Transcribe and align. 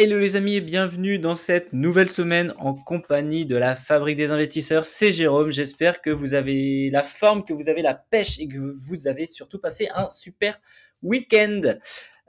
Hello 0.00 0.16
les 0.16 0.36
amis 0.36 0.54
et 0.54 0.60
bienvenue 0.60 1.18
dans 1.18 1.34
cette 1.34 1.72
nouvelle 1.72 2.08
semaine 2.08 2.54
en 2.58 2.72
compagnie 2.72 3.46
de 3.46 3.56
la 3.56 3.74
Fabrique 3.74 4.16
des 4.16 4.30
investisseurs. 4.30 4.84
C'est 4.84 5.10
Jérôme, 5.10 5.50
j'espère 5.50 6.00
que 6.00 6.10
vous 6.10 6.34
avez 6.34 6.88
la 6.90 7.02
forme, 7.02 7.44
que 7.44 7.52
vous 7.52 7.68
avez 7.68 7.82
la 7.82 7.94
pêche 7.94 8.38
et 8.38 8.46
que 8.46 8.60
vous 8.60 9.08
avez 9.08 9.26
surtout 9.26 9.58
passé 9.58 9.88
un 9.92 10.08
super 10.08 10.60
week-end. 11.02 11.62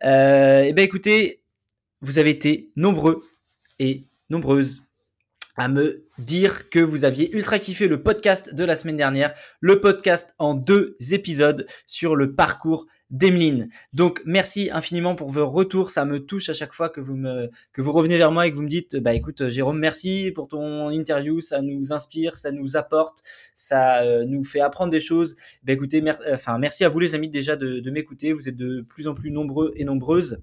Euh, 0.04 0.64
eh 0.66 0.74
bien 0.74 0.84
écoutez, 0.84 1.44
vous 2.02 2.18
avez 2.18 2.32
été 2.32 2.72
nombreux 2.76 3.24
et 3.78 4.08
nombreuses 4.32 4.88
à 5.56 5.68
me 5.68 6.08
dire 6.18 6.72
que 6.72 6.80
vous 6.80 7.06
aviez 7.06 7.32
ultra 7.36 7.60
kiffé 7.60 7.88
le 7.88 8.02
podcast 8.02 8.52
de 8.52 8.66
la 8.66 8.74
semaine 8.74 8.98
dernière, 8.98 9.36
le 9.60 9.80
podcast 9.80 10.34
en 10.40 10.56
deux 10.56 10.98
épisodes 11.12 11.68
sur 11.86 12.16
le 12.16 12.34
parcours 12.34 12.88
d'Emeline. 13.10 13.70
Donc 13.94 14.22
merci 14.26 14.70
infiniment 14.72 15.16
pour 15.16 15.30
vos 15.30 15.50
retours, 15.50 15.90
ça 15.90 16.06
me 16.06 16.20
touche 16.20 16.50
à 16.50 16.54
chaque 16.54 16.74
fois 16.74 16.90
que 16.90 17.02
vous 17.02 17.16
me 17.16 17.50
que 17.74 17.82
vous 17.82 17.92
revenez 17.92 18.18
vers 18.18 18.32
moi 18.32 18.48
et 18.48 18.52
que 18.52 18.56
vous 18.56 18.64
me 18.64 18.70
dites 18.70 18.98
bah 18.98 19.14
écoute 19.14 19.50
Jérôme, 19.50 19.80
merci 19.80 20.32
pour 20.34 20.48
ton 20.48 20.90
interview, 20.90 21.40
ça 21.42 21.62
nous 21.62 21.92
inspire, 21.94 22.36
ça 22.36 22.52
nous 22.52 22.78
apporte, 22.78 23.24
ça 23.54 24.04
euh, 24.04 24.26
nous 24.26 24.44
fait 24.44 24.62
apprendre 24.62 24.92
des 24.92 25.00
choses. 25.00 25.36
Bah 25.64 25.74
écoutez, 25.74 26.04
enfin 26.32 26.58
merci 26.60 26.86
à 26.86 26.90
vous 26.90 27.00
les 27.00 27.16
amis 27.16 27.30
déjà 27.30 27.56
de, 27.56 27.90
m'écouter, 27.90 28.34
vous 28.34 28.48
êtes 28.48 28.56
de 28.58 28.82
plus 28.82 29.08
en 29.08 29.14
plus 29.14 29.32
nombreux 29.32 29.74
et 29.76 29.84
nombreuses. 29.84 30.42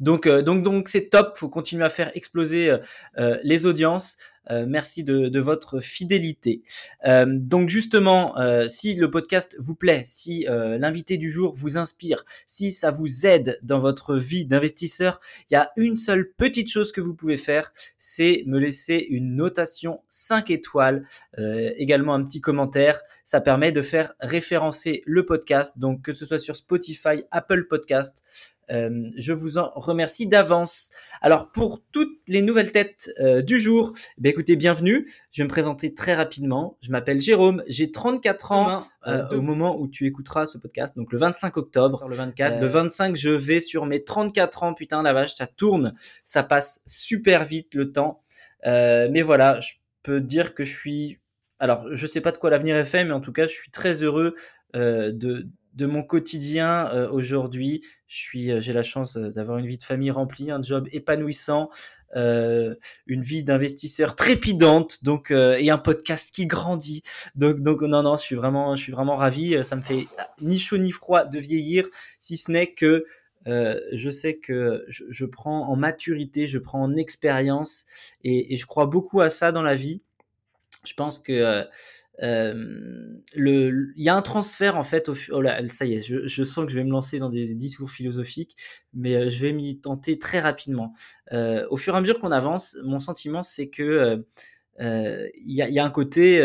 Donc, 0.00 0.26
euh, 0.26 0.42
c'est 0.86 1.10
top. 1.10 1.36
Faut 1.36 1.48
continuer 1.48 1.84
à 1.84 1.88
faire 1.88 2.10
exploser 2.14 2.76
euh, 3.18 3.38
les 3.44 3.66
audiences. 3.66 4.16
Euh, 4.50 4.64
merci 4.66 5.04
de, 5.04 5.40
votre 5.40 5.80
fidélité. 5.80 6.62
Euh, 7.06 7.24
donc 7.28 7.68
justement, 7.68 8.38
euh, 8.38 8.68
si 8.68 8.94
le 8.94 9.10
podcast 9.10 9.56
vous 9.58 9.74
plaît, 9.74 10.02
si 10.04 10.46
l'invité 10.48 11.16
du 11.16 11.30
jour 11.30 11.54
vous 11.54 11.78
inspire, 11.78 12.24
si 12.46 12.72
ça 12.72 12.90
vous 12.90 13.26
aide 13.26 13.58
dans 13.62 13.78
votre 13.78 14.16
vie 14.16 14.44
d'investisseur, 14.44 15.20
il 15.50 15.54
y 15.54 15.56
a 15.56 15.70
une 15.76 15.96
seule 15.96 16.30
petite 16.32 16.70
chose 16.70 16.92
que 16.92 17.00
vous 17.00 17.14
pouvez 17.14 17.36
faire, 17.36 17.72
c'est 17.98 18.42
me 18.46 18.58
laisser 18.58 19.06
une 19.08 19.36
notation 19.36 20.02
5 20.08 20.50
étoiles, 20.50 21.04
également 21.38 22.14
un 22.14 22.24
petit 22.24 22.40
commentaire. 22.40 23.00
Ça 23.24 23.40
permet 23.40 23.72
de 23.72 23.82
faire 23.82 24.12
référencer 24.20 25.02
le 25.06 25.24
podcast, 25.24 25.78
donc 25.78 26.02
que 26.02 26.12
ce 26.12 26.26
soit 26.26 26.38
sur 26.38 26.56
Spotify, 26.56 27.24
Apple 27.30 27.66
Podcast. 27.68 28.22
Je 28.70 29.32
vous 29.32 29.58
en 29.58 29.70
remercie 29.74 30.26
d'avance. 30.26 30.92
Alors 31.20 31.50
pour 31.50 31.82
toutes 31.92 32.18
les 32.28 32.42
nouvelles 32.42 32.72
têtes 32.72 33.10
du 33.44 33.58
jour, 33.58 33.92
eh 34.22 34.28
écoutez, 34.28 34.56
bienvenue. 34.56 35.08
Je 35.32 35.42
vais 35.42 35.44
me 35.44 35.48
présenter 35.48 35.92
très 35.94 36.14
rapidement. 36.14 36.78
Je 36.82 36.90
m'appelle 36.90 37.20
Jérôme, 37.20 37.62
j'ai 37.66 37.90
34 37.90 38.52
ans 38.52 38.82
euh, 39.06 39.24
euh, 39.32 39.38
au 39.38 39.40
moment 39.40 39.78
où 39.78 39.88
tu 39.88 40.06
écouteras 40.06 40.46
ce 40.46 40.58
podcast, 40.58 40.96
donc 40.96 41.12
le 41.12 41.18
25 41.18 41.56
octobre. 41.56 42.06
le 42.08 42.14
24. 42.14 42.60
Le 42.60 42.66
25, 42.66 43.16
je 43.16 43.30
vais 43.30 43.60
sur 43.60 43.86
mes 43.86 44.04
34 44.04 44.62
ans. 44.62 44.74
Putain, 44.74 45.02
la 45.02 45.12
vache, 45.12 45.32
ça 45.32 45.46
tourne, 45.46 45.94
ça 46.24 46.42
passe 46.42 46.82
super 46.86 47.44
vite 47.44 47.74
le 47.74 47.92
temps. 47.92 48.22
Euh, 48.66 49.08
mais 49.10 49.22
voilà, 49.22 49.58
je 49.60 49.74
peux 50.02 50.20
dire 50.20 50.54
que 50.54 50.64
je 50.64 50.76
suis. 50.76 51.18
Alors, 51.58 51.86
je 51.90 52.06
sais 52.06 52.20
pas 52.20 52.32
de 52.32 52.38
quoi 52.38 52.50
l'avenir 52.50 52.76
est 52.76 52.84
fait, 52.84 53.04
mais 53.04 53.12
en 53.12 53.20
tout 53.20 53.32
cas, 53.32 53.46
je 53.46 53.52
suis 53.52 53.70
très 53.70 54.02
heureux 54.02 54.34
de, 54.74 55.48
de 55.74 55.86
mon 55.86 56.02
quotidien 56.02 57.08
aujourd'hui. 57.10 57.82
Je 58.06 58.16
suis, 58.16 58.60
j'ai 58.60 58.72
la 58.72 58.82
chance 58.82 59.16
d'avoir 59.16 59.58
une 59.58 59.66
vie 59.66 59.78
de 59.78 59.82
famille 59.82 60.10
remplie, 60.10 60.50
un 60.50 60.62
job 60.62 60.88
épanouissant, 60.92 61.68
euh, 62.16 62.74
une 63.06 63.22
vie 63.22 63.44
d'investisseur 63.44 64.16
trépidante, 64.16 65.04
donc 65.04 65.30
euh, 65.30 65.56
et 65.58 65.70
un 65.70 65.78
podcast 65.78 66.34
qui 66.34 66.46
grandit. 66.46 67.02
Donc, 67.36 67.60
donc 67.60 67.82
non, 67.82 68.02
non, 68.02 68.16
je 68.16 68.22
suis 68.22 68.34
vraiment, 68.34 68.74
je 68.74 68.82
suis 68.82 68.92
vraiment 68.92 69.14
ravi. 69.14 69.64
Ça 69.64 69.76
me 69.76 69.82
fait 69.82 70.06
ni 70.40 70.58
chaud 70.58 70.78
ni 70.78 70.90
froid 70.90 71.24
de 71.24 71.38
vieillir, 71.38 71.86
si 72.18 72.36
ce 72.36 72.50
n'est 72.50 72.72
que 72.72 73.04
euh, 73.46 73.80
je 73.92 74.10
sais 74.10 74.36
que 74.36 74.84
je, 74.88 75.04
je, 75.08 75.24
prends 75.24 75.68
en 75.68 75.76
maturité, 75.76 76.46
je 76.46 76.58
prends 76.58 76.82
en 76.82 76.96
expérience, 76.96 77.86
et, 78.24 78.52
et, 78.52 78.56
je 78.56 78.66
crois 78.66 78.86
beaucoup 78.86 79.20
à 79.20 79.30
ça 79.30 79.50
dans 79.52 79.62
la 79.62 79.76
vie. 79.76 80.02
Je 80.84 80.94
pense 80.94 81.18
que 81.18 81.32
euh, 81.32 81.64
le, 82.20 83.92
il 83.96 84.04
y 84.04 84.08
a 84.08 84.14
un 84.14 84.22
transfert 84.22 84.76
en 84.76 84.82
fait. 84.82 85.08
Au, 85.08 85.14
oh 85.30 85.40
là, 85.40 85.66
ça 85.68 85.86
y 85.86 85.94
est, 85.94 86.00
je, 86.00 86.44
sens 86.44 86.64
que 86.64 86.70
je 86.70 86.78
vais 86.78 86.84
me 86.84 86.90
lancer 86.90 87.18
dans 87.18 87.30
des 87.30 87.54
discours 87.54 87.90
philosophiques, 87.90 88.56
mais 88.94 89.14
euh, 89.14 89.28
je 89.28 89.40
vais 89.40 89.52
m'y 89.52 89.80
tenter 89.80 90.18
très 90.18 90.40
rapidement. 90.40 90.92
Euh, 91.32 91.66
au 91.70 91.76
fur 91.76 91.94
et 91.94 91.96
à 91.96 92.00
mesure 92.00 92.18
qu'on 92.18 92.32
avance, 92.32 92.76
mon 92.84 92.98
sentiment 92.98 93.42
c'est 93.42 93.68
que 93.68 94.24
euh, 94.80 95.28
il 95.34 95.54
y, 95.54 95.78
a, 95.78 95.84
un 95.84 95.90
côté, 95.90 96.40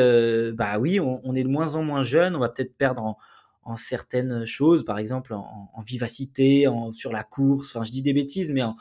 bah 0.54 0.78
oui, 0.78 1.00
on, 1.00 1.36
est 1.36 1.44
de 1.44 1.48
moins 1.48 1.76
en 1.76 1.84
moins 1.84 2.02
jeune, 2.02 2.36
on 2.36 2.40
va 2.40 2.50
peut-être 2.50 2.76
perdre 2.76 3.18
en, 3.64 3.78
certaines 3.78 4.46
choses, 4.46 4.84
par 4.84 5.00
exemple 5.00 5.34
en, 5.34 5.82
vivacité, 5.88 6.68
en, 6.68 6.92
sur 6.92 7.14
la 7.14 7.24
course. 7.24 7.74
Enfin, 7.74 7.86
je 7.86 7.92
dis 7.92 8.02
des 8.02 8.12
bêtises, 8.12 8.52
mais 8.52 8.62
en, 8.62 8.76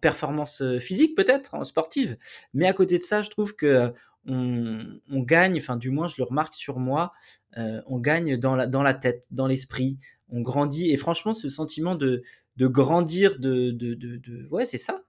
performance 0.00 0.62
physique 0.78 1.14
peut-être, 1.14 1.66
sportive. 1.66 2.16
Mais 2.54 2.66
à 2.66 2.72
côté 2.72 2.98
de 2.98 3.04
ça, 3.04 3.20
je 3.20 3.28
trouve 3.28 3.54
que 3.54 3.92
on, 4.26 5.20
gagne, 5.20 5.56
enfin 5.56 5.76
du 5.76 5.90
moins 5.90 6.06
je 6.06 6.14
le 6.18 6.24
remarque 6.24 6.54
sur 6.54 6.78
moi, 6.78 7.12
euh, 7.56 7.80
on 7.86 7.98
gagne 7.98 8.36
dans 8.36 8.54
la, 8.54 8.66
dans 8.66 8.82
la 8.82 8.94
tête, 8.94 9.26
dans 9.30 9.46
l'esprit, 9.46 9.98
on 10.28 10.40
grandit. 10.40 10.90
Et 10.90 10.96
franchement, 10.96 11.32
ce 11.32 11.48
sentiment 11.48 11.94
de, 11.94 12.22
de 12.56 12.66
grandir, 12.66 13.38
de, 13.38 13.70
de, 13.70 13.94
de, 13.94 14.48
ouais, 14.50 14.64
c'est 14.64 14.78
ça, 14.78 15.00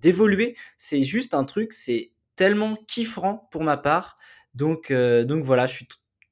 d'évoluer, 0.00 0.56
c'est 0.78 1.02
juste 1.02 1.34
un 1.34 1.44
truc, 1.44 1.72
c'est 1.72 2.12
tellement 2.36 2.76
kiffant 2.88 3.48
pour 3.50 3.62
ma 3.62 3.76
part. 3.76 4.18
Donc, 4.54 4.90
euh, 4.90 5.24
donc 5.24 5.44
voilà, 5.44 5.66
je 5.66 5.74
suis, 5.74 5.88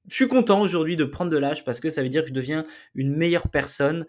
je 0.08 0.14
suis 0.14 0.28
content 0.28 0.60
aujourd'hui 0.60 0.96
de 0.96 1.04
prendre 1.04 1.30
de 1.30 1.36
l'âge 1.36 1.64
parce 1.64 1.80
que 1.80 1.90
ça 1.90 2.02
veut 2.02 2.08
dire 2.08 2.22
que 2.22 2.28
je 2.28 2.34
deviens 2.34 2.66
une 2.94 3.14
meilleure 3.14 3.48
personne 3.48 4.06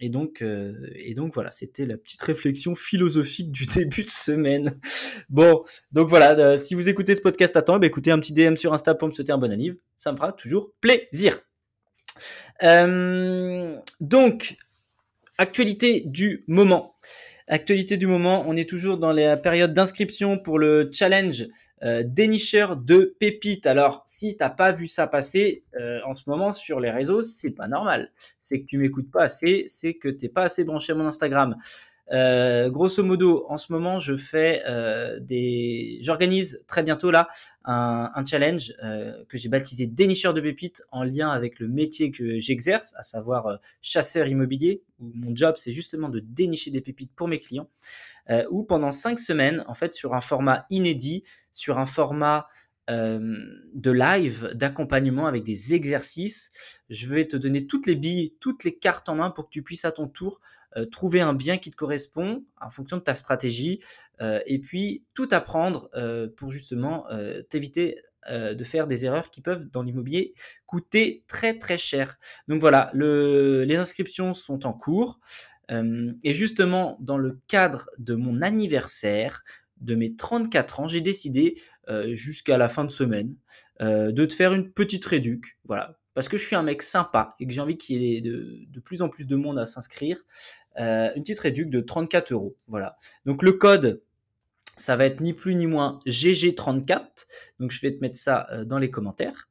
et, 0.00 0.08
donc, 0.08 0.42
et 0.42 1.14
donc 1.14 1.34
voilà, 1.34 1.50
c'était 1.50 1.86
la 1.86 1.96
petite 1.96 2.22
réflexion 2.22 2.74
philosophique 2.74 3.50
du 3.50 3.66
début 3.74 4.04
de 4.04 4.10
semaine. 4.10 4.78
bon, 5.30 5.64
donc 5.92 6.08
voilà, 6.08 6.56
si 6.56 6.74
vous 6.74 6.88
écoutez 6.88 7.14
ce 7.14 7.20
podcast 7.20 7.56
à 7.56 7.62
temps, 7.62 7.78
bah, 7.78 7.86
écoutez 7.86 8.10
un 8.10 8.18
petit 8.18 8.32
DM 8.32 8.56
sur 8.56 8.72
Insta 8.72 8.94
pour 8.94 9.08
me 9.08 9.12
souhaiter 9.12 9.32
un 9.32 9.38
bon 9.38 9.50
anniv, 9.50 9.76
ça 9.96 10.12
me 10.12 10.16
fera 10.16 10.32
toujours 10.32 10.72
plaisir. 10.80 11.40
donc, 14.00 14.56
actualité 15.38 16.02
du 16.04 16.44
moment. 16.46 16.96
Actualité 17.48 17.96
du 17.96 18.06
moment, 18.06 18.44
on 18.46 18.56
est 18.56 18.68
toujours 18.68 18.98
dans 18.98 19.12
la 19.12 19.36
période 19.36 19.74
d'inscription 19.74 20.38
pour 20.38 20.58
le 20.58 20.88
challenge 20.92 21.48
euh, 21.82 22.02
dénicheur 22.06 22.76
de 22.76 23.16
pépites. 23.18 23.66
Alors, 23.66 24.02
si 24.06 24.36
t'as 24.36 24.50
pas 24.50 24.70
vu 24.70 24.86
ça 24.86 25.06
passer 25.06 25.64
euh, 25.80 25.98
en 26.06 26.14
ce 26.14 26.30
moment 26.30 26.54
sur 26.54 26.78
les 26.78 26.90
réseaux, 26.90 27.24
c'est 27.24 27.50
pas 27.50 27.66
normal. 27.66 28.10
C'est 28.38 28.60
que 28.60 28.66
tu 28.66 28.78
m'écoutes 28.78 29.10
pas 29.10 29.24
assez, 29.24 29.64
c'est 29.66 29.94
que 29.94 30.08
t'es 30.08 30.28
pas 30.28 30.42
assez 30.42 30.62
branché 30.64 30.92
à 30.92 30.94
mon 30.94 31.06
Instagram. 31.06 31.56
Euh, 32.12 32.68
grosso 32.68 33.02
modo, 33.02 33.44
en 33.48 33.56
ce 33.56 33.72
moment, 33.72 33.98
je 33.98 34.16
fais 34.16 34.62
euh, 34.66 35.18
des, 35.20 35.98
j'organise 36.02 36.62
très 36.66 36.82
bientôt 36.82 37.10
là 37.10 37.28
un, 37.64 38.24
challenge 38.26 38.74
euh, 38.84 39.24
que 39.28 39.38
j'ai 39.38 39.48
baptisé 39.48 39.86
dénicheur 39.86 40.34
de 40.34 40.40
pépites 40.40 40.82
en 40.90 41.04
lien 41.04 41.30
avec 41.30 41.58
le 41.58 41.68
métier 41.68 42.10
que 42.10 42.38
j'exerce, 42.38 42.94
à 42.96 43.02
savoir 43.02 43.58
chasseur 43.80 44.26
immobilier. 44.26 44.82
Où 45.00 45.10
mon 45.14 45.34
job, 45.34 45.54
c'est 45.56 45.72
justement 45.72 46.08
de 46.08 46.20
dénicher 46.20 46.70
des 46.70 46.80
pépites 46.80 47.12
pour 47.14 47.28
mes 47.28 47.38
clients. 47.38 47.68
Où 48.50 48.62
pendant 48.62 48.92
cinq 48.92 49.18
semaines, 49.18 49.64
en 49.66 49.74
fait, 49.74 49.94
sur 49.94 50.14
un 50.14 50.20
format 50.20 50.64
inédit, 50.70 51.24
sur 51.50 51.78
un 51.78 51.86
format 51.86 52.46
de 52.88 53.90
live, 53.90 54.50
d'accompagnement 54.54 55.26
avec 55.26 55.44
des 55.44 55.74
exercices. 55.74 56.50
Je 56.88 57.08
vais 57.08 57.26
te 57.26 57.36
donner 57.36 57.66
toutes 57.66 57.86
les 57.86 57.96
billes, 57.96 58.34
toutes 58.38 58.64
les 58.64 58.76
cartes 58.76 59.08
en 59.08 59.16
main 59.16 59.30
pour 59.30 59.46
que 59.46 59.50
tu 59.50 59.62
puisses 59.62 59.84
à 59.84 59.92
ton 59.92 60.08
tour 60.08 60.40
euh, 60.76 60.86
trouver 60.86 61.20
un 61.20 61.34
bien 61.34 61.58
qui 61.58 61.70
te 61.70 61.76
correspond 61.76 62.44
en 62.60 62.70
fonction 62.70 62.96
de 62.96 63.02
ta 63.02 63.14
stratégie 63.14 63.80
euh, 64.20 64.40
et 64.46 64.58
puis 64.58 65.04
tout 65.14 65.28
apprendre 65.30 65.90
euh, 65.94 66.28
pour 66.36 66.50
justement 66.50 67.06
t'éviter 67.48 67.98
de 68.30 68.62
faire 68.62 68.86
des 68.86 69.04
erreurs 69.04 69.30
qui 69.30 69.40
peuvent 69.40 69.68
dans 69.68 69.82
l'immobilier 69.82 70.32
coûter 70.66 71.24
très 71.26 71.58
très 71.58 71.76
cher. 71.76 72.18
Donc 72.46 72.60
voilà, 72.60 72.88
le, 72.94 73.64
les 73.64 73.74
inscriptions 73.76 74.32
sont 74.32 74.64
en 74.64 74.72
cours 74.72 75.18
et 75.68 76.32
justement 76.32 76.98
dans 77.00 77.18
le 77.18 77.40
cadre 77.48 77.90
de 77.98 78.14
mon 78.14 78.40
anniversaire, 78.40 79.42
de 79.80 79.96
mes 79.96 80.14
34 80.14 80.80
ans, 80.80 80.86
j'ai 80.86 81.00
décidé 81.00 81.60
jusqu'à 82.12 82.58
la 82.58 82.68
fin 82.68 82.84
de 82.84 82.92
semaine 82.92 83.34
de 83.80 84.24
te 84.24 84.34
faire 84.34 84.52
une 84.52 84.70
petite 84.70 85.04
réduc, 85.04 85.58
voilà, 85.64 85.98
parce 86.14 86.28
que 86.28 86.36
je 86.36 86.46
suis 86.46 86.56
un 86.56 86.62
mec 86.62 86.82
sympa 86.82 87.30
et 87.40 87.46
que 87.46 87.52
j'ai 87.52 87.60
envie 87.60 87.78
qu'il 87.78 88.02
y 88.02 88.16
ait 88.16 88.20
de, 88.20 88.66
plus 88.84 89.02
en 89.02 89.08
plus 89.08 89.26
de 89.26 89.36
monde 89.36 89.58
à 89.58 89.66
s'inscrire. 89.66 90.22
Euh, 90.78 91.10
une 91.14 91.22
petite 91.22 91.40
réduc 91.40 91.70
de 91.70 91.80
34 91.80 92.32
euros. 92.32 92.56
Voilà. 92.66 92.96
Donc 93.26 93.42
le 93.42 93.52
code, 93.52 94.02
ça 94.76 94.96
va 94.96 95.04
être 95.06 95.20
ni 95.20 95.32
plus 95.32 95.54
ni 95.54 95.66
moins 95.66 96.00
GG34. 96.06 97.26
Donc 97.60 97.70
je 97.70 97.80
vais 97.80 97.92
te 97.92 98.00
mettre 98.00 98.16
ça 98.16 98.46
euh, 98.52 98.64
dans 98.64 98.78
les 98.78 98.90
commentaires. 98.90 99.48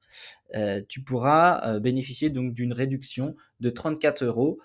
Euh, 0.55 0.81
tu 0.87 1.01
pourras 1.01 1.79
bénéficier 1.79 2.29
donc 2.29 2.53
d'une 2.53 2.73
réduction 2.73 3.35
de 3.59 3.69
34 3.69 4.23
euros 4.25 4.59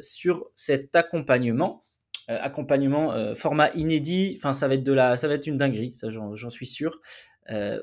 sur 0.00 0.50
cet 0.54 0.94
accompagnement. 0.96 1.84
accompagnement 2.26 3.34
format 3.34 3.70
inédit. 3.74 4.34
Enfin, 4.36 4.52
ça 4.52 4.68
va 4.68 4.74
être 4.74 4.84
de 4.84 4.92
la, 4.92 5.16
ça 5.16 5.28
va 5.28 5.34
être 5.34 5.46
une 5.46 5.56
dinguerie. 5.56 5.92
Ça, 5.92 6.10
j'en 6.10 6.50
suis 6.50 6.66
sûr. 6.66 7.00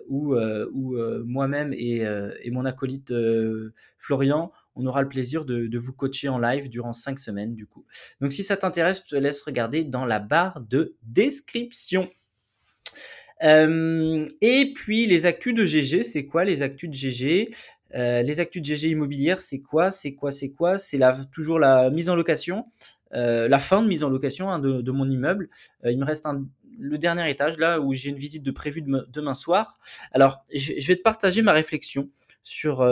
où, 0.07 0.35
où 0.35 0.97
moi-même 1.25 1.73
et, 1.73 2.05
et, 2.43 2.51
mon 2.51 2.65
acolyte 2.65 3.13
Florian, 3.97 4.51
on 4.75 4.85
aura 4.85 5.01
le 5.01 5.09
plaisir 5.09 5.45
de, 5.45 5.77
vous 5.77 5.93
coacher 5.93 6.29
en 6.29 6.39
live 6.39 6.69
durant 6.69 6.93
cinq 6.93 7.19
semaines 7.19 7.55
du 7.55 7.65
coup. 7.65 7.85
Donc 8.21 8.31
si 8.31 8.43
ça 8.43 8.57
t'intéresse, 8.57 9.01
je 9.05 9.09
te 9.09 9.15
laisse 9.15 9.41
regarder 9.41 9.83
dans 9.83 10.05
la 10.05 10.19
barre 10.19 10.61
de 10.61 10.95
description. 11.03 12.09
Euh, 13.43 14.25
et 14.41 14.73
puis 14.73 15.05
les 15.05 15.25
actus 15.25 15.53
de 15.53 15.65
GG, 15.65 16.03
c'est 16.03 16.25
quoi 16.25 16.43
les 16.43 16.61
actus 16.61 16.89
de 16.89 16.93
GG 16.93 17.49
euh, 17.95 18.21
Les 18.21 18.39
actus 18.39 18.61
de 18.61 18.67
GG 18.67 18.89
immobilière, 18.89 19.41
c'est 19.41 19.61
quoi? 19.61 19.91
C'est 19.91 20.13
quoi? 20.13 20.31
C'est 20.31 20.51
quoi? 20.51 20.77
C'est 20.77 20.99
toujours 21.31 21.59
la 21.59 21.89
mise 21.89 22.09
en 22.09 22.15
location, 22.15 22.65
euh, 23.13 23.47
la 23.47 23.59
fin 23.59 23.81
de 23.81 23.87
mise 23.87 24.03
en 24.03 24.09
location 24.09 24.49
hein, 24.49 24.59
de, 24.59 24.91
mon 24.91 25.09
immeuble. 25.09 25.49
il 25.85 25.97
me 25.97 26.05
reste 26.05 26.27
le 26.77 26.97
dernier 26.97 27.29
étage 27.29 27.57
là 27.57 27.79
où 27.79 27.93
j'ai 27.93 28.09
une 28.09 28.17
visite 28.17 28.43
de 28.43 28.51
prévue 28.51 28.81
demain 28.81 29.33
soir. 29.33 29.77
Alors, 30.13 30.43
je, 30.53 30.87
vais 30.87 30.95
te 30.95 31.01
partager 31.01 31.41
ma 31.41 31.51
réflexion 31.51 32.09
sur, 32.49 32.87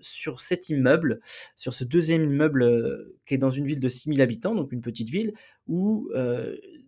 sur 0.00 0.40
cet 0.40 0.68
immeuble, 0.68 1.20
sur 1.54 1.72
ce 1.72 1.84
deuxième 1.84 2.24
immeuble 2.24 3.14
qui 3.24 3.34
est 3.34 3.38
dans 3.38 3.50
une 3.50 3.66
ville 3.66 3.80
de 3.80 3.88
6000 3.88 4.20
habitants, 4.20 4.54
donc 4.54 4.72
une 4.72 4.80
petite 4.80 5.08
ville, 5.08 5.32
où 5.68 6.10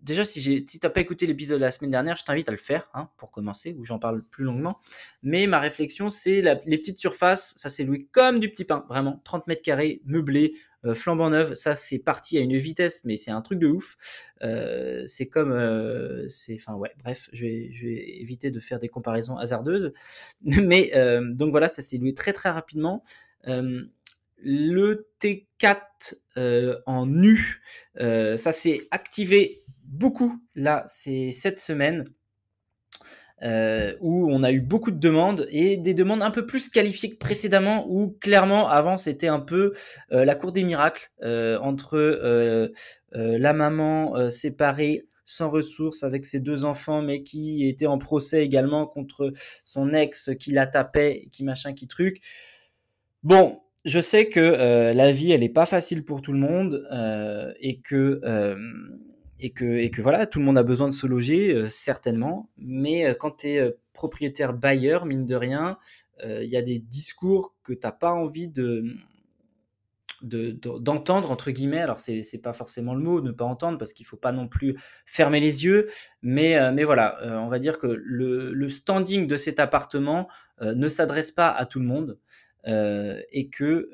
déjà, 0.02 0.24
si, 0.24 0.64
tu 0.64 0.78
n'as 0.82 0.90
pas 0.90 1.00
écouté 1.00 1.26
l'épisode 1.26 1.58
de 1.58 1.64
la 1.64 1.70
semaine 1.70 1.90
dernière, 1.90 2.16
je 2.16 2.24
t'invite 2.24 2.48
à 2.48 2.52
le 2.52 2.58
faire, 2.58 2.88
hein, 2.94 3.08
pour 3.16 3.30
commencer, 3.30 3.74
où 3.78 3.84
j'en 3.84 3.98
parle 3.98 4.22
plus 4.24 4.44
longuement. 4.44 4.78
Mais 5.22 5.46
ma 5.46 5.58
réflexion, 5.58 6.08
c'est 6.08 6.40
les 6.40 6.78
petites 6.78 6.98
surfaces, 6.98 7.54
ça 7.56 7.68
s'est 7.68 7.84
loué 7.84 8.08
comme 8.12 8.38
du 8.38 8.50
petit 8.50 8.64
pain, 8.64 8.84
vraiment, 8.88 9.20
30 9.24 9.46
mètres 9.46 9.62
carrés, 9.62 10.02
meublé, 10.04 10.54
euh, 10.54 10.58
flambant 10.94 11.30
neuf, 11.30 11.54
ça 11.54 11.74
c'est 11.74 11.98
parti 11.98 12.38
à 12.38 12.40
une 12.40 12.56
vitesse, 12.56 13.02
mais 13.04 13.16
c'est 13.16 13.30
un 13.30 13.40
truc 13.40 13.58
de 13.58 13.68
ouf. 13.68 13.96
Euh, 14.42 15.04
c'est 15.06 15.26
comme, 15.26 15.52
euh, 15.52 16.26
c'est, 16.28 16.54
enfin 16.54 16.74
ouais, 16.74 16.92
bref, 17.02 17.28
je 17.32 17.46
vais, 17.46 17.68
je 17.72 17.86
vais, 17.86 18.20
éviter 18.20 18.50
de 18.50 18.60
faire 18.60 18.78
des 18.78 18.88
comparaisons 18.88 19.36
hasardeuses. 19.36 19.92
Mais 20.42 20.92
donc 21.34 21.50
voilà, 21.50 21.68
ça 21.68 21.82
s'est 21.82 21.98
loué 21.98 22.14
très 22.14 22.32
très 22.32 22.50
rapidement 22.50 23.02
le 24.40 25.08
T4 25.20 26.82
en 26.86 27.06
nu, 27.06 27.60
ça 27.96 28.52
s'est 28.52 28.82
activé 28.90 29.64
beaucoup 29.84 30.40
là, 30.54 30.84
c'est 30.86 31.30
cette 31.30 31.58
semaine. 31.58 32.04
Euh, 33.42 33.94
où 34.00 34.28
on 34.32 34.42
a 34.42 34.50
eu 34.50 34.60
beaucoup 34.60 34.90
de 34.90 34.98
demandes 34.98 35.46
et 35.50 35.76
des 35.76 35.94
demandes 35.94 36.22
un 36.22 36.32
peu 36.32 36.44
plus 36.44 36.68
qualifiées 36.68 37.10
que 37.10 37.18
précédemment, 37.18 37.86
où 37.88 38.16
clairement 38.20 38.68
avant 38.68 38.96
c'était 38.96 39.28
un 39.28 39.38
peu 39.38 39.74
euh, 40.10 40.24
la 40.24 40.34
cour 40.34 40.50
des 40.50 40.64
miracles 40.64 41.12
euh, 41.22 41.56
entre 41.60 41.98
la 43.12 43.52
maman 43.52 44.30
séparée 44.30 45.04
sans 45.24 45.50
ressources 45.50 46.02
avec 46.02 46.24
ses 46.24 46.40
deux 46.40 46.64
enfants, 46.64 47.00
mais 47.02 47.22
qui 47.22 47.68
était 47.68 47.86
en 47.86 47.98
procès 47.98 48.42
également 48.44 48.86
contre 48.86 49.32
son 49.62 49.92
ex 49.92 50.30
qui 50.38 50.52
la 50.52 50.66
tapait, 50.66 51.28
qui 51.30 51.44
machin, 51.44 51.74
qui 51.74 51.86
truc. 51.86 52.20
Bon, 53.22 53.60
je 53.84 54.00
sais 54.00 54.28
que 54.28 54.40
la 54.40 55.12
vie, 55.12 55.32
elle 55.32 55.40
n'est 55.40 55.48
pas 55.48 55.66
facile 55.66 56.04
pour 56.04 56.22
tout 56.22 56.32
le 56.32 56.38
monde 56.38 56.86
et 57.60 57.80
que 57.80 58.20
et 59.40 59.50
que, 59.50 60.00
voilà, 60.00 60.26
tout 60.26 60.38
le 60.40 60.44
monde 60.44 60.58
a 60.58 60.62
besoin 60.62 60.88
de 60.88 60.94
se 60.94 61.06
loger, 61.06 61.52
euh, 61.52 61.66
certainement, 61.66 62.50
mais 62.56 63.06
euh, 63.06 63.14
quand 63.14 63.38
tu 63.38 63.48
es 63.48 63.58
euh, 63.58 63.70
propriétaire 63.92 64.52
bailleur, 64.52 65.06
mine 65.06 65.26
de 65.26 65.34
rien, 65.34 65.78
il 66.24 66.48
y 66.48 66.56
a 66.56 66.62
des 66.62 66.80
discours 66.80 67.54
que 67.62 67.72
tu 67.72 67.78
n'as 67.84 67.92
pas 67.92 68.10
envie 68.10 68.48
de 68.48 68.96
d'entendre 70.20 71.30
entre 71.30 71.52
guillemets. 71.52 71.78
Alors 71.78 72.00
c'est 72.00 72.24
c'est 72.24 72.40
pas 72.42 72.52
forcément 72.52 72.92
le 72.92 73.00
mot 73.00 73.20
ne 73.20 73.30
pas 73.30 73.44
entendre 73.44 73.78
parce 73.78 73.92
qu'il 73.92 74.04
faut 74.04 74.16
pas 74.16 74.32
non 74.32 74.48
plus 74.48 74.76
fermer 75.06 75.38
les 75.38 75.64
yeux. 75.64 75.88
Mais 76.22 76.72
mais 76.72 76.82
voilà 76.82 77.20
on 77.40 77.48
va 77.48 77.60
dire 77.60 77.78
que 77.78 77.86
le, 77.86 78.52
le, 78.52 78.68
standing 78.68 79.28
de 79.28 79.36
cet 79.36 79.60
appartement 79.60 80.28
ne 80.60 80.88
s'adresse 80.88 81.30
pas 81.30 81.50
à 81.50 81.66
tout 81.66 81.78
le 81.78 81.86
monde 81.86 82.18
et 82.66 83.48
que 83.48 83.90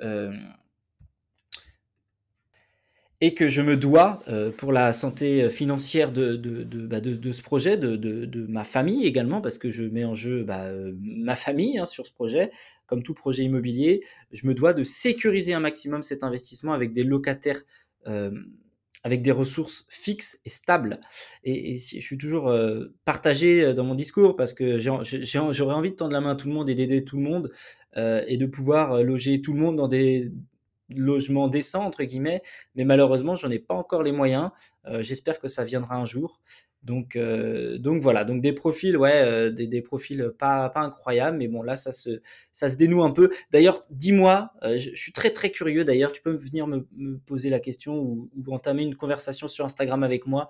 et 3.25 3.33
que 3.33 3.49
je 3.49 3.63
me 3.63 3.75
dois, 3.79 4.23
euh, 4.29 4.51
pour 4.51 4.71
la 4.71 4.93
santé 4.93 5.49
financière 5.49 6.13
de, 6.13 6.37
de, 6.37 6.63
de, 6.63 6.87
bah, 6.87 7.01
ce 7.03 7.41
projet, 7.41 7.79
de, 7.79 8.47
ma 8.51 8.65
famille 8.65 9.07
également, 9.07 9.41
parce 9.41 9.57
que 9.57 9.71
je 9.71 9.85
mets 9.85 10.05
en 10.05 10.13
jeu 10.13 10.45
bah, 10.45 10.67
euh, 10.67 10.93
ma 11.01 11.35
famille 11.35 11.79
hein, 11.79 11.87
sur 11.87 12.05
ce 12.05 12.13
projet, 12.13 12.51
comme 12.85 13.03
tout 13.03 13.15
projet 13.15 13.43
immobilier, 13.43 14.03
je 14.31 14.47
me 14.47 14.53
dois 14.53 14.75
de 14.75 14.83
sécuriser 14.83 15.55
un 15.55 15.61
maximum 15.61 16.03
cet 16.03 16.23
investissement 16.23 16.75
avec 16.75 16.93
des 16.93 17.03
locataires, 17.03 17.63
euh, 18.09 18.31
avec 19.05 19.23
des 19.23 19.33
ressources 19.33 19.87
fixes 19.89 20.39
et 20.45 20.51
stables. 20.51 21.01
Et, 21.45 21.77
je 21.77 22.01
suis 22.01 22.19
toujours 22.19 22.55
partagé 23.07 23.73
dans 23.73 23.85
mon 23.85 23.95
discours, 23.95 24.37
parce 24.37 24.53
que 24.53 24.79
j'aurais 24.79 25.75
envie 25.75 25.93
de 25.93 25.97
tendre 25.97 26.13
la 26.13 26.21
main 26.21 26.33
à 26.33 26.37
tout 26.37 26.49
le 26.49 26.55
monde 26.55 26.69
et 26.69 26.75
d'aider 26.75 27.05
tout 27.05 27.17
le 27.17 27.23
monde, 27.23 27.51
et 27.97 28.37
de 28.37 28.47
pouvoir 28.47 29.03
loger 29.03 29.41
tout 29.41 29.55
le 29.55 29.61
monde 29.61 29.77
dans 29.77 29.89
des 29.89 30.31
logement 30.97 31.49
décent 31.49 31.85
entre 31.85 32.05
guillemets, 32.05 32.43
mais 32.75 32.85
malheureusement 32.85 33.35
j'en 33.35 33.51
ai 33.51 33.59
pas 33.59 33.75
encore 33.75 34.03
les 34.03 34.13
moyens. 34.13 34.51
Euh, 34.87 35.03
j'espère 35.03 35.39
que 35.41 35.49
ça 35.49 35.65
viendra 35.65 35.97
un 35.97 36.05
jour. 36.05 36.41
Donc, 36.83 37.17
euh, 37.17 37.79
donc 37.79 38.03
voilà, 38.03 38.25
donc 38.25 38.43
des 38.43 38.53
profils, 38.53 38.95
ouais, 38.99 39.23
euh, 39.23 39.51
des, 39.51 39.81
profils 39.81 40.31
pas, 40.39 40.69
pas 40.69 40.81
incroyables, 40.81 41.39
mais 41.39 41.49
bon 41.49 41.63
là 41.63 41.77
ça 41.77 41.93
se, 41.93 42.21
dénoue 42.77 43.03
un 43.03 43.11
peu. 43.11 43.31
D'ailleurs, 43.51 43.87
dis-moi, 43.89 44.53
je, 44.63 44.91
suis 44.95 45.13
très 45.13 45.31
très 45.31 45.51
curieux. 45.51 45.85
D'ailleurs, 45.85 46.13
tu 46.13 46.21
peux 46.21 46.35
venir 46.35 46.67
me, 46.67 46.87
poser 47.25 47.49
la 47.49 47.59
question 47.59 47.97
ou, 48.01 48.31
entamer 48.49 48.83
une 48.83 48.97
conversation 48.97 49.49
sur 49.49 49.65
Instagram 49.65 50.03
avec 50.03 50.27
moi. 50.27 50.49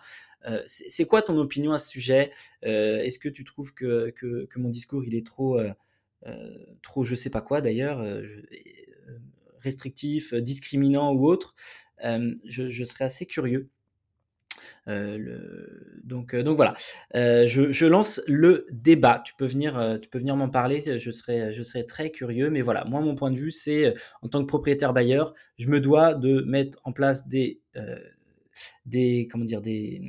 c'est 0.67 1.05
quoi 1.05 1.23
ton 1.23 1.39
opinion 1.39 1.73
à 1.73 1.79
ce 1.79 1.89
sujet? 1.89 2.33
Est-ce 2.63 3.21
que 3.21 3.29
tu 3.29 3.45
trouves 3.45 3.73
que, 3.73 4.11
que, 4.11 4.47
que, 4.47 4.59
mon 4.59 4.71
discours 4.71 5.05
il 5.05 5.15
est 5.15 5.25
trop, 5.25 5.61
trop 6.83 7.05
je 7.05 7.15
sais 7.15 7.31
pas 7.31 7.43
quoi 7.43 7.61
d'ailleurs 7.61 8.05
restrictif, 9.65 10.33
euh, 10.33 10.41
discriminant 10.41 11.13
ou 11.13 11.27
autre, 11.27 11.55
euh, 12.05 12.35
je, 12.45 12.85
serais 12.85 13.05
assez 13.05 13.27
curieux. 13.27 13.71
Euh, 14.89 15.39
donc, 16.05 16.35
voilà, 16.35 16.75
je, 17.15 17.87
lance 17.87 18.21
le 18.29 18.67
débat. 18.71 19.23
Tu 19.25 19.35
peux 19.37 19.47
venir, 19.47 19.99
tu 20.01 20.09
peux 20.09 20.19
venir 20.19 20.37
m'en 20.37 20.51
parler. 20.51 20.81
Je 20.81 21.11
serais, 21.11 21.85
très 21.85 22.11
curieux. 22.11 22.51
Mais 22.51 22.61
voilà, 22.61 22.85
moi 22.85 23.01
mon 23.01 23.15
point 23.15 23.31
de 23.31 23.37
vue, 23.37 23.51
c'est 23.51 23.93
en 24.23 24.29
tant 24.29 24.41
que 24.43 24.47
propriétaire 24.47 24.93
bailleur, 24.93 25.35
je 25.57 25.69
me 25.69 25.81
dois 25.81 26.15
de 26.15 26.43
mettre 26.43 26.79
en 26.85 26.93
place 26.93 27.27
des, 27.29 27.61
des 28.87 29.27
comment 29.31 29.45
dire, 29.45 29.63
des, 29.63 30.03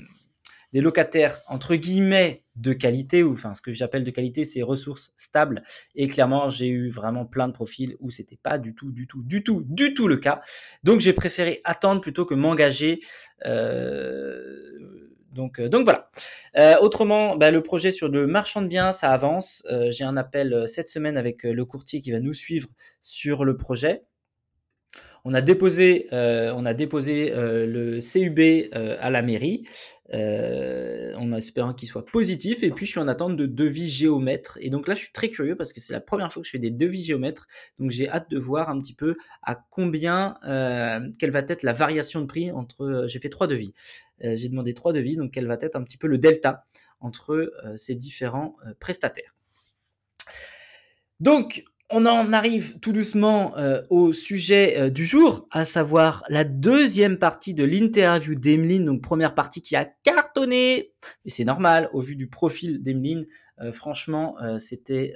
des 0.74 0.82
locataires 0.82 1.42
entre 1.48 1.76
guillemets 1.76 2.44
de 2.56 2.74
qualité, 2.74 3.24
ou 3.24 3.34
enfin 3.34 3.54
ce 3.54 3.62
que 3.62 3.72
j'appelle 3.72 4.04
de 4.04 4.12
qualité, 4.12 4.46
c'est 4.46 4.62
ressources 4.62 5.14
stables. 5.18 5.64
Et 5.96 6.08
clairement, 6.08 6.48
j'ai 6.50 6.68
eu 6.68 6.90
vraiment 6.90 7.26
plein 7.26 7.48
de 7.48 7.54
profils 7.54 7.96
où 8.00 8.10
c'était 8.10 8.40
pas 8.42 8.58
du 8.58 8.74
tout, 8.74 8.92
du 8.92 9.08
tout, 9.08 9.22
du 9.24 9.44
tout, 9.44 9.64
du 9.66 9.94
tout 9.94 10.08
le 10.08 10.18
cas. 10.18 10.42
Donc 10.84 11.02
j'ai 11.02 11.14
préféré 11.14 11.62
attendre 11.64 12.02
plutôt 12.02 12.26
que 12.26 12.34
m'engager. 12.34 13.02
Euh, 13.46 15.02
donc, 15.32 15.60
euh, 15.60 15.68
donc 15.68 15.84
voilà. 15.84 16.10
Euh, 16.58 16.76
autrement, 16.80 17.36
bah, 17.36 17.52
le 17.52 17.62
projet 17.62 17.92
sur 17.92 18.08
le 18.08 18.26
marchand 18.26 18.62
de 18.62 18.68
biens, 18.68 18.94
ça 18.94 19.12
avance. 19.12 19.68
j'ai 19.90 20.06
un 20.06 20.16
appel 20.16 20.68
cette 20.68 20.88
semaine 20.88 21.18
avec 21.18 21.44
le 21.44 21.66
courtier 21.66 22.02
qui 22.02 22.12
va 22.12 22.20
nous 22.20 22.34
suivre 22.34 22.70
sur 23.02 23.44
le 23.44 23.58
projet. 23.58 24.04
On 25.26 25.34
a 25.34 25.42
déposé, 25.42 26.08
a 26.12 26.74
déposé 26.74 27.32
le 27.36 28.00
CUB 28.00 28.70
à 28.74 29.10
la 29.10 29.22
mairie. 29.22 29.66
Euh, 30.14 31.14
en 31.16 31.32
espérant 31.34 31.74
qu'il 31.74 31.88
soit 31.88 32.06
positif. 32.06 32.62
Et 32.62 32.70
puis, 32.70 32.86
je 32.86 32.92
suis 32.92 33.00
en 33.00 33.08
attente 33.08 33.36
de 33.36 33.48
devis 33.48 33.90
géomètre. 33.90 34.60
Et 34.62 34.70
donc 34.70 34.88
là, 34.88 34.94
je 34.94 35.00
suis 35.00 35.12
très 35.12 35.30
curieux 35.30 35.56
parce 35.56 35.74
que 35.74 35.80
c'est 35.80 35.94
la 35.94 36.00
première 36.00 36.32
fois 36.32 36.44
que 36.44 36.46
je 36.46 36.52
fais 36.52 36.60
des 36.60 36.70
devis 36.70 37.04
géomètres. 37.04 37.48
Donc, 37.80 37.90
j'ai 37.90 38.08
hâte 38.08 38.30
de 38.30 38.38
voir 38.38 38.70
un 38.70 38.78
petit 38.78 38.94
peu 38.94 39.16
à 39.42 39.56
combien, 39.56 40.36
euh, 40.46 41.00
quelle 41.18 41.32
va 41.32 41.40
être 41.48 41.64
la 41.64 41.74
variation 41.74 42.22
de 42.22 42.28
prix 42.28 42.52
entre. 42.52 42.84
Euh, 42.84 43.08
j'ai 43.08 43.18
fait 43.18 43.30
trois 43.30 43.48
devis. 43.48 43.74
j'ai 44.22 44.48
demandé 44.48 44.76
trois 44.76 44.94
devis. 44.94 45.16
Donc, 45.16 45.32
quel 45.32 45.48
va 45.48 45.58
être 45.60 45.76
un 45.76 45.84
petit 45.84 45.98
peu 45.98 46.08
le 46.08 46.20
delta 46.20 46.66
entre 47.00 47.52
ces 47.76 47.96
différents 47.96 48.56
prestataires. 48.80 49.36
Donc, 51.20 51.64
on 51.90 52.06
en 52.06 52.34
arrive 52.34 52.80
tout 52.80 52.94
doucement 52.94 53.56
euh, 53.58 53.82
au 53.90 54.12
sujet 54.12 54.80
euh, 54.80 54.90
du 54.90 55.06
jour, 55.06 55.48
à 55.52 55.66
savoir 55.66 56.24
la 56.30 56.44
deuxième 56.44 57.20
partie 57.20 57.54
de 57.54 57.64
l'interview 57.64 58.34
d'Emeline, 58.34 58.86
donc 58.86 59.02
première 59.02 59.36
partie 59.36 59.62
qui 59.62 59.76
a 59.76 59.86
cartonné, 59.86 60.94
et 61.26 61.30
c'est 61.30 61.44
normal 61.44 61.90
au 61.94 62.02
vu 62.02 62.16
du 62.16 62.28
profil 62.28 62.82
d'Emeline, 62.82 63.26
euh, 63.62 63.72
franchement 63.72 64.36
c'était 64.58 65.14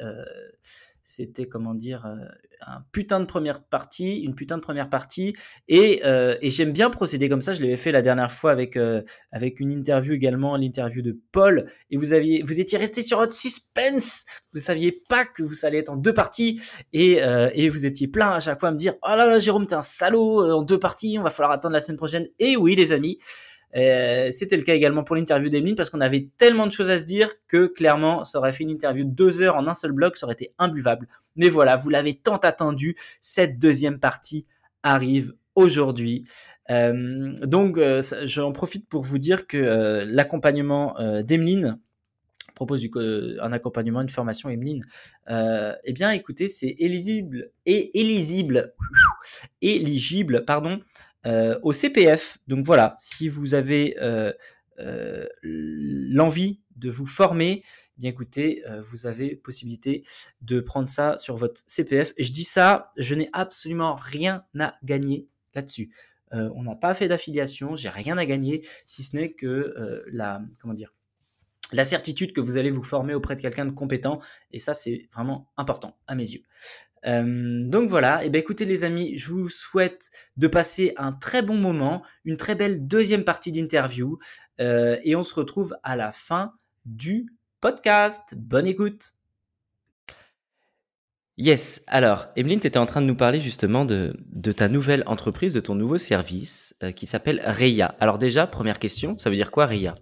c'était 1.09 1.47
comment 1.47 1.73
dire 1.73 2.05
euh, 2.05 2.17
un 2.61 2.83
putain 2.91 3.19
de 3.19 3.25
première 3.25 3.63
partie, 3.63 4.19
une 4.19 4.35
putain 4.35 4.57
de 4.57 4.61
première 4.61 4.89
partie, 4.89 5.35
et, 5.67 6.01
euh, 6.05 6.37
et 6.41 6.51
j'aime 6.51 6.71
bien 6.71 6.91
procéder 6.91 7.29
comme 7.29 7.41
ça. 7.41 7.53
Je 7.53 7.63
l'avais 7.63 7.77
fait 7.77 7.91
la 7.91 8.03
dernière 8.03 8.31
fois 8.31 8.51
avec 8.51 8.77
euh, 8.77 9.01
avec 9.31 9.59
une 9.59 9.71
interview 9.71 10.13
également, 10.13 10.55
l'interview 10.55 11.01
de 11.01 11.19
Paul, 11.31 11.65
et 11.89 11.97
vous 11.97 12.13
aviez 12.13 12.43
vous 12.43 12.59
étiez 12.59 12.77
resté 12.77 13.01
sur 13.01 13.17
votre 13.17 13.33
suspense. 13.33 14.25
Vous 14.53 14.59
saviez 14.59 14.91
pas 15.09 15.25
que 15.25 15.41
vous 15.41 15.65
allez 15.65 15.79
être 15.79 15.89
en 15.89 15.97
deux 15.97 16.13
parties, 16.13 16.61
et 16.93 17.19
et 17.53 17.69
vous 17.69 17.85
étiez 17.87 18.07
plein 18.07 18.31
à 18.31 18.39
chaque 18.39 18.59
fois 18.59 18.69
à 18.69 18.71
me 18.71 18.77
dire 18.77 18.93
oh 19.03 19.09
là 19.09 19.25
là 19.25 19.39
Jérôme 19.39 19.65
t'es 19.65 19.75
un 19.75 19.81
salaud 19.81 20.43
en 20.51 20.61
deux 20.61 20.79
parties, 20.79 21.17
on 21.19 21.23
va 21.23 21.31
falloir 21.31 21.51
attendre 21.51 21.73
la 21.73 21.79
semaine 21.79 21.97
prochaine. 21.97 22.27
Et 22.37 22.55
oui 22.55 22.75
les 22.75 22.93
amis. 22.93 23.17
Euh, 23.75 24.31
c'était 24.31 24.57
le 24.57 24.63
cas 24.63 24.73
également 24.73 25.03
pour 25.03 25.15
l'interview 25.15 25.49
d'Emeline 25.49 25.75
parce 25.75 25.89
qu'on 25.89 26.01
avait 26.01 26.29
tellement 26.37 26.65
de 26.65 26.71
choses 26.71 26.89
à 26.89 26.97
se 26.97 27.05
dire 27.05 27.31
que 27.47 27.67
clairement, 27.67 28.23
ça 28.23 28.39
aurait 28.39 28.51
fait 28.51 28.63
une 28.63 28.71
interview 28.71 29.03
de 29.03 29.11
deux 29.11 29.41
heures 29.41 29.55
en 29.55 29.67
un 29.67 29.75
seul 29.75 29.91
bloc, 29.91 30.17
ça 30.17 30.25
aurait 30.25 30.33
été 30.33 30.51
imbuvable. 30.57 31.07
Mais 31.35 31.49
voilà, 31.49 31.75
vous 31.75 31.89
l'avez 31.89 32.15
tant 32.15 32.37
attendu, 32.37 32.95
cette 33.19 33.59
deuxième 33.59 33.99
partie 33.99 34.45
arrive 34.83 35.33
aujourd'hui. 35.55 36.25
donc, 36.69 37.79
j'en 38.23 38.51
profite 38.51 38.87
pour 38.87 39.03
vous 39.03 39.17
dire 39.17 39.47
que 39.47 40.03
l'accompagnement 40.07 40.95
d'Emeline 41.23 41.79
propose 42.55 42.87
un 43.41 43.51
accompagnement, 43.51 44.01
une 44.01 44.09
formation 44.09 44.49
Emeline. 44.49 44.83
eh 45.29 45.93
bien, 45.93 46.11
écoutez, 46.11 46.47
c'est 46.47 46.75
éligible 46.79 47.51
et 47.65 47.99
éligible, 47.99 48.73
éligible, 49.61 50.45
pardon, 50.45 50.79
au 51.25 51.73
CPF. 51.73 52.37
Donc 52.47 52.65
voilà, 52.65 52.95
si 52.97 53.27
vous 53.27 53.53
avez 53.53 53.95
l'envie 55.43 56.61
de 56.75 56.89
vous 56.89 57.05
former, 57.05 57.63
eh 57.65 58.01
bien 58.01 58.09
écoutez, 58.11 58.63
vous 58.81 59.07
avez 59.07 59.35
possibilité 59.35 60.03
de 60.41 60.61
prendre 60.61 60.87
ça 60.87 61.17
sur 61.17 61.35
votre 61.35 61.61
CPF. 61.67 62.13
Et 62.15 62.23
je 62.23 62.31
dis 62.31 62.45
ça, 62.45 62.93
je 62.95 63.15
n'ai 63.15 63.29
absolument 63.33 63.95
rien 63.95 64.45
à 64.57 64.73
gagner 64.83 65.27
là-dessus. 65.53 65.91
on 66.31 66.63
n'a 66.63 66.75
pas 66.75 66.93
fait 66.93 67.07
d'affiliation, 67.07 67.75
j'ai 67.75 67.89
rien 67.89 68.17
à 68.17 68.25
gagner, 68.25 68.65
si 68.85 69.03
ce 69.03 69.15
n'est 69.15 69.31
que 69.33 70.05
la 71.71 71.83
certitude 71.83 72.33
que 72.33 72.41
vous 72.41 72.57
allez 72.57 72.71
vous 72.71 72.83
former 72.83 73.13
auprès 73.13 73.35
de 73.35 73.41
quelqu'un 73.41 73.65
de 73.65 73.71
compétent. 73.71 74.19
Et 74.51 74.59
ça, 74.59 74.73
c'est 74.73 75.07
vraiment 75.13 75.51
important 75.57 75.97
à 76.07 76.15
mes 76.15 76.27
yeux. 76.27 76.43
Donc 77.03 77.89
voilà, 77.89 78.23
et 78.23 78.27
eh 78.27 78.29
bien 78.29 78.41
écoutez 78.41 78.65
les 78.65 78.83
amis, 78.83 79.17
je 79.17 79.31
vous 79.31 79.49
souhaite 79.49 80.11
de 80.37 80.47
passer 80.47 80.93
un 80.97 81.13
très 81.13 81.41
bon 81.41 81.55
moment, 81.55 82.03
une 82.25 82.37
très 82.37 82.55
belle 82.55 82.87
deuxième 82.87 83.23
partie 83.23 83.51
d'interview, 83.51 84.19
et 84.59 85.15
on 85.15 85.23
se 85.23 85.33
retrouve 85.35 85.77
à 85.83 85.95
la 85.95 86.11
fin 86.11 86.53
du 86.85 87.33
podcast. 87.61 88.33
Bonne 88.35 88.67
écoute. 88.67 89.13
Yes, 91.41 91.83
alors, 91.87 92.27
Emeline, 92.35 92.59
tu 92.59 92.67
étais 92.67 92.79
en 92.79 92.85
train 92.85 93.01
de 93.01 93.05
nous 93.05 93.15
parler 93.15 93.39
justement 93.39 93.85
de, 93.85 94.11
ta 94.51 94.67
nouvelle 94.67 95.03
entreprise, 95.05 95.53
de 95.53 95.61
ton 95.61 95.73
nouveau 95.73 95.97
service 95.97 96.75
euh, 96.83 96.91
qui 96.91 97.05
s'appelle 97.05 97.41
REIA. 97.41 97.95
Alors 98.01 98.17
déjà, 98.17 98.45
première 98.45 98.77
question, 98.77 99.17
ça 99.17 99.29
veut 99.29 99.37
dire 99.37 99.49
quoi 99.49 99.65
REIA 99.65 99.95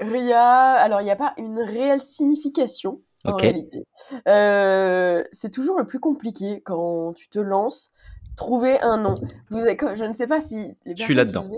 RIA, 0.00 0.72
alors 0.72 1.02
il 1.02 1.04
n'y 1.04 1.10
a 1.10 1.16
pas 1.16 1.34
une 1.36 1.58
réelle 1.58 2.00
signification 2.00 3.02
en 3.26 3.36
réalité. 3.36 3.86
Euh, 4.28 5.22
c'est 5.32 5.50
toujours 5.50 5.78
le 5.78 5.86
plus 5.86 6.00
compliqué 6.00 6.62
quand 6.64 7.12
tu 7.14 7.28
te 7.28 7.38
lances 7.38 7.90
trouver 8.36 8.78
un 8.82 8.98
nom. 8.98 9.14
Vous 9.50 9.58
je 9.58 10.04
ne 10.04 10.12
sais 10.12 10.26
pas 10.26 10.40
si 10.40 10.76
les 10.84 10.94
personnes 10.94 11.16
là-dedans. 11.16 11.48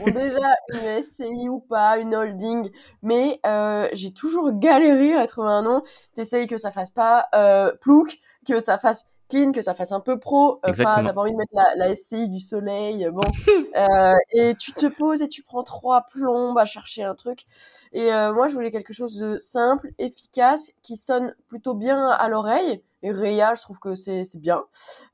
ont 0.00 0.10
déjà 0.10 0.54
une 0.72 1.02
SCI 1.02 1.48
ou 1.48 1.60
pas, 1.60 1.98
une 1.98 2.14
holding, 2.14 2.70
mais 3.02 3.38
euh, 3.46 3.88
j'ai 3.92 4.10
toujours 4.10 4.58
galéré 4.58 5.14
à 5.14 5.26
trouver 5.26 5.50
un 5.50 5.62
nom. 5.62 5.82
T'essayes 6.14 6.46
que 6.46 6.56
ça 6.56 6.72
fasse 6.72 6.90
pas 6.90 7.28
euh, 7.34 7.72
plouc, 7.80 8.18
que 8.48 8.60
ça 8.60 8.78
fasse 8.78 9.04
clean, 9.28 9.52
que 9.52 9.62
ça 9.62 9.74
fasse 9.74 9.92
un 9.92 10.00
peu 10.00 10.18
pro. 10.18 10.60
Euh, 10.66 10.72
t'as 10.76 11.12
pas 11.12 11.20
envie 11.20 11.32
de 11.32 11.36
mettre 11.36 11.54
la, 11.54 11.74
la, 11.76 11.94
SCI 11.94 12.28
du 12.28 12.40
soleil, 12.40 13.08
bon. 13.12 13.22
euh, 13.76 14.14
et 14.32 14.54
tu 14.54 14.72
te 14.72 14.86
poses 14.86 15.22
et 15.22 15.28
tu 15.28 15.42
prends 15.42 15.62
trois 15.62 16.06
plombes 16.10 16.58
à 16.58 16.64
chercher 16.64 17.02
un 17.02 17.14
truc. 17.14 17.44
Et 17.92 18.12
euh, 18.12 18.32
moi, 18.32 18.48
je 18.48 18.54
voulais 18.54 18.70
quelque 18.70 18.92
chose 18.92 19.16
de 19.16 19.36
simple, 19.38 19.90
efficace, 19.98 20.70
qui 20.82 20.96
sonne 20.96 21.34
plutôt 21.48 21.74
bien 21.74 22.08
à 22.08 22.28
l'oreille. 22.28 22.82
Et 23.02 23.10
Réa, 23.10 23.54
je 23.54 23.62
trouve 23.62 23.78
que 23.78 23.94
c'est 23.94 24.24
bien. 24.36 24.64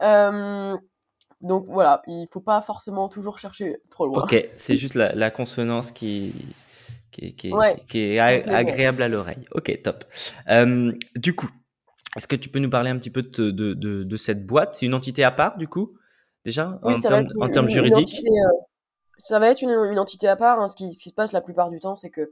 Euh, 0.00 0.76
donc 1.40 1.66
voilà, 1.68 2.02
il 2.06 2.26
faut 2.30 2.40
pas 2.40 2.60
forcément 2.60 3.08
toujours 3.08 3.38
chercher 3.38 3.78
trop 3.90 4.06
loin. 4.06 4.22
Ok, 4.22 4.48
c'est 4.56 4.76
juste 4.76 4.94
la, 4.94 5.30
consonance 5.30 5.90
qui, 5.90 6.32
qui, 7.10 7.34
est 7.94 8.18
agréable 8.18 9.02
à 9.02 9.08
l'oreille. 9.08 9.44
Ok, 9.52 9.82
top. 9.82 10.04
Euh, 10.48 10.92
du 11.16 11.34
coup, 11.34 11.50
est-ce 12.16 12.26
que 12.26 12.36
tu 12.36 12.48
peux 12.48 12.58
nous 12.58 12.70
parler 12.70 12.90
un 12.90 12.98
petit 12.98 13.10
peu 13.10 13.22
de, 13.22 13.50
de, 13.50 14.16
cette 14.16 14.46
boîte? 14.46 14.74
C'est 14.74 14.86
une 14.86 14.94
entité 14.94 15.24
à 15.24 15.30
part, 15.30 15.56
du 15.56 15.68
coup, 15.68 15.96
déjà, 16.44 16.78
en, 16.82 17.48
termes, 17.48 17.68
juridiques? 17.68 18.22
euh, 18.24 18.56
Ça 19.18 19.38
va 19.38 19.48
être 19.48 19.62
une, 19.62 19.98
entité 19.98 20.28
à 20.28 20.36
part. 20.36 20.60
Hein. 20.60 20.68
Ce, 20.68 20.76
qui, 20.76 20.92
se 20.92 21.14
passe 21.14 21.32
la 21.32 21.40
plupart 21.40 21.70
du 21.70 21.80
temps, 21.80 21.96
c'est 21.96 22.10
que 22.10 22.30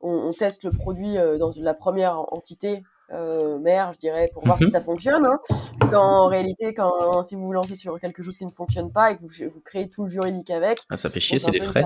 on, 0.00 0.32
teste 0.32 0.64
le 0.64 0.70
produit 0.70 1.18
euh, 1.18 1.38
dans 1.38 1.52
la 1.56 1.74
première 1.74 2.20
entité 2.32 2.82
euh, 3.12 3.58
mère, 3.58 3.92
je 3.92 3.98
dirais, 3.98 4.30
pour 4.32 4.44
voir 4.44 4.58
si 4.58 4.64
mhm. 4.64 4.70
ça 4.70 4.80
fonctionne. 4.80 5.24
Hein. 5.24 5.38
Parce 5.78 5.90
qu'en 5.90 6.26
réalité, 6.26 6.74
quand 6.74 7.22
si 7.22 7.34
vous 7.34 7.46
vous 7.46 7.52
lancez 7.52 7.74
sur 7.74 7.98
quelque 7.98 8.22
chose 8.22 8.36
qui 8.36 8.46
ne 8.46 8.50
fonctionne 8.50 8.92
pas 8.92 9.12
et 9.12 9.16
que 9.16 9.22
vous, 9.22 9.60
créez 9.64 9.88
tout 9.88 10.04
le 10.04 10.08
juridique 10.08 10.50
avec, 10.50 10.80
ah, 10.90 10.96
ça 10.96 11.10
fait 11.10 11.20
chier, 11.20 11.38
c'est 11.38 11.50
des 11.50 11.60
frais. 11.60 11.84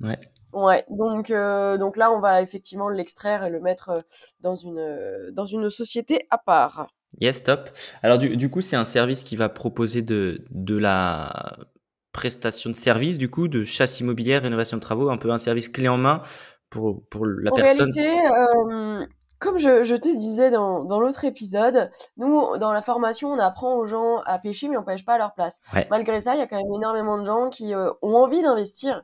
ouais. 0.00 0.18
ouais. 0.52 0.84
Donc, 0.90 1.30
euh, 1.30 1.78
donc 1.78 1.96
là, 1.96 2.12
on 2.12 2.20
va 2.20 2.42
effectivement 2.42 2.88
l'extraire 2.88 3.44
et 3.44 3.50
le 3.50 3.60
mettre 3.60 3.88
euh, 3.90 4.00
dans 4.40 4.56
une 4.56 4.78
euh, 4.78 5.30
dans 5.32 5.46
une 5.46 5.70
société 5.70 6.26
à 6.30 6.38
part. 6.38 6.88
Yes, 7.20 7.42
top. 7.42 7.70
Alors 8.02 8.18
du, 8.18 8.36
du 8.36 8.50
coup, 8.50 8.60
c'est 8.60 8.76
un 8.76 8.84
service 8.84 9.24
qui 9.24 9.36
va 9.36 9.48
proposer 9.48 10.02
de 10.02 10.44
de 10.50 10.76
la 10.76 11.56
prestation 12.12 12.70
de 12.70 12.74
service, 12.74 13.18
du 13.18 13.30
coup, 13.30 13.48
de 13.48 13.64
chasse 13.64 14.00
immobilière, 14.00 14.42
rénovation 14.42 14.76
de 14.76 14.82
travaux, 14.82 15.10
un 15.10 15.16
peu 15.16 15.30
un 15.30 15.38
service 15.38 15.68
clé 15.68 15.88
en 15.88 15.96
main 15.96 16.22
pour, 16.68 17.06
pour 17.08 17.26
la 17.26 17.52
en 17.52 17.56
personne. 17.56 17.90
Réalité, 17.92 18.26
euh, 18.28 19.06
comme 19.40 19.58
je, 19.58 19.96
te 19.96 20.08
disais 20.08 20.50
dans, 20.50 21.00
l'autre 21.00 21.24
épisode, 21.24 21.90
nous, 22.18 22.58
dans 22.58 22.72
la 22.72 22.82
formation, 22.82 23.30
on 23.30 23.38
apprend 23.38 23.74
aux 23.74 23.86
gens 23.86 24.18
à 24.26 24.38
pêcher, 24.38 24.68
mais 24.68 24.76
on 24.76 24.84
pêche 24.84 25.04
pas 25.04 25.14
à 25.14 25.18
leur 25.18 25.32
place. 25.32 25.60
Malgré 25.90 26.20
ça, 26.20 26.34
il 26.34 26.38
y 26.38 26.42
a 26.42 26.46
quand 26.46 26.58
même 26.58 26.72
énormément 26.74 27.18
de 27.18 27.24
gens 27.24 27.48
qui 27.48 27.74
euh, 27.74 27.90
ont 28.02 28.16
envie 28.16 28.42
d'investir, 28.42 29.02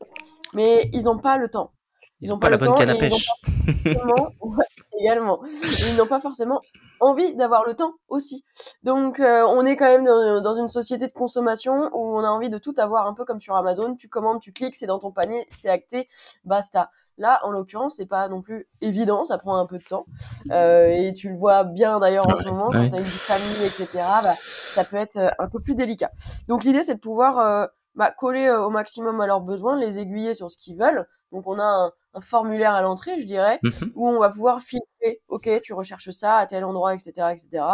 mais 0.52 0.90
ils 0.92 1.04
n'ont 1.04 1.18
pas 1.18 1.38
le 1.38 1.48
temps. 1.48 1.72
Ils 2.20 2.30
n'ont 2.30 2.38
pas, 2.38 2.50
la 2.50 2.58
bonne 2.58 2.74
canne 2.74 2.90
à 2.90 2.94
pêche. 2.94 3.28
également. 5.00 5.40
Ils 5.88 5.96
n'ont 5.96 6.06
pas 6.06 6.20
forcément 6.20 6.60
envie 7.00 7.34
d'avoir 7.34 7.64
le 7.66 7.74
temps 7.74 7.94
aussi. 8.08 8.44
Donc, 8.82 9.20
euh, 9.20 9.42
on 9.46 9.64
est 9.66 9.76
quand 9.76 9.86
même 9.86 10.04
dans, 10.04 10.40
dans, 10.40 10.54
une 10.54 10.68
société 10.68 11.06
de 11.06 11.12
consommation 11.12 11.90
où 11.94 12.18
on 12.18 12.20
a 12.20 12.28
envie 12.28 12.48
de 12.48 12.58
tout 12.58 12.74
avoir 12.78 13.06
un 13.06 13.14
peu 13.14 13.24
comme 13.24 13.40
sur 13.40 13.56
Amazon. 13.56 13.96
Tu 13.96 14.08
commandes, 14.08 14.40
tu 14.40 14.52
cliques, 14.52 14.74
c'est 14.74 14.86
dans 14.86 14.98
ton 14.98 15.12
panier, 15.12 15.46
c'est 15.50 15.68
acté, 15.68 16.08
basta. 16.44 16.90
Là, 17.18 17.40
en 17.44 17.50
l'occurrence, 17.50 17.96
c'est 17.96 18.06
pas 18.06 18.28
non 18.28 18.42
plus 18.42 18.68
évident, 18.80 19.24
ça 19.24 19.38
prend 19.38 19.56
un 19.56 19.66
peu 19.66 19.78
de 19.78 19.84
temps. 19.84 20.06
Euh, 20.52 20.86
et 20.88 21.12
tu 21.12 21.28
le 21.28 21.36
vois 21.36 21.64
bien 21.64 21.98
d'ailleurs 21.98 22.28
en 22.28 22.36
ce 22.36 22.44
moment, 22.48 22.70
quand 22.70 22.88
tu 22.88 22.94
as 22.94 22.98
une 22.98 23.04
famille, 23.04 23.66
etc., 23.66 23.88
bah, 24.22 24.34
ça 24.74 24.84
peut 24.84 24.96
être 24.96 25.16
euh, 25.16 25.28
un 25.38 25.48
peu 25.48 25.60
plus 25.60 25.74
délicat. 25.74 26.10
Donc 26.46 26.62
l'idée, 26.62 26.82
c'est 26.82 26.94
de 26.94 27.00
pouvoir 27.00 27.38
euh, 27.38 27.66
bah, 27.96 28.12
coller 28.12 28.48
au 28.48 28.70
maximum 28.70 29.20
à 29.20 29.26
leurs 29.26 29.40
besoins, 29.40 29.76
les 29.76 29.98
aiguiller 29.98 30.34
sur 30.34 30.50
ce 30.50 30.56
qu'ils 30.56 30.78
veulent. 30.78 31.04
Donc 31.32 31.48
on 31.48 31.58
a 31.58 31.64
un, 31.64 31.92
un 32.14 32.20
formulaire 32.20 32.74
à 32.74 32.82
l'entrée, 32.82 33.20
je 33.20 33.26
dirais, 33.26 33.58
mhm. 33.62 33.92
où 33.96 34.08
on 34.08 34.20
va 34.20 34.30
pouvoir 34.30 34.60
filtrer, 34.60 35.20
ok, 35.28 35.48
tu 35.62 35.72
recherches 35.72 36.10
ça 36.10 36.36
à 36.36 36.46
tel 36.46 36.64
endroit, 36.64 36.94
etc., 36.94 37.32
etc. 37.32 37.64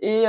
Et 0.00 0.24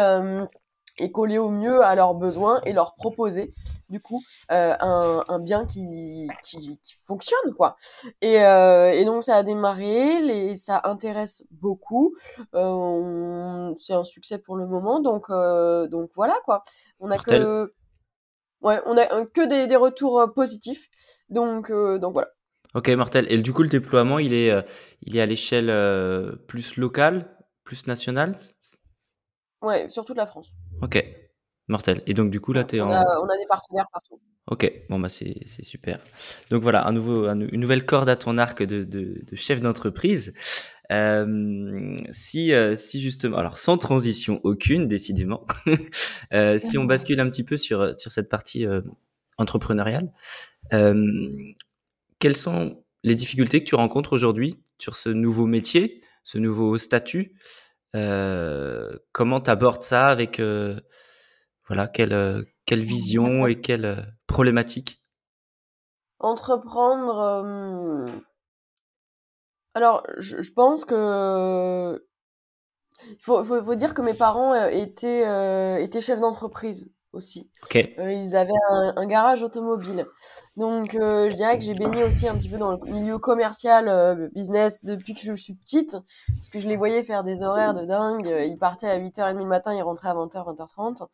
et 0.98 1.12
coller 1.12 1.38
au 1.38 1.50
mieux 1.50 1.82
à 1.84 1.96
leurs 1.96 2.16
besoins 2.16 2.62
et 2.66 2.74
leur 2.74 2.96
proposer 2.96 3.54
du 3.90 4.00
coup 4.00 4.24
euh, 4.52 4.76
un, 4.80 5.24
un, 5.28 5.40
bien 5.40 5.66
qui, 5.66 6.28
qui, 6.44 6.80
qui, 6.80 6.96
fonctionne 7.06 7.54
quoi. 7.56 7.76
Et, 8.22 8.44
euh, 8.44 8.92
et, 8.92 9.06
donc 9.06 9.24
ça 9.24 9.36
a 9.36 9.44
démarré 9.44 10.22
les, 10.22 10.56
ça 10.56 10.82
intéresse 10.84 11.46
beaucoup. 11.52 12.16
Euh, 12.56 13.74
c'est 13.80 13.94
un 13.94 14.04
succès 14.04 14.38
pour 14.38 14.58
le 14.58 14.68
moment 14.68 15.00
donc 15.00 15.30
donc 15.30 16.10
voilà 16.16 16.36
quoi. 16.46 16.64
On 17.00 17.12
a 17.12 17.18
que 17.18 17.74
ouais 18.62 18.80
on 18.86 18.98
a 18.98 19.26
que 19.26 19.48
des, 19.48 19.68
des 19.68 19.76
retours 19.76 20.32
positifs. 20.36 20.90
Donc 21.30 21.72
donc 21.72 22.14
voilà. 22.14 22.30
Ok 22.74 22.90
mortel. 22.90 23.26
Et 23.30 23.42
du 23.42 23.54
coup 23.54 23.64
le 23.64 23.70
déploiement 23.70 24.20
il 24.20 24.34
est 24.34 24.52
il 25.02 25.16
est 25.16 25.22
à 25.22 25.26
l'échelle 25.26 25.68
plus 26.48 26.78
locale 26.78 27.34
plus 27.68 27.86
nationale? 27.86 28.36
Ouais, 29.62 29.90
sur 29.90 30.06
toute 30.06 30.18
la 30.18 30.26
France. 30.26 30.54
Ok, 30.82 31.04
mortel. 31.68 32.04
Et 32.06 32.14
donc, 32.14 32.30
du 32.32 32.40
coup, 32.40 32.54
là, 32.54 32.64
tu 32.64 32.78
es 32.78 32.82
on 32.82 32.86
en. 32.86 32.92
A, 32.92 33.04
on 33.22 33.28
a 33.28 33.38
des 33.38 33.48
partenaires 33.48 33.88
partout. 33.92 34.20
Ok, 34.50 34.72
bon, 34.90 35.00
bah, 35.00 35.10
c'est 35.10 35.46
super. 35.62 36.00
Donc, 36.52 36.64
voilà, 36.64 36.88
un 36.88 36.94
nouveau, 36.94 37.28
une 37.28 37.60
nouvelle 37.60 37.86
corde 37.86 38.08
à 38.08 38.16
ton 38.16 38.38
arc 38.38 38.64
de, 38.64 38.84
de, 38.84 39.22
de 39.26 39.36
chef 39.36 39.60
d'entreprise. 39.60 40.34
Euh, 40.92 41.96
si, 42.12 42.54
euh, 42.54 42.76
si 42.76 43.02
justement, 43.02 43.38
alors 43.38 43.58
sans 43.58 43.78
transition 43.78 44.40
aucune, 44.44 44.88
décidément, 44.88 45.46
euh, 46.34 46.58
si 46.58 46.78
on 46.78 46.86
bascule 46.86 47.20
un 47.20 47.30
petit 47.30 47.44
peu 47.44 47.58
sur, 47.58 48.00
sur 48.00 48.12
cette 48.12 48.30
partie 48.30 48.66
entrepreneuriale, 49.38 50.12
quelles 50.72 52.38
sont 52.38 52.84
les 53.04 53.16
difficultés 53.16 53.64
que 53.64 53.70
tu 53.70 53.76
rencontres 53.76 54.14
aujourd'hui 54.14 54.56
sur 54.80 54.96
ce 54.96 55.10
nouveau 55.10 55.46
métier, 55.46 56.02
ce 56.24 56.38
nouveau 56.38 56.78
statut 56.78 57.34
comment 57.94 59.42
tu 59.42 59.50
abordes 59.50 59.84
ça 59.84 60.08
avec 60.08 60.40
euh, 60.40 60.80
voilà 61.68 61.88
quelle, 61.88 62.14
euh, 62.14 62.44
quelle 62.66 62.82
vision 62.82 63.48
et 63.48 63.60
quelle 63.60 64.14
problématique? 64.28 65.04
Entreprendre. 66.20 68.08
Alors, 69.76 70.04
je, 70.18 70.52
pense 70.52 70.86
que 70.86 72.04
il 73.10 73.22
faut, 73.22 73.44
faut, 73.44 73.76
dire 73.76 73.94
que 73.94 74.02
mes 74.02 74.16
parents 74.16 74.56
étaient, 74.66 75.84
étaient 75.84 76.02
chefs 76.02 76.20
d'entreprise 76.20 76.92
aussi. 77.18 77.50
Euh, 78.00 78.12
ils 78.14 78.36
avaient 78.36 78.54
un, 78.70 78.94
un 78.96 79.06
garage 79.06 79.44
automobile. 79.44 80.06
Donc, 80.56 80.96
euh, 80.96 81.30
je 81.30 81.36
dirais 81.36 81.58
que 81.60 81.66
j'ai 81.66 81.74
baigné 81.74 82.04
aussi 82.04 82.28
un 82.28 82.36
petit 82.38 82.48
peu 82.48 82.58
dans 82.58 82.72
le 82.72 82.78
milieu 82.92 83.18
commercial, 83.18 83.90
euh, 83.90 84.30
business, 84.34 84.86
depuis 84.86 85.14
que 85.14 85.22
je 85.22 85.34
suis 85.36 85.56
petite. 85.56 85.92
Parce 86.38 86.50
que 86.50 86.60
je 86.60 86.68
les 86.68 86.78
voyais 86.78 87.04
faire 87.04 87.24
des 87.26 87.44
horaires 87.44 87.74
de 87.74 87.86
dingue. 87.86 88.34
Ils 88.48 88.58
partaient 88.58 88.88
à 88.88 88.98
8h30 88.98 89.38
le 89.38 89.46
matin, 89.46 89.74
ils 89.74 89.82
rentraient 89.82 90.10
à 90.10 90.14
20h, 90.14 90.46
20h30. 90.56 91.08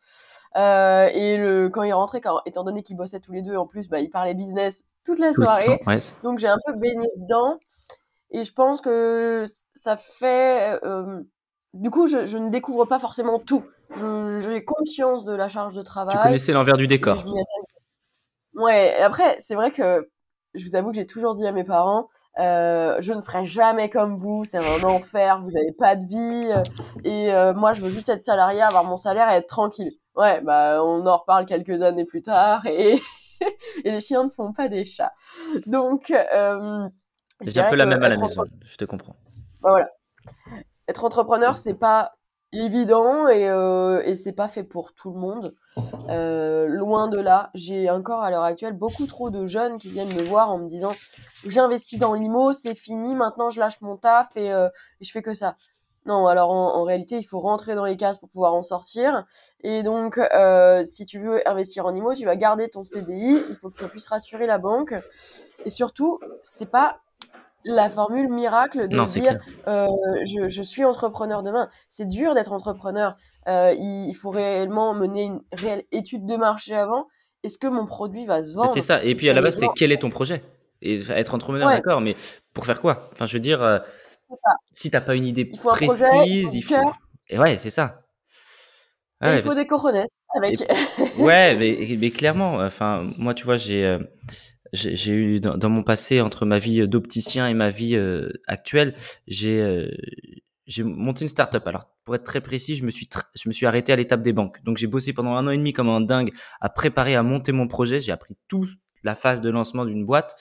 Euh, 0.56 1.08
et 1.12 1.36
le, 1.36 1.68
quand 1.68 1.82
ils 1.82 1.92
rentraient, 1.92 2.20
quand, 2.20 2.40
étant 2.46 2.62
donné 2.62 2.82
qu'ils 2.82 2.96
bossaient 2.96 3.20
tous 3.20 3.32
les 3.32 3.42
deux, 3.42 3.56
en 3.56 3.66
plus, 3.66 3.88
bah, 3.88 4.00
ils 4.00 4.10
parlaient 4.10 4.34
business 4.34 4.84
toute 5.04 5.18
la 5.18 5.32
soirée. 5.32 5.78
temps, 5.78 5.90
ouais. 5.90 5.98
Donc 6.22 6.38
j'ai 6.38 6.48
un 6.48 6.58
peu 6.64 6.74
baigné 6.74 7.08
dedans. 7.16 7.58
Et 8.30 8.44
je 8.44 8.52
pense 8.52 8.80
que 8.80 9.44
ça 9.74 9.96
fait... 9.96 10.78
euh, 10.84 11.22
du 11.74 11.90
coup, 11.90 12.06
je, 12.06 12.24
je 12.26 12.38
ne 12.38 12.48
découvre 12.50 12.84
pas 12.86 12.98
forcément 12.98 13.38
tout. 13.38 13.64
J'ai 13.96 14.64
conscience 14.64 15.24
de 15.24 15.34
la 15.34 15.48
charge 15.48 15.74
de 15.74 15.80
Tu 15.82 15.84
travail. 15.86 16.22
connaissais 16.22 16.52
l'envers 16.52 16.76
du 16.76 16.86
décor. 16.86 17.24
Ouais, 18.54 18.96
et 18.98 19.02
après, 19.02 19.36
c'est 19.40 19.54
vrai 19.54 19.70
que 19.70 20.08
je 20.54 20.64
vous 20.64 20.76
avoue 20.76 20.90
que 20.90 20.96
j'ai 20.96 21.06
toujours 21.06 21.34
dit 21.34 21.44
à 21.46 21.50
mes 21.50 21.64
parents, 21.64 22.08
euh, 22.38 22.96
je 23.00 23.12
ne 23.12 23.20
ferai 23.20 23.44
jamais 23.44 23.90
comme 23.90 24.16
vous, 24.16 24.44
c'est 24.44 24.58
un 24.58 24.82
enfer, 24.88 25.42
vous 25.42 25.50
n'avez 25.50 25.72
pas 25.72 25.96
de 25.96 26.04
vie, 26.04 26.52
et 27.02 27.32
euh, 27.32 27.52
moi 27.54 27.72
je 27.72 27.82
veux 27.82 27.90
juste 27.90 28.08
être 28.08 28.22
salarié, 28.22 28.62
avoir 28.62 28.84
mon 28.84 28.96
salaire 28.96 29.28
et 29.32 29.36
être 29.38 29.48
tranquille. 29.48 29.90
Ouais, 30.14 30.40
bah 30.42 30.80
on 30.84 31.04
en 31.06 31.16
reparle 31.16 31.44
quelques 31.44 31.82
années 31.82 32.04
plus 32.04 32.22
tard, 32.22 32.64
et, 32.66 33.02
et 33.84 33.90
les 33.90 34.00
chiens 34.00 34.22
ne 34.22 34.28
font 34.28 34.52
pas 34.52 34.68
des 34.68 34.84
chats. 34.84 35.12
Donc, 35.66 36.12
euh, 36.12 36.88
J'ai 37.42 37.60
un 37.60 37.70
peu 37.70 37.74
la 37.76 37.86
même 37.86 38.02
à 38.04 38.08
la 38.08 38.16
maison, 38.16 38.44
je 38.64 38.76
te 38.76 38.84
comprends. 38.84 39.16
bah 39.60 39.70
voilà. 39.70 39.90
Être 40.88 41.04
entrepreneur, 41.04 41.56
c'est 41.56 41.74
pas 41.74 42.12
évident 42.54 43.28
et, 43.28 43.48
euh, 43.48 44.02
et 44.04 44.14
c'est 44.14 44.32
pas 44.32 44.48
fait 44.48 44.62
pour 44.62 44.92
tout 44.92 45.10
le 45.10 45.18
monde. 45.18 45.54
Euh, 46.08 46.66
loin 46.66 47.08
de 47.08 47.18
là, 47.18 47.50
j'ai 47.54 47.90
encore 47.90 48.22
à 48.22 48.30
l'heure 48.30 48.44
actuelle 48.44 48.74
beaucoup 48.74 49.06
trop 49.06 49.30
de 49.30 49.46
jeunes 49.46 49.78
qui 49.78 49.88
viennent 49.88 50.14
me 50.14 50.22
voir 50.22 50.50
en 50.50 50.58
me 50.58 50.68
disant 50.68 50.92
j'ai 51.44 51.60
investi 51.60 51.98
dans 51.98 52.14
l'IMO, 52.14 52.52
c'est 52.52 52.74
fini, 52.74 53.14
maintenant 53.14 53.50
je 53.50 53.58
lâche 53.58 53.80
mon 53.80 53.96
taf 53.96 54.28
et, 54.36 54.52
euh, 54.52 54.68
et 55.00 55.04
je 55.04 55.10
fais 55.10 55.22
que 55.22 55.34
ça. 55.34 55.56
Non, 56.06 56.26
alors 56.26 56.50
en, 56.50 56.74
en 56.76 56.82
réalité, 56.82 57.16
il 57.16 57.24
faut 57.24 57.40
rentrer 57.40 57.74
dans 57.74 57.86
les 57.86 57.96
cases 57.96 58.18
pour 58.18 58.28
pouvoir 58.28 58.54
en 58.54 58.60
sortir. 58.60 59.24
Et 59.62 59.82
donc, 59.82 60.20
si 60.86 61.06
tu 61.06 61.18
veux 61.18 61.48
investir 61.48 61.86
en 61.86 61.94
IMO, 61.94 62.12
tu 62.12 62.26
vas 62.26 62.36
garder 62.36 62.68
ton 62.68 62.84
CDI. 62.84 63.42
Il 63.48 63.56
faut 63.56 63.70
que 63.70 63.78
tu 63.78 63.88
puisses 63.88 64.08
rassurer 64.08 64.46
la 64.46 64.58
banque. 64.58 64.94
Et 65.64 65.70
surtout, 65.70 66.20
c'est 66.42 66.70
pas 66.70 67.00
la 67.64 67.88
formule 67.88 68.28
miracle 68.28 68.88
de 68.88 68.96
Non, 68.96 69.04
dire 69.04 69.38
euh, 69.68 69.86
je, 70.26 70.48
je 70.48 70.62
suis 70.62 70.84
entrepreneur 70.84 71.42
demain. 71.42 71.68
C'est 71.88 72.06
dur 72.06 72.34
d'être 72.34 72.52
entrepreneur. 72.52 73.16
Euh, 73.48 73.72
il, 73.78 74.08
il 74.08 74.14
faut 74.14 74.30
réellement 74.30 74.94
mener 74.94 75.24
une 75.24 75.40
réelle 75.52 75.84
étude 75.92 76.26
de 76.26 76.36
marché 76.36 76.74
avant. 76.74 77.06
Est-ce 77.42 77.58
que 77.58 77.66
mon 77.66 77.86
produit 77.86 78.26
va 78.26 78.42
se 78.42 78.54
vendre 78.54 78.72
C'est 78.74 78.80
ça. 78.80 79.02
Et 79.04 79.14
puis 79.14 79.28
à 79.28 79.32
la 79.34 79.42
base, 79.42 79.58
c'est 79.58 79.68
quel 79.76 79.92
est 79.92 79.98
ton 79.98 80.10
projet? 80.10 80.42
Et 80.82 81.00
être 81.10 81.34
entrepreneur, 81.34 81.68
Ouais, 81.68 81.76
d'accord, 81.76 82.00
mais 82.00 82.16
pour 82.52 82.66
faire 82.66 82.80
quoi? 82.80 83.08
Enfin, 83.12 83.26
je 83.26 83.32
veux 83.34 83.40
dire, 83.40 83.62
euh, 83.62 83.78
c'est 84.28 84.34
ça. 84.36 84.50
si 84.72 84.90
t'as 84.90 85.00
pas 85.00 85.14
une 85.14 85.26
idée 85.26 85.48
Il 85.52 85.58
faut 85.58 85.70
un 85.70 85.74
projet, 85.76 85.88
il 85.88 86.42
précise, 86.42 86.46
faut 86.48 86.54
il 86.56 86.62
faut. 86.62 86.74
cœur 86.74 86.92
Et 87.28 87.38
ouais, 87.38 87.56
c'est 87.58 87.70
ça. 87.70 88.00
Ouais, 89.22 89.36
il 89.36 89.40
faut 89.42 89.48
parce- 89.48 89.56
des 89.56 89.66
cojones 89.66 89.96
et- 89.96 90.04
avec. 90.36 90.60
ouais, 91.18 91.54
mais, 91.54 91.96
mais 91.98 92.10
clairement. 92.10 92.56
Enfin, 92.56 93.06
moi, 93.18 93.32
tu 93.32 93.44
vois, 93.44 93.56
j'ai 93.56 93.84
euh, 93.86 93.98
j'ai 94.74 95.12
eu 95.12 95.40
dans, 95.40 95.56
dans 95.56 95.70
mon 95.70 95.82
passé 95.82 96.20
entre 96.20 96.46
ma 96.46 96.58
vie 96.58 96.86
d'opticien 96.88 97.48
et 97.48 97.54
ma 97.54 97.70
vie 97.70 97.96
euh, 97.96 98.28
actuelle, 98.46 98.94
j'ai 99.26 99.60
euh, 99.60 99.88
j'ai 100.66 100.82
monté 100.82 101.22
une 101.22 101.28
start-up. 101.28 101.66
Alors, 101.66 101.90
pour 102.04 102.14
être 102.14 102.24
très 102.24 102.40
précis, 102.40 102.74
je 102.74 102.84
me 102.84 102.90
suis 102.90 103.08
je 103.34 103.48
me 103.48 103.52
suis 103.52 103.66
arrêté 103.66 103.92
à 103.92 103.96
l'étape 103.96 104.22
des 104.22 104.32
banques. 104.32 104.62
Donc, 104.64 104.78
j'ai 104.78 104.86
bossé 104.86 105.12
pendant 105.12 105.34
un 105.36 105.46
an 105.46 105.50
et 105.50 105.58
demi 105.58 105.72
comme 105.72 105.88
un 105.88 106.00
dingue 106.00 106.30
à 106.60 106.68
préparer, 106.68 107.14
à 107.14 107.22
monter 107.22 107.52
mon 107.52 107.68
projet. 107.68 108.00
J'ai 108.00 108.12
appris 108.12 108.36
toute 108.48 108.70
la 109.04 109.14
phase 109.14 109.40
de 109.40 109.50
lancement 109.50 109.84
d'une 109.84 110.04
boîte 110.04 110.36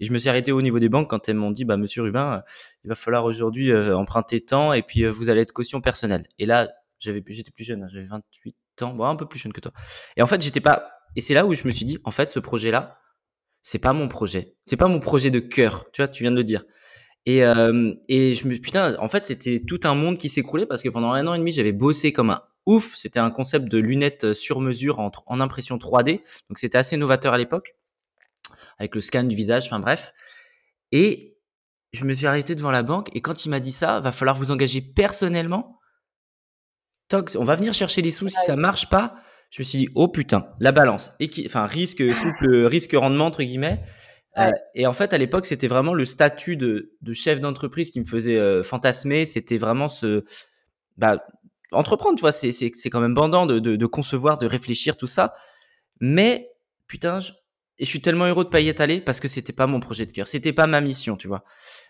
et 0.00 0.04
je 0.04 0.12
me 0.12 0.18
suis 0.18 0.28
arrêté 0.28 0.50
au 0.50 0.62
niveau 0.62 0.78
des 0.78 0.88
banques 0.88 1.08
quand 1.08 1.28
elles 1.28 1.36
m'ont 1.36 1.50
dit, 1.50 1.64
bah, 1.64 1.76
Monsieur 1.76 2.02
Rubin, 2.02 2.36
euh, 2.36 2.40
il 2.84 2.88
va 2.88 2.94
falloir 2.94 3.24
aujourd'hui 3.24 3.70
euh, 3.70 3.96
emprunter 3.96 4.40
tant 4.40 4.72
et 4.72 4.82
puis 4.82 5.04
euh, 5.04 5.10
vous 5.10 5.28
allez 5.28 5.42
être 5.42 5.52
caution 5.52 5.80
personnelle. 5.80 6.26
Et 6.38 6.46
là, 6.46 6.68
j'avais 6.98 7.22
j'étais 7.28 7.50
plus 7.50 7.64
jeune, 7.64 7.82
hein, 7.82 7.88
j'avais 7.88 8.06
28 8.06 8.56
ans, 8.82 8.94
bon, 8.94 9.04
un 9.04 9.16
peu 9.16 9.26
plus 9.26 9.38
jeune 9.38 9.52
que 9.52 9.60
toi. 9.60 9.72
Et 10.16 10.22
en 10.22 10.26
fait, 10.26 10.40
j'étais 10.40 10.60
pas. 10.60 10.90
Et 11.14 11.20
c'est 11.20 11.34
là 11.34 11.46
où 11.46 11.54
je 11.54 11.64
me 11.64 11.70
suis 11.70 11.84
dit, 11.84 11.98
en 12.04 12.10
fait, 12.10 12.30
ce 12.30 12.40
projet-là, 12.40 12.98
c'est 13.66 13.80
pas 13.80 13.92
mon 13.92 14.06
projet. 14.06 14.54
C'est 14.64 14.76
pas 14.76 14.86
mon 14.86 15.00
projet 15.00 15.30
de 15.30 15.40
cœur. 15.40 15.86
Tu 15.92 16.00
vois, 16.00 16.06
tu 16.06 16.22
viens 16.22 16.30
de 16.30 16.36
le 16.36 16.44
dire. 16.44 16.62
Et, 17.24 17.44
euh, 17.44 17.92
et 18.08 18.36
je 18.36 18.46
me 18.46 18.54
putain, 18.54 18.96
en 19.00 19.08
fait, 19.08 19.26
c'était 19.26 19.60
tout 19.66 19.80
un 19.82 19.96
monde 19.96 20.18
qui 20.18 20.28
s'écroulait 20.28 20.66
parce 20.66 20.82
que 20.82 20.88
pendant 20.88 21.10
un 21.10 21.26
an 21.26 21.34
et 21.34 21.38
demi, 21.38 21.50
j'avais 21.50 21.72
bossé 21.72 22.12
comme 22.12 22.30
un 22.30 22.44
ouf. 22.66 22.94
C'était 22.94 23.18
un 23.18 23.32
concept 23.32 23.66
de 23.66 23.78
lunettes 23.78 24.34
sur 24.34 24.60
mesure 24.60 25.00
en, 25.00 25.10
en 25.26 25.40
impression 25.40 25.78
3D. 25.78 26.20
Donc, 26.48 26.58
c'était 26.58 26.78
assez 26.78 26.96
novateur 26.96 27.34
à 27.34 27.38
l'époque 27.38 27.74
avec 28.78 28.94
le 28.94 29.00
scan 29.00 29.24
du 29.24 29.34
visage. 29.34 29.66
Enfin, 29.66 29.80
bref. 29.80 30.12
Et 30.92 31.36
je 31.92 32.04
me 32.04 32.14
suis 32.14 32.28
arrêté 32.28 32.54
devant 32.54 32.70
la 32.70 32.84
banque 32.84 33.08
et 33.16 33.20
quand 33.20 33.46
il 33.46 33.48
m'a 33.48 33.58
dit 33.58 33.72
ça, 33.72 33.98
va 33.98 34.12
falloir 34.12 34.36
vous 34.36 34.52
engager 34.52 34.80
personnellement. 34.80 35.80
Toc, 37.08 37.32
on 37.36 37.42
va 37.42 37.56
venir 37.56 37.74
chercher 37.74 38.00
les 38.00 38.12
sous 38.12 38.28
si 38.28 38.36
ça 38.46 38.54
marche 38.54 38.88
pas. 38.88 39.16
Je 39.50 39.62
me 39.62 39.64
suis 39.64 39.78
dit, 39.78 39.88
oh 39.94 40.08
putain, 40.08 40.48
la 40.60 40.72
balance. 40.72 41.12
Enfin, 41.46 41.66
risque, 41.66 42.02
couple, 42.04 42.64
risque 42.66 42.92
rendement, 42.94 43.26
entre 43.26 43.42
guillemets. 43.42 43.80
Euh, 44.38 44.50
et 44.74 44.86
en 44.86 44.92
fait, 44.92 45.12
à 45.14 45.18
l'époque, 45.18 45.46
c'était 45.46 45.68
vraiment 45.68 45.94
le 45.94 46.04
statut 46.04 46.56
de, 46.56 46.92
de 47.00 47.12
chef 47.12 47.40
d'entreprise 47.40 47.90
qui 47.90 48.00
me 48.00 48.04
faisait 48.04 48.36
euh, 48.36 48.62
fantasmer. 48.62 49.24
C'était 49.24 49.56
vraiment 49.56 49.88
ce, 49.88 50.24
bah, 50.96 51.24
entreprendre, 51.72 52.16
tu 52.16 52.20
vois, 52.20 52.32
c'est, 52.32 52.52
c'est, 52.52 52.70
c'est 52.74 52.90
quand 52.90 53.00
même 53.00 53.14
bandant 53.14 53.46
de, 53.46 53.58
de, 53.58 53.76
de 53.76 53.86
concevoir, 53.86 54.36
de 54.36 54.46
réfléchir, 54.46 54.96
tout 54.96 55.06
ça. 55.06 55.32
Mais, 56.00 56.50
putain, 56.86 57.20
je, 57.20 57.32
et 57.78 57.84
je 57.84 57.90
suis 57.90 58.00
tellement 58.00 58.26
heureux 58.26 58.44
de 58.44 58.48
pas 58.48 58.60
y 58.60 58.68
être 58.68 58.80
allé 58.80 59.00
parce 59.00 59.20
que 59.20 59.28
c'était 59.28 59.52
pas 59.52 59.66
mon 59.66 59.80
projet 59.80 60.06
de 60.06 60.12
cœur. 60.12 60.26
C'était 60.26 60.52
pas 60.52 60.66
ma 60.66 60.80
mission, 60.80 61.16
tu 61.16 61.28
vois. 61.28 61.44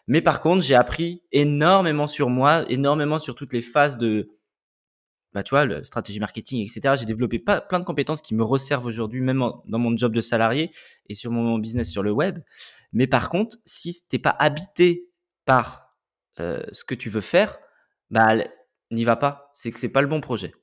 Mais 0.09 0.21
par 0.21 0.41
contre, 0.41 0.63
j'ai 0.63 0.75
appris 0.75 1.23
énormément 1.33 2.07
sur 2.07 2.29
moi, 2.29 2.65
énormément 2.69 3.19
sur 3.19 3.35
toutes 3.35 3.53
les 3.53 3.61
phases 3.61 3.97
de, 3.97 4.36
bah, 5.37 5.43
tu 5.43 5.51
vois, 5.51 5.85
stratégie 5.85 6.19
marketing, 6.19 6.65
etc. 6.65 6.97
J'ai 6.97 7.05
développé 7.05 7.39
pas, 7.39 7.61
plein 7.61 7.79
de 7.79 7.85
compétences 7.85 8.23
qui 8.23 8.35
me 8.35 8.43
resservent 8.43 8.87
aujourd'hui, 8.87 9.21
même 9.21 9.43
en- 9.43 9.63
dans 9.67 9.79
mon 9.79 9.95
job 9.95 10.15
de 10.15 10.23
salarié 10.23 10.71
et 11.11 11.15
sur 11.15 11.31
mon 11.31 11.59
business 11.59 11.91
sur 11.91 12.03
le 12.03 12.11
web. 12.11 12.39
Mais 12.95 13.07
par 13.07 13.29
contre, 13.29 13.59
si 13.67 13.95
t'es 14.09 14.19
pas 14.19 14.31
habité 14.31 15.11
par 15.45 15.95
euh, 16.41 16.63
ce 16.73 16.85
que 16.85 16.95
tu 16.95 17.11
veux 17.11 17.21
faire, 17.21 17.59
bah, 18.11 18.29
n'y 18.91 19.05
va 19.05 19.17
pas. 19.17 19.51
C'est 19.53 19.73
que 19.73 19.79
c'est 19.79 19.91
pas 19.91 20.01
le 20.01 20.09
bon 20.09 20.23
projet. 20.23 20.55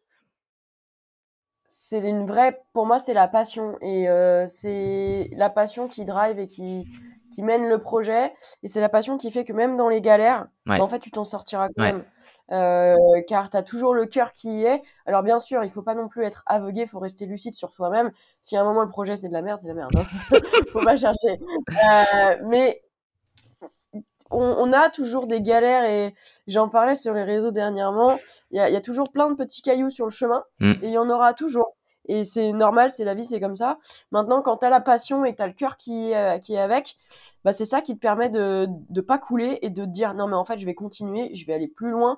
c'est 1.67 2.01
une 2.07 2.25
vraie, 2.25 2.59
pour 2.73 2.87
moi, 2.87 2.97
c'est 2.97 3.13
la 3.13 3.27
passion. 3.27 3.77
Et 3.81 4.09
euh, 4.09 4.45
c'est 4.47 5.29
la 5.33 5.49
passion 5.51 5.87
qui 5.87 6.03
drive 6.05 6.39
et 6.39 6.47
qui, 6.47 6.87
qui 7.31 7.43
mène 7.43 7.67
le 7.69 7.79
projet. 7.79 8.33
Et 8.63 8.67
c'est 8.67 8.81
la 8.81 8.89
passion 8.89 9.17
qui 9.17 9.29
fait 9.31 9.43
que 9.45 9.53
même 9.53 9.77
dans 9.77 9.89
les 9.89 10.01
galères, 10.01 10.47
Ouais. 10.67 10.77
bah, 10.77 10.83
en 10.83 10.87
fait, 10.87 10.99
tu 10.99 11.11
t'en 11.11 11.23
sortiras 11.23 11.67
quand 11.75 11.83
Ouais. 11.83 11.93
même. 11.93 12.03
Euh, 12.51 12.95
car 13.27 13.49
tu 13.49 13.57
as 13.57 13.63
toujours 13.63 13.93
le 13.93 14.05
cœur 14.05 14.31
qui 14.33 14.59
y 14.59 14.65
est. 14.65 14.81
Alors, 15.05 15.23
bien 15.23 15.39
sûr, 15.39 15.63
il 15.63 15.69
faut 15.71 15.81
pas 15.81 15.95
non 15.95 16.07
plus 16.07 16.23
être 16.25 16.43
aveuglé, 16.45 16.81
il 16.81 16.87
faut 16.87 16.99
rester 16.99 17.25
lucide 17.25 17.53
sur 17.53 17.73
soi-même. 17.73 18.11
Si 18.41 18.57
à 18.57 18.61
un 18.61 18.63
moment 18.63 18.83
le 18.83 18.89
projet 18.89 19.15
c'est 19.15 19.29
de 19.29 19.33
la 19.33 19.41
merde, 19.41 19.59
c'est 19.61 19.67
de 19.69 19.73
la 19.73 19.87
merde. 19.87 19.95
Hein. 19.97 20.37
faut 20.73 20.83
pas 20.83 20.97
chercher. 20.97 21.39
Euh, 21.69 22.37
mais 22.45 22.83
on, 24.29 24.41
on 24.41 24.73
a 24.73 24.89
toujours 24.89 25.27
des 25.27 25.41
galères 25.41 25.85
et 25.85 26.13
j'en 26.47 26.69
parlais 26.69 26.95
sur 26.95 27.13
les 27.13 27.23
réseaux 27.23 27.51
dernièrement. 27.51 28.19
Il 28.51 28.61
y 28.61 28.71
y 28.71 28.75
a 28.75 28.81
toujours 28.81 29.11
plein 29.11 29.29
de 29.29 29.35
petits 29.35 29.61
cailloux 29.61 29.89
sur 29.89 30.05
le 30.05 30.11
chemin 30.11 30.43
Mm. 30.59 30.71
et 30.81 30.87
il 30.87 30.91
y 30.91 30.97
en 30.97 31.09
aura 31.09 31.33
toujours. 31.33 31.75
Et 32.07 32.23
c'est 32.23 32.51
normal, 32.53 32.91
c'est 32.91 33.05
la 33.05 33.13
vie, 33.13 33.25
c'est 33.25 33.39
comme 33.39 33.55
ça. 33.55 33.77
Maintenant, 34.11 34.41
quand 34.41 34.57
tu 34.57 34.65
as 34.65 34.69
la 34.69 34.81
passion 34.81 35.23
et 35.25 35.31
que 35.31 35.37
tu 35.37 35.43
as 35.43 35.47
le 35.47 35.53
cœur 35.53 35.77
qui, 35.77 36.11
est- 36.11 36.39
qui 36.41 36.53
est 36.55 36.59
avec, 36.59 36.97
bah, 37.43 37.51
c'est 37.53 37.65
ça 37.65 37.81
qui 37.81 37.95
te 37.95 37.99
permet 37.99 38.29
de 38.29 38.67
ne 38.89 39.01
pas 39.01 39.17
couler 39.19 39.59
et 39.61 39.69
de 39.69 39.83
te 39.85 39.89
dire 39.89 40.13
non, 40.13 40.27
mais 40.27 40.35
en 40.35 40.45
fait, 40.45 40.57
je 40.57 40.65
vais 40.65 40.75
continuer, 40.75 41.33
je 41.35 41.45
vais 41.45 41.53
aller 41.53 41.67
plus 41.67 41.91
loin. 41.91 42.17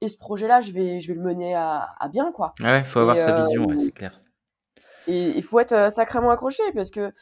Et 0.00 0.08
ce 0.08 0.16
projet-là, 0.18 0.60
je 0.60 0.72
vais, 0.72 1.00
je 1.00 1.08
vais 1.08 1.14
le 1.14 1.22
mener 1.22 1.54
à, 1.54 1.88
à 1.98 2.08
bien, 2.08 2.32
quoi. 2.32 2.54
Ah 2.62 2.72
ouais, 2.74 2.84
faut 2.84 2.98
avoir 3.00 3.16
Et, 3.16 3.20
sa 3.20 3.32
euh, 3.32 3.32
vision, 3.32 3.66
ouais, 3.66 3.78
c'est 3.78 3.92
clair. 3.92 4.20
Et 5.06 5.36
il 5.36 5.42
faut 5.42 5.60
être 5.60 5.72
euh, 5.72 5.90
sacrément 5.90 6.30
accroché 6.30 6.62
parce 6.74 6.90
que 6.90 7.12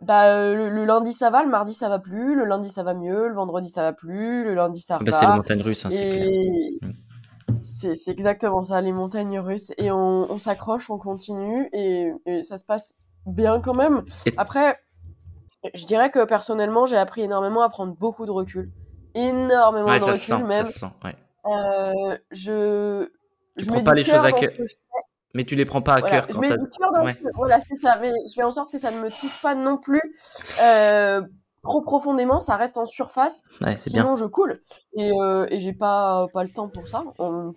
bah, 0.00 0.32
euh, 0.34 0.54
le, 0.56 0.70
le 0.70 0.84
lundi 0.84 1.12
ça 1.12 1.30
va, 1.30 1.42
le 1.42 1.50
mardi 1.50 1.74
ça 1.74 1.88
va 1.88 1.98
plus, 1.98 2.34
le 2.36 2.44
lundi 2.44 2.68
ça 2.70 2.82
va 2.82 2.94
mieux, 2.94 3.28
le 3.28 3.34
vendredi 3.34 3.68
ça 3.68 3.82
va 3.82 3.92
plus, 3.92 4.44
le 4.44 4.54
lundi 4.54 4.80
ça 4.80 4.98
Ah 5.00 5.04
va. 5.04 5.04
bah, 5.04 5.12
c'est 5.12 5.26
les 5.26 5.32
montagnes 5.32 5.62
russes, 5.62 5.84
hein, 5.86 5.90
c'est 5.90 6.06
clair. 6.06 6.28
C'est 7.62 7.94
c'est 7.94 8.10
exactement 8.10 8.62
ça, 8.64 8.80
les 8.80 8.92
montagnes 8.92 9.38
russes. 9.40 9.72
Et 9.78 9.90
on, 9.90 10.30
on 10.30 10.38
s'accroche, 10.38 10.90
on 10.90 10.98
continue 10.98 11.68
et, 11.72 12.12
et 12.26 12.42
ça 12.42 12.58
se 12.58 12.64
passe 12.64 12.94
bien 13.26 13.60
quand 13.60 13.74
même. 13.74 14.04
Après, 14.36 14.78
je 15.74 15.84
dirais 15.86 16.10
que 16.10 16.24
personnellement 16.24 16.86
j'ai 16.86 16.96
appris 16.96 17.22
énormément 17.22 17.62
à 17.62 17.68
prendre 17.68 17.94
beaucoup 17.94 18.26
de 18.26 18.30
recul. 18.30 18.70
Énormément 19.14 19.88
Ouais, 19.88 19.98
de 19.98 20.00
se 20.00 20.06
recul 20.06 20.18
sent, 20.20 20.26
ça 20.28 20.38
même. 20.38 20.64
se 20.66 20.78
sent, 20.80 20.86
ouais. 21.04 21.16
Euh, 21.46 22.18
je 22.30 23.04
Tu 23.56 23.64
je 23.64 23.66
prends 23.68 23.78
mets 23.78 23.84
pas 23.84 23.94
les 23.94 24.04
choses 24.04 24.24
à 24.24 24.32
cœur. 24.32 24.50
je. 24.58 24.62
Mais 25.34 25.44
tu 25.44 25.56
les 25.56 25.64
prends 25.64 25.82
pas 25.82 25.94
à 25.94 26.00
Voilà, 26.00 26.16
cœur 26.20 26.26
je 26.28 26.34
quand 26.34 26.40
mets 26.40 26.48
t'as... 26.48 26.56
du 26.56 26.68
cœur 26.70 26.92
dans 26.92 27.04
Ouais. 27.04 27.16
Voilà, 27.34 27.60
c'est 27.60 27.74
ça. 27.74 27.98
Mais 28.00 28.10
je 28.28 28.32
fais 28.34 28.42
en 28.42 28.50
sorte 28.52 28.70
que 28.72 28.78
ça 28.78 28.90
ne 28.90 29.00
me 29.00 29.10
touche 29.10 29.40
pas 29.42 29.54
non 29.54 29.76
plus. 29.76 30.00
Euh, 30.62 31.22
trop 31.68 31.82
profondément, 31.82 32.40
ça 32.40 32.56
reste 32.56 32.78
en 32.78 32.86
surface. 32.86 33.42
Ouais, 33.60 33.76
Sinon, 33.76 34.04
bien. 34.04 34.14
je 34.16 34.24
coule. 34.24 34.60
Et, 34.94 35.12
euh, 35.12 35.46
et 35.50 35.60
j'ai 35.60 35.72
pas, 35.72 36.26
pas 36.32 36.42
le 36.42 36.48
temps 36.48 36.68
pour 36.68 36.88
ça. 36.88 37.04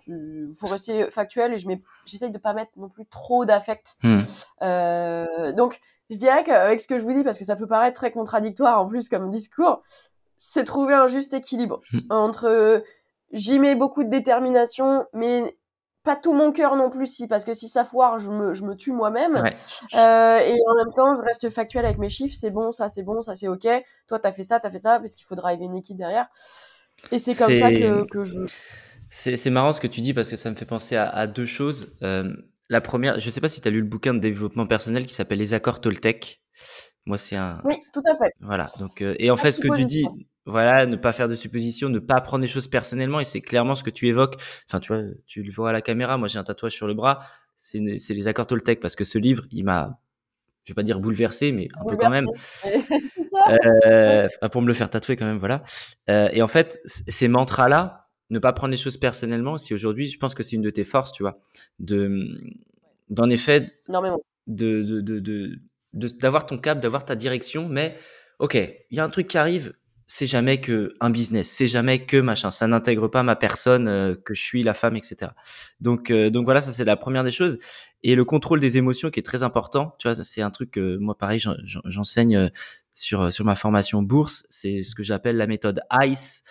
Il 0.06 0.52
faut 0.58 0.70
rester 0.70 1.10
factuel 1.10 1.52
et 1.54 1.58
je 1.58 1.66
j'essaye 2.06 2.30
de 2.30 2.38
pas 2.38 2.52
mettre 2.52 2.72
non 2.76 2.88
plus 2.88 3.06
trop 3.06 3.44
d'affect. 3.44 3.96
Hmm. 4.02 4.20
Euh, 4.62 5.52
donc, 5.52 5.80
je 6.10 6.18
dirais 6.18 6.44
qu'avec 6.44 6.80
ce 6.80 6.86
que 6.86 6.98
je 6.98 7.04
vous 7.04 7.12
dis, 7.12 7.24
parce 7.24 7.38
que 7.38 7.44
ça 7.44 7.56
peut 7.56 7.66
paraître 7.66 7.96
très 7.96 8.10
contradictoire 8.10 8.80
en 8.80 8.86
plus 8.86 9.08
comme 9.08 9.30
discours, 9.30 9.82
c'est 10.38 10.64
trouver 10.64 10.94
un 10.94 11.06
juste 11.06 11.34
équilibre 11.34 11.80
Hmm. 11.92 12.00
entre 12.10 12.46
euh, 12.48 12.80
j'y 13.32 13.58
mets 13.58 13.74
beaucoup 13.74 14.04
de 14.04 14.10
détermination, 14.10 15.06
mais 15.14 15.56
pas 16.02 16.16
tout 16.16 16.32
mon 16.32 16.52
cœur 16.52 16.76
non 16.76 16.90
plus, 16.90 17.06
si, 17.06 17.28
parce 17.28 17.44
que 17.44 17.54
si 17.54 17.68
ça 17.68 17.84
foire, 17.84 18.18
je 18.18 18.30
me, 18.30 18.54
je 18.54 18.64
me 18.64 18.74
tue 18.74 18.92
moi-même. 18.92 19.34
Ouais. 19.34 19.54
Euh, 19.94 20.38
et 20.40 20.58
en 20.68 20.74
même 20.74 20.92
temps, 20.94 21.14
je 21.14 21.22
reste 21.22 21.48
factuel 21.50 21.84
avec 21.84 21.98
mes 21.98 22.08
chiffres, 22.08 22.34
c'est 22.38 22.50
bon, 22.50 22.70
ça 22.70 22.88
c'est 22.88 23.02
bon, 23.02 23.20
ça 23.20 23.34
c'est 23.34 23.48
ok. 23.48 23.66
Toi, 24.08 24.18
t'as 24.18 24.32
fait 24.32 24.42
ça, 24.42 24.60
t'as 24.60 24.70
fait 24.70 24.78
ça, 24.80 24.98
parce 24.98 25.14
qu'il 25.14 25.26
faut 25.26 25.34
driver 25.34 25.64
une 25.64 25.76
équipe 25.76 25.96
derrière. 25.96 26.26
Et 27.10 27.18
c'est 27.18 27.34
comme 27.34 27.54
ça 27.54 27.70
que, 27.70 28.04
que 28.08 28.24
je. 28.24 28.32
C'est 29.10 29.36
c'est 29.36 29.50
marrant 29.50 29.72
ce 29.72 29.80
que 29.80 29.86
tu 29.86 30.00
dis 30.00 30.14
parce 30.14 30.30
que 30.30 30.36
ça 30.36 30.50
me 30.50 30.54
fait 30.54 30.64
penser 30.64 30.96
à, 30.96 31.08
à 31.08 31.26
deux 31.26 31.44
choses. 31.44 31.94
Euh, 32.02 32.32
la 32.68 32.80
première, 32.80 33.18
je 33.18 33.28
sais 33.28 33.40
pas 33.40 33.48
si 33.48 33.60
tu 33.60 33.68
as 33.68 33.70
lu 33.70 33.80
le 33.80 33.86
bouquin 33.86 34.14
de 34.14 34.18
développement 34.18 34.66
personnel 34.66 35.06
qui 35.06 35.14
s'appelle 35.14 35.38
Les 35.38 35.52
accords 35.54 35.80
Toltec. 35.80 36.42
Moi, 37.04 37.18
c'est 37.18 37.36
un. 37.36 37.60
Oui, 37.64 37.74
tout 37.92 38.02
à 38.10 38.16
fait. 38.16 38.32
Voilà. 38.40 38.70
Donc, 38.78 39.02
euh, 39.02 39.14
et 39.18 39.30
en 39.30 39.36
fait, 39.36 39.50
ce 39.50 39.60
que 39.60 39.74
tu 39.76 39.84
dis. 39.84 40.06
Voilà, 40.46 40.86
ne 40.86 40.96
pas 40.96 41.12
faire 41.12 41.28
de 41.28 41.34
suppositions, 41.36 41.88
ne 41.88 41.98
pas 41.98 42.20
prendre 42.20 42.42
les 42.42 42.48
choses 42.48 42.66
personnellement, 42.68 43.20
et 43.20 43.24
c'est 43.24 43.40
clairement 43.40 43.74
ce 43.74 43.82
que 43.84 43.90
tu 43.90 44.08
évoques. 44.08 44.36
Enfin, 44.68 44.80
tu 44.80 44.92
vois, 44.92 45.02
tu 45.26 45.42
le 45.42 45.52
vois 45.52 45.70
à 45.70 45.72
la 45.72 45.82
caméra. 45.82 46.16
Moi, 46.18 46.28
j'ai 46.28 46.38
un 46.38 46.44
tatouage 46.44 46.72
sur 46.72 46.86
le 46.86 46.94
bras. 46.94 47.20
C'est 47.56 47.98
c'est 47.98 48.14
les 48.14 48.26
accords 48.28 48.46
Toltec 48.48 48.80
parce 48.80 48.96
que 48.96 49.04
ce 49.04 49.18
livre, 49.18 49.44
il 49.52 49.64
m'a, 49.64 50.00
je 50.64 50.72
vais 50.72 50.74
pas 50.74 50.82
dire 50.82 50.98
bouleversé, 51.00 51.52
mais 51.52 51.68
un 51.80 51.84
peu 51.84 51.96
quand 51.96 52.10
même. 52.10 52.26
C'est 52.64 53.24
ça. 53.24 53.38
Euh, 53.86 54.28
pour 54.50 54.62
me 54.62 54.66
le 54.66 54.74
faire 54.74 54.90
tatouer 54.90 55.16
quand 55.16 55.26
même, 55.26 55.38
voilà. 55.38 55.62
Euh, 56.10 56.28
et 56.32 56.42
en 56.42 56.48
fait, 56.48 56.80
ces 56.86 57.28
mantras-là, 57.28 58.08
ne 58.30 58.38
pas 58.38 58.52
prendre 58.52 58.70
les 58.70 58.76
choses 58.78 58.96
personnellement, 58.96 59.58
si 59.58 59.74
aujourd'hui, 59.74 60.06
je 60.08 60.18
pense 60.18 60.34
que 60.34 60.42
c'est 60.42 60.56
une 60.56 60.62
de 60.62 60.70
tes 60.70 60.84
forces, 60.84 61.12
tu 61.12 61.22
vois, 61.22 61.38
de, 61.78 62.26
d'en 63.10 63.28
effet, 63.28 63.66
Énormément. 63.88 64.22
de, 64.46 64.82
de- 64.82 65.20
de- 65.20 65.58
d'avoir 65.92 66.46
ton 66.46 66.56
cap, 66.56 66.80
d'avoir 66.80 67.04
ta 67.04 67.14
direction, 67.14 67.68
mais 67.68 67.96
ok, 68.38 68.54
il 68.54 68.96
y 68.96 69.00
a 69.00 69.04
un 69.04 69.10
truc 69.10 69.26
qui 69.26 69.36
arrive, 69.36 69.74
c'est 70.14 70.26
jamais 70.26 70.60
que 70.60 70.94
un 71.00 71.08
business, 71.08 71.48
c'est 71.48 71.66
jamais 71.66 72.04
que 72.04 72.18
machin, 72.18 72.50
ça 72.50 72.66
n'intègre 72.66 73.08
pas 73.08 73.22
ma 73.22 73.34
personne, 73.34 73.88
euh, 73.88 74.14
que 74.14 74.34
je 74.34 74.42
suis 74.42 74.62
la 74.62 74.74
femme, 74.74 74.94
etc. 74.96 75.32
Donc, 75.80 76.10
euh, 76.10 76.28
donc 76.28 76.44
voilà, 76.44 76.60
ça 76.60 76.70
c'est 76.72 76.84
la 76.84 76.96
première 76.96 77.24
des 77.24 77.30
choses. 77.30 77.58
Et 78.02 78.14
le 78.14 78.24
contrôle 78.26 78.60
des 78.60 78.76
émotions 78.76 79.10
qui 79.10 79.20
est 79.20 79.22
très 79.22 79.42
important, 79.42 79.94
tu 79.98 80.08
vois, 80.08 80.22
c'est 80.22 80.42
un 80.42 80.50
truc 80.50 80.70
que 80.72 80.98
moi 80.98 81.16
pareil, 81.16 81.38
j'en- 81.38 81.56
j'en- 81.64 81.80
j'enseigne 81.86 82.36
euh, 82.36 82.48
sur 82.94 83.32
sur 83.32 83.44
ma 83.46 83.54
formation 83.54 84.02
bourse, 84.02 84.46
c'est 84.50 84.82
ce 84.82 84.94
que 84.94 85.02
j'appelle 85.02 85.36
la 85.38 85.46
méthode 85.46 85.80
ICE. 85.90 86.42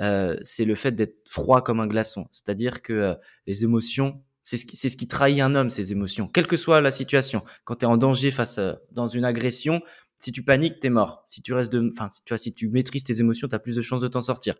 Euh, 0.00 0.36
c'est 0.42 0.66
le 0.66 0.74
fait 0.74 0.92
d'être 0.92 1.16
froid 1.26 1.62
comme 1.62 1.80
un 1.80 1.86
glaçon, 1.86 2.26
c'est-à-dire 2.32 2.82
que 2.82 2.92
euh, 2.92 3.14
les 3.46 3.64
émotions 3.64 4.22
c'est 4.42 4.58
ce, 4.58 4.66
qui, 4.66 4.76
c'est 4.76 4.88
ce 4.90 4.96
qui 4.96 5.08
trahit 5.08 5.40
un 5.40 5.54
homme, 5.54 5.70
ces 5.70 5.90
émotions, 5.90 6.28
quelle 6.28 6.46
que 6.46 6.56
soit 6.56 6.80
la 6.80 6.92
situation. 6.92 7.42
Quand 7.64 7.76
tu 7.76 7.84
es 7.84 7.88
en 7.88 7.96
danger 7.96 8.30
face 8.30 8.58
à, 8.58 8.78
dans 8.92 9.08
une 9.08 9.24
agression, 9.24 9.80
si 10.18 10.32
tu 10.32 10.42
paniques, 10.42 10.80
t'es 10.80 10.90
mort. 10.90 11.22
Si 11.26 11.42
tu 11.42 11.52
restes 11.52 11.72
de, 11.72 11.88
enfin, 11.92 12.08
tu 12.24 12.32
vois, 12.32 12.38
si 12.38 12.52
tu 12.52 12.68
maîtrises 12.68 13.04
tes 13.04 13.20
émotions, 13.20 13.48
t'as 13.48 13.58
plus 13.58 13.76
de 13.76 13.82
chances 13.82 14.00
de 14.00 14.08
t'en 14.08 14.22
sortir. 14.22 14.54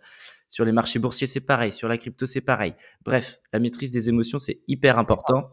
Sur 0.49 0.65
les 0.65 0.73
marchés 0.73 0.99
boursiers, 0.99 1.27
c'est 1.27 1.41
pareil. 1.41 1.73
Sur 1.73 1.89
la 1.89 1.99
crypto, 1.99 2.27
c'est 2.27 2.41
pareil. 2.41 2.75
Bref, 3.05 3.41
la 3.53 3.59
maîtrise 3.59 3.91
des 3.91 4.09
émotions, 4.09 4.39
c'est 4.39 4.61
hyper 4.69 4.99
important. 4.99 5.51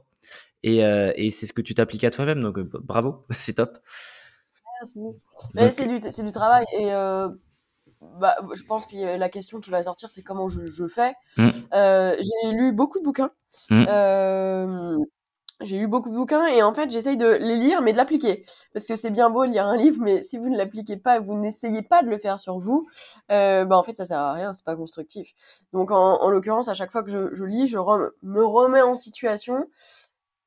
Et, 0.64 0.86
euh, 0.86 1.12
et 1.16 1.32
c'est 1.32 1.46
ce 1.46 1.54
que 1.54 1.62
tu 1.62 1.74
t'appliques 1.74 2.04
à 2.04 2.12
toi-même. 2.12 2.42
Donc, 2.42 2.58
euh, 2.58 2.70
bravo, 2.84 3.26
c'est 3.30 3.54
top. 3.54 3.78
Merci. 4.82 5.02
C'est 5.72 5.88
du, 5.88 6.26
du 6.26 6.32
travail. 6.32 6.66
Et 6.78 6.92
euh, 6.94 7.30
bah, 8.20 8.36
je 8.54 8.64
pense 8.64 8.86
que 8.86 9.18
la 9.18 9.30
question 9.30 9.60
qui 9.62 9.70
va 9.70 9.84
sortir, 9.84 10.12
c'est 10.12 10.24
comment 10.24 10.48
je, 10.50 10.66
je 10.66 10.88
fais. 10.88 11.14
Mm. 11.38 11.50
Euh, 11.74 12.18
j'ai 12.18 12.52
lu 12.52 12.74
beaucoup 12.74 13.00
de 13.00 13.04
bouquins. 13.04 13.32
Mm. 13.70 13.86
J'ai 15.64 15.78
lu 15.80 15.88
beaucoup 15.88 16.10
de 16.10 16.16
bouquins 16.16 16.46
et 16.48 16.62
en 16.62 16.74
fait, 16.74 16.92
j'essaye 16.92 17.18
de 17.18 17.26
les 17.28 17.56
lire, 17.56 17.82
mais 17.82 17.92
de 17.94 17.98
l'appliquer. 17.98 18.46
Parce 18.74 18.86
que 18.86 18.96
c'est 18.96 19.10
bien 19.12 19.30
beau 19.30 19.46
de 19.46 19.52
lire 19.52 19.66
un 19.66 19.78
livre, 19.78 19.98
mais 20.02 20.22
si 20.22 20.38
vous 20.38 20.50
ne 20.50 20.58
l'appliquez 20.58 20.98
pas, 20.98 21.20
vous 21.20 21.36
n'essayez 21.36 21.82
pas 21.82 22.04
de 22.04 22.10
le 22.10 22.18
faire 22.18 22.40
sur 22.40 22.60
vous, 22.60 22.88
euh, 23.32 23.66
bah 23.66 23.78
en 23.78 23.84
fait, 23.84 23.94
ça 23.94 24.06
sert 24.06 24.20
à 24.20 24.34
rien, 24.34 24.54
c'est 24.54 24.66
pas 24.66 24.76
constructif. 24.76 25.34
Donc, 25.74 25.92
en, 25.92 26.22
en 26.22 26.30
l'occurrence, 26.30 26.68
à 26.68 26.74
chaque 26.74 26.92
fois 26.92 27.04
que 27.04 27.10
je, 27.10 27.44
lis, 27.44 27.68
je 27.68 27.78
me 27.78 28.46
remets 28.46 28.82
en 28.82 28.96
situation 28.96 29.66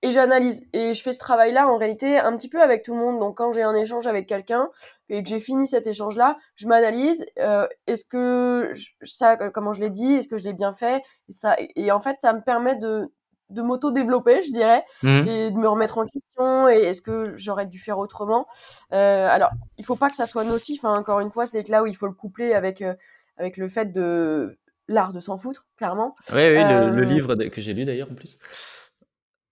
et 0.03 0.13
j'analyse. 0.13 0.63
Et 0.73 0.95
je 0.95 1.03
fais 1.03 1.13
ce 1.13 1.19
travail-là, 1.19 1.69
en 1.69 1.77
réalité, 1.77 2.19
un 2.19 2.37
petit 2.37 2.49
peu 2.49 2.63
avec 2.63 2.83
tout 2.83 2.95
le 2.95 3.01
monde. 3.01 3.19
Donc, 3.19 3.37
quand 3.39 3.53
j'ai 3.53 3.63
un 3.63 3.75
échange 3.75 4.07
avec 4.07 4.27
quelqu'un 4.27 4.71
et 5.09 5.23
que 5.23 5.29
j'ai 5.29 5.41
fini 5.41 5.67
cet 5.67 5.87
échange-là, 5.87 6.37
je 6.57 6.69
m'analyse. 6.69 7.25
euh, 7.39 7.67
est-ce 7.87 8.05
que 8.05 8.73
ça, 9.03 9.37
euh, 9.41 9.51
comment 9.51 9.73
je 9.73 9.81
l'ai 9.81 9.91
dit, 9.91 10.15
est-ce 10.15 10.29
que 10.29 10.39
je 10.39 10.45
l'ai 10.45 10.53
bien 10.53 10.73
fait? 10.73 11.03
Et, 11.29 11.33
ça, 11.33 11.57
et 11.59 11.91
en 11.91 12.01
fait, 12.01 12.17
ça 12.17 12.33
me 12.33 12.41
permet 12.43 12.77
de, 12.77 13.11
de 13.51 13.63
m'auto-développer, 13.63 14.43
je 14.43 14.53
dirais, 14.53 14.85
Mhm. 15.03 15.29
et 15.29 15.51
de 15.51 15.57
me 15.57 15.69
remettre 15.69 15.99
en 15.99 16.07
question. 16.07 16.69
Et 16.69 16.79
est-ce 16.79 17.01
que 17.03 17.37
j'aurais 17.37 17.67
dû 17.67 17.79
faire 17.79 17.99
autrement? 17.99 18.47
Euh, 18.93 19.29
Alors, 19.31 19.51
il 19.79 19.85
faut 19.85 19.97
pas 19.97 20.11
que 20.11 20.17
ça 20.17 20.27
soit 20.27 20.45
nocif. 20.45 20.85
hein, 20.85 20.95
encore 20.95 21.21
une 21.21 21.31
fois, 21.31 21.47
c'est 21.47 21.63
que 21.65 21.71
là 21.71 21.83
où 21.83 21.87
il 21.87 21.95
faut 21.97 22.07
le 22.07 22.13
coupler 22.13 22.55
avec, 22.55 22.83
euh, 22.83 22.95
avec 23.37 23.57
le 23.57 23.69
fait 23.69 23.93
de 23.93 24.59
l'art 24.89 25.13
de 25.13 25.21
s'en 25.21 25.37
foutre, 25.39 25.67
clairement. 25.77 26.15
Oui, 26.31 26.37
oui, 26.39 26.65
le, 26.65 26.91
le 26.91 27.03
Euh, 27.03 27.05
livre 27.05 27.35
de- 27.35 27.49
que 27.49 27.61
j'ai 27.61 27.73
lu 27.75 27.85
d'ailleurs 27.85 28.11
en 28.11 28.15
plus. 28.15 28.39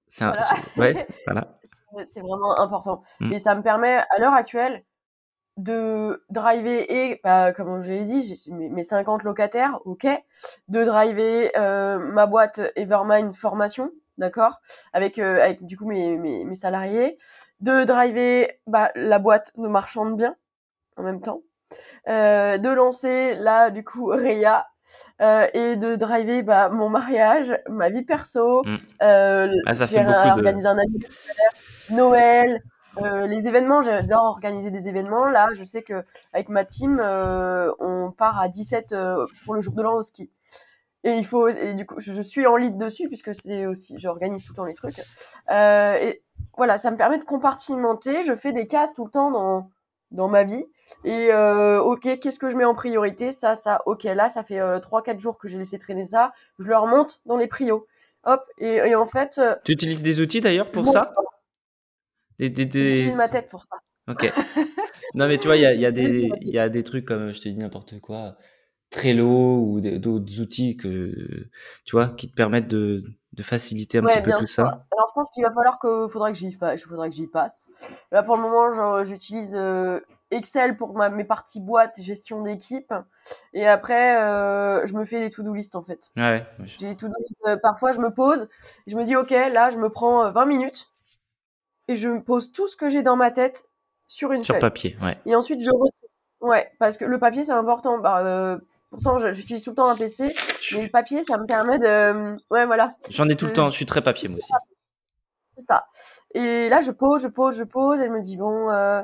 C'est 0.09 0.25
un, 0.25 0.33
Voilà. 0.77 0.93
ouais, 0.93 1.07
voilà. 1.27 1.47
Vraiment 2.17 2.59
important. 2.59 3.03
Mm. 3.21 3.33
Et 3.33 3.39
ça 3.39 3.55
me 3.55 3.63
permet, 3.63 3.97
à 4.11 4.19
l'heure 4.21 4.33
actuelle, 4.35 4.85
de 5.57 6.25
driver 6.31 6.85
et, 6.91 7.21
bah, 7.23 7.53
comme 7.53 7.83
je 7.83 7.91
l'ai 7.93 8.05
dit, 8.05 8.23
j'ai 8.23 8.53
mes 8.53 8.69
mes 8.69 8.83
50 8.83 9.23
locataires, 9.23 9.81
ok, 9.85 10.07
de 10.69 10.85
driver 10.85 11.53
euh, 11.57 11.99
ma 11.99 12.27
boîte 12.27 12.61
Evermind 12.77 13.33
formation, 13.35 13.91
d'accord, 14.19 14.61
avec, 14.93 15.19
euh, 15.19 15.41
avec 15.43 15.65
du 15.65 15.77
coup 15.77 15.87
mes, 15.87 16.17
mes, 16.17 16.45
mes 16.45 16.55
salariés, 16.57 17.19
de 17.61 17.85
driver 17.85 18.51
bah, 18.67 18.91
la 18.97 19.19
boîte 19.19 19.53
de 19.57 19.69
marchand 19.69 20.07
de 20.07 20.17
biens 20.17 20.37
en 20.97 21.03
même 21.05 21.21
temps, 21.21 21.43
euh, 22.09 22.59
de 22.59 22.69
lancer 22.71 23.35
là 23.37 23.71
du 23.71 23.85
coup 23.85 24.07
Reya 24.11 24.67
euh, 25.23 25.47
et 25.55 25.77
de 25.77 25.97
driver 25.97 26.43
bah, 26.43 26.69
mon 26.69 26.89
mariage, 26.89 27.57
ma 27.69 27.91
vie 27.91 28.03
perso, 28.05 28.63
Mm. 28.65 28.77
euh, 29.03 29.49
Ah, 29.67 29.75
ça 29.75 29.87
fait 29.87 29.97
j'ai 29.97 30.05
beaucoup 30.05 30.13
de- 30.13 30.31
organisé 30.31 30.67
un 30.69 30.79
anniversaire, 30.79 31.51
Noël, 31.91 32.61
euh, 32.99 33.27
les 33.27 33.47
événements, 33.47 33.83
j'adore 33.83 34.25
organiser 34.25 34.71
des 34.71 34.89
événements. 34.89 35.27
Là, 35.27 35.49
je 35.55 35.65
sais 35.65 35.83
que 35.83 36.05
avec 36.33 36.49
ma 36.49 36.65
team, 36.65 37.01
euh, 37.03 37.73
on 37.79 38.11
part 38.11 38.41
à 38.41 38.49
17 38.49 38.93
euh, 38.93 39.27
pour 39.45 39.55
le 39.55 39.61
jour 39.61 39.75
de 39.75 39.83
l'an 39.83 39.95
au 39.95 40.03
ski. 40.03 40.31
Et 41.03 41.19
il 41.19 41.27
faut, 41.27 41.49
et 41.49 41.75
du 41.75 41.85
coup, 41.85 41.97
je, 41.99 42.23
suis 42.23 42.47
en 42.47 42.57
lead 42.57 42.79
dessus 42.79 43.09
puisque 43.09 43.35
c'est 43.35 43.67
aussi, 43.67 43.99
j'organise 43.99 44.43
tout 44.43 44.53
le 44.53 44.57
temps 44.57 44.65
les 44.65 44.75
trucs. 44.75 45.01
Euh, 45.51 45.97
et 45.97 46.23
voilà, 46.57 46.79
ça 46.79 46.91
me 46.91 46.97
permet 46.97 47.19
de 47.19 47.25
compartimenter. 47.25 48.23
Je 48.23 48.35
fais 48.35 48.53
des 48.53 48.67
cases 48.67 48.95
tout 48.95 49.05
le 49.05 49.11
temps 49.11 49.31
dans 49.31 49.71
dans 50.15 50.29
ma 50.29 50.45
vie. 50.45 50.65
Et 51.05 51.29
euh, 51.31 51.81
ok, 51.81 52.19
qu'est-ce 52.21 52.39
que 52.39 52.49
je 52.49 52.57
mets 52.57 52.65
en 52.65 52.75
priorité? 52.75 53.33
Ça, 53.33 53.55
ça, 53.55 53.83
ok. 53.87 54.05
Là, 54.05 54.29
ça 54.29 54.43
fait 54.43 54.61
euh, 54.61 54.79
3-4 54.79 55.21
jours 55.21 55.37
que 55.37 55.49
j'ai 55.49 55.59
laissé 55.59 55.77
traîner 55.77 56.07
ça. 56.07 56.33
Je 56.59 56.69
le 56.69 56.77
remonte 56.77 57.21
dans 57.27 57.37
les 57.37 57.47
prios. 57.47 57.87
Hop. 58.25 58.43
Et, 58.59 58.77
et 58.77 58.95
en 58.95 59.07
fait, 59.07 59.37
euh, 59.39 59.55
Tu 59.65 59.73
utilises 59.73 60.03
des 60.03 60.21
outils 60.21 60.41
d'ailleurs 60.41 60.71
pour 60.71 60.89
ça? 60.89 61.13
Des, 62.39 62.51
des, 62.51 62.67
des- 62.67 62.85
j'utilise 62.85 63.17
ma 63.17 63.29
tête 63.29 63.49
pour 63.49 63.65
ça. 63.65 63.77
Ok. 64.09 64.31
Non, 65.15 65.29
mais 65.29 65.39
tu 65.39 65.47
vois, 65.47 65.57
il 65.57 65.63
y 65.63 65.67
a, 65.67 65.73
y, 65.75 65.93
des- 65.93 66.31
y 66.43 66.59
a 66.59 66.69
trucs 66.83 67.05
comme, 67.05 67.33
je 67.33 67.41
te 67.41 67.49
dis 67.49 67.57
n'importe 67.57 68.01
quoi, 68.01 68.37
Trello 68.91 69.61
ou 69.61 69.81
d'autres 69.81 70.41
outils 70.41 70.77
que, 70.77 71.49
tu 71.85 71.97
vois, 71.97 72.09
qui 72.09 72.31
te 72.31 72.35
permettent 72.35 72.69
de, 72.69 73.03
de 73.33 73.43
faciliter 73.43 73.99
un 73.99 74.03
Ouais, 74.03 74.15
petit 74.15 74.23
peu 74.23 74.33
tout 74.39 74.47
ça. 74.47 74.63
Alors, 74.63 75.07
je 75.09 75.15
pense 75.15 75.31
qu'il 75.31 75.43
va 75.45 75.53
falloir 75.53 75.79
que, 75.79 76.07
faudrait 76.09 76.33
que 76.33 76.39
j'y 76.39 76.51
que 76.57 77.31
passe. 77.31 77.69
Là, 78.13 78.23
pour 78.23 78.37
le 78.37 78.43
moment, 78.43 79.03
j'utilise 79.05 79.55
euh, 79.57 80.01
Excel 80.31 80.77
pour 80.77 80.95
ma, 80.95 81.09
mes 81.11 81.25
parties 81.25 81.61
boîtes, 81.61 82.01
gestion 82.01 82.43
d'équipe. 82.43 82.93
Et 83.53 83.67
après, 83.67 84.21
euh, 84.21 84.87
je 84.87 84.95
me 84.95 85.05
fais 85.05 85.21
des 85.21 85.31
to-do 85.31 85.53
list, 85.55 85.75
en 85.77 85.83
fait. 85.83 86.13
Ouais, 86.17 86.23
ouais. 86.23 86.47
moi, 86.59 86.67
je- 86.67 86.79
J'ai 86.79 86.89
des 86.91 86.97
to-do 86.97 87.15
list. 87.21 87.35
euh, 87.47 87.57
parfois, 87.57 87.93
je 87.93 88.01
me 88.01 88.11
pose, 88.11 88.49
je 88.87 88.97
me 88.97 89.05
dis, 89.05 89.17
OK, 89.17 89.31
là, 89.31 89.71
je 89.71 89.79
me 89.79 89.89
prends 89.89 90.25
euh, 90.27 90.31
20 90.31 90.47
minutes 90.47 90.91
et 91.89 91.95
je 91.97 92.09
pose 92.19 92.53
tout 92.53 92.67
ce 92.67 92.77
que 92.77 92.89
j'ai 92.89 93.03
dans 93.03 93.17
ma 93.17 93.31
tête 93.31 93.67
sur 94.07 94.33
une 94.33 94.43
Sur 94.45 94.55
feuille. 94.55 94.61
papier, 94.61 94.97
ouais. 95.03 95.17
Et 95.27 95.35
ensuite, 95.35 95.61
je. 95.61 95.71
Ouais, 96.41 96.71
parce 96.79 96.97
que 96.97 97.05
le 97.05 97.19
papier, 97.19 97.45
c'est 97.45 97.53
important. 97.53 97.99
Bah, 97.99 98.21
euh, 98.25 98.59
pourtant, 98.91 99.19
j'utilise 99.33 99.65
tout 99.65 99.71
le 99.71 99.77
temps 99.77 99.89
un 99.89 99.97
PC, 99.97 100.31
Je- 100.61 100.77
mais 100.77 100.85
le 100.85 100.91
papier, 100.91 101.23
ça 101.25 101.39
me 101.39 101.47
permet 101.47 101.79
de. 101.79 102.37
Ouais, 102.51 102.67
voilà. 102.67 102.95
J'en 103.09 103.29
ai 103.29 103.37
tout 103.37 103.47
le 103.47 103.51
Euh, 103.53 103.55
temps, 103.55 103.71
je 103.71 103.77
suis 103.77 103.87
très 103.87 104.03
papier 104.03 104.29
moi 104.29 104.39
aussi. 104.39 104.53
C'est 105.57 105.63
ça. 105.63 105.87
Et 106.35 106.69
là, 106.69 106.81
je 106.81 106.91
pose, 106.91 107.23
je 107.23 107.29
pose, 107.29 107.57
je 107.57 107.63
pose, 107.65 108.01
et 108.01 108.07
je 108.07 108.11
me 108.11 108.21
dis, 108.21 108.37
bon, 108.37 108.71
euh, 108.71 109.03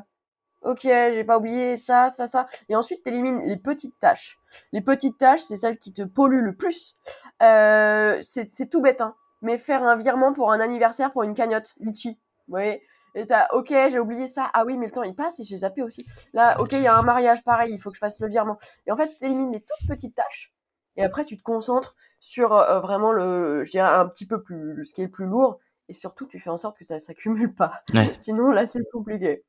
ok, 0.62 0.80
j'ai 0.82 1.24
pas 1.24 1.38
oublié 1.38 1.76
ça, 1.76 2.08
ça, 2.08 2.26
ça. 2.26 2.46
Et 2.68 2.74
ensuite, 2.76 3.02
tu 3.04 3.08
élimines 3.08 3.40
les 3.46 3.56
petites 3.56 3.98
tâches. 4.00 4.38
Les 4.72 4.80
petites 4.80 5.16
tâches, 5.16 5.40
c'est 5.40 5.56
celles 5.56 5.78
qui 5.78 5.92
te 5.92 6.02
polluent 6.02 6.42
le 6.42 6.54
plus. 6.54 6.94
Euh, 7.42 8.18
c'est 8.20 8.50
c'est 8.50 8.66
tout 8.66 8.80
bête, 8.82 9.00
hein. 9.00 9.14
Mais 9.42 9.56
faire 9.56 9.82
un 9.84 9.96
virement 9.96 10.32
pour 10.34 10.52
un 10.52 10.60
anniversaire 10.60 11.12
pour 11.12 11.22
une 11.22 11.32
cagnotte, 11.34 11.74
Litchi. 11.80 12.18
Voyez 12.50 12.82
Et 13.14 13.26
t'as, 13.26 13.48
ok, 13.52 13.68
j'ai 13.68 13.98
oublié 13.98 14.26
ça. 14.26 14.50
Ah 14.52 14.64
oui, 14.66 14.76
mais 14.76 14.86
le 14.86 14.92
temps 14.92 15.02
il 15.02 15.14
passe 15.14 15.40
et 15.40 15.44
j'ai 15.44 15.56
zappé 15.56 15.82
aussi. 15.82 16.06
Là, 16.34 16.60
ok, 16.60 16.72
il 16.72 16.82
y 16.82 16.86
a 16.86 16.96
un 16.96 17.02
mariage, 17.02 17.42
pareil, 17.44 17.72
il 17.72 17.78
faut 17.78 17.90
que 17.90 17.96
je 17.96 18.00
fasse 18.00 18.20
le 18.20 18.28
virement. 18.28 18.58
Et 18.86 18.92
en 18.92 18.96
fait, 18.96 19.14
tu 19.16 19.24
élimines 19.24 19.52
les 19.52 19.60
toutes 19.60 19.88
petites 19.88 20.14
tâches. 20.14 20.52
Et 20.96 21.02
après, 21.02 21.24
tu 21.24 21.38
te 21.38 21.42
concentres 21.42 21.94
sur 22.18 22.52
euh, 22.52 22.80
vraiment 22.80 23.12
le, 23.12 23.64
je 23.64 23.70
dirais, 23.70 23.88
un 23.88 24.06
petit 24.06 24.26
peu 24.26 24.42
plus, 24.42 24.84
ce 24.84 24.92
qui 24.92 25.00
est 25.00 25.04
le 25.04 25.10
plus 25.10 25.26
lourd. 25.26 25.58
Et 25.88 25.94
surtout, 25.94 26.26
tu 26.26 26.38
fais 26.38 26.50
en 26.50 26.56
sorte 26.56 26.78
que 26.78 26.84
ça 26.84 26.98
s'accumule 26.98 27.54
pas. 27.54 27.82
Sinon, 28.18 28.50
là, 28.50 28.66
c'est 28.66 28.80
compliqué. 28.92 29.44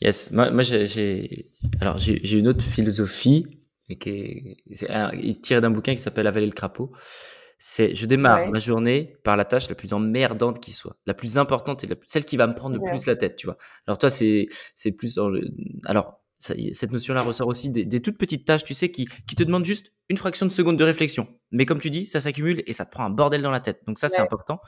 Yes, 0.00 0.32
moi, 0.32 0.50
moi 0.50 0.62
j'ai, 0.62 1.48
alors 1.80 1.98
j'ai 1.98 2.38
une 2.38 2.48
autre 2.48 2.62
philosophie 2.62 3.60
qui 4.00 4.08
est, 4.08 4.56
est 4.70 5.42
tirée 5.42 5.60
d'un 5.60 5.70
bouquin 5.70 5.94
qui 5.94 6.00
s'appelle 6.00 6.26
Avaler 6.26 6.46
le 6.46 6.52
crapaud 6.52 6.92
c'est 7.64 7.94
je 7.94 8.06
démarre 8.06 8.50
ma 8.50 8.58
journée 8.58 9.14
par 9.22 9.36
la 9.36 9.44
tâche 9.44 9.68
la 9.68 9.76
plus 9.76 9.92
emmerdante 9.92 10.58
qui 10.58 10.72
soit, 10.72 10.96
la 11.06 11.14
plus 11.14 11.38
importante 11.38 11.84
et 11.84 11.88
celle 12.06 12.24
qui 12.24 12.36
va 12.36 12.48
me 12.48 12.54
prendre 12.54 12.74
le 12.74 12.82
plus 12.82 13.06
la 13.06 13.14
tête, 13.14 13.36
tu 13.36 13.46
vois. 13.46 13.56
Alors 13.86 13.98
toi, 13.98 14.10
c'est 14.10 14.48
c'est 14.74 14.90
plus 14.90 15.14
dans 15.14 15.28
le, 15.28 15.48
alors 15.84 16.18
cette 16.40 16.90
notion-là 16.90 17.22
ressort 17.22 17.46
aussi 17.46 17.70
des, 17.70 18.02
toutes 18.02 18.18
petites 18.18 18.44
tâches, 18.44 18.64
tu 18.64 18.74
sais, 18.74 18.90
qui, 18.90 19.06
qui 19.28 19.36
te 19.36 19.44
demandent 19.44 19.64
juste 19.64 19.92
une 20.08 20.16
fraction 20.16 20.44
de 20.44 20.50
seconde 20.50 20.76
de 20.76 20.82
réflexion. 20.82 21.28
Mais 21.52 21.66
comme 21.66 21.78
tu 21.78 21.88
dis, 21.88 22.08
ça 22.08 22.20
s'accumule 22.20 22.64
et 22.66 22.72
ça 22.72 22.84
te 22.84 22.90
prend 22.90 23.04
un 23.04 23.10
bordel 23.10 23.42
dans 23.42 23.52
la 23.52 23.60
tête. 23.60 23.82
Donc 23.86 24.00
ça, 24.00 24.08
c'est 24.08 24.20
important. 24.20 24.60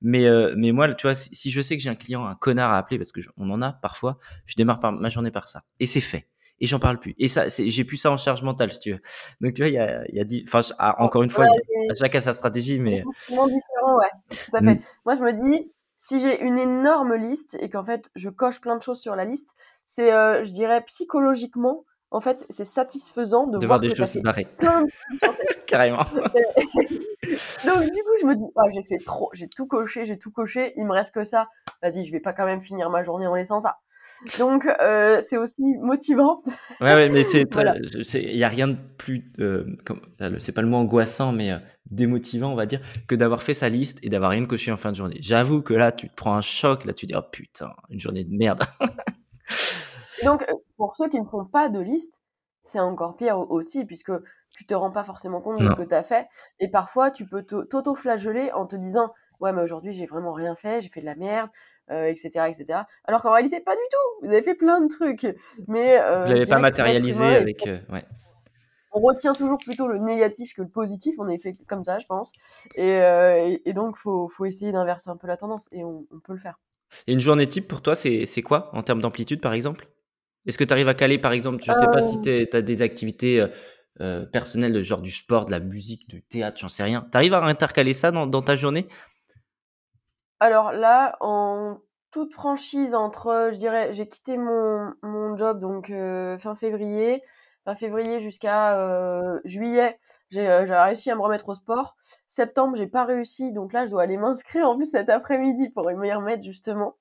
Mais, 0.00 0.26
euh, 0.26 0.52
mais 0.56 0.72
moi, 0.72 0.92
tu 0.92 1.06
vois, 1.06 1.14
si, 1.14 1.52
je 1.52 1.62
sais 1.62 1.76
que 1.76 1.82
j'ai 1.84 1.88
un 1.88 1.94
client, 1.94 2.26
un 2.26 2.34
connard 2.34 2.72
à 2.72 2.78
appeler, 2.78 2.98
parce 2.98 3.12
que 3.12 3.20
on 3.36 3.48
en 3.50 3.62
a 3.62 3.74
parfois, 3.74 4.18
je 4.46 4.56
démarre 4.56 4.80
par 4.80 4.90
ma 4.90 5.08
journée 5.08 5.30
par 5.30 5.48
ça. 5.48 5.62
Et 5.78 5.86
c'est 5.86 6.00
fait 6.00 6.26
et 6.60 6.66
j'en 6.66 6.78
parle 6.78 6.98
plus. 6.98 7.14
Et 7.18 7.28
ça, 7.28 7.46
j'ai 7.48 7.84
plus 7.84 7.96
ça 7.96 8.10
en 8.10 8.16
charge 8.16 8.42
mentale, 8.42 8.72
si 8.72 8.78
tu 8.78 8.92
veux. 8.92 9.00
Donc, 9.40 9.54
tu 9.54 9.62
vois, 9.62 9.68
il 9.68 9.74
y 9.74 9.78
a, 9.78 10.04
il 10.08 10.14
y 10.14 10.20
a 10.20 10.42
enfin, 10.46 10.60
ah, 10.78 11.02
encore 11.02 11.22
une 11.22 11.30
fois, 11.30 11.46
chacun 11.98 12.20
sa 12.20 12.32
stratégie, 12.32 12.78
mais. 12.78 13.02
C'est 13.20 13.34
différent, 13.34 13.98
ouais. 13.98 14.10
Tout 14.28 14.56
à 14.56 14.60
fait. 14.60 14.74
Mm. 14.74 14.80
Moi, 15.06 15.14
je 15.14 15.20
me 15.20 15.32
dis, 15.32 15.72
si 15.96 16.20
j'ai 16.20 16.42
une 16.42 16.58
énorme 16.58 17.14
liste 17.14 17.56
et 17.60 17.68
qu'en 17.70 17.84
fait, 17.84 18.10
je 18.14 18.28
coche 18.28 18.60
plein 18.60 18.76
de 18.76 18.82
choses 18.82 19.00
sur 19.00 19.16
la 19.16 19.24
liste, 19.24 19.54
c'est, 19.86 20.12
euh, 20.12 20.44
je 20.44 20.50
dirais, 20.50 20.82
psychologiquement, 20.86 21.84
en 22.10 22.20
fait, 22.20 22.44
c'est 22.50 22.64
satisfaisant 22.64 23.46
de, 23.46 23.64
voir, 23.66 23.78
des 23.78 23.94
choses 23.94 24.16
barrées. 24.18 24.48
Carrément. 25.66 26.02
Donc, 26.04 27.84
du 27.84 28.02
coup, 28.02 28.16
je 28.20 28.26
me 28.26 28.34
dis, 28.34 28.50
ah, 28.56 28.64
j'ai 28.74 28.82
fait 28.82 29.02
trop, 29.04 29.30
j'ai 29.32 29.48
tout 29.48 29.66
coché, 29.66 30.04
j'ai 30.04 30.18
tout 30.18 30.32
coché, 30.32 30.72
il 30.76 30.86
me 30.86 30.92
reste 30.92 31.14
que 31.14 31.24
ça. 31.24 31.48
Vas-y, 31.82 32.04
je 32.04 32.12
vais 32.12 32.20
pas 32.20 32.32
quand 32.32 32.46
même 32.46 32.60
finir 32.60 32.90
ma 32.90 33.02
journée 33.02 33.26
en 33.26 33.34
laissant 33.34 33.60
ça. 33.60 33.78
Donc, 34.38 34.66
euh, 34.66 35.20
c'est 35.20 35.36
aussi 35.36 35.62
motivant. 35.80 36.36
Ouais, 36.80 36.94
ouais 36.94 37.08
mais 37.08 37.22
c'est 37.22 37.42
il 38.14 38.36
y 38.36 38.44
a 38.44 38.48
rien 38.48 38.68
de 38.68 38.76
plus, 38.98 39.32
euh, 39.40 39.64
c'est 40.38 40.52
pas 40.52 40.62
le 40.62 40.68
mot 40.68 40.76
angoissant, 40.76 41.32
mais 41.32 41.52
euh, 41.52 41.58
démotivant, 41.90 42.52
on 42.52 42.54
va 42.54 42.66
dire, 42.66 42.80
que 43.08 43.14
d'avoir 43.14 43.42
fait 43.42 43.54
sa 43.54 43.68
liste 43.68 43.98
et 44.02 44.08
d'avoir 44.08 44.30
rien 44.30 44.44
coché 44.44 44.72
en 44.72 44.76
fin 44.76 44.90
de 44.90 44.96
journée. 44.96 45.18
J'avoue 45.20 45.62
que 45.62 45.74
là, 45.74 45.92
tu 45.92 46.08
te 46.08 46.14
prends 46.14 46.34
un 46.34 46.42
choc, 46.42 46.84
là, 46.84 46.92
tu 46.92 47.06
dis, 47.06 47.14
oh 47.16 47.22
putain, 47.30 47.72
une 47.88 47.98
journée 47.98 48.24
de 48.24 48.34
merde. 48.36 48.62
Donc, 50.24 50.44
pour 50.76 50.94
ceux 50.94 51.08
qui 51.08 51.20
ne 51.20 51.26
font 51.26 51.46
pas 51.46 51.68
de 51.68 51.80
liste, 51.80 52.20
c'est 52.62 52.80
encore 52.80 53.16
pire 53.16 53.38
aussi, 53.50 53.84
puisque 53.86 54.12
tu 54.56 54.64
te 54.64 54.74
rends 54.74 54.90
pas 54.90 55.04
forcément 55.04 55.40
compte 55.40 55.60
de 55.60 55.68
ce 55.68 55.74
que 55.74 55.82
tu 55.82 55.94
as 55.94 56.02
fait. 56.02 56.28
Et 56.58 56.68
parfois, 56.68 57.10
tu 57.10 57.26
peux 57.26 57.42
t'auto-flageller 57.42 58.52
en 58.52 58.66
te 58.66 58.76
disant, 58.76 59.12
ouais, 59.40 59.52
mais 59.52 59.62
aujourd'hui, 59.62 59.92
j'ai 59.92 60.06
vraiment 60.06 60.32
rien 60.32 60.54
fait, 60.54 60.82
j'ai 60.82 60.90
fait 60.90 61.00
de 61.00 61.06
la 61.06 61.14
merde, 61.14 61.50
euh, 61.90 62.06
etc. 62.06 62.82
Alors 63.04 63.20
qu'en 63.22 63.32
réalité, 63.32 63.58
pas 63.60 63.74
du 63.74 63.82
tout. 63.90 64.26
Vous 64.26 64.32
avez 64.32 64.42
fait 64.42 64.54
plein 64.54 64.80
de 64.80 64.88
trucs. 64.88 65.26
Mais, 65.66 65.98
euh, 66.00 66.22
Vous 66.22 66.32
l'avez 66.32 66.46
pas 66.46 66.60
matérialisé 66.60 67.24
avec. 67.24 67.66
Euh, 67.66 67.80
ouais. 67.92 68.04
On 68.92 69.00
retient 69.00 69.32
toujours 69.32 69.58
plutôt 69.58 69.88
le 69.88 69.98
négatif 69.98 70.54
que 70.54 70.62
le 70.62 70.68
positif. 70.68 71.16
On 71.18 71.28
est 71.28 71.38
fait 71.38 71.52
comme 71.66 71.82
ça, 71.82 71.98
je 71.98 72.06
pense. 72.06 72.30
Et, 72.76 72.96
et, 73.64 73.72
donc, 73.72 73.96
faut, 73.96 74.28
faut 74.28 74.44
essayer 74.44 74.72
d'inverser 74.72 75.10
un 75.10 75.16
peu 75.16 75.26
la 75.26 75.36
tendance. 75.36 75.68
Et 75.72 75.84
on, 75.84 76.04
peut 76.24 76.32
le 76.32 76.38
faire. 76.38 76.58
Et 77.06 77.12
une 77.12 77.20
journée 77.20 77.48
type 77.48 77.68
pour 77.68 77.82
toi, 77.82 77.94
c'est 77.94 78.42
quoi 78.42 78.70
en 78.72 78.82
termes 78.82 79.00
d'amplitude, 79.00 79.40
par 79.40 79.52
exemple? 79.52 79.88
Est-ce 80.46 80.58
que 80.58 80.64
tu 80.64 80.72
arrives 80.72 80.88
à 80.88 80.94
caler, 80.94 81.18
par 81.18 81.32
exemple, 81.32 81.62
je 81.62 81.72
sais 81.72 81.86
pas 81.86 82.00
si 82.00 82.20
tu 82.22 82.48
as 82.52 82.62
des 82.62 82.82
activités 82.82 83.44
personnelles, 84.32 84.82
genre 84.82 85.02
du 85.02 85.12
sport, 85.12 85.46
de 85.46 85.52
la 85.52 85.60
musique, 85.60 86.08
du 86.08 86.22
théâtre, 86.22 86.58
j'en 86.60 86.68
sais 86.68 86.82
rien. 86.82 87.06
Tu 87.12 87.16
arrives 87.16 87.34
à 87.34 87.44
intercaler 87.44 87.94
ça 87.94 88.10
dans, 88.10 88.26
dans 88.26 88.42
ta 88.42 88.56
journée? 88.56 88.88
Alors 90.40 90.72
là, 90.72 91.16
en 91.20 91.78
toute 92.10 92.34
franchise 92.34 92.94
entre, 92.94 93.50
je 93.52 93.58
dirais, 93.58 93.92
j'ai 93.92 94.08
quitté 94.08 94.36
mon, 94.36 94.92
mon 95.02 95.36
job 95.36 95.60
donc 95.60 95.90
euh, 95.90 96.38
fin 96.38 96.56
février, 96.56 97.22
fin 97.64 97.74
février 97.74 98.20
jusqu'à 98.20 98.78
euh, 98.80 99.38
juillet, 99.44 99.98
euh, 100.36 100.66
j'ai 100.66 100.74
réussi 100.74 101.10
à 101.10 101.14
me 101.14 101.20
remettre 101.20 101.48
au 101.50 101.54
sport. 101.54 101.96
Septembre, 102.26 102.76
j'ai 102.76 102.88
pas 102.88 103.04
réussi, 103.04 103.52
donc 103.52 103.72
là, 103.72 103.84
je 103.84 103.90
dois 103.90 104.02
aller 104.02 104.16
m'inscrire 104.16 104.68
en 104.68 104.76
plus 104.76 104.90
cet 104.90 105.08
après-midi 105.08 105.68
pour 105.68 105.90
y 105.90 106.12
remettre 106.12 106.42
justement. 106.42 106.96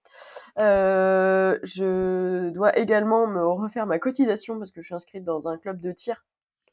je 0.58 2.49
dois 2.49 2.78
également 2.78 3.25
me 3.25 3.45
refaire 3.47 3.88
ma 3.88 3.99
cotisation 3.99 4.60
parce 4.60 4.71
que 4.71 4.82
je 4.82 4.88
suis 4.88 4.95
inscrite 4.95 5.23
dans 5.23 5.47
un 5.47 5.58
club 5.58 5.80
de 5.80 5.91
tir. 5.91 6.25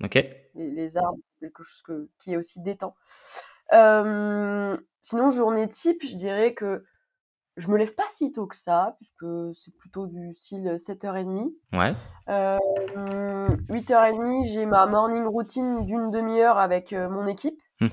Ok. 0.03 0.17
Les, 0.55 0.71
les 0.71 0.97
arbres, 0.99 1.19
quelque 1.41 1.63
chose 1.63 1.83
qui 2.19 2.35
est 2.35 2.37
aussi 2.37 2.61
détend. 2.61 2.95
Euh, 3.73 4.73
sinon, 5.01 5.31
journée 5.31 5.69
type, 5.69 6.03
je 6.05 6.17
dirais 6.17 6.55
que 6.55 6.85
je 7.57 7.69
me 7.69 7.79
lève 7.79 7.95
pas 7.95 8.05
si 8.11 8.33
tôt 8.33 8.47
que 8.47 8.57
ça, 8.57 8.97
puisque 8.99 9.55
c'est 9.55 9.75
plutôt 9.77 10.07
du 10.07 10.35
style 10.35 10.77
7h30. 10.77 11.53
Ouais. 11.73 11.95
Euh, 12.29 12.59
8h30, 13.71 14.45
j'ai 14.53 14.67
ma 14.67 14.87
morning 14.87 15.25
routine 15.25 15.85
d'une 15.87 16.11
demi-heure 16.11 16.59
avec 16.59 16.93
mon 16.93 17.27
équipe. 17.27 17.59
Mmh 17.81 17.89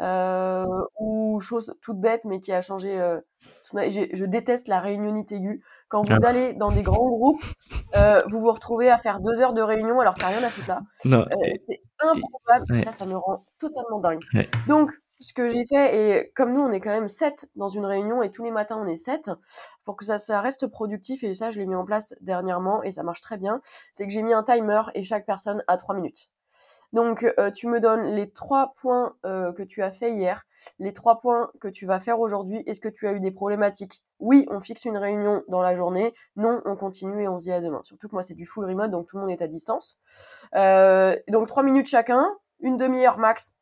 euh, 0.00 0.66
ou 1.00 1.40
chose 1.40 1.74
toute 1.80 1.98
bête, 1.98 2.24
mais 2.24 2.40
qui 2.40 2.52
a 2.52 2.60
changé. 2.60 3.00
Euh, 3.00 3.20
je, 3.72 4.24
déteste 4.24 4.68
la 4.68 4.80
réunionite 4.80 5.32
aiguë. 5.32 5.62
Quand 5.88 6.02
vous 6.06 6.24
ah. 6.24 6.26
allez 6.26 6.52
dans 6.52 6.70
des 6.70 6.82
grands 6.82 7.08
groupes, 7.08 7.42
euh, 7.96 8.18
vous 8.28 8.40
vous 8.40 8.52
retrouvez 8.52 8.90
à 8.90 8.98
faire 8.98 9.20
deux 9.20 9.40
heures 9.40 9.54
de 9.54 9.62
réunion 9.62 10.00
alors 10.00 10.14
n'y 10.18 10.24
a 10.24 10.28
rien 10.28 10.42
à 10.42 10.50
foutre 10.50 10.68
là. 10.68 11.24
c'est 11.54 11.80
improbable. 12.00 12.84
Ça, 12.84 12.92
ça 12.92 13.06
me 13.06 13.16
rend 13.16 13.46
totalement 13.58 14.00
dingue. 14.00 14.22
Donc, 14.68 14.92
ce 15.20 15.32
que 15.32 15.48
j'ai 15.48 15.64
fait, 15.64 15.96
et 15.96 16.32
comme 16.34 16.52
nous, 16.52 16.60
on 16.60 16.72
est 16.72 16.80
quand 16.80 16.90
même 16.90 17.08
7 17.08 17.48
dans 17.56 17.68
une 17.68 17.84
réunion, 17.84 18.22
et 18.22 18.30
tous 18.30 18.44
les 18.44 18.50
matins, 18.50 18.78
on 18.80 18.86
est 18.86 18.96
7, 18.96 19.30
pour 19.84 19.96
que 19.96 20.04
ça, 20.04 20.18
ça 20.18 20.40
reste 20.40 20.66
productif, 20.66 21.24
et 21.24 21.34
ça, 21.34 21.50
je 21.50 21.58
l'ai 21.58 21.66
mis 21.66 21.74
en 21.74 21.84
place 21.84 22.14
dernièrement, 22.20 22.82
et 22.82 22.90
ça 22.90 23.02
marche 23.02 23.20
très 23.20 23.38
bien, 23.38 23.60
c'est 23.92 24.06
que 24.06 24.12
j'ai 24.12 24.22
mis 24.22 24.34
un 24.34 24.42
timer, 24.42 24.82
et 24.94 25.02
chaque 25.02 25.26
personne 25.26 25.62
a 25.68 25.76
3 25.76 25.94
minutes. 25.94 26.30
Donc, 26.92 27.26
euh, 27.38 27.50
tu 27.50 27.66
me 27.66 27.80
donnes 27.80 28.04
les 28.14 28.30
3 28.30 28.72
points 28.80 29.16
euh, 29.24 29.52
que 29.52 29.62
tu 29.62 29.82
as 29.82 29.90
fait 29.90 30.12
hier, 30.12 30.44
les 30.78 30.92
3 30.92 31.20
points 31.20 31.50
que 31.60 31.68
tu 31.68 31.86
vas 31.86 32.00
faire 32.00 32.20
aujourd'hui, 32.20 32.62
est-ce 32.66 32.80
que 32.80 32.88
tu 32.88 33.06
as 33.08 33.12
eu 33.12 33.20
des 33.20 33.30
problématiques? 33.30 34.02
Oui, 34.18 34.46
on 34.50 34.60
fixe 34.60 34.84
une 34.84 34.96
réunion 34.96 35.42
dans 35.48 35.62
la 35.62 35.74
journée, 35.74 36.14
non, 36.36 36.62
on 36.64 36.76
continue 36.76 37.22
et 37.22 37.28
on 37.28 37.38
se 37.38 37.44
dit 37.44 37.52
à 37.52 37.60
demain. 37.60 37.80
Surtout 37.84 38.08
que 38.08 38.14
moi, 38.14 38.22
c'est 38.22 38.34
du 38.34 38.46
full 38.46 38.64
remote, 38.64 38.90
donc 38.90 39.08
tout 39.08 39.16
le 39.16 39.22
monde 39.22 39.30
est 39.30 39.42
à 39.42 39.48
distance. 39.48 39.98
Euh, 40.54 41.16
donc, 41.28 41.48
3 41.48 41.62
minutes 41.62 41.86
chacun, 41.86 42.28
une 42.60 42.76
demi-heure 42.76 43.18
max, 43.18 43.52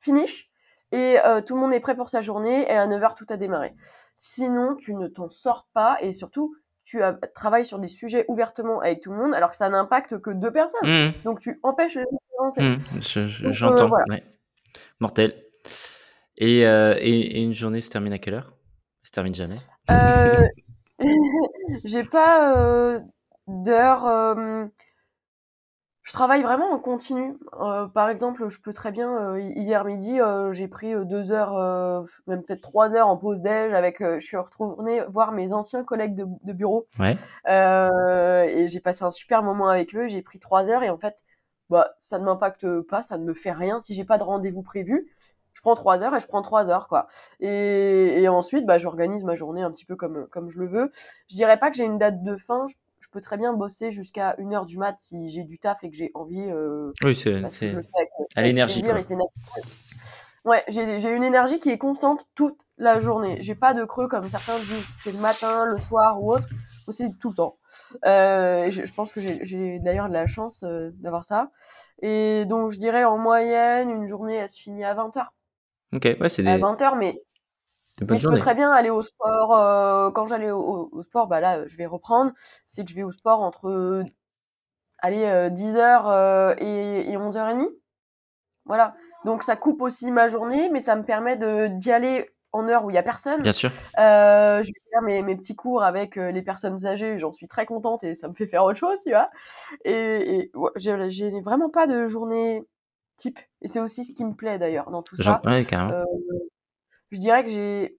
finish 0.00 0.49
et 0.92 1.18
euh, 1.24 1.40
tout 1.40 1.54
le 1.54 1.60
monde 1.60 1.72
est 1.72 1.80
prêt 1.80 1.96
pour 1.96 2.08
sa 2.08 2.20
journée 2.20 2.62
et 2.62 2.72
à 2.72 2.86
9h 2.86 3.16
tout 3.16 3.26
a 3.30 3.36
démarré. 3.36 3.74
Sinon, 4.14 4.76
tu 4.76 4.94
ne 4.94 5.06
t'en 5.06 5.28
sors 5.28 5.68
pas 5.72 5.98
et 6.00 6.12
surtout, 6.12 6.54
tu 6.84 7.00
travailles 7.34 7.66
sur 7.66 7.78
des 7.78 7.86
sujets 7.86 8.24
ouvertement 8.28 8.80
avec 8.80 9.00
tout 9.00 9.12
le 9.12 9.18
monde 9.18 9.34
alors 9.34 9.52
que 9.52 9.56
ça 9.56 9.68
n'impacte 9.68 10.18
que 10.20 10.30
deux 10.30 10.52
personnes. 10.52 10.88
Mmh. 11.08 11.22
Donc 11.24 11.40
tu 11.40 11.60
empêches 11.62 11.94
les 11.94 12.02
gens 12.02 12.18
d'avancer. 12.38 12.62
Mmh, 12.62 12.78
euh, 13.16 13.52
j'entends. 13.52 13.90
Mortel. 14.98 15.34
Euh, 16.42 16.96
et, 16.98 17.38
et, 17.38 17.42
une 17.42 17.52
journée 17.52 17.80
se 17.80 17.90
termine 17.90 18.14
à 18.14 18.18
quelle 18.18 18.34
heure? 18.34 18.54
Se 19.02 19.10
termine 19.10 19.34
jamais 19.34 19.56
J'ai 21.84 22.04
pas 22.04 23.00
d'heure 23.46 24.36
je 26.10 26.14
travaille 26.14 26.42
vraiment 26.42 26.72
en 26.72 26.80
continu. 26.80 27.38
Euh, 27.60 27.86
par 27.86 28.08
exemple, 28.08 28.48
je 28.48 28.60
peux 28.60 28.72
très 28.72 28.90
bien, 28.90 29.16
euh, 29.16 29.40
hier 29.40 29.84
midi, 29.84 30.20
euh, 30.20 30.52
j'ai 30.52 30.66
pris 30.66 30.92
deux 31.06 31.30
heures, 31.30 31.54
même 32.26 32.42
peut-être 32.42 32.62
trois 32.62 32.96
heures 32.96 33.06
en 33.06 33.16
pause 33.16 33.42
déj 33.42 33.72
avec, 33.72 34.00
je 34.00 34.18
suis 34.18 34.36
retournée 34.36 35.02
voir 35.08 35.30
mes 35.30 35.52
anciens 35.52 35.84
collègues 35.84 36.16
de, 36.16 36.52
bureau. 36.52 36.88
Ouais. 36.98 37.14
et 37.46 38.66
j'ai 38.66 38.80
passé 38.80 39.04
un 39.04 39.10
super 39.10 39.44
moment 39.44 39.68
avec 39.68 39.94
eux. 39.94 40.08
J'ai 40.08 40.20
pris 40.20 40.40
trois 40.40 40.68
heures 40.68 40.82
et 40.82 40.90
en 40.90 40.98
fait, 40.98 41.22
bah, 41.68 41.92
ça 42.00 42.18
ne 42.18 42.24
m'impacte 42.24 42.66
pas, 42.80 43.02
ça 43.02 43.16
ne 43.16 43.24
me 43.24 43.32
fait 43.32 43.52
rien. 43.52 43.78
Si 43.78 43.94
j'ai 43.94 44.04
pas 44.04 44.18
de 44.18 44.24
rendez-vous 44.24 44.62
prévu, 44.62 45.06
je 45.52 45.60
prends 45.60 45.76
trois 45.76 46.02
heures 46.02 46.16
et 46.16 46.18
je 46.18 46.26
prends 46.26 46.42
trois 46.42 46.68
heures, 46.70 46.88
quoi. 46.88 47.06
Et, 47.38 48.20
et 48.20 48.28
ensuite, 48.28 48.66
bah, 48.66 48.78
j'organise 48.78 49.22
ma 49.22 49.36
journée 49.36 49.62
un 49.62 49.70
petit 49.70 49.84
peu 49.84 49.94
comme, 49.94 50.26
comme 50.26 50.50
je 50.50 50.58
le 50.58 50.66
veux. 50.66 50.90
Je 51.28 51.36
dirais 51.36 51.56
pas 51.56 51.70
que 51.70 51.76
j'ai 51.76 51.84
une 51.84 51.98
date 51.98 52.24
de 52.24 52.34
fin 52.34 52.66
peux 53.10 53.20
très 53.20 53.36
bien 53.36 53.52
bosser 53.52 53.90
jusqu'à 53.90 54.34
1h 54.38 54.66
du 54.66 54.78
mat 54.78 54.96
si 54.98 55.28
j'ai 55.28 55.44
du 55.44 55.58
taf 55.58 55.84
et 55.84 55.90
que 55.90 55.96
j'ai 55.96 56.10
envie. 56.14 56.42
Euh, 56.50 56.92
oui, 57.04 57.14
c'est 57.16 57.42
à 58.36 58.42
l'énergie. 58.42 58.84
Ouais, 60.46 60.64
j'ai 60.68 61.14
une 61.14 61.22
énergie 61.22 61.58
qui 61.58 61.68
est 61.68 61.76
constante 61.76 62.26
toute 62.34 62.58
la 62.78 62.98
journée. 62.98 63.36
J'ai 63.42 63.54
pas 63.54 63.74
de 63.74 63.84
creux 63.84 64.08
comme 64.08 64.28
certains 64.30 64.58
disent, 64.58 64.86
c'est 65.02 65.12
le 65.12 65.18
matin, 65.18 65.66
le 65.66 65.78
soir 65.78 66.22
ou 66.22 66.32
autre. 66.32 66.48
C'est 66.88 67.16
tout 67.20 67.28
le 67.28 67.34
temps. 67.36 67.58
Euh, 68.04 68.68
je, 68.70 68.92
pense 68.92 69.12
que 69.12 69.20
j'ai 69.20 69.78
d'ailleurs 69.78 70.08
de 70.08 70.12
la 70.12 70.26
chance 70.26 70.64
euh, 70.64 70.90
d'avoir 70.94 71.24
ça. 71.24 71.50
Et 72.02 72.44
donc, 72.46 72.72
je 72.72 72.78
dirais 72.78 73.04
en 73.04 73.16
moyenne, 73.16 73.90
une 73.90 74.06
journée, 74.06 74.36
elle 74.36 74.48
se 74.48 74.60
finit 74.60 74.82
à 74.82 74.94
20h. 74.94 75.26
Ok, 75.92 76.16
ouais, 76.20 76.28
c'est 76.28 76.42
des... 76.42 76.48
À 76.48 76.58
20h, 76.58 76.98
mais 76.98 77.22
mais 78.08 78.18
je 78.18 78.28
peux 78.28 78.38
très 78.38 78.54
bien 78.54 78.70
aller 78.70 78.90
au 78.90 79.02
sport. 79.02 79.56
Euh, 79.56 80.10
quand 80.10 80.26
j'allais 80.26 80.50
au, 80.50 81.02
sport, 81.02 81.26
bah 81.26 81.40
là, 81.40 81.66
je 81.66 81.76
vais 81.76 81.86
reprendre. 81.86 82.32
C'est 82.66 82.84
que 82.84 82.90
je 82.90 82.96
vais 82.96 83.02
au 83.02 83.12
sport 83.12 83.40
entre 83.40 84.04
allez, 84.98 85.24
10h 85.50 86.56
et, 86.58 87.10
et 87.10 87.16
11h30. 87.16 87.68
Voilà. 88.66 88.94
Donc 89.24 89.42
ça 89.42 89.56
coupe 89.56 89.82
aussi 89.82 90.10
ma 90.10 90.28
journée, 90.28 90.70
mais 90.70 90.80
ça 90.80 90.96
me 90.96 91.04
permet 91.04 91.36
d'y 91.70 91.92
aller 91.92 92.28
en 92.52 92.68
heure 92.68 92.84
où 92.84 92.90
il 92.90 92.94
y 92.94 92.98
a 92.98 93.02
personne. 93.02 93.42
Bien 93.42 93.52
sûr. 93.52 93.70
Euh, 93.98 94.62
je 94.62 94.68
vais 94.68 94.80
faire 94.92 95.02
mes, 95.02 95.22
mes, 95.22 95.36
petits 95.36 95.54
cours 95.54 95.82
avec 95.82 96.16
euh, 96.16 96.30
les 96.30 96.42
personnes 96.42 96.84
âgées, 96.86 97.18
j'en 97.18 97.32
suis 97.32 97.46
très 97.46 97.66
contente 97.66 98.02
et 98.02 98.14
ça 98.14 98.28
me 98.28 98.34
fait 98.34 98.46
faire 98.46 98.64
autre 98.64 98.78
chose, 98.78 98.98
tu 99.04 99.10
vois. 99.10 99.30
Et, 99.84 100.50
j'ai 100.76 101.40
vraiment 101.40 101.70
pas 101.70 101.86
de 101.86 102.06
journée 102.06 102.62
type. 103.16 103.38
Et 103.62 103.68
c'est 103.68 103.80
aussi 103.80 104.04
ce 104.04 104.12
qui 104.12 104.24
me 104.24 104.34
plaît 104.34 104.58
d'ailleurs 104.58 104.90
dans 104.90 105.02
tout 105.02 105.16
ça. 105.16 105.40
Ouais, 105.44 105.64
carrément. 105.64 105.92
Euh, 105.92 106.04
je 107.10 107.18
dirais 107.18 107.44
que 107.44 107.50
j'ai 107.50 107.96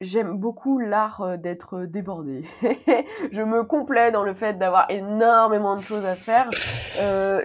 J'aime 0.00 0.38
beaucoup 0.38 0.78
l'art 0.80 1.38
d'être 1.38 1.84
débordée. 1.86 2.44
je 3.30 3.42
me 3.42 3.62
complais 3.62 4.10
dans 4.10 4.24
le 4.24 4.34
fait 4.34 4.58
d'avoir 4.58 4.90
énormément 4.90 5.76
de 5.76 5.82
choses 5.82 6.04
à 6.04 6.16
faire. 6.16 6.50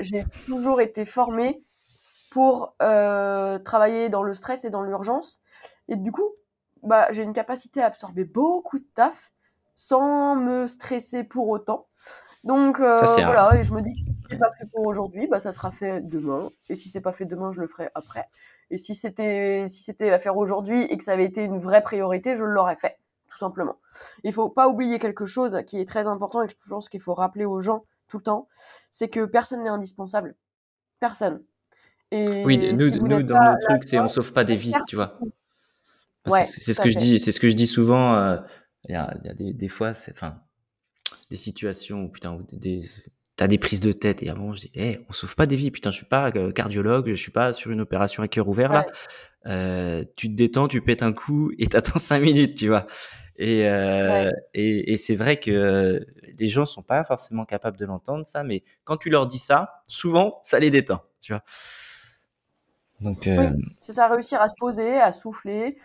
J'ai 0.01 0.23
toujours 0.45 0.81
été 0.81 1.05
formée 1.05 1.63
pour 2.31 2.75
travailler 2.79 4.09
dans 4.09 4.23
le 4.23 4.33
stress 4.33 4.65
et 4.65 4.69
dans 4.69 4.81
l'urgence. 4.81 5.39
Et 5.87 5.95
du 5.95 6.11
coup, 6.11 6.29
bah, 6.83 7.07
j'ai 7.11 7.23
une 7.23 7.33
capacité 7.33 7.81
à 7.81 7.87
absorber 7.87 8.23
beaucoup 8.23 8.79
de 8.79 8.87
taf 8.93 9.31
sans 9.75 10.35
me 10.35 10.67
stresser 10.67 11.23
pour 11.23 11.49
autant. 11.49 11.88
Donc 12.43 12.79
euh, 12.79 12.99
voilà, 13.17 13.55
et 13.57 13.63
je 13.63 13.73
me 13.73 13.81
dis 13.81 13.93
que 13.93 13.99
si 13.99 14.15
c'est 14.29 14.37
pas 14.37 14.51
fait 14.57 14.65
pour 14.71 14.85
aujourd'hui, 14.87 15.27
bah, 15.27 15.39
ça 15.39 15.51
sera 15.51 15.71
fait 15.71 16.01
demain. 16.01 16.49
Et 16.69 16.75
si 16.75 16.89
c'est 16.89 17.01
pas 17.01 17.11
fait 17.11 17.25
demain, 17.25 17.51
je 17.51 17.59
le 17.59 17.67
ferai 17.67 17.89
après. 17.95 18.27
Et 18.71 18.77
si 18.77 18.95
c'était 18.95 19.65
si 19.67 19.83
c'était 19.83 20.11
à 20.11 20.19
faire 20.19 20.37
aujourd'hui 20.37 20.83
et 20.83 20.97
que 20.97 21.03
ça 21.03 21.11
avait 21.13 21.25
été 21.25 21.43
une 21.43 21.59
vraie 21.59 21.81
priorité, 21.81 22.35
je 22.35 22.43
l'aurais 22.45 22.77
fait, 22.77 22.97
tout 23.27 23.37
simplement. 23.37 23.75
Il 24.23 24.31
faut 24.31 24.47
pas 24.47 24.69
oublier 24.69 24.99
quelque 24.99 25.25
chose 25.25 25.57
qui 25.67 25.79
est 25.81 25.85
très 25.85 26.07
important 26.07 26.41
et 26.41 26.47
que 26.47 26.53
je 26.53 26.69
pense 26.69 26.87
qu'il 26.87 27.01
faut 27.01 27.13
rappeler 27.13 27.45
aux 27.45 27.61
gens 27.61 27.83
tout 28.07 28.17
le 28.17 28.23
temps, 28.23 28.47
c'est 28.89 29.09
que 29.09 29.25
personne 29.25 29.63
n'est 29.63 29.69
indispensable. 29.69 30.35
Personne. 30.99 31.43
Et 32.11 32.43
oui, 32.43 32.57
nous, 32.73 32.89
nous 32.91 33.23
dans 33.23 33.43
nos 33.43 33.59
trucs, 33.59 33.83
c'est 33.83 33.99
on 33.99 34.07
sauve 34.07 34.33
pas 34.33 34.43
des 34.43 34.55
vies, 34.55 34.73
tu 34.87 34.95
vois. 34.95 35.19
Ouais, 36.27 36.43
c'est 36.43 36.73
ce 36.73 36.81
que 36.81 36.89
je 36.89 36.97
dis, 36.97 37.19
c'est 37.19 37.31
ce 37.31 37.39
que 37.39 37.49
je 37.49 37.53
dis 37.55 37.67
souvent. 37.67 38.15
Euh, 38.15 38.37
il 38.85 38.93
y, 38.93 38.95
a, 38.95 39.13
y 39.23 39.29
a 39.29 39.33
des, 39.33 39.53
des 39.53 39.67
fois, 39.67 39.93
c'est 39.93 40.11
enfin 40.11 40.41
des 41.29 41.35
situations 41.35 42.03
où 42.03 42.09
putain, 42.09 42.39
des, 42.51 42.89
t'as 43.35 43.47
des 43.47 43.57
prises 43.57 43.79
de 43.79 43.91
tête 43.91 44.21
et 44.21 44.29
à 44.29 44.33
un 44.33 44.35
moment 44.35 44.53
je 44.53 44.61
dis, 44.61 44.71
hey, 44.73 44.99
on 45.07 45.13
sauve 45.13 45.35
pas 45.35 45.45
des 45.45 45.55
vies, 45.55 45.71
putain, 45.71 45.91
je 45.91 45.97
suis 45.97 46.05
pas 46.05 46.29
euh, 46.35 46.51
cardiologue, 46.51 47.07
je 47.09 47.13
suis 47.13 47.31
pas 47.31 47.53
sur 47.53 47.71
une 47.71 47.81
opération 47.81 48.23
à 48.23 48.27
cœur 48.27 48.47
ouvert 48.47 48.73
là. 48.73 48.85
Euh, 49.45 50.03
tu 50.17 50.27
te 50.27 50.33
détends, 50.33 50.67
tu 50.67 50.81
pètes 50.81 51.03
un 51.03 51.13
coup 51.13 51.51
et 51.57 51.67
t'attends 51.67 51.99
cinq 51.99 52.19
minutes, 52.19 52.57
tu 52.57 52.67
vois. 52.67 52.85
Et, 53.37 53.69
euh, 53.69 54.29
et, 54.53 54.91
et 54.91 54.97
c'est 54.97 55.15
vrai 55.15 55.39
que 55.39 56.05
les 56.37 56.47
gens 56.49 56.65
sont 56.65 56.83
pas 56.83 57.05
forcément 57.05 57.45
capables 57.45 57.77
de 57.77 57.85
l'entendre 57.85 58.27
ça, 58.27 58.43
mais 58.43 58.63
quand 58.83 58.97
tu 58.97 59.09
leur 59.09 59.27
dis 59.27 59.39
ça, 59.39 59.81
souvent 59.87 60.39
ça 60.43 60.59
les 60.59 60.69
détend, 60.69 61.01
tu 61.21 61.31
vois. 61.31 61.43
Donc, 62.99 63.27
euh... 63.27 63.51
c'est 63.79 63.93
ça, 63.93 64.09
réussir 64.09 64.41
à 64.41 64.49
se 64.49 64.55
poser, 64.59 64.99
à 64.99 65.13
souffler. 65.13 65.77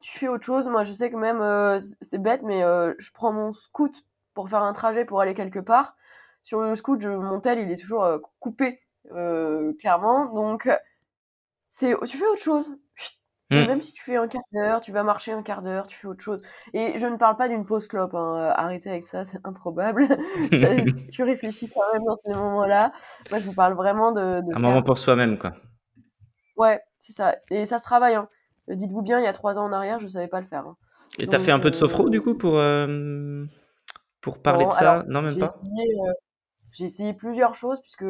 Tu 0.00 0.18
fais 0.18 0.28
autre 0.28 0.44
chose. 0.44 0.68
Moi, 0.68 0.84
je 0.84 0.92
sais 0.92 1.10
que 1.10 1.16
même, 1.16 1.80
c'est 2.02 2.20
bête, 2.20 2.42
mais 2.44 2.60
je 2.60 3.10
prends 3.12 3.32
mon 3.32 3.52
scoot 3.52 4.04
pour 4.38 4.48
faire 4.48 4.62
un 4.62 4.72
trajet 4.72 5.04
pour 5.04 5.20
aller 5.20 5.34
quelque 5.34 5.58
part. 5.58 5.96
Sur 6.42 6.60
le 6.60 6.76
scoot, 6.76 7.00
je, 7.00 7.08
mon 7.08 7.40
tel, 7.40 7.58
il 7.58 7.72
est 7.72 7.76
toujours 7.76 8.04
euh, 8.04 8.18
coupé, 8.38 8.80
clairement. 9.80 10.32
Donc, 10.32 10.70
c'est, 11.70 11.92
tu 12.06 12.16
fais 12.16 12.26
autre 12.26 12.40
chose. 12.40 12.70
Hmm. 13.50 13.66
même 13.66 13.82
si 13.82 13.92
tu 13.92 14.00
fais 14.00 14.14
un 14.14 14.28
quart 14.28 14.42
d'heure, 14.52 14.80
tu 14.80 14.92
vas 14.92 15.02
marcher 15.02 15.32
un 15.32 15.42
quart 15.42 15.60
d'heure, 15.60 15.88
tu 15.88 15.96
fais 15.96 16.06
autre 16.06 16.22
chose. 16.22 16.40
Et 16.72 16.98
je 16.98 17.06
ne 17.08 17.16
parle 17.16 17.36
pas 17.36 17.48
d'une 17.48 17.66
pause 17.66 17.88
clope, 17.88 18.14
hein. 18.14 18.52
arrêtez 18.54 18.90
avec 18.90 19.02
ça, 19.02 19.24
c'est 19.24 19.40
improbable. 19.42 20.06
tu 21.10 21.22
réfléchis 21.24 21.68
quand 21.68 21.92
même 21.92 22.04
dans 22.04 22.14
ces 22.14 22.32
moments-là. 22.32 22.92
Moi, 23.30 23.40
je 23.40 23.44
vous 23.44 23.54
parle 23.54 23.74
vraiment 23.74 24.12
de. 24.12 24.40
de 24.40 24.54
un 24.54 24.60
moment 24.60 24.84
pour 24.84 24.98
soi-même, 24.98 25.36
quoi. 25.36 25.54
Ouais, 26.56 26.80
c'est 27.00 27.12
ça. 27.12 27.34
Et 27.50 27.64
ça 27.64 27.80
se 27.80 27.84
travaille. 27.84 28.14
Hein. 28.14 28.28
Euh, 28.70 28.74
dites-vous 28.74 29.02
bien, 29.02 29.18
il 29.18 29.24
y 29.24 29.26
a 29.28 29.32
trois 29.32 29.58
ans 29.58 29.64
en 29.64 29.72
arrière, 29.72 29.98
je 29.98 30.04
ne 30.04 30.10
savais 30.10 30.28
pas 30.28 30.40
le 30.40 30.46
faire. 30.46 30.66
Hein. 30.66 30.76
Et 31.18 31.26
tu 31.26 31.34
as 31.34 31.38
fait 31.38 31.52
un 31.52 31.58
peu 31.58 31.70
de 31.70 31.76
sophro, 31.76 32.06
euh, 32.06 32.10
du 32.10 32.20
coup, 32.20 32.36
pour, 32.36 32.58
euh, 32.58 33.44
pour 34.30 34.42
parler 34.42 34.66
de 34.66 34.72
ça? 34.72 35.04
Non, 35.08 35.22
même 35.22 35.38
pas? 35.38 35.48
J'ai 36.70 36.84
essayé 36.84 37.14
plusieurs 37.14 37.54
choses, 37.54 37.80
puisque 37.80 38.04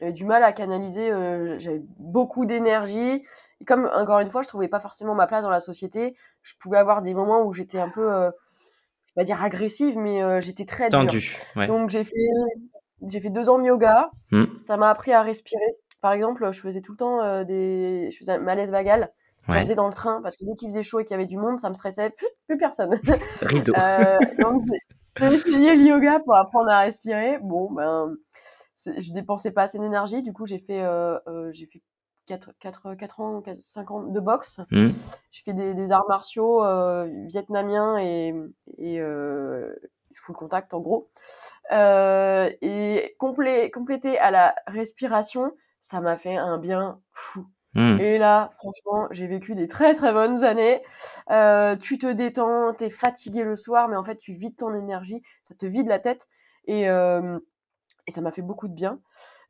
j'avais 0.00 0.12
du 0.12 0.24
mal 0.24 0.42
à 0.42 0.52
canaliser. 0.52 1.10
j'avais 1.58 1.82
beaucoup 1.98 2.46
d'énergie. 2.46 3.22
Et 3.60 3.64
comme, 3.64 3.90
encore 3.94 4.20
une 4.20 4.28
fois, 4.28 4.42
je 4.42 4.48
trouvais 4.48 4.68
pas 4.68 4.80
forcément 4.80 5.14
ma 5.14 5.26
place 5.26 5.42
dans 5.42 5.50
la 5.50 5.60
société, 5.60 6.14
je 6.42 6.54
pouvais 6.58 6.78
avoir 6.78 7.02
des 7.02 7.14
moments 7.14 7.42
où 7.44 7.52
j'étais 7.52 7.78
un 7.78 7.88
peu, 7.88 8.02
je 8.02 8.26
vais 8.26 9.14
pas 9.14 9.24
dire 9.24 9.42
agressive, 9.42 9.98
mais 9.98 10.40
j'étais 10.40 10.64
très 10.64 10.88
tendue. 10.88 11.36
Donc 11.68 11.90
j'ai 11.90 12.04
fait, 12.04 12.28
j'ai 13.06 13.20
fait 13.20 13.30
deux 13.30 13.48
ans 13.48 13.58
de 13.58 13.64
yoga. 13.64 14.10
Mmh. 14.30 14.44
Ça 14.60 14.76
m'a 14.76 14.90
appris 14.90 15.12
à 15.12 15.22
respirer. 15.22 15.76
Par 16.00 16.12
exemple, 16.12 16.52
je 16.52 16.60
faisais 16.60 16.80
tout 16.80 16.92
le 16.92 16.98
temps 16.98 17.22
euh, 17.22 17.44
des. 17.44 18.10
Je 18.12 18.18
faisais 18.18 18.32
un 18.32 18.38
malaise 18.38 18.70
vagal. 18.70 19.12
Je 19.48 19.52
faisais 19.52 19.74
dans 19.76 19.86
le 19.86 19.92
train 19.92 20.20
parce 20.22 20.36
que 20.36 20.44
dès 20.44 20.54
qu'il 20.54 20.68
faisait 20.68 20.82
chaud 20.82 20.98
et 20.98 21.04
qu'il 21.04 21.12
y 21.12 21.14
avait 21.14 21.26
du 21.26 21.36
monde, 21.36 21.60
ça 21.60 21.68
me 21.68 21.74
stressait. 21.74 22.12
plus 22.48 22.58
personne. 22.58 22.98
Rideau. 23.42 23.72
euh, 23.80 24.18
donc, 24.40 24.62
j'ai 25.18 25.26
essayé 25.26 25.74
le 25.74 25.82
yoga 25.82 26.20
pour 26.20 26.34
apprendre 26.34 26.70
à 26.70 26.80
respirer. 26.80 27.38
Bon, 27.42 27.72
ben, 27.72 28.16
je 28.76 29.12
dépensais 29.12 29.50
pas 29.50 29.62
assez 29.62 29.78
d'énergie. 29.78 30.22
Du 30.22 30.32
coup, 30.32 30.46
j'ai 30.46 30.58
fait, 30.58 30.82
euh, 30.82 31.18
euh 31.28 31.50
j'ai 31.52 31.66
fait 31.66 31.82
4, 32.26 32.52
4, 32.58 32.94
4 32.94 33.20
ans, 33.20 33.40
4, 33.40 33.62
5 33.62 33.90
ans 33.90 34.02
de 34.02 34.20
boxe. 34.20 34.60
Mmh. 34.70 34.88
J'ai 35.30 35.42
fait 35.42 35.54
des, 35.54 35.74
des, 35.74 35.92
arts 35.92 36.08
martiaux 36.08 36.64
euh, 36.64 37.06
vietnamiens 37.26 37.98
et, 37.98 38.34
et 38.78 39.00
full 40.14 40.34
contact 40.34 40.74
en 40.74 40.80
gros. 40.80 41.10
et 41.70 43.16
complé, 43.18 43.70
complété 43.70 44.18
à 44.18 44.30
la 44.30 44.54
respiration, 44.66 45.52
ça 45.80 46.00
m'a 46.00 46.16
fait 46.16 46.36
un 46.36 46.58
bien 46.58 47.00
fou. 47.12 47.46
Mmh. 47.76 48.00
Et 48.00 48.18
là, 48.18 48.52
franchement, 48.58 49.06
j'ai 49.10 49.26
vécu 49.26 49.54
des 49.54 49.68
très 49.68 49.94
très 49.94 50.12
bonnes 50.12 50.44
années. 50.44 50.82
Euh, 51.30 51.76
tu 51.76 51.98
te 51.98 52.10
détends, 52.10 52.72
tu 52.74 52.84
es 52.84 52.90
fatigué 52.90 53.44
le 53.44 53.54
soir, 53.54 53.88
mais 53.88 53.96
en 53.96 54.04
fait, 54.04 54.16
tu 54.16 54.32
vides 54.32 54.56
ton 54.56 54.74
énergie, 54.74 55.22
ça 55.42 55.54
te 55.54 55.66
vide 55.66 55.86
la 55.86 55.98
tête. 55.98 56.26
Et, 56.66 56.88
euh, 56.88 57.38
et 58.06 58.10
ça 58.10 58.20
m'a 58.20 58.32
fait 58.32 58.42
beaucoup 58.42 58.68
de 58.68 58.74
bien. 58.74 58.98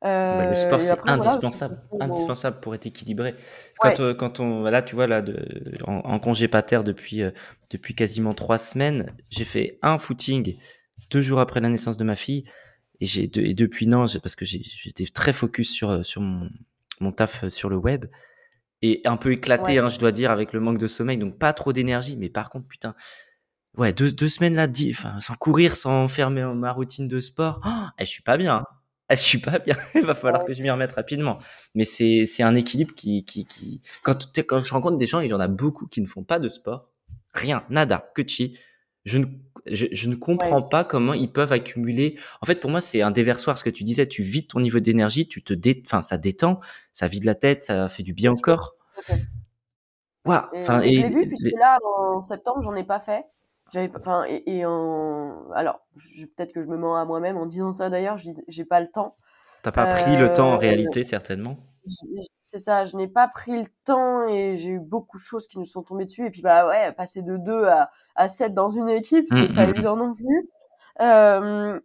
Euh, 0.04 0.38
bah, 0.38 0.48
le 0.48 0.54
sport, 0.54 0.82
c'est 0.82 0.98
indispensable, 1.08 1.80
indispensable 2.00 2.60
pour 2.60 2.74
être 2.74 2.86
équilibré. 2.86 3.34
Quand, 3.78 4.00
euh, 4.00 4.14
quand 4.14 4.40
on, 4.40 4.64
là, 4.64 4.82
tu 4.82 4.94
vois, 4.94 5.06
là, 5.06 5.22
de, 5.22 5.46
en, 5.86 5.98
en, 5.98 6.18
congé 6.18 6.48
pater 6.48 6.80
depuis, 6.84 7.22
euh, 7.22 7.30
depuis 7.70 7.94
quasiment 7.94 8.34
trois 8.34 8.58
semaines, 8.58 9.14
j'ai 9.30 9.44
fait 9.44 9.78
un 9.82 9.98
footing 9.98 10.54
deux 11.10 11.22
jours 11.22 11.40
après 11.40 11.60
la 11.60 11.68
naissance 11.68 11.96
de 11.96 12.04
ma 12.04 12.16
fille. 12.16 12.44
Et, 13.00 13.06
j'ai, 13.06 13.24
et 13.36 13.54
depuis, 13.54 13.86
non, 13.86 14.06
parce 14.22 14.36
que 14.36 14.44
j'étais 14.44 15.06
très 15.06 15.32
focus 15.32 15.70
sur, 15.70 15.90
euh, 15.90 16.02
sur 16.02 16.20
mon, 16.20 16.50
mon 17.00 17.12
taf 17.12 17.48
sur 17.48 17.68
le 17.68 17.76
web. 17.76 18.06
Et 18.82 19.00
un 19.04 19.16
peu 19.16 19.32
éclaté, 19.32 19.78
hein, 19.78 19.88
je 19.88 19.98
dois 19.98 20.12
dire, 20.12 20.30
avec 20.30 20.52
le 20.52 20.60
manque 20.60 20.78
de 20.78 20.86
sommeil. 20.86 21.16
Donc, 21.16 21.38
pas 21.38 21.52
trop 21.52 21.72
d'énergie. 21.72 22.16
Mais 22.16 22.28
par 22.28 22.50
contre, 22.50 22.66
putain, 22.66 22.94
ouais, 23.76 23.92
deux, 23.92 24.12
deux 24.12 24.28
semaines 24.28 24.54
là, 24.54 24.66
enfin, 24.90 25.18
sans 25.20 25.34
courir, 25.34 25.76
sans 25.76 26.08
faire 26.08 26.30
ma 26.30 26.72
routine 26.72 27.08
de 27.08 27.20
sport, 27.20 27.60
oh, 27.64 27.86
je 27.98 28.04
suis 28.04 28.22
pas 28.22 28.36
bien. 28.36 28.56
Hein. 28.56 28.64
je 29.10 29.16
suis 29.16 29.38
pas 29.38 29.58
bien. 29.58 29.76
Il 29.94 30.02
va 30.02 30.14
falloir 30.14 30.44
que 30.44 30.52
je 30.52 30.62
m'y 30.62 30.70
remette 30.70 30.92
rapidement. 30.92 31.38
Mais 31.74 31.84
c'est, 31.84 32.26
c'est 32.26 32.42
un 32.42 32.54
équilibre 32.54 32.94
qui, 32.94 33.24
qui, 33.24 33.46
qui, 33.46 33.80
quand, 34.02 34.30
quand 34.46 34.62
je 34.62 34.72
rencontre 34.72 34.98
des 34.98 35.06
gens, 35.06 35.20
il 35.20 35.30
y 35.30 35.34
en 35.34 35.40
a 35.40 35.48
beaucoup 35.48 35.86
qui 35.86 36.00
ne 36.00 36.06
font 36.06 36.24
pas 36.24 36.38
de 36.38 36.48
sport. 36.48 36.90
Rien, 37.32 37.64
nada, 37.70 38.10
que 38.14 38.22
chi. 38.26 38.58
Je 39.04 39.18
ne 39.18 39.26
je, 39.70 40.08
ne 40.08 40.14
comprends 40.14 40.62
pas 40.62 40.84
comment 40.84 41.14
ils 41.14 41.30
peuvent 41.30 41.52
accumuler. 41.52 42.18
En 42.40 42.46
fait, 42.46 42.60
pour 42.60 42.70
moi, 42.70 42.80
c'est 42.80 43.02
un 43.02 43.10
déversoir. 43.10 43.58
Ce 43.58 43.64
que 43.64 43.70
tu 43.70 43.84
disais, 43.84 44.06
tu 44.06 44.22
vides 44.22 44.48
ton 44.48 44.60
niveau 44.60 44.80
d'énergie, 44.80 45.28
tu 45.28 45.42
te 45.42 45.52
dé... 45.52 45.82
enfin, 45.84 46.02
ça 46.02 46.18
détend, 46.18 46.60
ça 46.92 47.08
vide 47.08 47.24
la 47.24 47.34
tête, 47.34 47.64
ça 47.64 47.88
fait 47.88 48.02
du 48.02 48.12
bien 48.12 48.32
au 48.32 48.36
corps. 48.36 48.74
Enfin, 50.24 50.80
et, 50.82 50.92
je 50.92 51.00
l'ai 51.00 51.08
vu 51.10 51.28
puisque 51.28 51.52
là, 51.58 51.78
en 51.98 52.20
septembre, 52.20 52.62
j'en 52.62 52.74
ai 52.74 52.84
pas 52.84 53.00
fait. 53.00 53.24
J'avais, 53.72 53.90
enfin, 53.96 54.24
et, 54.28 54.64
en, 54.64 55.50
alors, 55.52 55.80
peut-être 56.36 56.52
que 56.52 56.62
je 56.62 56.68
me 56.68 56.76
mens 56.76 56.96
à 56.96 57.04
moi-même 57.04 57.36
en 57.36 57.46
disant 57.46 57.72
ça 57.72 57.90
d'ailleurs. 57.90 58.16
J'ai 58.48 58.64
pas 58.64 58.80
le 58.80 58.88
temps. 58.88 59.16
T'as 59.62 59.72
pas 59.72 59.86
pris 59.86 60.16
le 60.16 60.32
temps 60.32 60.50
en 60.50 60.54
euh, 60.54 60.58
réalité, 60.58 61.02
certainement. 61.02 61.58
C'est 62.48 62.58
ça, 62.58 62.84
je 62.84 62.96
n'ai 62.96 63.08
pas 63.08 63.26
pris 63.26 63.60
le 63.60 63.66
temps 63.84 64.28
et 64.28 64.56
j'ai 64.56 64.68
eu 64.68 64.78
beaucoup 64.78 65.18
de 65.18 65.22
choses 65.22 65.48
qui 65.48 65.58
nous 65.58 65.64
sont 65.64 65.82
tombées 65.82 66.04
dessus. 66.04 66.26
Et 66.26 66.30
puis, 66.30 66.42
bah 66.42 66.68
ouais, 66.68 66.92
passer 66.92 67.20
de 67.20 67.36
2 67.36 67.64
à, 67.64 67.90
à 68.14 68.28
7 68.28 68.54
dans 68.54 68.68
une 68.68 68.88
équipe, 68.88 69.26
c'est 69.28 69.48
mmh, 69.48 69.54
pas 69.54 69.66
mmh, 69.66 69.66
mmh. 69.66 69.74
évident 69.74 69.96
non 69.96 70.14
plus. 70.14 70.48
Euh, 71.00 71.80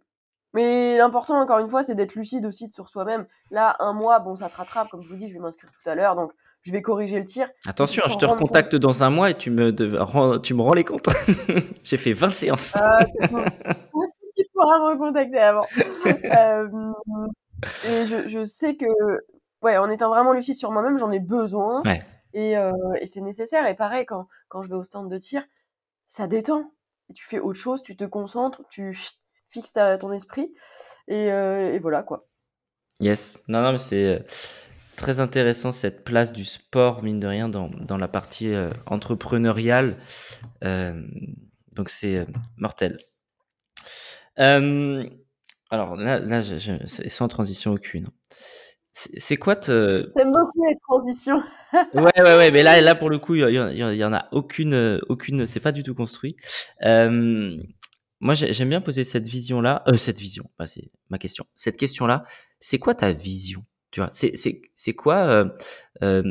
mais 0.54 0.96
l'important, 0.98 1.40
encore 1.40 1.58
une 1.58 1.68
fois, 1.68 1.82
c'est 1.82 1.96
d'être 1.96 2.14
lucide 2.14 2.46
aussi 2.46 2.70
sur 2.70 2.88
soi-même. 2.88 3.26
Là, 3.50 3.74
un 3.80 3.92
mois, 3.92 4.20
bon, 4.20 4.36
ça 4.36 4.48
te 4.48 4.54
rattrape. 4.54 4.88
Comme 4.88 5.02
je 5.02 5.08
vous 5.08 5.16
dis, 5.16 5.26
je 5.26 5.34
vais 5.34 5.40
m'inscrire 5.40 5.72
tout 5.72 5.90
à 5.90 5.96
l'heure. 5.96 6.14
Donc, 6.14 6.30
je 6.62 6.70
vais 6.70 6.80
corriger 6.80 7.18
le 7.18 7.24
tir. 7.24 7.48
Attention, 7.66 8.04
je 8.08 8.16
te 8.16 8.24
recontacte 8.24 8.76
dans 8.76 9.02
un 9.02 9.10
mois 9.10 9.30
et 9.30 9.34
tu 9.34 9.50
me, 9.50 9.72
tu 10.38 10.54
me 10.54 10.62
rends 10.62 10.74
les 10.74 10.84
comptes. 10.84 11.08
J'ai 11.82 11.96
fait 11.96 12.12
20 12.12 12.28
séances. 12.28 12.76
Ah, 12.80 13.04
tu 13.20 14.44
pourras 14.54 14.78
me 14.78 14.92
recontacter 14.92 15.38
avant? 15.38 15.66
euh, 16.06 16.68
et 17.88 18.04
je, 18.04 18.28
je 18.28 18.44
sais 18.44 18.76
que 18.76 18.86
ouais, 19.62 19.76
en 19.78 19.88
étant 19.88 20.08
vraiment 20.08 20.32
lucide 20.32 20.56
sur 20.56 20.70
moi-même, 20.70 20.98
j'en 20.98 21.10
ai 21.10 21.20
besoin. 21.20 21.82
Et, 22.34 22.56
euh, 22.56 22.72
et 23.00 23.06
c'est 23.06 23.20
nécessaire. 23.20 23.66
Et 23.66 23.74
pareil, 23.74 24.06
quand, 24.06 24.28
quand 24.48 24.62
je 24.62 24.68
vais 24.68 24.74
au 24.74 24.82
stand 24.82 25.10
de 25.10 25.18
tir, 25.18 25.44
ça 26.06 26.26
détend. 26.26 26.72
Et 27.10 27.12
tu 27.12 27.24
fais 27.24 27.38
autre 27.38 27.58
chose, 27.58 27.82
tu 27.82 27.96
te 27.96 28.04
concentres, 28.04 28.62
tu 28.70 28.98
fixes 29.48 29.72
ta, 29.72 29.98
ton 29.98 30.12
esprit. 30.12 30.52
Et, 31.08 31.26
et 31.26 31.78
voilà, 31.78 32.02
quoi. 32.02 32.26
Yes. 33.00 33.42
Non, 33.48 33.62
non, 33.62 33.72
mais 33.72 33.78
c'est 33.78 34.24
très 34.96 35.20
intéressant 35.20 35.72
cette 35.72 36.04
place 36.04 36.32
du 36.32 36.44
sport, 36.44 37.02
mine 37.02 37.20
de 37.20 37.26
rien, 37.26 37.48
dans, 37.48 37.68
dans 37.68 37.98
la 37.98 38.08
partie 38.08 38.52
entrepreneuriale. 38.86 39.96
donc 40.62 41.88
c'est 41.88 42.26
mortel. 42.56 42.96
alors 44.36 45.96
là, 45.96 46.18
là 46.18 46.40
je, 46.40 46.78
sans 46.86 47.28
transition 47.28 47.72
aucune. 47.72 48.06
C'est 48.94 49.36
quoi 49.36 49.56
te... 49.56 50.10
J'aime 50.16 50.32
beaucoup 50.32 50.66
les 50.68 50.76
transitions. 50.76 51.42
ouais, 51.72 52.12
ouais, 52.16 52.36
ouais, 52.36 52.50
mais 52.50 52.62
là, 52.62 52.80
là 52.80 52.94
pour 52.94 53.08
le 53.08 53.18
coup, 53.18 53.34
il 53.34 53.40
y, 53.40 53.54
y, 53.54 54.04
en 54.04 54.12
a 54.12 54.28
aucune, 54.32 55.00
aucune, 55.08 55.46
c'est 55.46 55.60
pas 55.60 55.72
du 55.72 55.82
tout 55.82 55.94
construit. 55.94 56.36
Euh, 56.84 57.56
moi, 58.22 58.34
j'aime 58.34 58.68
bien 58.68 58.80
poser 58.80 59.02
cette 59.02 59.26
vision-là, 59.26 59.82
euh, 59.88 59.96
cette 59.96 60.20
vision, 60.20 60.48
bah, 60.56 60.68
c'est 60.68 60.92
ma 61.10 61.18
question. 61.18 61.44
Cette 61.56 61.76
question-là, 61.76 62.24
c'est 62.60 62.78
quoi 62.78 62.94
ta 62.94 63.12
vision 63.12 63.64
Tu 63.90 63.98
vois, 63.98 64.10
c'est 64.12 64.94
quoi 64.94 65.16
euh, 65.24 65.48
euh, 66.04 66.22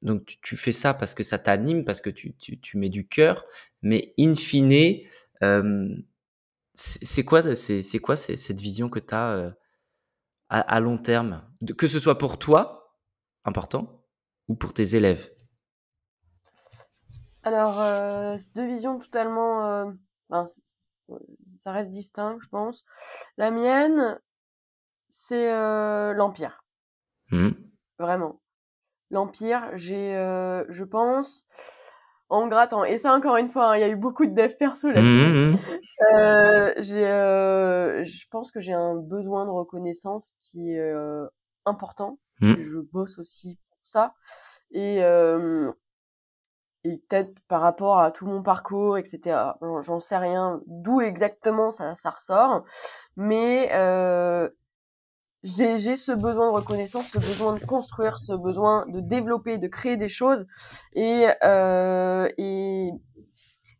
Donc, 0.00 0.24
tu, 0.24 0.40
tu, 0.40 0.56
fais 0.56 0.72
ça 0.72 0.94
parce 0.94 1.14
que 1.14 1.22
ça 1.22 1.38
t'anime, 1.38 1.84
parce 1.84 2.00
que 2.00 2.08
tu, 2.08 2.34
tu, 2.36 2.58
tu, 2.58 2.78
mets 2.78 2.88
du 2.88 3.06
cœur, 3.06 3.44
mais 3.82 4.14
in 4.18 4.34
fine, 4.34 5.02
euh, 5.42 5.94
c'est 6.74 7.24
quoi, 7.24 7.54
c'est 7.54 7.98
quoi 7.98 8.16
cette 8.16 8.60
vision 8.60 8.88
que 8.88 8.98
tu 8.98 9.14
as 9.14 9.32
euh, 9.32 9.50
à, 10.52 10.60
à, 10.60 10.80
long 10.80 10.98
terme, 10.98 11.42
que 11.78 11.88
ce 11.88 11.98
soit 11.98 12.18
pour 12.18 12.38
toi, 12.38 12.94
important, 13.46 14.04
ou 14.48 14.54
pour 14.54 14.74
tes 14.74 14.96
élèves? 14.96 15.30
Alors, 17.42 17.80
euh, 17.80 18.36
deux 18.54 18.66
visions 18.66 18.98
totalement. 18.98 19.66
Euh, 19.66 19.90
ben, 20.28 20.44
ça 21.56 21.72
reste 21.72 21.88
distinct, 21.88 22.38
je 22.42 22.48
pense. 22.48 22.84
La 23.38 23.50
mienne, 23.50 24.20
c'est 25.08 25.50
euh, 25.50 26.12
l'Empire. 26.12 26.64
Mmh. 27.30 27.52
Vraiment. 27.98 28.42
L'Empire, 29.10 29.70
j'ai, 29.74 30.12
je 30.68 30.84
pense, 30.84 31.44
en 32.32 32.46
grattant, 32.48 32.84
et 32.84 32.98
ça 32.98 33.12
encore 33.14 33.36
une 33.36 33.48
fois, 33.50 33.72
hein, 33.72 33.76
il 33.76 33.80
y 33.80 33.84
a 33.84 33.88
eu 33.88 33.96
beaucoup 33.96 34.26
de 34.26 34.34
dev 34.34 34.54
perso 34.58 34.88
Mmh, 34.88 34.92
là-dessus. 34.92 35.22
mmh. 35.22 35.52
Euh, 36.14 36.72
j'ai, 36.78 37.06
euh, 37.06 38.04
je 38.04 38.26
pense 38.30 38.50
que 38.50 38.60
j'ai 38.60 38.72
un 38.72 38.96
besoin 38.96 39.44
de 39.44 39.50
reconnaissance 39.50 40.32
qui 40.40 40.72
est 40.72 40.80
euh, 40.80 41.26
important. 41.66 42.18
Mmh. 42.40 42.54
Je 42.60 42.78
bosse 42.78 43.18
aussi 43.18 43.58
pour 43.68 43.78
ça. 43.82 44.14
Et, 44.72 45.04
euh, 45.04 45.70
et 46.84 46.98
peut-être 47.08 47.38
par 47.46 47.60
rapport 47.60 48.00
à 48.00 48.10
tout 48.10 48.26
mon 48.26 48.42
parcours, 48.42 48.98
etc. 48.98 49.54
J'en 49.82 50.00
sais 50.00 50.16
rien 50.16 50.60
d'où 50.66 51.00
exactement 51.00 51.70
ça, 51.70 51.94
ça 51.94 52.10
ressort, 52.10 52.64
mais 53.16 53.70
euh, 53.72 54.48
j'ai 55.42 55.96
ce 55.96 56.12
besoin 56.12 56.50
de 56.50 56.56
reconnaissance, 56.56 57.08
ce 57.08 57.18
besoin 57.18 57.54
de 57.54 57.64
construire, 57.64 58.18
ce 58.18 58.32
besoin 58.32 58.86
de 58.88 59.00
développer, 59.00 59.58
de 59.58 59.68
créer 59.68 59.96
des 59.96 60.08
choses, 60.08 60.46
et 60.94 61.26
euh, 61.44 62.28
et, 62.38 62.90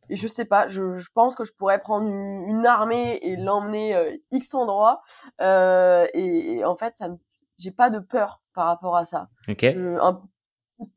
et 0.09 0.17
je 0.17 0.27
sais 0.27 0.45
pas, 0.45 0.67
je, 0.69 0.93
je, 0.93 1.09
pense 1.15 1.35
que 1.35 1.45
je 1.45 1.53
pourrais 1.53 1.81
prendre 1.81 2.07
une, 2.07 2.49
une 2.49 2.67
armée 2.67 3.19
et 3.23 3.37
l'emmener 3.37 3.95
euh, 3.95 4.17
x 4.33 4.55
endroits, 4.55 5.03
euh, 5.41 6.07
et, 6.15 6.57
et, 6.57 6.65
en 6.65 6.77
fait, 6.77 6.95
ça, 6.95 7.09
j'ai 7.59 7.71
pas 7.71 7.91
de 7.91 8.01
peur 8.01 8.43
par 8.55 8.67
rapport 8.67 8.97
à 8.97 9.05
ça. 9.05 9.29
Ok. 9.49 9.61
Je, 9.63 9.99
un, 10.01 10.21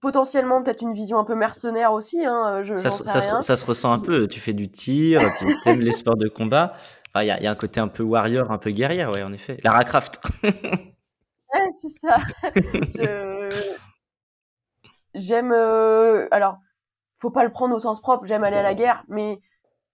potentiellement 0.01 0.63
peut-être 0.63 0.82
une 0.82 0.93
vision 0.93 1.20
un 1.20 1.24
peu 1.24 1.36
mercenaire 1.36 1.93
aussi. 1.93 2.26
Hein, 2.26 2.63
je, 2.63 2.76
ça, 2.76 2.89
ça, 2.89 3.22
se, 3.22 3.41
ça, 3.41 3.55
se, 3.55 3.66
ressent 3.66 3.91
un 3.91 3.99
peu. 3.99 4.28
Tu 4.28 4.39
fais 4.39 4.53
du 4.53 4.70
tir, 4.70 5.22
tu 5.38 5.70
aimes 5.70 5.80
les 5.80 5.91
sports 5.91 6.18
de 6.18 6.28
combat. 6.28 6.74
Il 7.16 7.20
enfin, 7.20 7.28
y, 7.28 7.32
a, 7.32 7.41
y, 7.41 7.47
a, 7.47 7.51
un 7.51 7.55
côté 7.55 7.80
un 7.80 7.88
peu 7.88 8.03
warrior, 8.03 8.51
un 8.51 8.57
peu 8.57 8.72
guerrière, 8.72 9.09
ouais, 9.11 9.24
en 9.24 9.32
effet. 9.32 9.55
Lara 9.63 9.86
Croft. 9.86 10.20
ouais, 10.43 11.72
c'est 11.72 11.89
ça. 11.89 12.18
je... 12.43 13.74
J'aime. 15.13 15.53
Euh... 15.53 16.28
Alors, 16.32 16.57
faut 17.18 17.32
pas 17.32 17.45
le 17.45 17.51
prendre 17.51 17.74
au 17.74 17.80
sens 17.80 18.01
propre. 18.01 18.26
J'aime 18.26 18.43
aller 18.43 18.57
à 18.57 18.63
la 18.63 18.74
guerre, 18.74 19.05
mais 19.07 19.39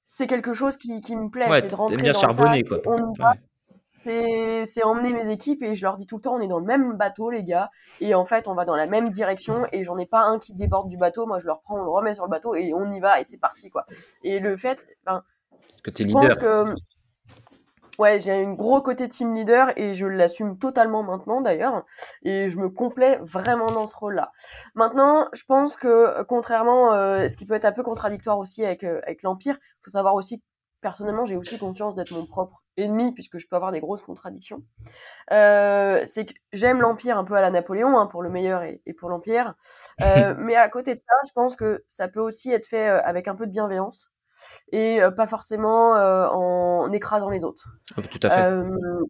c'est 0.03 0.25
quelque 0.25 0.53
chose 0.53 0.77
qui, 0.77 0.99
qui 0.99 1.15
me 1.15 1.29
plaît. 1.29 1.47
Ouais, 1.47 1.61
c'est 1.61 1.69
de 1.69 1.75
rentrer 1.75 1.97
bien 1.97 2.11
dans 2.11 2.19
charbonner, 2.19 2.63
le 2.63 2.79
quoi. 2.79 2.79
On 2.91 3.13
y 3.13 3.17
va. 3.19 3.31
Ouais. 3.31 3.39
C'est 4.65 4.83
emmener 4.83 5.13
mes 5.13 5.31
équipes 5.31 5.61
et 5.61 5.75
je 5.75 5.83
leur 5.83 5.95
dis 5.95 6.07
tout 6.07 6.15
le 6.15 6.23
temps 6.23 6.33
on 6.33 6.39
est 6.39 6.47
dans 6.47 6.57
le 6.57 6.65
même 6.65 6.97
bateau 6.97 7.29
les 7.29 7.43
gars 7.43 7.69
et 7.99 8.15
en 8.15 8.25
fait 8.25 8.47
on 8.47 8.55
va 8.55 8.65
dans 8.65 8.75
la 8.75 8.87
même 8.87 9.09
direction 9.09 9.67
et 9.71 9.83
j'en 9.83 9.95
ai 9.99 10.07
pas 10.07 10.23
un 10.23 10.39
qui 10.39 10.55
déborde 10.55 10.89
du 10.89 10.97
bateau 10.97 11.27
moi 11.27 11.37
je 11.37 11.45
le 11.45 11.51
reprends 11.51 11.79
on 11.79 11.83
le 11.83 11.89
remet 11.91 12.15
sur 12.15 12.23
le 12.23 12.31
bateau 12.31 12.55
et 12.55 12.73
on 12.73 12.91
y 12.91 12.99
va 12.99 13.19
et 13.19 13.23
c'est 13.23 13.37
parti 13.37 13.69
quoi 13.69 13.85
et 14.23 14.39
le 14.39 14.57
fait 14.57 14.87
ben, 15.05 15.23
que 15.83 15.91
je 15.95 16.03
leader. 16.03 16.21
pense 16.21 16.35
que 16.35 16.75
ouais 18.01 18.19
j'ai 18.19 18.31
un 18.31 18.53
gros 18.53 18.81
côté 18.81 19.07
team 19.07 19.35
leader 19.35 19.77
et 19.77 19.93
je 19.93 20.07
l'assume 20.07 20.57
totalement 20.57 21.03
maintenant 21.03 21.39
d'ailleurs 21.39 21.85
et 22.23 22.49
je 22.49 22.57
me 22.57 22.69
complais 22.69 23.19
vraiment 23.21 23.67
dans 23.67 23.85
ce 23.85 23.95
rôle 23.95 24.15
là 24.15 24.31
maintenant 24.73 25.27
je 25.33 25.43
pense 25.45 25.75
que 25.75 26.23
contrairement 26.23 26.93
euh, 26.93 27.27
ce 27.27 27.37
qui 27.37 27.45
peut 27.45 27.53
être 27.53 27.65
un 27.65 27.71
peu 27.71 27.83
contradictoire 27.83 28.39
aussi 28.39 28.65
avec 28.65 28.83
euh, 28.83 29.01
avec 29.03 29.21
l'empire 29.21 29.57
faut 29.83 29.91
savoir 29.91 30.15
aussi 30.15 30.41
personnellement 30.81 31.25
j'ai 31.25 31.37
aussi 31.37 31.59
conscience 31.59 31.93
d'être 31.93 32.11
mon 32.11 32.25
propre 32.25 32.63
ennemi 32.75 33.11
puisque 33.11 33.37
je 33.37 33.47
peux 33.47 33.55
avoir 33.55 33.71
des 33.71 33.81
grosses 33.81 34.01
contradictions. 34.01 34.63
Euh, 35.31 36.01
c'est 36.05 36.25
que 36.25 36.33
j'aime 36.53 36.81
l'empire 36.81 37.17
un 37.17 37.23
peu 37.23 37.35
à 37.35 37.41
la 37.41 37.51
Napoléon 37.51 37.99
hein, 37.99 38.07
pour 38.07 38.23
le 38.23 38.29
meilleur 38.29 38.63
et, 38.63 38.81
et 38.87 38.93
pour 38.93 39.09
l'empire. 39.09 39.53
Euh, 40.01 40.33
mais 40.39 40.55
à 40.55 40.69
côté 40.69 40.95
de 40.95 40.99
ça 40.99 41.13
je 41.27 41.31
pense 41.33 41.55
que 41.55 41.83
ça 41.87 42.07
peut 42.07 42.21
aussi 42.21 42.51
être 42.51 42.65
fait 42.65 42.87
avec 42.87 43.27
un 43.27 43.35
peu 43.35 43.45
de 43.45 43.51
bienveillance 43.51 44.10
et 44.71 45.01
euh, 45.01 45.11
pas 45.11 45.27
forcément 45.27 45.95
euh, 45.95 46.27
en, 46.27 46.91
écrasant 46.91 47.29
les 47.29 47.43
autres 47.43 47.69
oh, 47.97 48.01
tout 48.01 48.19
à 48.23 48.29
fait 48.29 48.41
Euh, 48.41 49.03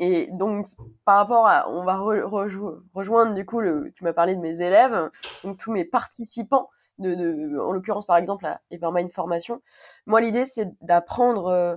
et 0.00 0.28
donc 0.32 0.64
par 1.04 1.16
rapport 1.16 1.46
à 1.46 1.68
on 1.70 1.84
va 1.84 1.96
re, 1.96 2.24
rejo 2.24 2.80
rejoindre 2.94 3.34
du 3.34 3.44
coup 3.44 3.60
le, 3.60 3.92
tu 3.94 4.04
m'as 4.04 4.14
parlé 4.14 4.34
de 4.34 4.40
mes 4.40 4.62
élèves 4.62 5.10
donc 5.44 5.58
tous 5.58 5.70
mes 5.70 5.84
participants 5.84 6.70
de, 6.98 7.14
de 7.14 7.58
en 7.58 7.72
l'occurrence 7.72 8.06
par 8.06 8.16
exemple 8.16 8.46
à 8.46 8.60
Evermind 8.70 9.12
Formation 9.12 9.60
moi 10.06 10.20
l'idée 10.20 10.46
c'est 10.46 10.68
d'apprendre 10.80 11.46
euh, 11.48 11.76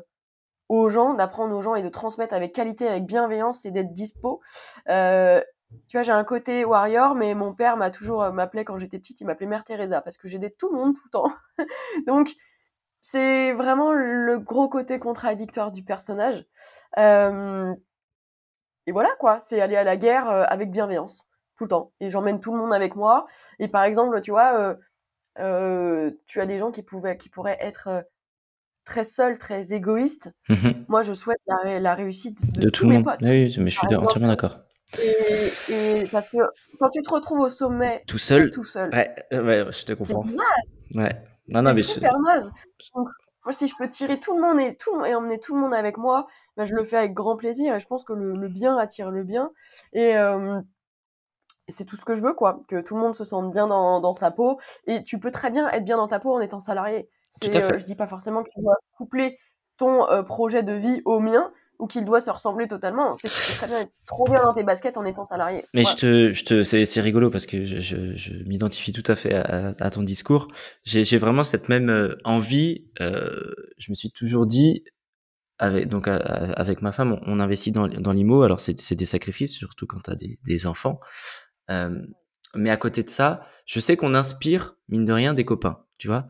aux 0.69 0.89
gens, 0.89 1.13
d'apprendre 1.13 1.55
aux 1.55 1.61
gens 1.61 1.75
et 1.75 1.83
de 1.83 1.89
transmettre 1.89 2.33
avec 2.33 2.53
qualité, 2.53 2.87
avec 2.87 3.05
bienveillance 3.05 3.65
et 3.65 3.71
d'être 3.71 3.93
dispo. 3.93 4.41
Euh, 4.89 5.41
tu 5.87 5.97
vois, 5.97 6.03
j'ai 6.03 6.11
un 6.11 6.23
côté 6.23 6.65
warrior, 6.65 7.15
mais 7.15 7.33
mon 7.35 7.53
père 7.53 7.77
m'a 7.77 7.91
toujours 7.91 8.31
m'appelait 8.31 8.65
quand 8.65 8.77
j'étais 8.77 8.97
petite, 8.99 9.21
il 9.21 9.25
m'appelait 9.25 9.47
Mère 9.47 9.63
Teresa 9.63 10.01
parce 10.01 10.17
que 10.17 10.27
j'aidais 10.27 10.49
tout 10.49 10.69
le 10.71 10.77
monde 10.77 10.95
tout 10.95 11.01
le 11.05 11.11
temps. 11.11 11.27
Donc 12.07 12.33
c'est 13.07 13.53
vraiment 13.53 13.93
le 13.93 14.39
gros 14.39 14.67
côté 14.67 14.97
contradictoire 14.97 15.69
du 15.69 15.83
personnage. 15.83 16.43
Euh, 16.97 17.71
et 18.87 18.91
voilà 18.91 19.09
quoi, 19.19 19.37
c'est 19.37 19.61
aller 19.61 19.75
à 19.75 19.83
la 19.83 19.95
guerre 19.95 20.27
avec 20.27 20.71
bienveillance 20.71 21.27
tout 21.55 21.65
le 21.65 21.69
temps. 21.69 21.91
Et 21.99 22.09
j'emmène 22.09 22.39
tout 22.39 22.51
le 22.51 22.59
monde 22.59 22.73
avec 22.73 22.95
moi. 22.95 23.27
Et 23.59 23.67
par 23.67 23.83
exemple, 23.83 24.19
tu 24.21 24.31
vois, 24.31 24.75
euh, 25.39 26.11
tu 26.25 26.41
as 26.41 26.47
des 26.47 26.57
gens 26.57 26.71
qui 26.71 26.81
pouvaient, 26.81 27.15
qui 27.15 27.29
pourraient 27.29 27.57
être 27.61 28.05
très 28.85 29.03
seul, 29.03 29.37
très 29.37 29.71
égoïste. 29.71 30.31
Mmh. 30.49 30.71
Moi, 30.87 31.03
je 31.03 31.13
souhaite 31.13 31.41
la, 31.47 31.57
ré 31.57 31.79
la 31.79 31.93
réussite 31.93 32.43
de, 32.55 32.61
de 32.61 32.69
tous 32.69 32.81
tout 32.81 32.83
le 32.85 32.89
mes 32.89 32.95
monde. 32.95 33.05
potes. 33.05 33.19
Oui, 33.21 33.55
mais 33.59 33.69
je 33.69 33.77
suis 33.77 33.87
entièrement 33.87 34.27
d'accord. 34.27 34.61
Et, 34.99 35.73
et, 35.73 36.07
parce 36.11 36.29
que 36.29 36.37
quand 36.79 36.89
tu 36.89 37.01
te 37.03 37.13
retrouves 37.13 37.39
au 37.41 37.49
sommet, 37.49 38.03
tout 38.07 38.17
seul, 38.17 38.49
tout 38.49 38.63
seul, 38.63 38.89
ouais, 38.93 39.39
ouais, 39.39 39.65
je 39.71 39.85
te 39.85 39.93
comprends. 39.93 40.25
Ouais. 40.95 41.15
Non, 41.47 41.61
non, 41.61 41.69
c'est 41.71 41.75
mais 41.75 41.81
super 41.83 42.11
je... 42.11 42.33
naze. 42.33 42.51
Donc, 42.95 43.09
moi, 43.45 43.53
si 43.53 43.67
je 43.67 43.75
peux 43.75 43.87
tirer 43.87 44.19
tout 44.19 44.35
le 44.35 44.41
monde 44.41 44.59
et, 44.59 44.75
tout, 44.75 45.05
et 45.05 45.13
emmener 45.13 45.39
tout 45.39 45.53
le 45.53 45.61
monde 45.61 45.73
avec 45.73 45.97
moi, 45.97 46.27
ben, 46.57 46.65
je 46.65 46.73
le 46.73 46.83
fais 46.83 46.97
avec 46.97 47.13
grand 47.13 47.35
plaisir. 47.35 47.75
Et 47.75 47.79
je 47.79 47.87
pense 47.87 48.03
que 48.03 48.13
le, 48.13 48.33
le 48.33 48.47
bien 48.49 48.77
attire 48.77 49.11
le 49.11 49.23
bien. 49.23 49.51
Et, 49.93 50.17
euh, 50.17 50.59
et 51.67 51.71
c'est 51.71 51.85
tout 51.85 51.95
ce 51.95 52.05
que 52.05 52.15
je 52.15 52.21
veux, 52.21 52.33
quoi. 52.33 52.59
Que 52.67 52.81
tout 52.81 52.95
le 52.95 53.01
monde 53.01 53.13
se 53.13 53.23
sente 53.23 53.51
bien 53.51 53.67
dans, 53.67 53.99
dans, 53.99 54.13
sa 54.13 54.31
peau. 54.31 54.59
Et 54.87 55.03
tu 55.03 55.19
peux 55.19 55.31
très 55.31 55.51
bien 55.51 55.69
être 55.69 55.85
bien 55.85 55.97
dans 55.97 56.07
ta 56.07 56.19
peau 56.19 56.33
en 56.33 56.39
étant 56.39 56.59
salarié. 56.59 57.07
C'est, 57.29 57.55
euh, 57.55 57.77
je 57.77 57.85
dis 57.85 57.95
pas 57.95 58.07
forcément 58.07 58.43
que 58.43 58.49
tu 58.49 58.61
dois 58.61 58.77
coupler 58.97 59.37
ton 59.77 60.09
euh, 60.09 60.23
projet 60.23 60.63
de 60.63 60.73
vie 60.73 61.01
au 61.05 61.19
mien 61.19 61.51
ou 61.79 61.87
qu'il 61.87 62.05
doit 62.05 62.19
se 62.19 62.29
ressembler 62.29 62.67
totalement. 62.67 63.15
C'est 63.17 63.27
très 63.29 63.67
bien 63.67 63.79
être 63.79 63.91
trop 64.05 64.25
bien 64.25 64.43
dans 64.43 64.53
tes 64.53 64.63
baskets 64.63 64.97
en 64.97 65.05
étant 65.05 65.23
salarié. 65.23 65.65
Mais 65.73 65.83
je 65.83 65.95
te, 65.95 66.33
je 66.33 66.45
te, 66.45 66.63
c'est, 66.63 66.85
c'est 66.85 67.01
rigolo 67.01 67.29
parce 67.29 67.45
que 67.45 67.65
je, 67.65 67.79
je, 67.79 68.15
je 68.15 68.33
m'identifie 68.45 68.93
tout 68.93 69.09
à 69.11 69.15
fait 69.15 69.33
à, 69.33 69.73
à 69.79 69.89
ton 69.89 70.03
discours. 70.03 70.47
J'ai, 70.83 71.03
j'ai 71.03 71.17
vraiment 71.17 71.43
cette 71.43 71.69
même 71.69 71.89
euh, 71.89 72.17
envie. 72.23 72.87
Euh, 73.01 73.53
je 73.77 73.91
me 73.91 73.95
suis 73.95 74.11
toujours 74.11 74.45
dit, 74.45 74.83
avec 75.59 75.87
donc 75.87 76.07
avec 76.07 76.81
ma 76.81 76.91
femme, 76.91 77.13
on, 77.13 77.19
on 77.25 77.39
investit 77.39 77.71
dans, 77.71 77.87
dans 77.87 78.11
l'IMO. 78.11 78.43
Alors 78.43 78.59
c'est, 78.59 78.79
c'est 78.79 78.95
des 78.95 79.05
sacrifices, 79.05 79.53
surtout 79.53 79.87
quand 79.87 80.01
tu 80.03 80.11
as 80.11 80.15
des, 80.15 80.39
des 80.45 80.67
enfants. 80.67 80.99
Euh, 81.71 82.01
mais 82.55 82.69
à 82.69 82.77
côté 82.77 83.03
de 83.03 83.09
ça, 83.09 83.41
je 83.65 83.79
sais 83.79 83.97
qu'on 83.97 84.13
inspire 84.13 84.75
mine 84.87 85.05
de 85.05 85.13
rien 85.13 85.33
des 85.33 85.45
copains, 85.45 85.85
tu 85.97 86.07
vois. 86.07 86.27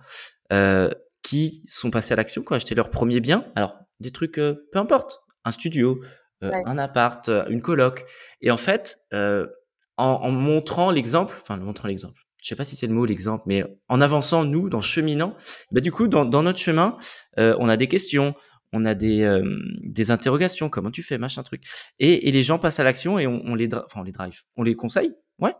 Euh, 0.54 0.90
qui 1.24 1.64
sont 1.66 1.90
passés 1.90 2.14
à 2.14 2.16
l'action, 2.18 2.44
qui 2.44 2.54
ont 2.54 2.56
acheté 2.56 2.76
leur 2.76 2.92
premier 2.92 3.20
bien. 3.20 3.52
Alors, 3.56 3.80
des 4.00 4.12
trucs, 4.12 4.38
euh, 4.38 4.68
peu 4.72 4.78
importe, 4.78 5.24
un 5.46 5.52
studio, 5.52 6.02
euh, 6.44 6.52
ouais. 6.52 6.64
un 6.66 6.78
appart, 6.78 7.30
une 7.50 7.62
coloc. 7.62 8.06
Et 8.42 8.52
en 8.52 8.58
fait, 8.58 8.98
euh, 9.14 9.48
en, 9.98 10.06
en, 10.06 10.32
montrant 10.32 10.92
l'exemple, 10.92 11.36
enfin, 11.40 11.60
en 11.60 11.64
montrant 11.64 11.88
l'exemple, 11.88 12.22
je 12.46 12.50
sais 12.50 12.56
pas 12.56 12.64
si 12.64 12.76
c'est 12.76 12.86
le 12.86 12.94
mot, 12.94 13.06
l'exemple, 13.06 13.44
mais 13.48 13.64
en 13.90 14.02
avançant, 14.02 14.46
nous, 14.46 14.70
dans 14.70 14.80
cheminant, 14.82 15.36
bah, 15.72 15.82
du 15.82 15.92
coup, 15.92 16.08
dans, 16.08 16.26
dans 16.26 16.44
notre 16.44 16.60
chemin, 16.60 16.96
euh, 17.40 17.56
on 17.60 17.68
a 17.70 17.76
des 17.76 17.88
questions, 17.88 18.36
on 18.72 18.86
a 18.86 18.94
des, 18.94 19.24
euh, 19.24 19.42
des 19.82 20.12
interrogations, 20.12 20.70
comment 20.70 20.92
tu 20.92 21.02
fais, 21.02 21.18
machin 21.18 21.42
truc. 21.42 21.64
Et, 21.98 22.28
et 22.28 22.32
les 22.32 22.44
gens 22.44 22.60
passent 22.60 22.80
à 22.80 22.84
l'action 22.84 23.18
et 23.18 23.26
on, 23.26 23.42
on 23.46 23.56
les, 23.56 23.68
enfin, 23.74 24.02
on 24.02 24.04
les 24.04 24.12
drive, 24.12 24.42
on 24.58 24.62
les 24.62 24.76
conseille, 24.76 25.16
ouais, 25.40 25.54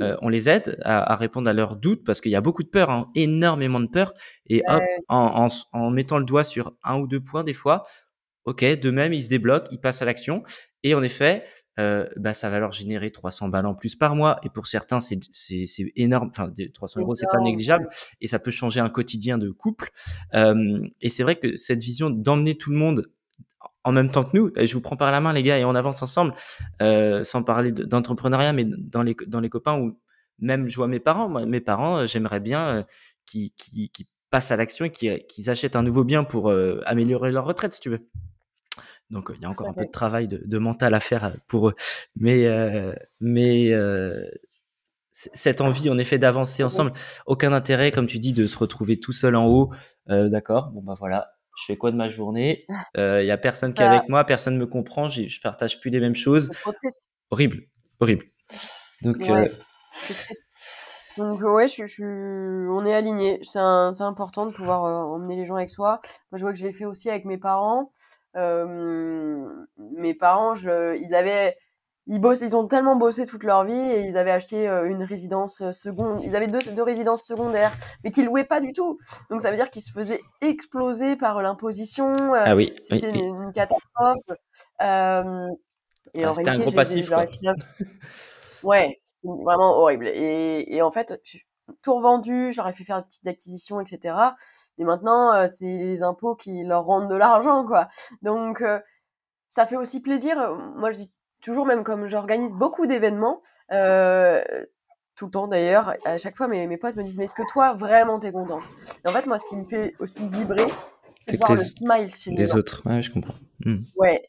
euh, 0.00 0.16
on 0.22 0.30
les 0.30 0.48
aide 0.48 0.78
à, 0.86 1.12
à, 1.12 1.16
répondre 1.16 1.50
à 1.50 1.52
leurs 1.52 1.76
doutes 1.76 2.02
parce 2.02 2.22
qu'il 2.22 2.32
y 2.32 2.36
a 2.36 2.40
beaucoup 2.40 2.62
de 2.62 2.70
peur, 2.70 2.88
hein, 2.88 3.10
énormément 3.14 3.80
de 3.80 3.88
peur. 3.88 4.14
Et 4.46 4.62
hop, 4.68 4.82
en, 5.08 5.46
en, 5.46 5.48
en, 5.78 5.90
mettant 5.90 6.18
le 6.18 6.24
doigt 6.24 6.44
sur 6.44 6.72
un 6.82 6.98
ou 6.98 7.06
deux 7.06 7.20
points, 7.20 7.44
des 7.44 7.52
fois, 7.52 7.84
ok, 8.44 8.64
de 8.64 8.90
même, 8.90 9.12
ils 9.12 9.24
se 9.24 9.28
débloquent, 9.28 9.68
ils 9.70 9.80
passent 9.80 10.02
à 10.02 10.04
l'action. 10.04 10.42
Et 10.82 10.94
en 10.94 11.02
effet, 11.02 11.44
euh, 11.78 12.06
bah, 12.16 12.34
ça 12.34 12.50
va 12.50 12.58
leur 12.58 12.72
générer 12.72 13.10
300 13.10 13.48
balles 13.48 13.66
en 13.66 13.74
plus 13.74 13.96
par 13.96 14.14
mois. 14.14 14.38
Et 14.42 14.50
pour 14.50 14.66
certains, 14.66 15.00
c'est, 15.00 15.18
énorme. 15.96 16.30
Enfin, 16.30 16.52
300 16.74 17.00
euros, 17.00 17.14
c'est 17.14 17.26
pas 17.30 17.40
négligeable. 17.40 17.88
Et 18.20 18.26
ça 18.26 18.38
peut 18.38 18.50
changer 18.50 18.80
un 18.80 18.90
quotidien 18.90 19.38
de 19.38 19.50
couple. 19.50 19.90
Euh, 20.34 20.80
et 21.00 21.08
c'est 21.08 21.22
vrai 21.22 21.36
que 21.36 21.56
cette 21.56 21.80
vision 21.80 22.10
d'emmener 22.10 22.54
tout 22.54 22.70
le 22.70 22.76
monde 22.76 23.10
en 23.84 23.90
même 23.90 24.10
temps 24.10 24.24
que 24.24 24.36
nous, 24.36 24.52
je 24.56 24.72
vous 24.72 24.80
prends 24.80 24.96
par 24.96 25.10
la 25.10 25.20
main, 25.20 25.32
les 25.32 25.42
gars, 25.42 25.58
et 25.58 25.64
on 25.64 25.74
avance 25.74 26.02
ensemble, 26.02 26.34
euh, 26.80 27.24
sans 27.24 27.42
parler 27.42 27.72
d'entrepreneuriat, 27.72 28.52
mais 28.52 28.64
dans 28.64 29.02
les, 29.02 29.16
dans 29.26 29.40
les 29.40 29.48
copains 29.48 29.76
où 29.76 29.98
même 30.38 30.68
je 30.68 30.76
vois 30.76 30.86
mes 30.86 31.00
parents, 31.00 31.28
moi, 31.28 31.46
mes 31.46 31.60
parents, 31.60 31.98
euh, 31.98 32.06
j'aimerais 32.06 32.38
bien 32.38 32.86
qu'ils, 33.26 33.50
passent 34.30 34.52
à 34.52 34.56
l'action 34.56 34.84
et 34.84 34.90
qu'ils, 34.90 35.50
achètent 35.50 35.74
un 35.74 35.82
nouveau 35.82 36.04
bien 36.04 36.22
pour 36.22 36.52
améliorer 36.86 37.32
leur 37.32 37.44
retraite, 37.44 37.74
si 37.74 37.80
tu 37.80 37.90
veux. 37.90 38.08
Donc 39.12 39.30
il 39.36 39.42
y 39.42 39.44
a 39.44 39.50
encore 39.50 39.68
un 39.68 39.74
peu 39.74 39.84
de 39.84 39.90
travail 39.90 40.26
de, 40.26 40.42
de, 40.42 40.58
mental 40.58 40.94
à 40.94 41.00
faire 41.00 41.24
euh, 41.24 41.30
pour 41.46 41.68
eux. 41.68 41.74
Mais, 42.16 42.46
euh, 42.46 42.94
mais 43.20 43.70
euh, 43.72 44.24
cette 45.12 45.60
envie 45.60 45.90
en 45.90 45.98
effet 45.98 46.18
d'avancer 46.18 46.64
ensemble, 46.64 46.92
aucun 47.26 47.52
intérêt, 47.52 47.92
comme 47.92 48.06
tu 48.06 48.18
dis, 48.18 48.32
de 48.32 48.46
se 48.46 48.56
retrouver 48.56 48.98
tout 48.98 49.12
seul 49.12 49.36
en 49.36 49.46
haut. 49.46 49.70
Euh, 50.08 50.30
D'accord, 50.30 50.70
bon 50.70 50.82
bah 50.82 50.94
voilà, 50.98 51.32
je 51.58 51.64
fais 51.66 51.76
quoi 51.76 51.90
de 51.90 51.96
ma 51.96 52.08
journée? 52.08 52.64
Il 52.96 53.00
euh, 53.00 53.22
y 53.22 53.30
a 53.30 53.36
personne 53.36 53.70
Ça... 53.70 53.76
qui 53.76 53.82
est 53.82 53.86
avec 53.86 54.08
moi, 54.08 54.24
personne 54.24 54.56
me 54.56 54.66
comprend, 54.66 55.08
je 55.10 55.40
partage 55.42 55.78
plus 55.78 55.90
les 55.90 56.00
mêmes 56.00 56.14
choses. 56.14 56.50
Horrible, 57.30 57.64
horrible. 58.00 58.24
Donc, 59.02 59.16
ouais, 59.18 59.50
donc 61.18 61.40
ouais, 61.42 61.68
je, 61.68 61.86
je, 61.86 62.68
on 62.70 62.86
est 62.86 62.94
aligné. 62.94 63.40
C'est 63.42 63.58
important 63.58 64.46
de 64.46 64.52
pouvoir 64.52 64.82
emmener 64.82 65.36
les 65.36 65.44
gens 65.44 65.56
avec 65.56 65.70
soi. 65.70 66.00
Moi, 66.30 66.38
je 66.38 66.44
vois 66.44 66.52
que 66.52 66.58
je 66.58 66.64
l'ai 66.64 66.72
fait 66.72 66.86
aussi 66.86 67.10
avec 67.10 67.26
mes 67.26 67.36
parents. 67.36 67.92
Mes 68.34 70.14
parents, 70.14 70.54
je, 70.54 70.96
ils 70.98 71.14
avaient, 71.14 71.56
ils 72.06 72.20
bossent, 72.20 72.40
ils 72.40 72.56
ont 72.56 72.66
tellement 72.66 72.96
bossé 72.96 73.26
toute 73.26 73.44
leur 73.44 73.64
vie 73.64 73.72
et 73.72 74.00
ils 74.00 74.16
avaient 74.16 74.30
acheté 74.30 74.66
une 74.66 75.02
résidence 75.02 75.70
seconde. 75.72 76.22
Ils 76.24 76.34
avaient 76.36 76.46
deux, 76.46 76.58
deux 76.74 76.82
résidences 76.82 77.24
secondaires, 77.24 77.72
mais 78.04 78.10
qu'ils 78.10 78.26
louaient 78.26 78.44
pas 78.44 78.60
du 78.60 78.72
tout. 78.72 78.98
Donc 79.30 79.42
ça 79.42 79.50
veut 79.50 79.56
dire 79.56 79.70
qu'ils 79.70 79.82
se 79.82 79.92
faisaient 79.92 80.20
exploser 80.40 81.16
par 81.16 81.42
l'imposition. 81.42 82.12
Ah 82.34 82.56
oui. 82.56 82.74
C'était 82.80 83.10
oui, 83.10 83.18
une, 83.18 83.52
catastrophe. 83.52 84.22
Euh, 84.80 85.48
et 86.14 86.24
ah, 86.24 86.30
en 86.30 86.32
réalité, 86.32 86.50
un 86.50 86.58
gros 86.58 86.72
passif. 86.72 87.08
Quoi. 87.08 87.26
ouais, 88.62 89.00
c'est 89.04 89.28
vraiment 89.28 89.78
horrible. 89.78 90.08
Et, 90.08 90.64
et 90.74 90.82
en 90.82 90.90
fait, 90.90 91.14
tout 91.82 91.94
revendu, 91.94 92.52
je 92.52 92.56
leur 92.56 92.68
ai 92.68 92.72
fait 92.72 92.84
faire 92.84 92.98
des 92.98 93.06
petites 93.06 93.26
acquisitions, 93.26 93.80
etc. 93.80 94.14
Et 94.78 94.84
maintenant, 94.84 95.32
euh, 95.32 95.46
c'est 95.46 95.64
les 95.64 96.02
impôts 96.02 96.34
qui 96.34 96.64
leur 96.64 96.84
rendent 96.84 97.10
de 97.10 97.14
l'argent, 97.14 97.64
quoi. 97.64 97.88
Donc, 98.22 98.62
euh, 98.62 98.80
ça 99.48 99.66
fait 99.66 99.76
aussi 99.76 100.00
plaisir. 100.00 100.56
Moi, 100.76 100.90
je 100.92 100.98
dis 100.98 101.12
toujours, 101.42 101.66
même 101.66 101.84
comme 101.84 102.06
j'organise 102.08 102.54
beaucoup 102.54 102.86
d'événements, 102.86 103.42
euh, 103.70 104.42
tout 105.14 105.26
le 105.26 105.30
temps 105.30 105.46
d'ailleurs, 105.46 105.94
à 106.04 106.16
chaque 106.16 106.36
fois, 106.36 106.48
mes, 106.48 106.66
mes 106.66 106.78
potes 106.78 106.96
me 106.96 107.02
disent, 107.02 107.18
mais 107.18 107.24
est-ce 107.24 107.34
que 107.34 107.46
toi, 107.52 107.74
vraiment, 107.74 108.18
t'es 108.18 108.32
contente? 108.32 108.64
Et 109.04 109.08
en 109.08 109.12
fait, 109.12 109.26
moi, 109.26 109.38
ce 109.38 109.44
qui 109.46 109.56
me 109.56 109.64
fait 109.64 109.94
aussi 109.98 110.26
vibrer, 110.28 110.64
c'est 111.28 111.36
voir 111.36 111.50
les, 111.52 111.58
le 111.58 111.62
smile 111.62 112.08
chez 112.08 112.30
les, 112.30 112.36
les 112.36 112.56
autres. 112.56 112.82
Ouais, 112.86 113.02
je 113.02 113.12
comprends. 113.12 113.34
Mmh. 113.64 113.78
Ouais, 113.96 114.28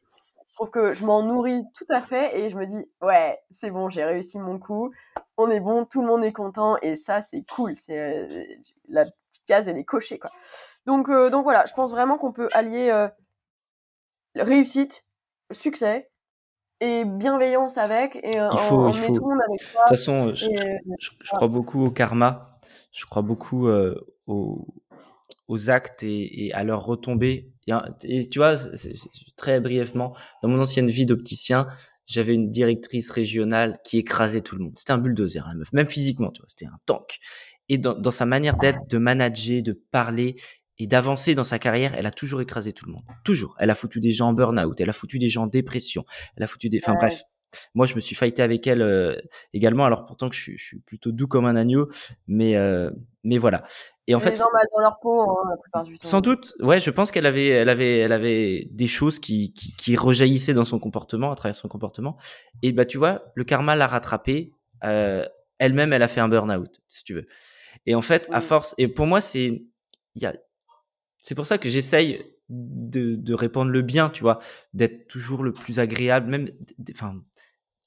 je 0.54 0.58
trouve 0.58 0.70
que 0.70 0.94
je 0.94 1.04
m'en 1.04 1.24
nourris 1.24 1.64
tout 1.74 1.88
à 1.90 2.04
fait 2.04 2.40
et 2.40 2.52
je 2.52 2.56
me 2.56 2.68
dis 2.68 2.88
ouais 3.02 3.40
c'est 3.50 3.72
bon 3.72 3.90
j'ai 3.90 4.04
réussi 4.04 4.38
mon 4.38 4.60
coup. 4.60 4.92
On 5.36 5.50
est 5.50 5.60
bon 5.60 5.84
tout 5.84 6.02
le 6.02 6.08
monde 6.08 6.24
est 6.24 6.32
content 6.32 6.78
et 6.84 6.96
ça 6.96 7.24
c'est 7.24 7.44
cool. 7.56 7.76
C'est 7.76 7.98
euh, 7.98 8.28
la 8.88 9.06
petite 9.06 9.46
case 9.48 9.68
elle 9.68 9.80
est 9.80 9.84
cochée 9.84 10.20
quoi. 10.20 10.30
Donc 10.86 11.10
euh, 11.10 11.32
donc 11.32 11.44
voilà 11.44 11.66
je 11.66 11.74
pense 11.74 11.90
vraiment 11.90 12.20
qu'on 12.20 12.32
peut 12.32 12.50
allier 12.54 12.92
euh, 12.92 13.08
réussite 14.36 15.06
succès 15.50 16.12
et 16.82 17.04
bienveillance 17.04 17.80
avec 17.80 18.18
et 18.18 18.30
il 18.36 18.58
faut, 18.60 18.76
en, 18.76 18.88
il 18.90 18.94
faut. 18.94 19.14
le 19.16 19.22
monde 19.22 19.42
avec 19.42 19.60
soi 19.60 19.82
de 19.82 19.88
toute 19.88 19.98
façon 19.98 20.36
je, 20.36 20.52
et, 20.52 20.80
je, 21.00 21.10
je, 21.20 21.30
crois 21.32 21.48
beaucoup 21.48 21.84
au 21.84 21.90
karma. 21.90 22.60
Je 22.92 23.08
crois 23.08 23.24
beaucoup 23.24 23.68
au 24.28 24.68
aux 25.48 25.70
actes 25.70 26.04
et, 26.04 26.46
et, 26.46 26.54
à 26.54 26.64
leur 26.64 26.86
retombée. 26.86 27.52
Et, 28.04 28.30
tu 28.30 28.40
vois, 28.40 28.56
très 29.38 29.60
brièvement, 29.60 30.16
dans 30.42 30.50
mon 30.50 30.60
ancienne 30.60 30.88
vie 30.88 31.06
d'opticien, 31.06 31.68
j'avais 32.06 32.34
une 32.34 32.50
directrice 32.50 33.12
régionale 33.12 33.78
qui 33.86 33.98
écrasait 33.98 34.42
tout 34.42 34.56
le 34.56 34.64
monde. 34.64 34.74
C'était 34.76 34.92
un 34.92 34.98
bulldozer, 34.98 35.44
la 35.48 35.56
meuf, 35.56 35.72
même 35.74 35.88
physiquement, 35.88 36.32
tu 36.32 36.42
vois, 36.42 36.50
c'était 36.50 36.66
un 36.66 36.80
tank. 36.86 37.20
Et 37.70 37.78
dans, 37.78 37.96
dans 37.96 38.12
sa 38.12 38.26
manière 38.26 38.58
d'être, 38.58 38.88
de 38.90 38.98
manager, 38.98 39.64
de 39.64 39.74
parler 39.92 40.36
et 40.80 40.88
d'avancer 40.88 41.36
dans 41.36 41.44
sa 41.44 41.60
carrière, 41.60 41.94
elle 41.96 42.06
a 42.06 42.12
toujours 42.12 42.42
écrasé 42.42 42.74
tout 42.74 42.86
le 42.86 42.92
monde. 42.94 43.04
Toujours. 43.24 43.56
Elle 43.60 43.70
a 43.70 43.76
foutu 43.76 44.00
des 44.00 44.12
gens 44.12 44.30
en 44.30 44.34
burn-out, 44.34 44.80
elle 44.82 44.90
a 44.90 44.94
foutu 44.94 45.20
des 45.20 45.30
gens 45.30 45.44
en 45.44 45.48
dépression, 45.48 46.04
elle 46.36 46.44
a 46.44 46.48
foutu 46.48 46.68
des... 46.70 46.80
Enfin 46.82 46.94
ouais. 46.94 46.98
bref, 47.00 47.24
moi, 47.76 47.86
je 47.86 47.96
me 47.96 48.00
suis 48.00 48.16
fighté 48.16 48.42
avec 48.42 48.66
elle 48.68 48.82
euh, 48.82 49.16
également. 49.54 49.86
Alors 49.86 50.06
pourtant 50.06 50.30
que 50.30 50.36
je, 50.36 50.52
je, 50.56 50.64
suis 50.64 50.80
plutôt 50.80 51.12
doux 51.12 51.28
comme 51.28 51.46
un 51.46 51.56
agneau, 51.56 51.90
mais 52.28 52.56
euh, 52.56 52.92
mais 53.24 53.38
voilà. 53.38 53.64
Et 54.08 54.16
en 54.16 54.20
les 54.20 54.26
fait, 54.26 54.36
gens 54.36 54.52
mal 54.54 54.66
dans 54.76 54.82
leur 54.82 55.00
peau 55.00 55.22
hein, 55.22 55.50
la 55.50 55.58
plupart 55.58 55.84
du 55.84 55.98
temps. 55.98 56.08
Sans 56.08 56.22
doute, 56.22 56.56
ouais, 56.60 56.80
je 56.80 56.92
pense 56.92 57.10
qu'elle 57.12 57.26
avait, 57.26 57.48
elle 57.48 57.70
avait, 57.70 58.00
elle 58.00 58.12
avait 58.12 58.68
des 58.72 58.88
choses 58.88 59.20
qui, 59.20 59.54
qui, 59.54 59.76
qui 59.76 59.96
rejaillissaient 59.96 60.54
dans 60.54 60.66
son 60.66 60.80
comportement, 60.80 61.32
à 61.32 61.36
travers 61.36 61.56
son 61.56 61.70
comportement. 61.70 62.18
Et 62.62 62.74
bah, 62.74 62.86
tu 62.86 62.98
vois, 62.98 63.24
le 63.36 63.44
karma 63.44 63.76
l'a 63.76 63.88
rattrapée. 63.88 64.52
Euh, 64.84 65.26
elle-même, 65.60 65.94
elle 65.94 66.04
a 66.04 66.10
fait 66.10 66.20
un 66.20 66.28
burn-out, 66.28 66.82
si 66.88 67.06
tu 67.06 67.14
veux. 67.14 67.26
Et 67.86 67.96
en 67.96 68.02
fait, 68.02 68.26
oui. 68.30 68.36
à 68.36 68.42
force, 68.42 68.76
et 68.78 68.90
pour 68.90 69.08
moi, 69.08 69.22
c'est, 69.22 69.64
il 70.16 70.22
y 70.22 70.26
a, 70.26 70.34
c'est 71.18 71.36
pour 71.36 71.46
ça 71.46 71.58
que 71.58 71.70
j'essaye 71.70 72.26
de, 72.50 73.16
de 73.16 73.34
répandre 73.34 73.72
le 73.72 73.82
bien, 73.82 74.10
tu 74.10 74.22
vois, 74.22 74.40
d'être 74.74 75.08
toujours 75.08 75.44
le 75.44 75.54
plus 75.54 75.80
agréable, 75.80 76.30
même, 76.30 76.50
enfin, 76.92 77.16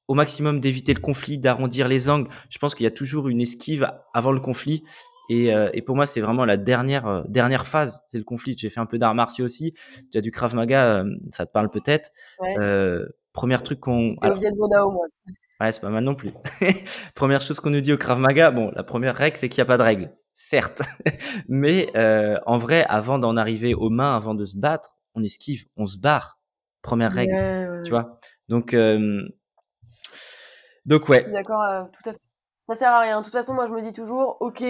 au 0.08 0.14
maximum 0.14 0.60
d'éviter 0.60 0.94
le 0.94 1.00
conflit, 1.00 1.38
d'arrondir 1.38 1.88
les 1.88 2.08
angles. 2.10 2.28
Je 2.50 2.58
pense 2.58 2.74
qu'il 2.74 2.84
y 2.84 2.86
a 2.86 2.92
toujours 2.92 3.28
une 3.28 3.40
esquive 3.40 3.90
avant 4.14 4.32
le 4.32 4.40
conflit. 4.40 4.84
Et, 5.28 5.52
euh, 5.52 5.68
et 5.72 5.82
pour 5.82 5.96
moi, 5.96 6.06
c'est 6.06 6.20
vraiment 6.20 6.44
la 6.44 6.56
dernière 6.56 7.06
euh, 7.08 7.22
dernière 7.26 7.66
phase, 7.66 8.02
c'est 8.06 8.18
le 8.18 8.24
conflit. 8.24 8.56
J'ai 8.56 8.70
fait 8.70 8.78
un 8.78 8.86
peu 8.86 8.98
d'arts 8.98 9.14
martiaux 9.14 9.44
aussi. 9.44 9.74
Tu 10.12 10.18
as 10.18 10.20
du 10.20 10.30
Krav 10.30 10.54
Maga, 10.54 10.98
euh, 10.98 11.10
ça 11.32 11.46
te 11.46 11.50
parle 11.50 11.68
peut-être. 11.68 12.10
Ouais. 12.38 12.54
Euh, 12.58 13.06
premier 13.32 13.58
truc 13.58 13.80
qu'on. 13.80 14.14
Ouais, 15.60 15.72
c'est 15.72 15.80
pas 15.80 15.88
mal 15.88 16.04
non 16.04 16.14
plus. 16.14 16.32
première 17.14 17.40
chose 17.40 17.60
qu'on 17.60 17.70
nous 17.70 17.80
dit 17.80 17.92
au 17.92 17.96
Krav 17.96 18.20
Maga, 18.20 18.50
bon, 18.50 18.70
la 18.74 18.82
première 18.82 19.14
règle, 19.14 19.38
c'est 19.38 19.48
qu'il 19.48 19.62
n'y 19.62 19.62
a 19.62 19.66
pas 19.66 19.78
de 19.78 19.82
règle, 19.82 20.12
certes. 20.34 20.82
Mais 21.48 21.88
euh, 21.96 22.38
en 22.44 22.58
vrai, 22.58 22.84
avant 22.90 23.18
d'en 23.18 23.38
arriver 23.38 23.72
aux 23.72 23.88
mains, 23.88 24.14
avant 24.14 24.34
de 24.34 24.44
se 24.44 24.54
battre, 24.54 24.90
on 25.14 25.22
esquive, 25.22 25.64
on 25.76 25.86
se 25.86 25.96
barre. 25.96 26.38
Première 26.82 27.10
règle, 27.10 27.32
ouais, 27.32 27.68
ouais. 27.68 27.82
tu 27.84 27.90
vois? 27.90 28.18
Donc, 28.50 28.74
euh, 28.74 29.22
donc 30.86 31.08
ouais. 31.08 31.24
D'accord, 31.30 31.62
euh, 31.62 31.82
tout 31.92 32.08
à 32.08 32.12
fait. 32.12 32.20
Ça 32.68 32.74
sert 32.74 32.90
à 32.90 33.00
rien. 33.00 33.20
De 33.20 33.24
toute 33.24 33.32
façon, 33.32 33.54
moi, 33.54 33.66
je 33.66 33.72
me 33.72 33.82
dis 33.82 33.92
toujours, 33.92 34.38
ok, 34.40 34.64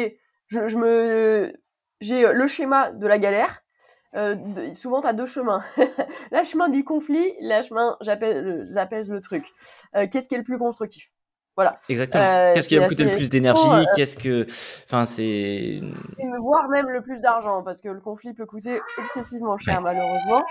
je, 0.49 0.69
je 0.69 0.77
me, 0.77 1.53
j'ai 2.01 2.31
le 2.31 2.47
schéma 2.47 2.91
de 2.91 3.07
la 3.07 3.19
galère. 3.19 3.63
Euh, 4.15 4.35
de, 4.35 4.75
souvent, 4.75 5.01
tu 5.01 5.07
as 5.07 5.13
deux 5.13 5.27
chemins. 5.27 5.63
le 5.77 6.45
chemin 6.45 6.69
du 6.69 6.85
conflit, 6.85 7.33
le 7.41 7.63
chemin, 7.63 7.97
j'apaise 8.01 9.11
le 9.11 9.21
truc. 9.21 9.47
Euh, 9.95 10.07
Qu'est-ce 10.11 10.29
qui 10.29 10.35
est 10.35 10.39
le 10.39 10.45
plus 10.45 10.59
constructif? 10.59 11.11
Voilà. 11.57 11.81
Exactement. 11.89 12.23
Euh, 12.23 12.55
Qu'est-ce 12.55 12.69
qui 12.69 12.77
va 12.77 12.87
coûter 12.87 13.05
le 13.05 13.13
plus 13.13 13.31
d'énergie? 13.31 13.67
euh, 13.67 13.85
Qu'est-ce 13.95 14.17
que, 14.17 14.47
enfin, 14.85 15.07
c'est 15.07 15.81
voire 16.39 16.69
même 16.69 16.89
le 16.91 17.01
plus 17.01 17.23
d'argent 17.23 17.63
parce 17.63 17.81
que 17.81 17.89
le 17.89 18.01
conflit 18.01 18.35
peut 18.35 18.45
coûter 18.45 18.81
excessivement 18.99 19.57
cher 19.57 19.79
ouais. 19.79 19.85
malheureusement. 19.85 20.45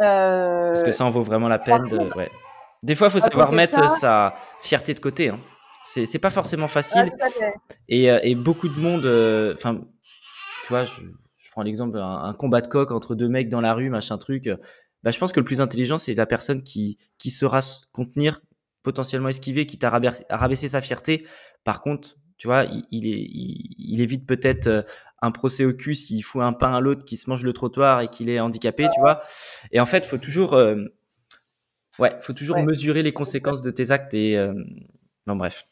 Euh... 0.00 0.68
Parce 0.68 0.82
que 0.82 0.92
ça 0.92 1.04
en 1.04 1.10
vaut 1.10 1.22
vraiment 1.22 1.48
la 1.48 1.58
peine. 1.58 1.84
De... 1.84 1.98
Ouais. 2.16 2.30
Des 2.82 2.94
fois, 2.94 3.08
il 3.08 3.10
faut 3.10 3.20
savoir 3.20 3.52
mettre 3.52 3.88
ça... 3.88 3.88
sa 3.88 4.34
fierté 4.60 4.94
de 4.94 5.00
côté. 5.00 5.30
Hein. 5.30 5.38
C'est 5.84 6.18
pas 6.18 6.30
forcément 6.30 6.68
facile. 6.68 7.12
Ouais, 7.20 7.54
et, 7.88 8.10
euh, 8.10 8.18
et, 8.22 8.34
beaucoup 8.34 8.68
de 8.68 8.78
monde, 8.78 9.04
euh, 9.04 9.54
enfin, 9.54 9.80
tu 10.62 10.68
vois, 10.68 10.84
je, 10.84 11.00
je 11.38 11.50
prends 11.52 11.62
l'exemple 11.62 11.98
un, 11.98 12.24
un, 12.24 12.34
combat 12.34 12.60
de 12.60 12.66
coq 12.66 12.90
entre 12.90 13.14
deux 13.14 13.28
mecs 13.28 13.48
dans 13.48 13.60
la 13.60 13.72
rue, 13.72 13.88
machin 13.88 14.18
truc. 14.18 14.50
Bah, 15.04 15.12
je 15.12 15.18
pense 15.20 15.32
que 15.32 15.38
le 15.38 15.44
plus 15.44 15.60
intelligent, 15.60 15.98
c'est 15.98 16.14
la 16.14 16.26
personne 16.26 16.62
qui, 16.62 16.98
qui 17.18 17.30
saura 17.30 17.60
se 17.60 17.84
contenir, 17.92 18.40
potentiellement 18.82 19.28
esquiver, 19.28 19.64
qui 19.64 19.78
t'a 19.78 19.90
rabaissé 20.30 20.68
sa 20.68 20.80
fierté. 20.80 21.24
Par 21.62 21.82
contre, 21.82 22.16
tu 22.38 22.48
vois, 22.48 22.64
il, 22.64 22.84
il, 22.90 23.06
est, 23.06 23.20
il, 23.20 23.74
il 23.78 24.00
évite 24.00 24.26
peut-être 24.26 24.66
euh, 24.66 24.82
un 25.22 25.30
procès 25.30 25.64
au 25.64 25.72
cul 25.72 25.94
s'il 25.94 26.22
fout 26.22 26.42
un 26.42 26.52
pain 26.52 26.74
à 26.74 26.80
l'autre 26.80 27.04
qui 27.04 27.16
se 27.16 27.30
mange 27.30 27.44
le 27.44 27.52
trottoir 27.52 28.00
et 28.00 28.08
qu'il 28.08 28.28
est 28.28 28.40
handicapé, 28.40 28.88
tu 28.92 29.00
vois. 29.00 29.22
Et 29.70 29.80
en 29.80 29.86
fait, 29.86 30.04
faut 30.04 30.18
toujours, 30.18 30.54
euh, 30.54 30.76
ouais, 31.98 32.16
faut 32.20 32.32
toujours 32.32 32.56
ouais. 32.56 32.64
mesurer 32.64 33.02
les 33.02 33.12
conséquences 33.12 33.62
de 33.62 33.70
tes 33.70 33.90
actes 33.90 34.14
et, 34.14 34.36
euh, 34.36 34.52
non, 35.26 35.36
bref. 35.36 35.66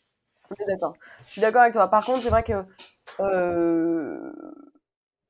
d'accord. 0.66 0.96
Je 1.26 1.32
suis 1.32 1.40
d'accord 1.40 1.62
avec 1.62 1.74
toi. 1.74 1.88
Par 1.88 2.04
contre, 2.04 2.20
c'est 2.20 2.30
vrai 2.30 2.42
que 2.42 2.64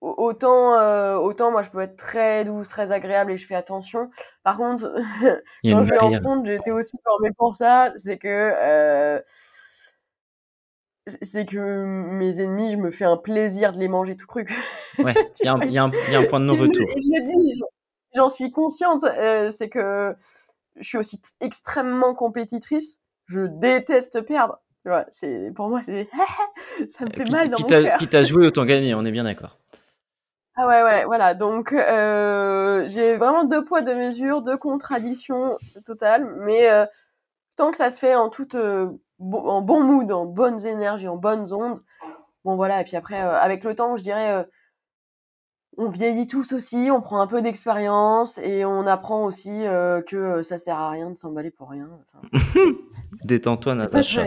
autant, 0.04 0.74
euh, 0.74 1.16
autant 1.16 1.50
moi 1.50 1.62
je 1.62 1.70
peux 1.70 1.80
être 1.80 1.96
très 1.96 2.44
douce, 2.44 2.68
très 2.68 2.92
agréable 2.92 3.32
et 3.32 3.36
je 3.36 3.46
fais 3.46 3.54
attention. 3.54 4.10
Par 4.42 4.56
contre, 4.56 4.94
quand 5.64 5.82
je 5.82 5.90
vais 5.90 5.98
en 5.98 6.20
compte, 6.20 6.46
été 6.46 6.70
aussi 6.72 6.96
formée 7.04 7.30
pour 7.36 7.54
ça. 7.54 7.92
C'est 7.96 8.18
que 8.18 8.28
euh, 8.28 9.20
c'est 11.22 11.44
que 11.44 11.84
mes 11.84 12.40
ennemis, 12.40 12.72
je 12.72 12.76
me 12.76 12.90
fais 12.90 13.04
un 13.04 13.16
plaisir 13.16 13.72
de 13.72 13.78
les 13.78 13.88
manger 13.88 14.16
tout 14.16 14.26
cru. 14.26 14.46
Ouais, 14.98 15.14
il 15.40 15.70
y, 15.70 15.74
y, 15.74 15.78
a 15.78 15.84
un 15.84 16.24
point 16.24 16.40
de 16.40 16.44
non-retour. 16.44 16.88
Je, 16.88 16.94
le 16.94 17.26
dis, 17.26 17.60
j'en 18.14 18.28
suis 18.28 18.50
consciente. 18.50 19.04
Euh, 19.04 19.50
c'est 19.50 19.68
que 19.68 20.14
je 20.76 20.86
suis 20.86 20.98
aussi 20.98 21.20
extrêmement 21.40 22.14
compétitrice. 22.14 22.98
Je 23.26 23.40
déteste 23.46 24.20
perdre. 24.22 24.60
c'est 25.10 25.52
pour 25.54 25.68
moi, 25.68 25.82
c'est 25.82 26.08
ça 26.90 27.04
me 27.04 27.10
fait 27.10 27.30
mal 27.30 27.48
dans 27.50 27.58
mon 27.58 27.66
cœur. 27.66 27.98
Qui 27.98 28.08
t'a 28.08 28.22
joué 28.22 28.46
autant 28.46 28.64
gagné, 28.64 28.94
on 28.94 29.04
est 29.04 29.12
bien 29.12 29.24
d'accord. 29.24 29.58
Ah 30.56 30.68
ouais, 30.68 30.82
ouais, 30.84 31.04
voilà. 31.04 31.34
Donc, 31.34 31.72
euh, 31.72 32.84
j'ai 32.88 33.16
vraiment 33.16 33.44
deux 33.44 33.64
poids, 33.64 33.82
deux 33.82 33.96
mesures, 33.96 34.40
deux 34.42 34.56
contradictions 34.56 35.58
totales. 35.84 36.32
Mais 36.40 36.70
euh, 36.70 36.86
tant 37.56 37.70
que 37.72 37.76
ça 37.76 37.90
se 37.90 37.98
fait 37.98 38.14
en 38.14 38.28
toute, 38.28 38.54
euh, 38.54 38.88
en 39.18 39.62
bon 39.62 39.82
mood, 39.82 40.12
en 40.12 40.26
bonnes 40.26 40.64
énergies, 40.64 41.08
en 41.08 41.16
bonnes 41.16 41.52
ondes, 41.52 41.82
bon 42.44 42.54
voilà. 42.56 42.80
Et 42.80 42.84
puis 42.84 42.96
après, 42.96 43.18
avec 43.18 43.64
le 43.64 43.74
temps, 43.74 43.96
je 43.96 44.04
dirais, 44.04 44.46
on 45.76 45.88
vieillit 45.88 46.26
tous 46.26 46.52
aussi, 46.52 46.88
on 46.90 47.00
prend 47.00 47.20
un 47.20 47.26
peu 47.26 47.42
d'expérience 47.42 48.38
et 48.38 48.64
on 48.64 48.86
apprend 48.86 49.24
aussi 49.24 49.64
que 50.06 50.42
ça 50.42 50.58
sert 50.58 50.76
à 50.76 50.90
rien 50.90 51.10
de 51.10 51.16
s'emballer 51.16 51.50
pour 51.50 51.70
rien. 51.70 51.88
Détends-toi, 53.24 53.74
Natacha. 53.74 54.26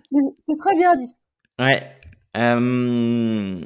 C'est 0.00 0.56
très 0.58 0.76
bien 0.76 0.96
dit. 0.96 1.18
Ouais. 1.58 1.82
Euh, 2.36 3.60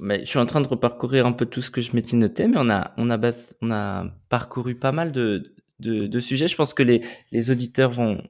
je 0.00 0.24
suis 0.24 0.38
en 0.38 0.46
train 0.46 0.60
de 0.60 0.68
reparcourir 0.68 1.26
un 1.26 1.32
peu 1.32 1.46
tout 1.46 1.62
ce 1.62 1.70
que 1.70 1.80
je 1.80 1.94
m'étais 1.94 2.16
noté, 2.16 2.46
mais 2.46 2.56
on 2.58 2.68
a, 2.70 2.92
on 2.96 3.10
a, 3.10 3.18
on 3.62 3.70
a 3.70 4.06
parcouru 4.28 4.74
pas 4.74 4.92
mal 4.92 5.12
de, 5.12 5.54
de, 5.80 6.06
de, 6.06 6.20
sujets. 6.20 6.48
Je 6.48 6.56
pense 6.56 6.74
que 6.74 6.82
les, 6.82 7.00
les 7.32 7.50
auditeurs 7.50 7.90
vont, 7.90 8.22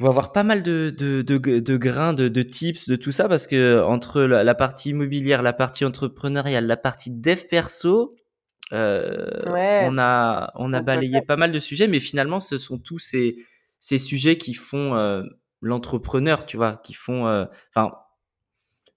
vont 0.00 0.08
avoir 0.08 0.32
pas 0.32 0.42
mal 0.44 0.62
de, 0.62 0.94
de, 0.96 1.20
de, 1.22 1.36
de 1.36 1.76
grains, 1.76 2.14
de, 2.14 2.28
de 2.28 2.42
tips, 2.42 2.88
de 2.88 2.96
tout 2.96 3.10
ça, 3.10 3.28
parce 3.28 3.46
que 3.46 3.82
entre 3.82 4.22
la, 4.22 4.54
partie 4.54 4.90
immobilière, 4.90 5.42
la 5.42 5.52
partie 5.52 5.84
entrepreneuriale, 5.84 6.66
la 6.66 6.78
partie 6.78 7.10
dev 7.10 7.42
perso, 7.48 8.16
euh, 8.72 9.28
on 9.46 9.98
a, 9.98 10.52
on 10.54 10.72
a 10.72 10.80
balayé 10.80 11.20
pas 11.20 11.36
mal 11.36 11.52
de 11.52 11.58
sujets, 11.58 11.86
mais 11.86 12.00
finalement, 12.00 12.40
ce 12.40 12.56
sont 12.56 12.78
tous 12.78 12.98
ces, 12.98 13.36
ces 13.78 13.98
sujets 13.98 14.38
qui 14.38 14.54
font 14.54 14.94
euh, 14.94 15.22
l'entrepreneur, 15.60 16.46
tu 16.46 16.56
vois, 16.56 16.80
qui 16.82 16.94
font, 16.94 17.26
euh, 17.26 17.44
enfin, 17.74 17.92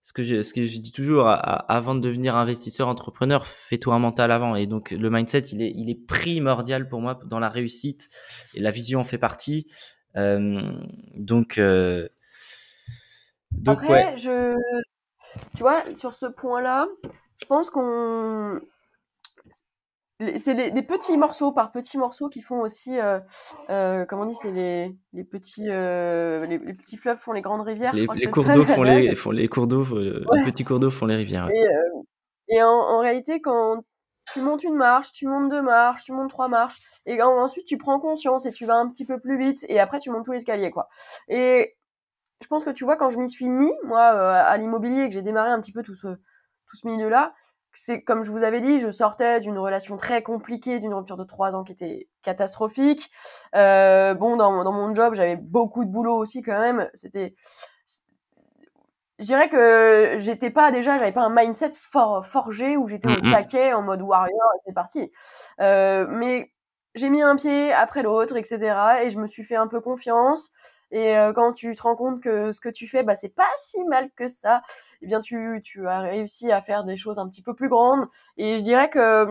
ce 0.02 0.14
que 0.14 0.24
je, 0.24 0.42
ce 0.42 0.54
que 0.54 0.68
je 0.68 0.80
dis 0.80 0.92
toujours, 0.92 1.28
avant 1.28 1.96
de 1.96 2.00
devenir 2.00 2.36
investisseur 2.36 2.88
entrepreneur, 2.88 3.46
fais-toi 3.48 3.96
un 3.96 4.00
mental 4.00 4.32
avant. 4.32 4.56
Et 4.56 4.68
donc 4.68 4.92
le 4.92 5.10
mindset, 5.10 5.40
il 5.52 5.62
est, 5.62 5.72
il 5.76 5.90
est 5.90 6.06
primordial 6.08 6.90
pour 6.90 7.00
moi 7.00 7.20
dans 7.26 7.40
la 7.40 7.48
réussite. 7.50 8.10
Et 8.54 8.60
la 8.60 8.70
vision 8.70 9.00
en 9.00 9.06
fait 9.06 9.18
partie. 9.18 9.68
Euh, 10.16 10.72
donc, 11.16 11.58
euh, 11.58 12.08
donc 13.52 13.84
Après, 13.84 14.16
je, 14.18 14.56
tu 15.56 15.62
vois, 15.62 15.84
sur 15.96 16.14
ce 16.14 16.26
point-là, 16.26 16.88
je 17.42 17.46
pense 17.46 17.70
qu'on 17.70 18.60
c'est 20.36 20.72
des 20.72 20.82
petits 20.82 21.18
morceaux 21.18 21.52
par 21.52 21.72
petits 21.72 21.98
morceaux 21.98 22.30
qui 22.30 22.42
font 22.42 22.62
aussi, 22.62 23.00
euh, 23.00 23.20
euh, 23.70 24.06
comment 24.06 24.24
on 24.24 24.26
dit, 24.26 24.36
c'est 24.36 24.52
les, 24.52 24.96
les, 25.12 25.24
petits, 25.24 25.70
euh, 25.70 26.46
les, 26.46 26.60
petits 26.60 26.98
fleuves 26.98 27.18
font 27.18 27.32
les 27.34 27.42
grandes 27.42 27.62
rivières. 27.62 27.94
Les, 27.94 28.06
cours 28.06 28.46
d'eau 28.46 28.64
font 28.66 28.84
les, 28.84 29.16
font 29.16 29.32
les 29.32 29.48
cours 29.48 29.68
d'eau, 29.68 29.84
les 29.84 30.44
petits 30.46 30.64
cours 30.64 30.80
d'eau 30.80 30.90
font 30.90 31.08
les 31.08 31.16
rivières. 31.16 31.50
Et, 31.52 31.66
et 32.56 32.64
en, 32.64 33.00
réalité, 33.00 33.42
quand 33.42 33.84
tu 34.32 34.42
montes 34.42 34.64
une 34.64 34.76
marche, 34.76 35.12
tu 35.12 35.28
montes 35.28 35.50
deux 35.50 35.62
marches, 35.62 36.04
tu 36.04 36.12
montes 36.12 36.30
trois 36.30 36.48
marches, 36.48 36.80
et 37.06 37.22
ensuite 37.22 37.66
tu 37.66 37.78
prends 37.78 38.00
conscience 38.00 38.46
et 38.46 38.52
tu 38.52 38.66
vas 38.66 38.76
un 38.76 38.90
petit 38.90 39.06
peu 39.06 39.20
plus 39.20 39.38
vite, 39.38 39.66
et 39.70 39.80
après 39.80 40.00
tu 40.00 40.10
montes 40.10 40.26
tout 40.26 40.32
l'escalier, 40.32 40.72
quoi. 40.72 40.88
Et 41.28 41.76
je 42.42 42.48
pense 42.48 42.64
que 42.66 42.70
tu 42.70 42.84
vois, 42.84 42.96
quand 42.96 43.10
je 43.10 43.20
m'y 43.20 43.30
suis 43.30 43.50
mis, 43.50 43.72
moi, 43.84 44.04
à 44.04 44.58
l'immobilier, 44.58 45.08
que 45.08 45.14
j'ai 45.14 45.22
démarré 45.22 45.50
un 45.50 45.62
petit 45.62 45.72
peu 45.72 45.84
tout 45.84 45.96
ce, 45.96 46.08
tout 46.08 46.76
ce 46.76 46.88
milieu-là, 46.88 47.34
c'est 47.74 48.04
comme 48.04 48.24
je 48.24 48.32
vous 48.32 48.44
avais 48.44 48.62
dit, 48.62 48.80
je 48.80 48.92
sortais 48.92 49.40
d'une 49.40 49.58
relation 49.58 49.98
très 49.98 50.22
compliquée, 50.22 50.80
d'une 50.80 50.94
rupture 50.94 51.18
de 51.18 51.24
trois 51.24 51.56
ans 51.56 51.64
qui 51.64 51.72
était 51.72 52.08
catastrophique. 52.22 53.10
Euh, 53.56 54.14
bon, 54.14 54.38
dans, 54.38 54.64
dans, 54.64 54.72
mon 54.72 54.94
job, 54.94 55.16
j'avais 55.16 55.36
beaucoup 55.36 55.84
de 55.84 55.90
boulot 55.90 56.16
aussi 56.16 56.44
quand 56.44 56.60
même. 56.60 56.90
C'était, 56.94 57.36
je 59.24 59.28
dirais 59.28 59.48
que 59.48 60.16
j'étais 60.18 60.50
pas 60.50 60.70
déjà, 60.72 60.98
j'avais 60.98 61.14
pas 61.14 61.22
un 61.22 61.34
mindset 61.34 61.72
forgé 61.80 62.76
où 62.76 62.88
j'étais 62.90 63.08
au 63.08 63.22
mmh 63.24 63.32
taquet 63.32 63.72
en 63.72 63.82
mode 63.82 64.02
warrior, 64.02 64.52
c'est 64.66 64.74
parti. 64.74 65.12
Euh, 65.62 66.06
mais 66.10 66.52
j'ai 66.94 67.10
mis 67.10 67.22
un 67.22 67.38
pied 67.38 67.72
après 67.72 68.04
l'autre, 68.04 68.36
etc. 68.36 68.76
Et 69.02 69.10
je 69.10 69.18
me 69.18 69.26
suis 69.26 69.44
fait 69.44 69.56
un 69.56 69.68
peu 69.68 69.80
confiance. 69.80 70.52
Et 70.92 71.18
euh, 71.18 71.32
quand 71.32 71.54
tu 71.54 71.74
te 71.74 71.82
rends 71.84 71.96
compte 71.96 72.20
que 72.20 72.52
ce 72.52 72.60
que 72.60 72.68
tu 72.68 72.86
fais, 72.86 73.02
bah, 73.02 73.16
c'est 73.16 73.34
pas 73.34 73.48
si 73.58 73.82
mal 73.86 74.12
que 74.12 74.28
ça, 74.28 74.62
eh 75.02 75.08
bien, 75.08 75.22
tu, 75.22 75.62
tu 75.64 75.88
as 75.88 76.02
réussi 76.02 76.52
à 76.52 76.62
faire 76.62 76.84
des 76.84 76.98
choses 76.98 77.18
un 77.18 77.30
petit 77.30 77.42
peu 77.42 77.56
plus 77.56 77.70
grandes. 77.70 78.06
Et 78.36 78.58
je 78.58 78.64
dirais 78.64 78.90
que 78.90 79.28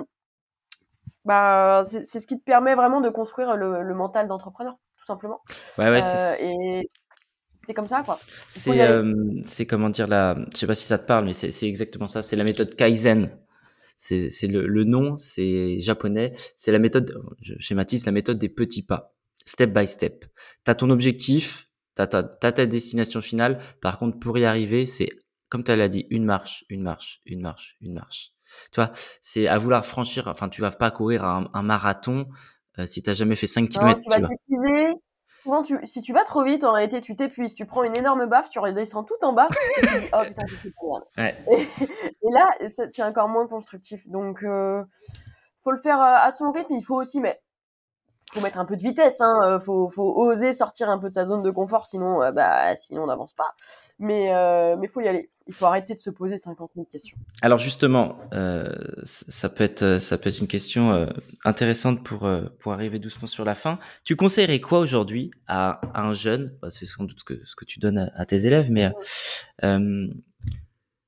bah, 1.26 1.82
c'est 1.84 2.18
ce 2.18 2.26
qui 2.26 2.38
te 2.38 2.44
permet 2.44 2.74
vraiment 2.74 3.02
de 3.02 3.10
construire 3.10 3.58
le, 3.58 3.82
le 3.82 3.94
mental 3.94 4.26
d'entrepreneur, 4.26 4.78
tout 4.96 5.04
simplement. 5.04 5.42
Ouais, 5.76 5.90
ouais, 5.90 6.00
euh, 6.02 6.34
et 6.40 6.90
c'est 7.64 7.74
comme 7.74 7.86
ça, 7.86 8.02
quoi. 8.02 8.18
C'est 8.48 8.80
euh, 8.80 9.14
c'est 9.44 9.66
comment 9.66 9.90
dire 9.90 10.08
la, 10.08 10.36
je 10.52 10.58
sais 10.58 10.66
pas 10.66 10.74
si 10.74 10.86
ça 10.86 10.98
te 10.98 11.06
parle, 11.06 11.26
mais 11.26 11.32
c'est 11.32 11.68
exactement 11.68 12.06
ça. 12.06 12.22
C'est 12.22 12.36
la 12.36 12.44
méthode 12.44 12.74
Kaizen. 12.74 13.30
C'est 13.98 14.48
le, 14.48 14.66
le 14.66 14.84
nom, 14.84 15.16
c'est 15.16 15.78
japonais. 15.78 16.32
C'est 16.56 16.72
la 16.72 16.80
méthode, 16.80 17.22
je 17.40 17.54
schématise, 17.60 18.04
la 18.04 18.12
méthode 18.12 18.38
des 18.38 18.48
petits 18.48 18.84
pas 18.84 19.14
step 19.44 19.72
by 19.72 19.86
step. 19.86 20.24
Tu 20.64 20.70
as 20.70 20.74
ton 20.74 20.90
objectif, 20.90 21.68
tu 21.96 22.02
as, 22.02 22.06
ta 22.06 22.66
destination 22.66 23.20
finale. 23.20 23.58
Par 23.80 23.98
contre, 23.98 24.18
pour 24.18 24.38
y 24.38 24.44
arriver, 24.44 24.86
c'est, 24.86 25.08
comme 25.48 25.64
tu 25.64 25.74
l'as 25.74 25.88
dit, 25.88 26.06
une 26.10 26.24
marche, 26.24 26.64
une 26.68 26.82
marche, 26.82 27.20
une 27.26 27.40
marche, 27.40 27.76
une 27.80 27.94
marche. 27.94 28.32
Tu 28.70 28.76
vois, 28.76 28.92
c'est 29.20 29.46
à 29.48 29.58
vouloir 29.58 29.86
franchir, 29.86 30.28
enfin, 30.28 30.48
tu 30.48 30.60
vas 30.60 30.70
pas 30.70 30.90
courir 30.90 31.24
un, 31.24 31.62
marathon 31.62 32.28
euh, 32.78 32.86
si 32.86 33.02
tu 33.02 33.10
n'as 33.10 33.14
jamais 33.14 33.36
fait 33.36 33.46
5 33.46 33.68
km. 33.68 34.00
tu, 34.00 34.20
vas 34.20 34.28
t'épuiser. 34.28 34.94
Souvent, 35.42 35.62
tu, 35.62 35.78
si 35.84 36.02
tu 36.02 36.12
vas 36.12 36.22
trop 36.22 36.44
vite, 36.44 36.62
en 36.62 36.72
réalité, 36.72 37.00
tu 37.00 37.16
t'épuises. 37.16 37.54
Tu 37.54 37.66
prends 37.66 37.82
une 37.82 37.96
énorme 37.96 38.26
baffe, 38.26 38.48
tu 38.48 38.60
redescends 38.60 39.02
tout 39.02 39.16
en 39.22 39.32
bas, 39.32 39.48
et 39.78 39.80
tu 39.80 39.98
dis, 39.98 40.06
oh 40.12 40.22
putain, 40.24 40.44
ouais. 41.18 41.36
et, 41.50 41.62
et, 41.82 42.30
là, 42.30 42.54
c'est 42.68 43.02
encore 43.02 43.28
moins 43.28 43.48
constructif. 43.48 44.06
Donc, 44.06 44.44
euh, 44.44 44.84
faut 45.64 45.72
le 45.72 45.78
faire 45.78 46.00
à 46.00 46.30
son 46.30 46.52
rythme. 46.52 46.74
Il 46.74 46.82
faut 46.82 46.94
aussi, 46.94 47.20
mais 47.20 47.41
faut 48.32 48.40
mettre 48.40 48.58
un 48.58 48.64
peu 48.64 48.76
de 48.76 48.82
vitesse, 48.82 49.20
hein. 49.20 49.40
Euh, 49.44 49.60
faut, 49.60 49.90
faut 49.90 50.10
oser 50.16 50.52
sortir 50.52 50.88
un 50.88 50.98
peu 50.98 51.08
de 51.08 51.14
sa 51.14 51.24
zone 51.24 51.42
de 51.42 51.50
confort, 51.50 51.86
sinon, 51.86 52.22
euh, 52.22 52.32
bah, 52.32 52.74
sinon 52.76 53.04
on 53.04 53.06
n'avance 53.06 53.32
pas. 53.32 53.54
Mais, 53.98 54.34
euh, 54.34 54.76
mais 54.78 54.88
faut 54.88 55.00
y 55.00 55.08
aller. 55.08 55.30
Il 55.48 55.54
faut 55.54 55.66
arrêter 55.66 55.92
de 55.92 55.98
se 55.98 56.08
poser 56.08 56.38
50 56.38 56.70
000 56.76 56.86
questions. 56.86 57.18
Alors 57.42 57.58
justement, 57.58 58.16
euh, 58.32 58.72
ça 59.02 59.48
peut 59.48 59.64
être, 59.64 59.98
ça 59.98 60.16
peut 60.16 60.28
être 60.30 60.38
une 60.38 60.46
question 60.46 61.08
intéressante 61.44 62.04
pour 62.04 62.30
pour 62.60 62.72
arriver 62.72 63.00
doucement 63.00 63.26
sur 63.26 63.44
la 63.44 63.56
fin. 63.56 63.80
Tu 64.04 64.14
conseillerais 64.14 64.60
quoi 64.60 64.78
aujourd'hui 64.78 65.32
à, 65.48 65.80
un 65.94 66.14
jeune 66.14 66.56
bah, 66.62 66.68
C'est 66.70 66.86
sans 66.86 67.02
doute 67.02 67.18
ce 67.18 67.24
que 67.24 67.44
ce 67.44 67.56
que 67.56 67.64
tu 67.64 67.80
donnes 67.80 68.12
à, 68.14 68.24
tes 68.24 68.46
élèves, 68.46 68.70
mais 68.70 68.92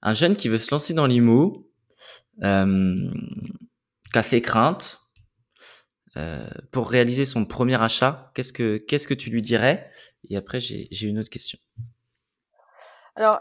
un 0.04 0.14
jeune 0.14 0.36
qui 0.36 0.48
veut 0.48 0.58
se 0.58 0.72
lancer 0.72 0.94
dans 0.94 1.06
l'IMO, 1.06 1.66
euh, 2.42 2.94
qui 4.12 4.18
a 4.18 4.22
ses 4.22 4.42
craintes 4.42 5.00
euh, 6.16 6.46
pour 6.70 6.88
réaliser 6.88 7.24
son 7.24 7.44
premier 7.44 7.80
achat, 7.82 8.30
qu'est-ce 8.34 8.52
que 8.52 8.76
qu'est-ce 8.76 9.08
que 9.08 9.14
tu 9.14 9.30
lui 9.30 9.42
dirais? 9.42 9.90
Et 10.30 10.36
après, 10.36 10.60
j'ai 10.60 10.88
une 11.02 11.18
autre 11.18 11.30
question. 11.30 11.58
Alors, 13.16 13.40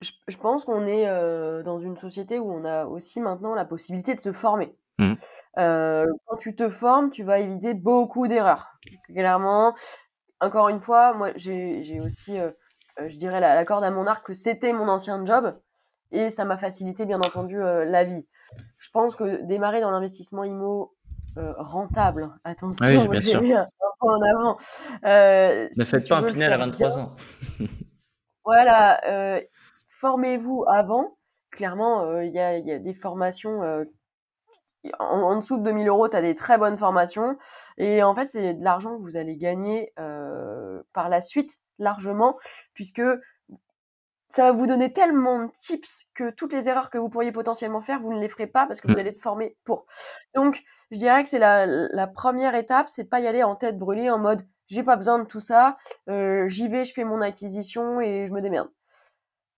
je, 0.00 0.12
je 0.28 0.36
pense 0.38 0.64
qu'on 0.64 0.86
est 0.86 1.06
euh, 1.06 1.62
dans 1.62 1.78
une 1.78 1.96
société 1.96 2.38
où 2.38 2.50
on 2.50 2.64
a 2.64 2.86
aussi 2.86 3.20
maintenant 3.20 3.54
la 3.54 3.66
possibilité 3.66 4.14
de 4.14 4.20
se 4.20 4.32
former. 4.32 4.74
Mmh. 4.98 5.14
Euh, 5.58 6.06
quand 6.26 6.36
tu 6.36 6.54
te 6.54 6.70
formes, 6.70 7.10
tu 7.10 7.22
vas 7.22 7.38
éviter 7.38 7.74
beaucoup 7.74 8.26
d'erreurs. 8.26 8.78
Clairement, 9.06 9.74
encore 10.40 10.70
une 10.70 10.80
fois, 10.80 11.12
moi, 11.12 11.32
j'ai 11.36 12.00
aussi, 12.00 12.38
je 12.98 13.16
dirais, 13.16 13.40
la, 13.40 13.54
la, 13.54 13.64
corde 13.64 13.84
à 13.84 13.90
mon 13.90 14.06
arc 14.06 14.26
que 14.26 14.34
c'était 14.34 14.72
mon 14.72 14.88
ancien 14.88 15.24
job 15.26 15.58
et 16.12 16.30
ça 16.30 16.44
m'a 16.44 16.56
facilité, 16.56 17.04
bien 17.04 17.20
entendu, 17.20 17.58
la 17.58 18.04
vie. 18.04 18.26
Je 18.78 18.90
pense 18.90 19.16
que 19.16 19.42
démarrer 19.46 19.80
dans 19.80 19.90
l'investissement 19.90 20.44
IMO 20.44 20.94
euh, 21.38 21.52
rentable. 21.56 22.30
Attention, 22.44 22.86
oui, 22.86 23.08
bien 23.08 23.20
sûr. 23.20 23.40
un 23.52 23.68
en 24.00 24.22
avant. 24.22 24.58
Euh, 25.04 25.68
ne 25.76 25.84
faites 25.84 26.08
pas 26.08 26.18
un 26.18 26.22
Pinel 26.24 26.52
à 26.52 26.58
23 26.58 26.98
ans. 26.98 27.16
voilà, 28.44 29.00
euh, 29.06 29.40
formez-vous 29.88 30.64
avant. 30.68 31.16
Clairement, 31.50 32.20
il 32.20 32.32
y, 32.32 32.38
a, 32.38 32.58
y, 32.58 32.72
a, 32.72 32.78
des 32.78 32.92
formations 32.92 33.62
en, 34.98 35.36
dessous 35.36 35.58
de 35.58 35.64
2000 35.64 35.88
euros, 35.88 36.08
tu 36.08 36.16
as 36.16 36.20
des 36.20 36.34
très 36.34 36.58
bonnes 36.58 36.76
formations. 36.76 37.36
Et 37.78 38.02
en 38.02 38.14
fait, 38.14 38.26
c'est 38.26 38.54
de 38.54 38.62
l'argent 38.62 38.96
que 38.96 39.02
vous 39.02 39.16
allez 39.16 39.36
gagner 39.36 39.92
par 40.92 41.08
la 41.08 41.20
suite 41.20 41.58
largement, 41.78 42.36
puisque 42.74 43.02
ça 44.38 44.44
va 44.44 44.52
vous 44.52 44.68
donner 44.68 44.92
tellement 44.92 45.40
de 45.40 45.50
tips 45.60 46.04
que 46.14 46.30
toutes 46.30 46.52
les 46.52 46.68
erreurs 46.68 46.90
que 46.90 46.98
vous 46.98 47.08
pourriez 47.08 47.32
potentiellement 47.32 47.80
faire, 47.80 47.98
vous 48.00 48.12
ne 48.12 48.20
les 48.20 48.28
ferez 48.28 48.46
pas 48.46 48.66
parce 48.66 48.80
que 48.80 48.86
vous 48.86 48.94
mmh. 48.94 48.98
allez 49.00 49.10
être 49.10 49.20
formé 49.20 49.56
pour. 49.64 49.84
Donc, 50.32 50.62
je 50.92 50.98
dirais 50.98 51.24
que 51.24 51.28
c'est 51.28 51.40
la, 51.40 51.66
la, 51.66 52.06
première 52.06 52.54
étape, 52.54 52.86
c'est 52.86 53.02
de 53.02 53.08
pas 53.08 53.18
y 53.18 53.26
aller 53.26 53.42
en 53.42 53.56
tête 53.56 53.76
brûlée 53.76 54.10
en 54.10 54.18
mode 54.20 54.46
j'ai 54.68 54.84
pas 54.84 54.94
besoin 54.94 55.18
de 55.18 55.24
tout 55.24 55.40
ça, 55.40 55.76
euh, 56.08 56.46
j'y 56.46 56.68
vais, 56.68 56.84
je 56.84 56.94
fais 56.94 57.02
mon 57.02 57.20
acquisition 57.20 58.00
et 58.00 58.28
je 58.28 58.32
me 58.32 58.40
démerde. 58.40 58.68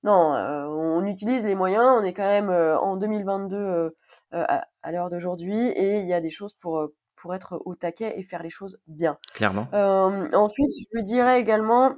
Non, 0.02 0.34
euh, 0.34 0.64
on 0.64 1.04
utilise 1.04 1.44
les 1.44 1.54
moyens, 1.54 1.98
on 2.00 2.02
est 2.02 2.14
quand 2.14 2.22
même 2.22 2.48
euh, 2.48 2.78
en 2.78 2.96
2022 2.96 3.94
à, 4.32 4.64
à 4.82 4.92
l'heure 4.92 5.10
d'aujourd'hui 5.10 5.58
et 5.58 5.98
il 5.98 6.08
y 6.08 6.14
a 6.14 6.22
des 6.22 6.30
choses 6.30 6.54
pour, 6.54 6.88
pour 7.16 7.34
être 7.34 7.60
au 7.66 7.74
taquet 7.74 8.14
et 8.16 8.22
faire 8.22 8.42
les 8.42 8.48
choses 8.48 8.78
bien. 8.86 9.18
Clairement. 9.34 9.68
ensuite, 9.74 10.72
je 10.94 11.00
dirais 11.02 11.38
également, 11.38 11.96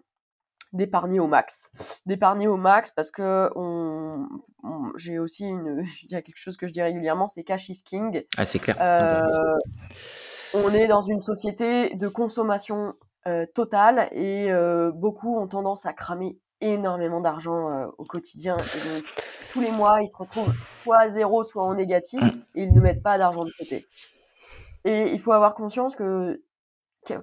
d'épargner 0.72 1.20
au 1.20 1.26
max. 1.26 1.70
D'épargner 2.06 2.48
au 2.48 2.56
max 2.56 2.90
parce 2.90 3.10
que 3.10 3.50
on, 3.56 4.26
j'ai 4.96 5.18
aussi 5.18 5.46
une, 5.46 5.84
il 6.02 6.12
y 6.12 6.14
a 6.14 6.22
quelque 6.22 6.38
chose 6.38 6.56
que 6.56 6.66
je 6.66 6.72
dis 6.72 6.82
régulièrement, 6.82 7.28
c'est 7.28 7.44
cash 7.44 7.68
is 7.68 7.82
king. 7.82 8.24
Ah, 8.36 8.44
c'est 8.44 8.58
clair. 8.58 8.76
Euh, 8.80 9.20
on 10.54 10.72
est 10.72 10.86
dans 10.86 11.02
une 11.02 11.20
société 11.20 11.94
de 11.94 12.08
consommation 12.08 12.94
euh, 13.26 13.46
totale 13.54 14.08
et 14.12 14.50
euh, 14.50 14.90
beaucoup 14.92 15.38
ont 15.38 15.46
tendance 15.46 15.86
à 15.86 15.92
cramer 15.92 16.38
énormément 16.60 17.20
d'argent 17.20 17.88
au 17.98 18.04
quotidien. 18.04 18.56
Et 18.56 18.88
donc, 18.88 19.04
tous 19.52 19.60
les 19.60 19.72
mois, 19.72 20.00
ils 20.00 20.08
se 20.08 20.16
retrouvent 20.16 20.54
soit 20.68 20.98
à 20.98 21.08
zéro, 21.08 21.42
soit 21.42 21.64
en 21.64 21.74
négatif 21.74 22.22
et 22.54 22.62
ils 22.62 22.72
ne 22.72 22.80
mettent 22.80 23.02
pas 23.02 23.18
d'argent 23.18 23.44
de 23.44 23.50
côté. 23.58 23.84
Et 24.84 25.12
il 25.12 25.20
faut 25.20 25.32
avoir 25.32 25.54
conscience 25.54 25.96
que 25.96 26.40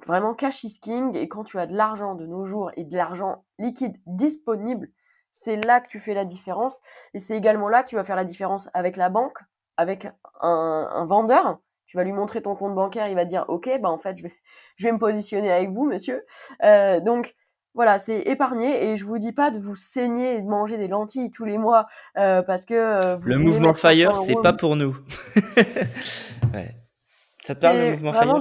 vraiment 0.06 0.34
cash 0.34 0.64
is 0.64 0.80
king 0.80 1.16
et 1.16 1.28
quand 1.28 1.44
tu 1.44 1.58
as 1.60 1.68
de 1.68 1.76
l'argent 1.76 2.16
de 2.16 2.26
nos 2.26 2.46
jours 2.46 2.72
et 2.76 2.84
de 2.84 2.96
l'argent 2.96 3.44
liquide 3.58 3.98
disponible, 4.06 4.90
c'est 5.32 5.56
là 5.56 5.80
que 5.80 5.88
tu 5.88 6.00
fais 6.00 6.14
la 6.14 6.26
différence 6.26 6.82
et 7.14 7.20
c'est 7.20 7.38
également 7.38 7.70
là 7.70 7.84
que 7.84 7.90
tu 7.90 7.96
vas 7.96 8.04
faire 8.04 8.16
la 8.16 8.26
différence 8.26 8.70
avec 8.74 8.98
la 8.98 9.10
banque, 9.10 9.38
avec 9.78 10.08
un, 10.42 11.06
vendeur. 11.06 11.60
Tu 11.86 11.98
vas 11.98 12.04
lui 12.04 12.12
montrer 12.12 12.42
ton 12.42 12.56
compte 12.56 12.76
bancaire, 12.76 13.08
il 13.08 13.16
va 13.16 13.26
dire 13.26 13.46
ok, 13.48 13.70
bah 13.82 13.90
en 13.90 13.98
fait 13.98 14.18
je 14.18 14.24
vais, 14.24 14.34
je 14.78 14.86
vais 14.86 14.92
me 14.92 15.00
positionner 15.00 15.52
avec 15.52 15.72
vous, 15.72 15.86
monsieur. 15.86 16.26
Euh, 16.64 17.00
donc 17.00 17.36
voilà, 17.76 17.98
c'est 18.00 18.20
épargner 18.22 18.90
et 18.90 18.98
je 18.98 19.06
vous 19.06 19.20
dis 19.20 19.32
pas 19.32 19.52
de 19.52 19.60
vous 19.60 19.76
saigner 19.76 20.36
et 20.36 20.42
de 20.42 20.48
manger 20.48 20.78
des 20.78 20.88
lentilles 20.88 21.32
tous 21.32 21.46
les 21.46 21.58
mois 21.58 21.88
euh, 22.18 22.42
parce 22.42 22.66
que 22.66 22.74
euh, 22.74 23.18
le 23.24 23.38
mouvement 23.38 23.74
Fire, 23.74 24.18
c'est 24.18 24.36
pas 24.42 24.54
pour 24.54 24.76
nous. 24.76 24.98
Ça 27.44 27.56
te 27.56 27.62
parle 27.62 27.78
le 27.78 27.92
mouvement 27.92 28.14
Fire? 28.14 28.40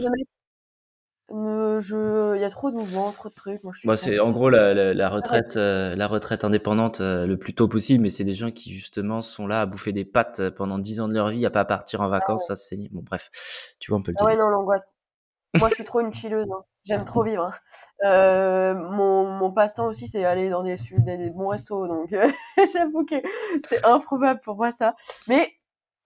Je, 1.30 2.36
il 2.36 2.40
y 2.40 2.44
a 2.44 2.50
trop 2.50 2.70
de 2.70 2.76
mouvements, 2.76 3.12
trop 3.12 3.28
de 3.28 3.34
trucs. 3.34 3.62
Moi, 3.64 3.72
je 3.74 3.86
bah, 3.86 3.96
c'est 3.96 4.18
en 4.20 4.30
gros 4.30 4.48
la, 4.48 4.94
la, 4.94 5.08
retraite, 5.08 5.56
euh, 5.56 5.94
la 5.94 6.06
retraite 6.06 6.44
indépendante 6.44 7.00
euh, 7.00 7.26
le 7.26 7.36
plus 7.36 7.54
tôt 7.54 7.68
possible, 7.68 8.02
mais 8.02 8.10
c'est 8.10 8.24
des 8.24 8.34
gens 8.34 8.50
qui 8.50 8.70
justement 8.70 9.20
sont 9.20 9.46
là 9.46 9.60
à 9.60 9.66
bouffer 9.66 9.92
des 9.92 10.04
pâtes 10.04 10.40
euh, 10.40 10.50
pendant 10.50 10.78
10 10.78 11.00
ans 11.00 11.08
de 11.08 11.14
leur 11.14 11.28
vie, 11.28 11.44
à 11.44 11.50
pas 11.50 11.64
partir 11.64 12.00
en 12.00 12.04
ah 12.06 12.08
vacances, 12.08 12.46
ça 12.46 12.56
c'est 12.56 12.76
bon 12.90 13.02
bref, 13.02 13.30
tu 13.78 13.90
vois 13.90 13.98
un 13.98 14.02
peu 14.02 14.12
le 14.12 14.16
ah 14.20 14.24
ouais 14.24 14.36
non 14.36 14.48
l'angoisse. 14.48 14.96
Moi 15.58 15.68
je 15.70 15.74
suis 15.74 15.84
trop 15.84 16.00
une 16.00 16.12
chilleuse, 16.12 16.46
hein. 16.50 16.64
j'aime 16.84 17.04
trop 17.04 17.22
vivre. 17.22 17.50
Hein. 18.02 18.74
mon, 18.74 19.24
mon 19.24 19.50
passe-temps 19.50 19.86
aussi 19.86 20.06
c'est 20.06 20.24
aller 20.24 20.50
dans 20.50 20.62
des, 20.62 20.76
des, 20.98 21.30
bons 21.30 21.48
restos, 21.48 21.86
donc 21.88 22.10
j'avoue 22.74 23.04
que 23.04 23.16
c'est 23.66 23.84
improbable 23.84 24.40
pour 24.44 24.56
moi 24.56 24.70
ça. 24.70 24.94
Mais 25.26 25.52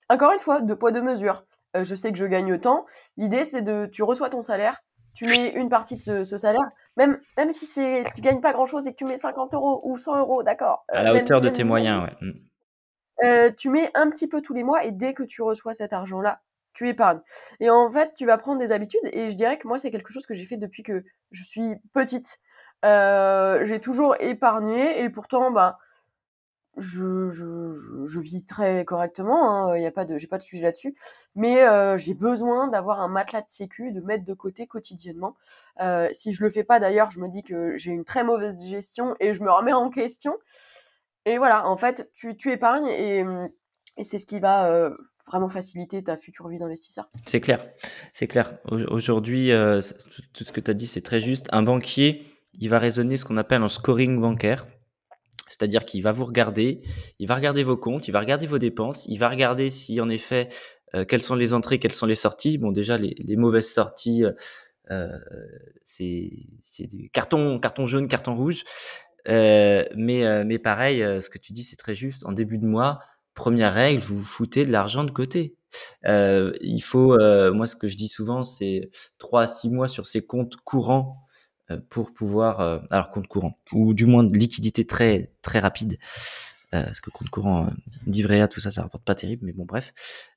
encore 0.09 0.33
une 0.33 0.39
fois, 0.39 0.61
deux 0.61 0.77
poids 0.77 0.93
deux 0.93 1.03
mesures. 1.03 1.45
je 1.75 1.95
sais 1.95 2.13
que 2.13 2.19
je 2.19 2.25
gagne 2.25 2.53
autant. 2.53 2.87
L'idée 3.17 3.45
c'est 3.45 3.63
de, 3.63 3.87
tu 3.87 4.05
reçois 4.05 4.31
ton 4.31 4.43
salaire, 4.43 4.81
tu 5.15 5.27
mets 5.27 5.51
une 5.51 5.69
partie 5.69 5.97
de 5.97 6.25
ce, 6.25 6.37
salaire, 6.37 6.69
même, 6.97 7.21
même 7.37 7.53
si 7.53 7.67
c'est, 7.67 8.05
tu 8.15 8.21
gagnes 8.21 8.41
pas 8.41 8.53
grand 8.53 8.67
chose 8.67 8.87
et 8.87 8.93
que 8.93 8.97
tu 8.97 9.05
mets 9.05 9.17
50 9.17 9.55
euros 9.55 9.81
ou 9.85 9.97
100 9.97 10.19
euros, 10.19 10.43
d'accord. 10.43 10.85
à 10.89 11.03
la 11.03 11.15
hauteur 11.15 11.41
de 11.41 11.49
tes 11.49 11.65
moyens, 11.65 12.05
ouais. 12.05 12.17
Mmh. 12.21 12.33
Euh, 13.25 13.51
tu 13.57 13.69
mets 13.69 13.91
un 13.95 14.11
petit 14.11 14.27
peu 14.27 14.41
tous 14.43 14.55
les 14.55 14.65
mois 14.65 14.85
et 14.85 14.91
dès 14.91 15.15
que 15.15 15.23
tu 15.23 15.43
reçois 15.43 15.73
cet 15.73 15.93
argent-là, 15.93 16.41
tu 16.73 16.89
épargnes. 16.89 17.21
Et 17.61 17.71
en 17.71 17.91
fait, 17.91 18.15
tu 18.17 18.27
vas 18.27 18.39
prendre 18.39 18.59
des 18.59 18.73
habitudes 18.73 19.01
et 19.05 19.31
je 19.31 19.37
dirais 19.37 19.59
que 19.59 19.69
moi, 19.69 19.79
c'est 19.79 19.91
quelque 19.91 20.13
chose 20.13 20.27
que 20.27 20.35
j'ai 20.35 20.47
fait 20.47 20.57
depuis 20.57 20.83
que 20.83 21.05
je 21.31 21.43
suis 21.43 21.75
petite. 21.93 22.39
Euh, 22.85 23.65
j'ai 23.65 23.81
toujours 23.81 24.17
épargné 24.19 25.03
et 25.03 25.11
pourtant, 25.11 25.51
bah, 25.51 25.79
je, 26.77 28.19
vis 28.19 28.45
très 28.45 28.85
correctement, 28.85 29.75
il 29.75 29.79
hein, 29.79 29.83
y 29.83 29.87
a 29.87 29.91
pas 29.91 30.05
de, 30.05 30.19
j'ai 30.19 30.27
pas 30.27 30.39
de 30.39 30.43
sujet 30.43 30.63
là-dessus, 30.63 30.95
mais 31.35 31.63
euh, 31.63 31.99
j'ai 31.99 32.15
besoin 32.15 32.69
d'avoir 32.69 33.01
un 33.01 33.09
matelas 33.09 33.43
de 33.43 33.51
sécu, 33.51 33.93
de 33.93 34.01
mettre 34.01 34.25
de 34.25 34.35
côté 34.35 34.67
quotidiennement. 34.67 35.37
Euh, 35.81 36.09
si 36.13 36.33
je 36.33 36.43
le 36.43 36.51
fais 36.51 36.65
pas 36.65 36.81
d'ailleurs, 36.81 37.11
je 37.11 37.19
me 37.21 37.29
dis 37.29 37.43
que 37.43 37.77
j'ai 37.77 37.91
une 37.91 38.05
très 38.05 38.25
mauvaise 38.25 38.67
gestion 38.67 39.15
et 39.21 39.35
je 39.35 39.43
me 39.43 39.51
remets 39.51 39.73
en 39.73 39.91
question. 39.91 40.35
Et 41.25 41.39
voilà, 41.39 41.69
en 41.69 41.77
fait, 41.77 42.11
tu, 42.15 42.35
épargnes 42.51 42.89
et, 42.89 43.25
et 43.97 44.05
c'est 44.05 44.19
ce 44.19 44.27
qui 44.27 44.41
va 44.41 44.67
euh, 44.67 44.91
vraiment 45.27 45.49
faciliter 45.49 46.03
ta 46.03 46.17
future 46.17 46.49
vie 46.49 46.59
d'investisseur. 46.59 47.09
C'est 47.27 47.41
clair, 47.41 47.67
c'est 48.13 48.27
clair. 48.27 48.59
Aujourd'hui, 48.71 49.53
euh, 49.53 49.81
tout 50.33 50.45
ce 50.45 50.53
que 50.53 50.61
tu 50.61 50.71
as 50.71 50.75
dit, 50.75 50.87
c'est 50.87 51.03
très 51.03 51.21
juste. 51.21 51.47
Un 51.53 51.63
banquier, 51.63 52.27
il 52.55 52.69
va 52.69 52.79
raisonner 52.79 53.17
ce 53.17 53.25
qu'on 53.25 53.37
appelle 53.37 53.63
un 53.63 53.69
scoring 53.69 54.21
bancaire. 54.21 54.67
C'est-à-dire 55.53 55.85
qu'il 55.85 56.03
va 56.03 56.13
vous 56.13 56.25
regarder, 56.25 56.81
il 57.19 57.29
va 57.29 57.35
regarder 57.35 57.63
vos 57.63 57.77
comptes, 57.77 58.09
il 58.09 58.13
va 58.13 58.21
regarder 58.21 58.47
vos 58.47 58.59
dépenses, 58.59 59.05
il 59.07 59.19
va 59.19 59.29
regarder 59.29 59.69
si 59.69 60.01
en 60.01 60.09
effet 60.09 60.49
euh, 60.95 61.05
quelles 61.05 61.23
sont 61.23 61.35
les 61.35 61.53
entrées, 61.53 61.79
quelles 61.79 61.93
sont 61.93 62.07
les 62.07 62.15
sorties. 62.15 62.57
Bon, 62.57 62.73
déjà 62.73 62.97
les, 62.97 63.37
mauvaises 63.37 63.71
sorties, 63.71 64.25
euh, 64.91 65.19
c'est 65.85 66.31
c'est 66.63 66.89
carton 67.13 67.59
carton 67.59 67.85
jaune, 67.85 68.09
carton 68.09 68.35
rouge. 68.35 68.65
Euh, 69.29 69.85
mais 69.95 70.45
mais 70.45 70.59
pareil, 70.59 71.01
ce 71.01 71.29
que 71.29 71.39
tu 71.39 71.53
dis 71.53 71.65
c'est 71.65 71.77
très 71.77 71.95
juste. 71.95 72.25
En 72.25 72.33
début 72.33 72.57
de 72.57 72.67
mois, 72.67 73.01
première 73.35 73.75
règle, 73.75 74.01
vous, 74.01 74.19
vous 74.19 74.25
foutez 74.25 74.65
de 74.65 74.73
l'argent 74.73 75.05
de 75.05 75.11
côté. 75.11 75.55
il 76.07 76.81
faut, 76.83 77.19
moi 77.53 77.67
ce 77.67 77.77
que 77.77 77.89
je 77.89 77.97
dis 77.97 78.09
souvent, 78.09 78.43
c'est 78.43 78.91
trois 79.19 79.43
à 79.43 79.47
six 79.47 79.69
mois 79.69 79.89
sur 79.89 80.07
ces 80.07 80.25
comptes 80.25 80.57
courants 80.65 81.27
pour 81.89 82.13
pouvoir, 82.13 82.61
euh, 82.61 82.79
alors 82.91 83.11
compte 83.11 83.27
courant, 83.27 83.59
ou 83.73 83.95
du 83.95 84.07
moins 84.07 84.27
liquidité 84.27 84.87
très 84.87 85.33
très 85.43 85.59
rapide, 85.59 85.99
euh, 86.75 86.85
parce 86.85 87.01
que 87.01 87.11
compte 87.11 87.29
courant, 87.29 87.71
livret 88.07 88.41
A, 88.41 88.49
tout 88.49 88.61
ça, 88.61 88.71
ça 88.71 88.83
rapporte 88.83 89.05
pas 89.05 89.15
terrible, 89.15 89.45
mais 89.45 89.53
bon 89.53 89.65
bref, 89.65 89.93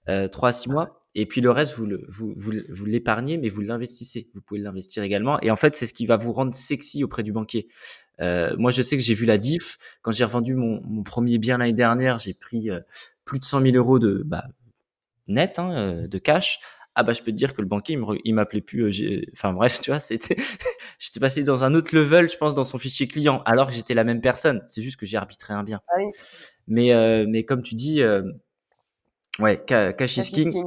euh, 0.10 0.28
3 0.28 0.50
à 0.50 0.52
6 0.52 0.70
mois, 0.70 1.02
et 1.16 1.26
puis 1.26 1.40
le 1.40 1.50
reste, 1.50 1.76
vous, 1.76 1.86
le, 1.86 2.06
vous, 2.10 2.34
vous, 2.36 2.52
vous 2.70 2.86
l'épargnez, 2.86 3.38
mais 3.38 3.48
vous 3.48 3.62
l'investissez. 3.62 4.30
Vous 4.34 4.42
pouvez 4.42 4.60
l'investir 4.60 5.02
également. 5.02 5.40
Et 5.40 5.50
en 5.50 5.56
fait, 5.56 5.78
c'est 5.78 5.86
ce 5.86 5.94
qui 5.94 6.06
va 6.06 6.18
vous 6.18 6.34
rendre 6.34 6.54
sexy 6.56 7.06
auprès 7.06 7.24
du 7.24 7.32
banquier. 7.32 7.70
Euh, 8.20 8.54
moi, 8.58 8.72
je 8.72 8.82
sais 8.82 8.98
que 8.98 9.04
j'ai 9.04 9.14
vu 9.14 9.26
la 9.26 9.38
diff. 9.38 9.78
Quand 10.02 10.12
j'ai 10.12 10.26
revendu 10.26 10.56
mon, 10.56 10.82
mon 10.84 11.04
premier 11.04 11.38
bien 11.38 11.58
l'année 11.58 11.72
dernière, 11.72 12.18
j'ai 12.18 12.34
pris 12.34 12.70
plus 13.24 13.40
de 13.40 13.46
100 13.46 13.62
000 13.62 13.78
euros 13.78 13.98
de 13.98 14.24
bah, 14.26 14.44
net, 15.28 15.58
hein, 15.58 16.06
de 16.06 16.18
cash 16.18 16.60
ah 16.96 17.04
bah 17.04 17.14
je 17.14 17.22
peux 17.22 17.32
te 17.32 17.38
dire 17.38 17.54
que 17.54 17.62
le 17.62 17.68
banquier 17.68 18.00
il 18.24 18.34
m'appelait 18.34 18.62
plus 18.62 18.84
euh, 18.84 19.22
enfin 19.34 19.54
bref 19.54 19.80
tu 19.82 19.92
vois 19.92 20.00
c'était 20.00 20.38
j'étais 21.00 21.20
passé 21.20 21.44
dans 21.44 21.64
un 21.64 21.76
autre 21.76 21.96
level 21.96 22.30
je 22.30 22.38
pense 22.38 22.54
dans 22.54 22.64
son 22.64 22.78
fichier 22.78 23.08
client 23.08 23.42
alors 23.46 23.68
que 23.68 23.74
j'étais 23.74 23.94
la 23.94 24.04
même 24.04 24.22
personne 24.22 24.64
c'est 24.68 24.82
juste 24.82 24.98
que 24.98 25.06
j'ai 25.06 25.18
arbitré 25.18 25.54
un 25.54 25.64
bien 25.64 25.82
ah 25.90 25.96
oui. 25.98 26.06
mais 26.68 26.94
euh, 26.94 27.26
mais 27.28 27.44
comme 27.44 27.62
tu 27.62 27.76
dis 27.76 28.02
euh, 29.40 29.44
ouais 29.44 29.64
cash 29.66 30.18
is 30.18 30.32
king, 30.32 30.64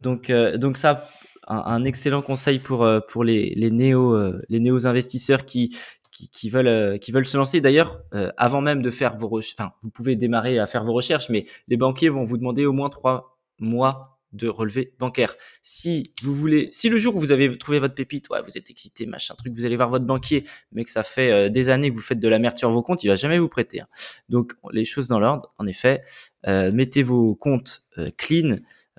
donc 0.00 0.30
euh, 0.30 0.56
donc 0.56 0.76
ça 0.76 1.06
un, 1.46 1.56
un, 1.56 1.84
excellent 1.84 2.22
conseil 2.22 2.58
pour 2.58 2.84
euh, 2.84 3.00
pour 3.00 3.24
les 3.24 3.54
les 3.54 3.70
néo 3.70 4.32
les 4.48 4.60
néo 4.60 4.86
investisseurs 4.86 5.44
qui 5.44 5.76
qui, 6.10 6.28
qui, 6.28 6.50
veulent 6.50 6.98
qui 6.98 7.10
veulent 7.10 7.26
se 7.26 7.36
lancer. 7.36 7.60
D'ailleurs, 7.62 8.02
avant 8.36 8.60
même 8.60 8.82
de 8.82 8.90
faire 8.90 9.16
vos 9.16 9.28
recherches, 9.28 9.56
enfin, 9.58 9.72
vous 9.82 9.90
pouvez 9.90 10.14
démarrer 10.14 10.58
à 10.58 10.66
faire 10.66 10.84
vos 10.84 10.92
recherches, 10.92 11.30
mais 11.30 11.46
les 11.68 11.76
banquiers 11.78 12.10
vont 12.10 12.22
vous 12.22 12.36
demander 12.36 12.66
au 12.66 12.72
moins 12.72 12.90
trois 12.90 13.38
mois 13.58 14.11
de 14.32 14.48
relevé 14.48 14.94
bancaire. 14.98 15.34
Si 15.62 16.14
vous 16.22 16.34
voulez, 16.34 16.68
si 16.72 16.88
le 16.88 16.96
jour 16.96 17.16
où 17.16 17.20
vous 17.20 17.32
avez 17.32 17.56
trouvé 17.58 17.78
votre 17.78 17.94
pépite, 17.94 18.28
ouais, 18.30 18.40
vous 18.42 18.56
êtes 18.56 18.70
excité, 18.70 19.06
machin 19.06 19.34
truc, 19.34 19.52
vous 19.54 19.66
allez 19.66 19.76
voir 19.76 19.90
votre 19.90 20.04
banquier, 20.04 20.44
mais 20.72 20.84
que 20.84 20.90
ça 20.90 21.02
fait 21.02 21.30
euh, 21.30 21.48
des 21.48 21.70
années 21.70 21.90
que 21.90 21.94
vous 21.94 22.02
faites 22.02 22.20
de 22.20 22.28
la 22.28 22.38
merde 22.38 22.56
sur 22.56 22.70
vos 22.70 22.82
comptes, 22.82 23.04
il 23.04 23.08
va 23.08 23.14
jamais 23.14 23.38
vous 23.38 23.48
prêter. 23.48 23.80
Hein. 23.80 23.88
Donc 24.28 24.54
les 24.70 24.84
choses 24.84 25.08
dans 25.08 25.18
l'ordre, 25.20 25.52
en 25.58 25.66
effet, 25.66 26.02
euh, 26.46 26.70
mettez 26.72 27.02
vos 27.02 27.34
comptes 27.34 27.84
euh, 27.98 28.10
clean, 28.16 28.56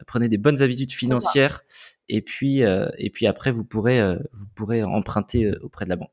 prenez 0.07 0.27
des 0.27 0.37
bonnes 0.37 0.61
habitudes 0.61 0.91
financières, 0.91 1.63
et 2.09 2.21
puis 2.21 2.61
et 2.61 3.09
puis 3.09 3.27
après 3.27 3.51
vous 3.51 3.63
pourrez 3.63 4.17
vous 4.33 4.45
pourrez 4.55 4.83
emprunter 4.83 5.51
auprès 5.61 5.85
de 5.85 5.89
la 5.89 5.95
banque. 5.95 6.11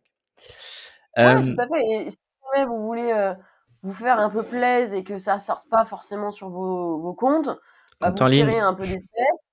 Ouais, 1.17 1.43
tout 1.43 1.61
à 1.61 1.67
fait. 1.67 2.07
Et 2.07 2.11
si 2.11 2.65
vous 2.67 2.87
voulez 2.87 3.35
vous 3.83 3.93
faire 3.93 4.19
un 4.19 4.31
peu 4.31 4.43
plaisir 4.43 4.99
et 4.99 5.05
que 5.05 5.19
ça 5.19 5.39
sorte 5.39 5.69
pas 5.69 5.85
forcément 5.85 6.31
sur 6.31 6.49
vos, 6.49 6.99
vos 7.01 7.15
comptes, 7.15 7.51
bah, 8.01 8.11
vous 8.11 8.29
tirer 8.29 8.59
un 8.59 8.75
peu 8.75 8.85
d'espèces. 8.85 9.45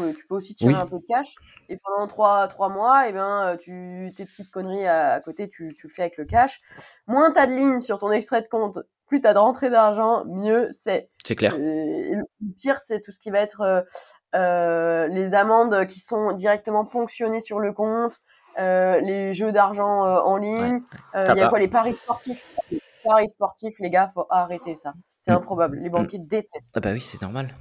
mais 0.00 0.14
tu 0.14 0.26
peux 0.26 0.34
aussi 0.34 0.54
tirer 0.54 0.74
un 0.74 0.86
peu 0.86 0.98
de 0.98 1.04
cash. 1.06 1.34
Et 1.68 1.78
pendant 1.78 2.06
trois, 2.06 2.46
trois 2.48 2.68
mois, 2.68 3.06
et 3.06 3.10
eh 3.10 3.12
ben, 3.12 3.54
euh, 3.54 3.56
tu, 3.56 4.10
tes 4.16 4.24
petites 4.24 4.50
conneries 4.50 4.86
à, 4.86 5.20
côté, 5.20 5.48
tu, 5.48 5.74
tu 5.76 5.88
le 5.88 5.92
fais 5.92 6.02
avec 6.02 6.16
le 6.16 6.24
cash. 6.24 6.60
Moins 7.06 7.30
t'as 7.32 7.46
de 7.46 7.52
lignes 7.52 7.80
sur 7.80 7.98
ton 7.98 8.12
extrait 8.12 8.42
de 8.42 8.48
compte, 8.48 8.78
plus 9.06 9.20
t'as 9.20 9.34
de 9.34 9.38
rentrée 9.38 9.70
d'argent, 9.70 10.24
mieux 10.26 10.68
c'est. 10.80 11.08
C'est 11.24 11.36
clair. 11.36 11.54
Euh, 11.54 11.58
le 11.60 12.24
pire, 12.58 12.80
c'est 12.80 13.00
tout 13.00 13.10
ce 13.10 13.18
qui 13.18 13.30
va 13.30 13.38
être 13.38 13.60
euh, 13.60 13.82
euh, 14.34 15.06
les 15.08 15.34
amendes 15.34 15.86
qui 15.86 16.00
sont 16.00 16.32
directement 16.32 16.84
ponctionnées 16.84 17.40
sur 17.40 17.60
le 17.60 17.72
compte. 17.72 18.18
les 18.58 19.34
jeux 19.34 19.52
d'argent 19.52 20.02
en 20.02 20.36
ligne. 20.36 20.80
Il 21.14 21.36
y 21.36 21.40
a 21.40 21.48
quoi 21.48 21.58
les 21.58 21.68
paris 21.68 21.94
sportifs 21.94 22.56
Les 22.70 22.80
paris 23.04 23.28
sportifs, 23.28 23.76
les 23.78 23.90
gars, 23.90 24.08
faut 24.08 24.26
arrêter 24.30 24.74
ça. 24.74 24.92
C'est 25.26 25.32
mm. 25.32 25.36
improbable. 25.36 25.80
Les 25.82 25.90
banquiers 25.90 26.20
détestent. 26.20 26.76
Ah 26.76 26.80
bah 26.80 26.92
oui, 26.92 27.00
c'est 27.00 27.20
normal. 27.20 27.52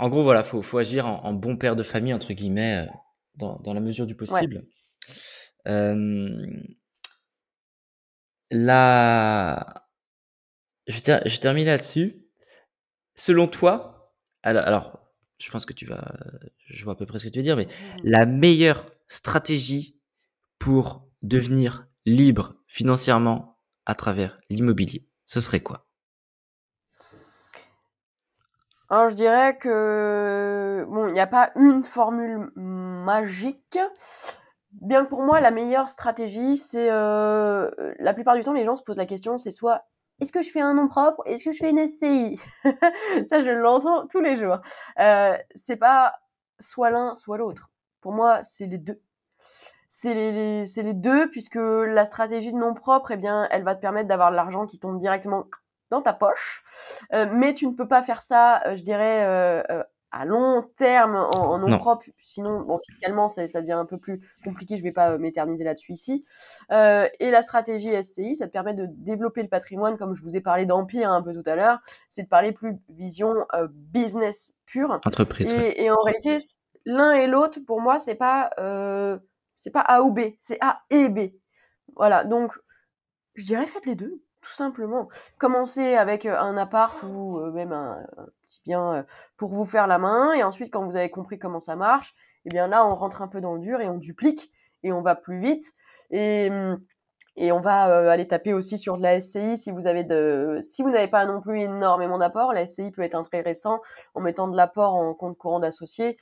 En 0.00 0.08
gros, 0.08 0.24
voilà, 0.24 0.42
faut, 0.42 0.60
faut 0.62 0.78
agir 0.78 1.06
en, 1.06 1.32
bon 1.32 1.56
père 1.56 1.76
de 1.76 1.84
famille 1.84 2.12
entre 2.12 2.32
guillemets, 2.32 2.88
dans, 3.36 3.60
dans 3.60 3.72
la 3.72 3.80
mesure 3.80 4.06
du 4.06 4.16
possible. 4.16 4.66
là, 8.50 9.86
je, 10.88 10.98
je 10.98 11.38
termine 11.38 11.66
là-dessus. 11.66 12.20
Selon 13.14 13.46
toi, 13.46 14.12
alors, 14.42 14.66
alors 14.66 15.04
je 15.38 15.50
pense 15.50 15.66
que 15.66 15.72
tu 15.72 15.86
vas, 15.86 16.04
je 16.66 16.82
vois 16.82 16.94
à 16.94 16.96
peu 16.96 17.06
près 17.06 17.20
ce 17.20 17.26
que 17.26 17.30
tu 17.30 17.38
veux 17.38 17.44
dire, 17.44 17.56
mais 17.56 17.66
mmh. 17.66 18.00
la 18.02 18.26
meilleure 18.26 18.90
stratégie 19.06 20.00
pour 20.58 21.08
devenir 21.22 21.86
libre 22.06 22.56
financièrement 22.66 23.60
à 23.86 23.94
travers 23.94 24.38
l'immobilier, 24.50 25.06
ce 25.26 25.38
serait 25.38 25.60
quoi? 25.60 25.83
Alors 28.90 29.08
je 29.08 29.14
dirais 29.14 29.56
que 29.56 30.84
bon, 30.88 31.08
il 31.08 31.12
n'y 31.12 31.20
a 31.20 31.26
pas 31.26 31.50
une 31.56 31.82
formule 31.82 32.50
magique. 32.54 33.78
Bien 34.72 35.04
que 35.04 35.08
pour 35.08 35.22
moi, 35.22 35.40
la 35.40 35.50
meilleure 35.50 35.88
stratégie, 35.88 36.56
c'est 36.56 36.90
euh, 36.90 37.70
la 37.98 38.12
plupart 38.12 38.34
du 38.34 38.42
temps, 38.42 38.52
les 38.52 38.64
gens 38.64 38.76
se 38.76 38.82
posent 38.82 38.96
la 38.96 39.06
question, 39.06 39.38
c'est 39.38 39.52
soit 39.52 39.84
est-ce 40.20 40.32
que 40.32 40.42
je 40.42 40.50
fais 40.50 40.60
un 40.60 40.74
nom 40.74 40.88
propre 40.88 41.22
Est-ce 41.26 41.44
que 41.44 41.52
je 41.52 41.58
fais 41.58 41.70
une 41.70 41.86
SCI 41.88 42.38
Ça, 43.26 43.40
je 43.40 43.50
l'entends 43.50 44.06
tous 44.06 44.20
les 44.20 44.36
jours. 44.36 44.58
Euh, 45.00 45.36
c'est 45.54 45.76
pas 45.76 46.14
soit 46.60 46.90
l'un, 46.90 47.14
soit 47.14 47.36
l'autre. 47.36 47.70
Pour 48.00 48.12
moi, 48.12 48.42
c'est 48.42 48.66
les 48.66 48.78
deux. 48.78 49.00
C'est 49.88 50.14
les, 50.14 50.64
les, 50.64 50.94
deux, 50.94 51.30
puisque 51.30 51.56
la 51.56 52.04
stratégie 52.04 52.52
de 52.52 52.58
nom 52.58 52.74
propre, 52.74 53.12
eh 53.12 53.16
bien, 53.16 53.48
elle 53.50 53.64
va 53.64 53.74
te 53.74 53.80
permettre 53.80 54.08
d'avoir 54.08 54.30
de 54.30 54.36
l'argent 54.36 54.66
qui 54.66 54.78
tombe 54.78 54.98
directement 54.98 55.46
dans 55.94 56.02
ta 56.02 56.12
poche. 56.12 56.64
Euh, 57.12 57.26
mais 57.32 57.54
tu 57.54 57.66
ne 57.66 57.72
peux 57.72 57.88
pas 57.88 58.02
faire 58.02 58.22
ça, 58.22 58.62
euh, 58.66 58.76
je 58.76 58.82
dirais, 58.82 59.24
euh, 59.24 59.82
à 60.14 60.24
long 60.24 60.62
terme 60.76 61.16
en, 61.34 61.58
nom 61.58 61.76
propre. 61.76 62.06
Sinon, 62.18 62.60
bon, 62.60 62.78
fiscalement, 62.84 63.28
ça, 63.28 63.48
ça, 63.48 63.60
devient 63.60 63.72
un 63.72 63.84
peu 63.84 63.98
plus 63.98 64.20
compliqué. 64.44 64.76
Je 64.76 64.82
ne 64.82 64.88
vais 64.88 64.92
pas 64.92 65.18
m'éterniser 65.18 65.64
là-dessus 65.64 65.92
ici. 65.92 66.24
Euh, 66.70 67.08
et 67.18 67.30
la 67.30 67.42
stratégie 67.42 67.90
SCI, 68.00 68.36
ça 68.36 68.46
te 68.46 68.52
permet 68.52 68.74
de 68.74 68.86
développer 68.88 69.42
le 69.42 69.48
patrimoine, 69.48 69.98
comme 69.98 70.14
je 70.14 70.22
vous 70.22 70.36
ai 70.36 70.40
parlé 70.40 70.66
d'empire 70.66 71.10
un 71.10 71.20
peu 71.20 71.34
tout 71.34 71.48
à 71.48 71.56
l'heure. 71.56 71.80
C'est 72.08 72.22
de 72.22 72.28
parler 72.28 72.52
plus 72.52 72.76
vision 72.90 73.34
euh, 73.54 73.66
business 73.70 74.52
pure. 74.66 75.00
Entreprise. 75.04 75.52
Et, 75.52 75.82
et 75.82 75.90
en 75.90 76.00
réalité, 76.00 76.38
l'un 76.86 77.12
et 77.12 77.26
l'autre, 77.26 77.58
pour 77.66 77.80
moi, 77.80 77.98
c'est 77.98 78.14
pas 78.14 78.50
euh, 78.60 79.18
c'est 79.56 79.70
pas 79.70 79.80
A 79.80 80.02
ou 80.02 80.12
B, 80.12 80.20
c'est 80.38 80.58
A 80.60 80.82
et 80.90 81.08
B. 81.08 81.32
Voilà. 81.96 82.22
Donc, 82.24 82.52
je 83.34 83.44
dirais 83.44 83.66
faites 83.66 83.86
les 83.86 83.96
deux 83.96 84.22
tout 84.44 84.54
simplement. 84.54 85.08
Commencez 85.38 85.96
avec 85.96 86.26
un 86.26 86.56
appart 86.56 87.02
ou 87.02 87.40
même 87.52 87.72
un, 87.72 88.04
petit 88.46 88.60
bien 88.64 89.04
pour 89.36 89.50
vous 89.50 89.64
faire 89.64 89.86
la 89.86 89.98
main, 89.98 90.32
et 90.34 90.42
ensuite, 90.42 90.72
quand 90.72 90.84
vous 90.84 90.96
avez 90.96 91.10
compris 91.10 91.38
comment 91.38 91.60
ça 91.60 91.76
marche, 91.76 92.14
eh 92.44 92.50
bien 92.50 92.68
là, 92.68 92.86
on 92.86 92.94
rentre 92.94 93.22
un 93.22 93.28
peu 93.28 93.40
dans 93.40 93.54
le 93.54 93.60
dur 93.60 93.80
et 93.80 93.88
on 93.88 93.96
duplique 93.96 94.50
et 94.82 94.92
on 94.92 95.00
va 95.00 95.14
plus 95.14 95.40
vite. 95.40 95.72
Et, 96.10 96.50
mmh, 96.50 96.78
et 97.36 97.50
on 97.50 97.60
va 97.60 98.10
aller 98.10 98.28
taper 98.28 98.52
aussi 98.52 98.78
sur 98.78 98.96
de 98.96 99.02
la 99.02 99.20
SCI 99.20 99.58
si 99.58 99.72
vous 99.72 99.86
avez 99.88 100.04
de, 100.04 100.60
si 100.62 100.82
vous 100.82 100.90
n'avez 100.90 101.08
pas 101.08 101.26
non 101.26 101.40
plus 101.40 101.62
énormément 101.62 102.18
d'apport. 102.18 102.52
La 102.52 102.64
SCI 102.66 102.92
peut 102.92 103.02
être 103.02 103.16
intéressant 103.16 103.80
en 104.14 104.20
mettant 104.20 104.46
de 104.46 104.56
l'apport 104.56 104.94
en 104.94 105.14
compte 105.14 105.36
courant 105.36 105.58
d'associé 105.58 106.16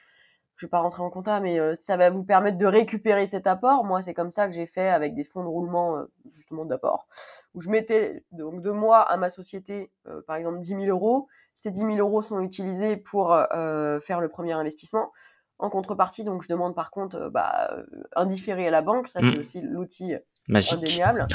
je 0.63 0.67
vais 0.69 0.71
pas 0.71 0.79
rentrer 0.79 1.03
en 1.03 1.11
compta, 1.11 1.41
mais 1.41 1.59
euh, 1.59 1.75
ça 1.75 1.97
va 1.97 2.09
vous 2.11 2.23
permettre 2.23 2.57
de 2.57 2.67
récupérer 2.67 3.27
cet 3.27 3.49
apport. 3.49 3.85
Moi, 3.85 4.01
c'est 4.01 4.15
comme 4.15 4.31
ça 4.31 4.47
que 4.47 4.55
j'ai 4.55 4.67
fait 4.67 4.89
avec 4.89 5.13
des 5.13 5.25
fonds 5.25 5.43
de 5.43 5.49
roulement, 5.49 5.97
euh, 5.97 6.05
justement, 6.31 6.65
d'apport, 6.65 7.09
où 7.55 7.61
je 7.61 7.69
mettais 7.69 8.23
donc 8.31 8.63
de 8.63 8.71
moi 8.71 9.01
à 9.01 9.17
ma 9.17 9.29
société, 9.29 9.91
euh, 10.07 10.21
par 10.25 10.37
exemple, 10.37 10.61
10 10.61 10.69
000 10.69 10.85
euros. 10.85 11.27
Ces 11.53 11.73
10 11.73 11.81
000 11.81 11.93
euros 11.97 12.23
sont 12.23 12.41
utilisés 12.41 12.97
pour 12.97 13.37
faire 13.51 14.21
le 14.21 14.29
premier 14.29 14.53
investissement. 14.53 15.11
En 15.59 15.69
contrepartie, 15.69 16.23
donc, 16.23 16.43
je 16.43 16.49
demande 16.49 16.75
par 16.77 16.91
contre 16.91 17.29
bah, 17.29 17.77
un 18.15 18.25
différé 18.25 18.69
à 18.69 18.71
la 18.71 18.83
banque. 18.83 19.09
Ça, 19.09 19.21
c'est 19.21 19.37
mmh. 19.37 19.41
aussi 19.41 19.61
l'outil 19.61 20.15
Magique. 20.47 20.75
indéniable, 20.75 21.27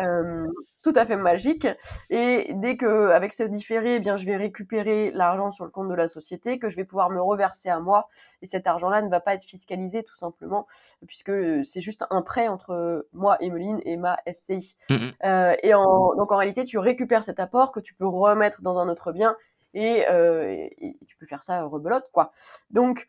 euh, 0.00 0.46
tout 0.82 0.92
à 0.96 1.04
fait 1.04 1.16
magique. 1.16 1.66
Et 2.08 2.52
dès 2.54 2.76
que, 2.76 3.10
avec 3.10 3.32
ce 3.32 3.42
différé, 3.42 3.96
eh 3.96 4.00
bien, 4.00 4.16
je 4.16 4.26
vais 4.26 4.36
récupérer 4.36 5.10
l'argent 5.12 5.50
sur 5.50 5.64
le 5.64 5.70
compte 5.70 5.88
de 5.88 5.94
la 5.94 6.08
société, 6.08 6.58
que 6.58 6.68
je 6.68 6.76
vais 6.76 6.84
pouvoir 6.84 7.10
me 7.10 7.20
reverser 7.20 7.68
à 7.68 7.80
moi, 7.80 8.08
et 8.42 8.46
cet 8.46 8.66
argent-là 8.66 9.02
ne 9.02 9.08
va 9.08 9.20
pas 9.20 9.34
être 9.34 9.44
fiscalisé 9.44 10.02
tout 10.02 10.16
simplement, 10.16 10.66
puisque 11.06 11.32
c'est 11.64 11.80
juste 11.80 12.04
un 12.10 12.22
prêt 12.22 12.48
entre 12.48 13.06
moi, 13.12 13.36
Emeline, 13.40 13.80
et 13.84 13.96
ma 13.96 14.18
SCI. 14.32 14.76
Mmh 14.88 14.96
euh, 15.24 15.54
et 15.62 15.74
en, 15.74 16.14
donc 16.14 16.32
en 16.32 16.36
réalité, 16.36 16.64
tu 16.64 16.78
récupères 16.78 17.22
cet 17.22 17.40
apport 17.40 17.72
que 17.72 17.80
tu 17.80 17.94
peux 17.94 18.06
remettre 18.06 18.62
dans 18.62 18.78
un 18.78 18.88
autre 18.88 19.12
bien, 19.12 19.36
et, 19.74 20.06
euh, 20.08 20.68
et 20.78 20.96
tu 21.06 21.16
peux 21.16 21.26
faire 21.26 21.42
ça 21.42 21.62
rebelote, 21.62 22.10
quoi. 22.12 22.32
Donc 22.70 23.06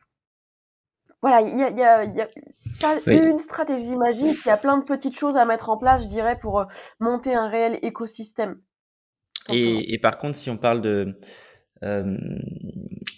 voilà, 1.22 1.42
il 1.42 1.58
y 1.58 1.84
a, 1.84 2.28
pas 2.80 3.00
une 3.06 3.38
stratégie 3.38 3.96
magique, 3.96 4.40
il 4.46 4.48
y 4.48 4.52
a 4.52 4.58
plein 4.58 4.78
de 4.78 4.86
petites 4.86 5.18
choses 5.18 5.38
à 5.38 5.46
mettre 5.46 5.70
en 5.70 5.78
place, 5.78 6.04
je 6.04 6.08
dirais, 6.08 6.38
pour 6.40 6.60
euh, 6.60 6.66
monter 7.00 7.36
un 7.36 7.48
réel 7.48 7.78
écosystème. 7.84 8.60
Et, 9.50 10.00
par 10.00 10.18
contre, 10.18 10.36
si 10.36 10.50
on 10.50 10.58
parle 10.58 10.82
de, 10.82 11.16
euh, 11.84 12.18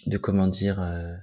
de 0.06 0.18
comment 0.18 0.48
dire, 0.48 0.82
euh, 0.82 1.14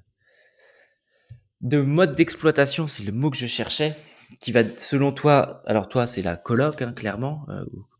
de 1.62 1.82
mode 1.82 2.16
d'exploitation, 2.16 2.88
c'est 2.88 3.04
le 3.04 3.12
mot 3.12 3.30
que 3.30 3.38
je 3.38 3.48
cherchais, 3.48 3.96
qui 4.40 4.52
va, 4.52 4.62
selon 4.78 5.12
toi, 5.12 5.62
alors 5.66 5.88
toi, 5.88 6.08
c'est 6.08 6.24
la 6.24 6.36
coloc, 6.36 6.82
hein, 6.82 6.94
clairement, 6.94 7.46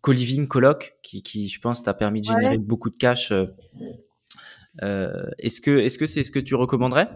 co-living, 0.02 0.48
coloc, 0.48 0.96
qui, 1.04 1.22
qui, 1.22 1.50
je 1.50 1.60
pense, 1.60 1.84
t'a 1.84 1.94
permis 1.94 2.22
de 2.22 2.26
générer 2.28 2.58
beaucoup 2.58 2.90
de 2.90 2.98
cash. 2.98 3.32
est-ce 4.82 5.62
que, 5.62 5.78
est-ce 5.80 5.98
que 6.00 6.06
c'est 6.08 6.24
ce 6.24 6.32
que 6.32 6.40
tu 6.40 6.56
recommanderais? 6.56 7.10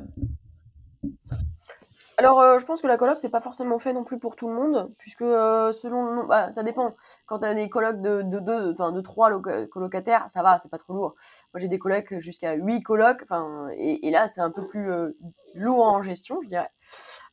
Alors, 2.17 2.39
euh, 2.39 2.59
je 2.59 2.65
pense 2.65 2.81
que 2.81 2.87
la 2.87 2.97
coloc, 2.97 3.19
c'est 3.19 3.29
pas 3.29 3.41
forcément 3.41 3.77
fait 3.77 3.91
non 3.93 4.03
plus 4.03 4.19
pour 4.19 4.35
tout 4.35 4.47
le 4.47 4.53
monde, 4.53 4.91
puisque 4.97 5.21
euh, 5.21 5.71
selon 5.71 6.25
bah, 6.25 6.51
ça 6.51 6.63
dépend. 6.63 6.95
Quand 7.25 7.39
tu 7.39 7.55
des 7.55 7.69
colocs 7.69 8.01
de 8.01 8.21
de, 8.21 8.71
enfin 8.73 8.91
de 8.91 9.01
trois 9.01 9.31
colocataires, 9.69 10.29
ça 10.29 10.41
va, 10.41 10.57
c'est 10.57 10.69
pas 10.69 10.77
trop 10.77 10.93
lourd. 10.93 11.15
Moi, 11.53 11.59
j'ai 11.59 11.67
des 11.67 11.79
colocs 11.79 12.17
jusqu'à 12.19 12.53
huit 12.53 12.83
colocs, 12.83 13.23
enfin, 13.23 13.67
et, 13.77 14.09
là, 14.11 14.27
c'est 14.27 14.41
un 14.41 14.51
peu 14.51 14.65
plus 14.67 14.91
euh, 14.91 15.17
lourd 15.55 15.85
en 15.85 16.01
gestion, 16.01 16.39
je 16.41 16.47
dirais. 16.47 16.69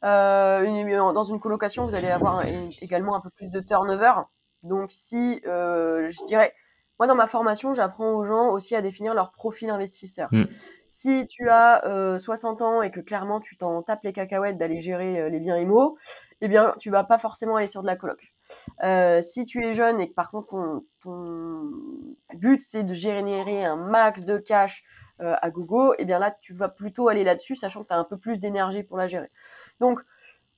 dans 0.02 1.24
une 1.24 1.40
colocation, 1.40 1.86
vous 1.86 1.94
allez 1.94 2.10
avoir 2.10 2.42
également 2.80 3.14
un 3.16 3.20
peu 3.20 3.30
plus 3.30 3.50
de 3.50 3.60
turnover. 3.60 4.12
Donc, 4.62 4.90
si, 4.90 5.40
je 5.44 6.26
dirais, 6.26 6.54
moi, 7.02 7.08
dans 7.08 7.16
ma 7.16 7.26
formation, 7.26 7.74
j'apprends 7.74 8.12
aux 8.12 8.24
gens 8.24 8.50
aussi 8.50 8.76
à 8.76 8.80
définir 8.80 9.12
leur 9.12 9.32
profil 9.32 9.70
investisseur. 9.70 10.28
Mmh. 10.30 10.44
Si 10.88 11.26
tu 11.26 11.50
as 11.50 11.82
60 12.16 12.62
euh, 12.62 12.64
ans 12.64 12.80
et 12.80 12.92
que 12.92 13.00
clairement 13.00 13.40
tu 13.40 13.56
t'en 13.56 13.82
tapes 13.82 14.04
les 14.04 14.12
cacahuètes 14.12 14.56
d'aller 14.56 14.80
gérer 14.80 15.18
euh, 15.18 15.28
les 15.28 15.40
biens 15.40 15.56
IMO, 15.56 15.98
eh 16.40 16.46
bien 16.46 16.76
tu 16.78 16.90
vas 16.90 17.02
pas 17.02 17.18
forcément 17.18 17.56
aller 17.56 17.66
sur 17.66 17.82
de 17.82 17.88
la 17.88 17.96
coloc. 17.96 18.32
Euh, 18.84 19.20
si 19.20 19.44
tu 19.44 19.64
es 19.64 19.74
jeune 19.74 20.00
et 20.00 20.08
que 20.10 20.14
par 20.14 20.30
contre 20.30 20.84
ton, 21.02 21.72
but 22.36 22.60
c'est 22.60 22.84
de 22.84 22.94
générer 22.94 23.64
un 23.64 23.74
max 23.74 24.24
de 24.24 24.38
cash 24.38 24.84
à 25.18 25.50
gogo, 25.50 25.94
eh 25.98 26.04
bien 26.04 26.20
là 26.20 26.32
tu 26.40 26.54
vas 26.54 26.68
plutôt 26.68 27.08
aller 27.08 27.24
là-dessus, 27.24 27.56
sachant 27.56 27.82
que 27.82 27.88
tu 27.88 27.94
as 27.94 27.98
un 27.98 28.04
peu 28.04 28.16
plus 28.16 28.38
d'énergie 28.38 28.84
pour 28.84 28.96
la 28.96 29.08
gérer. 29.08 29.32
Donc 29.80 30.00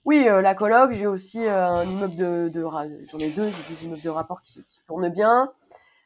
oui, 0.05 0.25
la 0.27 0.55
coloc, 0.55 0.93
j'ai 0.93 1.07
aussi 1.07 1.47
un 1.47 1.85
immeuble 1.85 2.17
de, 2.17 2.51
j'en 2.61 3.19
ai 3.19 3.31
deux, 3.31 3.49
j'ai 3.49 3.75
deux 3.75 3.85
immeubles 3.85 4.03
de 4.03 4.11
rapport 4.11 4.43
qui, 4.43 4.63
tournent 4.87 5.09
bien. 5.09 5.51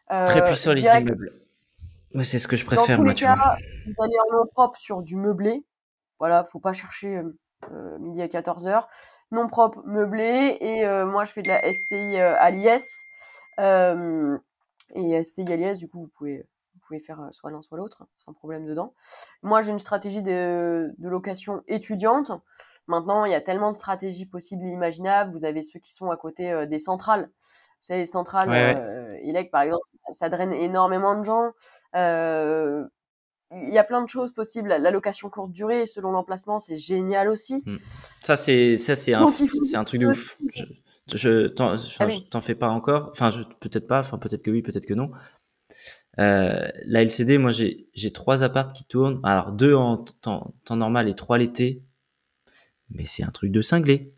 Très 0.09 0.45
puissant 0.45 0.73
les 0.73 0.85
immeubles 0.85 1.31
c'est 2.25 2.39
ce 2.39 2.49
que 2.49 2.57
je 2.57 2.65
préfère, 2.65 2.99
Dans 2.99 3.05
tous 3.05 3.09
les 3.09 3.15
cas, 3.15 3.57
Vous 3.87 4.03
allez 4.03 4.17
en 4.29 4.37
nom 4.37 4.47
propre 4.47 4.79
sur 4.79 5.03
du 5.03 5.17
meublé. 5.17 5.65
Voilà, 6.19 6.45
faut 6.45 6.61
pas 6.61 6.73
chercher 6.73 7.17
euh, 7.17 7.39
euh, 7.71 7.99
midi 7.99 8.23
à 8.23 8.27
14h. 8.27 8.87
Non 9.31 9.47
propre, 9.47 9.83
meublé. 9.85 10.57
Et 10.61 10.85
euh, 10.85 11.07
moi, 11.07 11.25
je 11.25 11.33
fais 11.33 11.43
de 11.43 11.49
la 11.49 11.73
SCI 11.73 12.17
à 12.17 12.51
l'IS. 12.51 13.05
et 14.95 15.23
SCI 15.23 15.53
à 15.53 15.57
l'IS, 15.57 15.79
du 15.79 15.89
coup, 15.89 16.01
vous 16.01 16.09
pouvez, 16.09 16.47
vous 16.75 16.81
pouvez 16.87 17.01
faire 17.01 17.29
soit 17.33 17.51
l'un, 17.51 17.61
soit 17.61 17.79
l'autre, 17.79 18.07
sans 18.17 18.33
problème 18.33 18.67
dedans. 18.67 18.95
Moi, 19.43 19.63
j'ai 19.63 19.71
une 19.71 19.79
stratégie 19.79 20.23
de, 20.23 20.93
de, 20.99 21.09
location 21.09 21.63
étudiante. 21.69 22.33
Maintenant, 22.87 23.27
il 23.27 23.33
y 23.33 23.35
a 23.35 23.43
tellement 23.43 23.71
de 23.71 23.77
stratégies 23.77 24.27
possibles 24.27 24.65
et 24.65 24.71
imaginables. 24.71 25.31
Vous 25.33 25.45
avez 25.45 25.63
ceux 25.63 25.79
qui 25.79 25.93
sont 25.93 26.11
à 26.11 26.17
côté 26.17 26.67
des 26.67 26.79
centrales. 26.79 27.31
Vous 27.81 27.87
savez, 27.87 28.01
les 28.01 28.07
centrales, 28.07 28.49
ouais, 28.51 29.45
par 29.51 29.63
exemple, 29.63 29.87
ça 30.11 30.29
draine 30.29 30.53
énormément 30.53 31.19
de 31.19 31.25
gens. 31.25 31.53
Euh, 31.97 32.85
il 33.53 33.73
y 33.73 33.79
a 33.79 33.85
plein 33.85 34.03
de 34.03 34.09
choses 34.09 34.33
possibles. 34.33 34.69
La 34.69 34.91
location 34.91 35.31
courte 35.31 35.53
durée, 35.53 35.87
selon 35.87 36.11
l'emplacement, 36.11 36.59
c'est 36.59 36.77
génial 36.77 37.29
aussi. 37.29 37.63
Mmh. 37.65 37.77
Ça, 38.23 38.37
c'est 38.37 38.77
ça, 38.77 38.95
c'est 38.95 39.15
un, 39.15 39.27
c'est 39.27 39.77
un 39.77 39.85
truc 39.85 40.01
de 40.01 40.09
ouf. 40.09 40.37
Je, 40.55 40.65
je 41.17 41.47
t'en, 41.47 41.75
ah 42.01 42.41
fais 42.41 42.55
pas 42.55 42.69
encore. 42.69 43.09
Enfin, 43.11 43.31
peut-être 43.61 43.87
pas. 43.87 44.01
Enfin, 44.01 44.19
peut-être 44.19 44.43
que 44.43 44.51
oui, 44.51 44.63
peut-être 44.63 44.87
que 44.87 44.95
non. 44.95 45.11
Euh, 46.19 46.69
la 46.85 47.03
LCD, 47.03 47.39
moi, 47.39 47.51
j'ai 47.51 47.89
j'ai 47.95 48.13
trois 48.13 48.43
apparts 48.43 48.73
qui 48.73 48.85
tournent. 48.85 49.21
Alors 49.25 49.53
deux 49.53 49.75
en 49.75 49.97
temps, 49.99 50.55
temps 50.65 50.77
normal 50.77 51.09
et 51.09 51.15
trois 51.15 51.39
l'été. 51.39 51.83
Mais 52.91 53.05
c'est 53.07 53.23
un 53.23 53.31
truc 53.31 53.51
de 53.53 53.61
cinglé. 53.61 54.15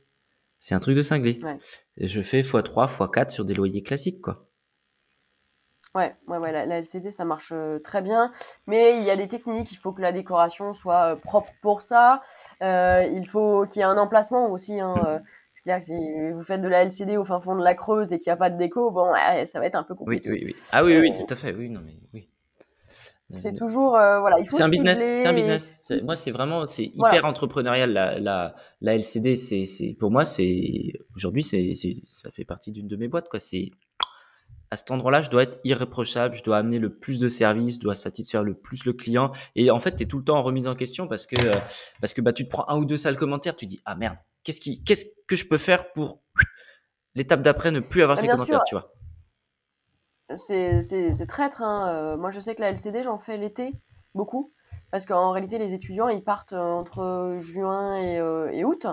C'est 0.61 0.75
un 0.75 0.81
truc 0.81 0.95
de 0.95 1.03
cinglé. 1.03 1.41
Ouais. 1.43 1.57
Et 1.97 2.07
je 2.07 2.21
fais 2.21 2.43
x3, 2.43 2.87
x4 2.87 3.31
sur 3.31 3.45
des 3.45 3.55
loyers 3.55 3.83
classiques, 3.83 4.21
quoi. 4.21 4.47
Ouais, 5.95 6.15
ouais, 6.29 6.39
ouais, 6.39 6.53
la, 6.53 6.67
la 6.67 6.79
LCD, 6.79 7.11
ça 7.11 7.25
marche 7.25 7.51
euh, 7.53 7.81
très 7.81 8.01
bien. 8.01 8.31
Mais 8.69 8.97
il 8.97 9.03
y 9.03 9.11
a 9.11 9.17
des 9.17 9.27
techniques, 9.27 9.73
il 9.73 9.79
faut 9.79 9.91
que 9.91 10.01
la 10.01 10.13
décoration 10.13 10.73
soit 10.73 11.15
euh, 11.15 11.17
propre 11.17 11.51
pour 11.63 11.81
ça. 11.81 12.23
Euh, 12.63 13.03
il 13.11 13.27
faut 13.27 13.67
qu'il 13.67 13.81
y 13.81 13.83
ait 13.83 13.89
un 13.89 13.99
emplacement 13.99 14.53
aussi. 14.53 14.79
Hein, 14.79 14.95
euh. 15.05 15.19
je 15.55 15.63
veux 15.63 15.65
dire 15.65 15.79
que 15.79 15.85
si 15.87 16.33
vous 16.33 16.43
faites 16.45 16.63
de 16.63 16.69
la 16.69 16.85
LCD 16.85 17.17
au 17.17 17.25
fin 17.25 17.41
fond 17.41 17.57
de 17.57 17.65
la 17.65 17.75
Creuse 17.75 18.13
et 18.13 18.19
qu'il 18.19 18.31
n'y 18.31 18.35
a 18.35 18.37
pas 18.37 18.51
de 18.51 18.57
déco, 18.57 18.93
bon, 18.93 19.13
ça 19.47 19.59
va 19.59 19.67
être 19.67 19.75
un 19.75 19.83
peu 19.83 19.97
compliqué. 19.97 20.31
oui, 20.31 20.43
oui. 20.45 20.57
Ah 20.71 20.85
oui, 20.85 20.97
oui, 20.97 21.13
tout 21.13 21.27
à 21.29 21.35
fait. 21.35 21.53
Oui, 21.53 21.69
non, 21.71 21.81
mais 21.85 21.97
oui. 22.15 22.30
C'est 23.37 23.55
toujours, 23.55 23.97
euh, 23.97 24.21
voilà, 24.21 24.39
il 24.41 24.49
faut 24.49 24.57
C'est 24.57 24.63
un 24.63 24.69
business, 24.69 24.99
c'est 24.99 25.27
un 25.27 25.33
business. 25.33 25.93
Moi, 26.05 26.17
c'est 26.17 26.31
vraiment, 26.31 26.67
c'est 26.67 26.85
hyper 26.85 26.99
Voilà. 27.11 27.27
entrepreneurial. 27.27 27.93
La, 27.93 28.19
la, 28.19 28.55
la 28.81 28.95
LCD, 28.97 29.37
c'est, 29.37 29.67
c'est, 29.67 29.95
pour 29.99 30.11
moi, 30.11 30.25
c'est, 30.25 30.93
aujourd'hui, 31.15 31.43
c'est, 31.43 31.75
ça 32.07 32.31
fait 32.31 32.45
partie 32.45 32.73
d'une 32.73 32.89
de 32.89 32.97
mes 32.97 33.09
boîtes, 33.09 33.29
quoi. 33.29 33.39
C'est, 33.39 33.71
à 34.73 34.77
cet 34.77 34.91
endroit-là, 34.91 35.21
je 35.23 35.31
dois 35.31 35.43
être 35.43 35.59
irréprochable, 35.65 36.37
je 36.37 36.43
dois 36.45 36.57
amener 36.59 36.79
le 36.79 36.95
plus 36.95 37.19
de 37.19 37.29
services, 37.29 37.75
je 37.77 37.81
dois 37.81 37.95
satisfaire 37.97 38.43
le 38.45 38.55
plus 38.55 38.85
le 38.85 38.93
client. 38.93 39.33
Et 39.57 39.71
en 39.71 39.81
fait, 39.81 39.97
tu 39.97 40.05
es 40.05 40.07
tout 40.07 40.19
le 40.19 40.25
temps 40.25 40.37
en 40.39 40.43
remise 40.43 40.69
en 40.69 40.75
question 40.77 41.09
parce 41.09 41.27
que, 41.27 41.35
euh, 41.45 41.55
parce 42.01 42.15
que 42.15 42.21
bah, 42.21 42.33
tu 42.33 42.45
te 42.45 42.51
prends 42.51 42.69
un 42.69 42.77
ou 42.79 42.85
deux 42.85 42.97
sales 42.97 43.17
commentaires, 43.17 43.57
tu 43.57 43.67
dis, 43.67 43.81
ah 43.85 43.97
merde, 43.97 44.17
qu'est-ce 44.45 44.61
qui, 44.61 44.83
qu'est-ce 44.85 45.07
que 45.27 45.35
je 45.37 45.47
peux 45.47 45.59
faire 45.59 45.93
pour 45.93 46.23
l'étape 47.17 47.43
d'après 47.43 47.73
ne 47.73 47.81
plus 47.81 48.03
avoir 48.03 48.19
Ah, 48.19 48.21
ces 48.21 48.29
commentaires, 48.29 48.61
sûr, 48.61 48.65
tu 48.65 48.75
vois. 48.77 48.93
C'est 50.35 51.27
traître. 51.27 51.63
Hein. 51.63 51.89
Euh, 51.89 52.17
moi, 52.17 52.31
je 52.31 52.41
sais 52.41 52.55
que 52.55 52.61
la 52.61 52.71
LCD, 52.71 53.03
j'en 53.03 53.19
fais 53.19 53.37
l'été, 53.37 53.73
beaucoup. 54.15 54.53
Parce 54.91 55.07
qu'en 55.07 55.31
réalité, 55.31 55.59
les 55.59 55.73
étudiants, 55.75 56.09
ils 56.09 56.25
partent 56.25 56.53
euh, 56.53 56.59
entre 56.61 57.37
juin 57.39 57.97
et, 57.97 58.19
euh, 58.19 58.51
et 58.51 58.65
août, 58.65 58.87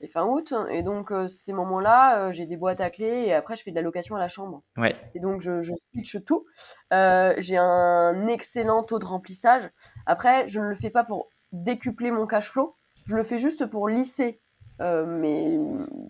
et 0.00 0.06
fin 0.08 0.24
août. 0.24 0.54
Et 0.70 0.82
donc, 0.82 1.12
ces 1.28 1.52
moments-là, 1.52 2.30
j'ai 2.32 2.46
des 2.46 2.56
boîtes 2.56 2.80
à 2.80 2.90
clés 2.90 3.24
et 3.26 3.34
après, 3.34 3.56
je 3.56 3.62
fais 3.62 3.70
de 3.70 3.76
la 3.76 3.82
location 3.82 4.14
à 4.16 4.18
la 4.20 4.28
chambre. 4.28 4.62
Ouais. 4.76 4.94
Et 5.14 5.20
donc, 5.20 5.40
je, 5.40 5.60
je 5.60 5.72
switch 5.92 6.24
tout. 6.24 6.44
Euh, 6.92 7.34
j'ai 7.38 7.56
un 7.56 8.26
excellent 8.28 8.82
taux 8.84 8.98
de 8.98 9.06
remplissage. 9.06 9.68
Après, 10.06 10.46
je 10.46 10.60
ne 10.60 10.66
le 10.66 10.74
fais 10.76 10.90
pas 10.90 11.04
pour 11.04 11.28
décupler 11.52 12.10
mon 12.10 12.26
cash 12.26 12.50
flow. 12.50 12.76
Je 13.06 13.16
le 13.16 13.22
fais 13.24 13.38
juste 13.38 13.66
pour 13.66 13.88
lisser. 13.88 14.40
euh, 14.80 15.04
mais 15.06 15.58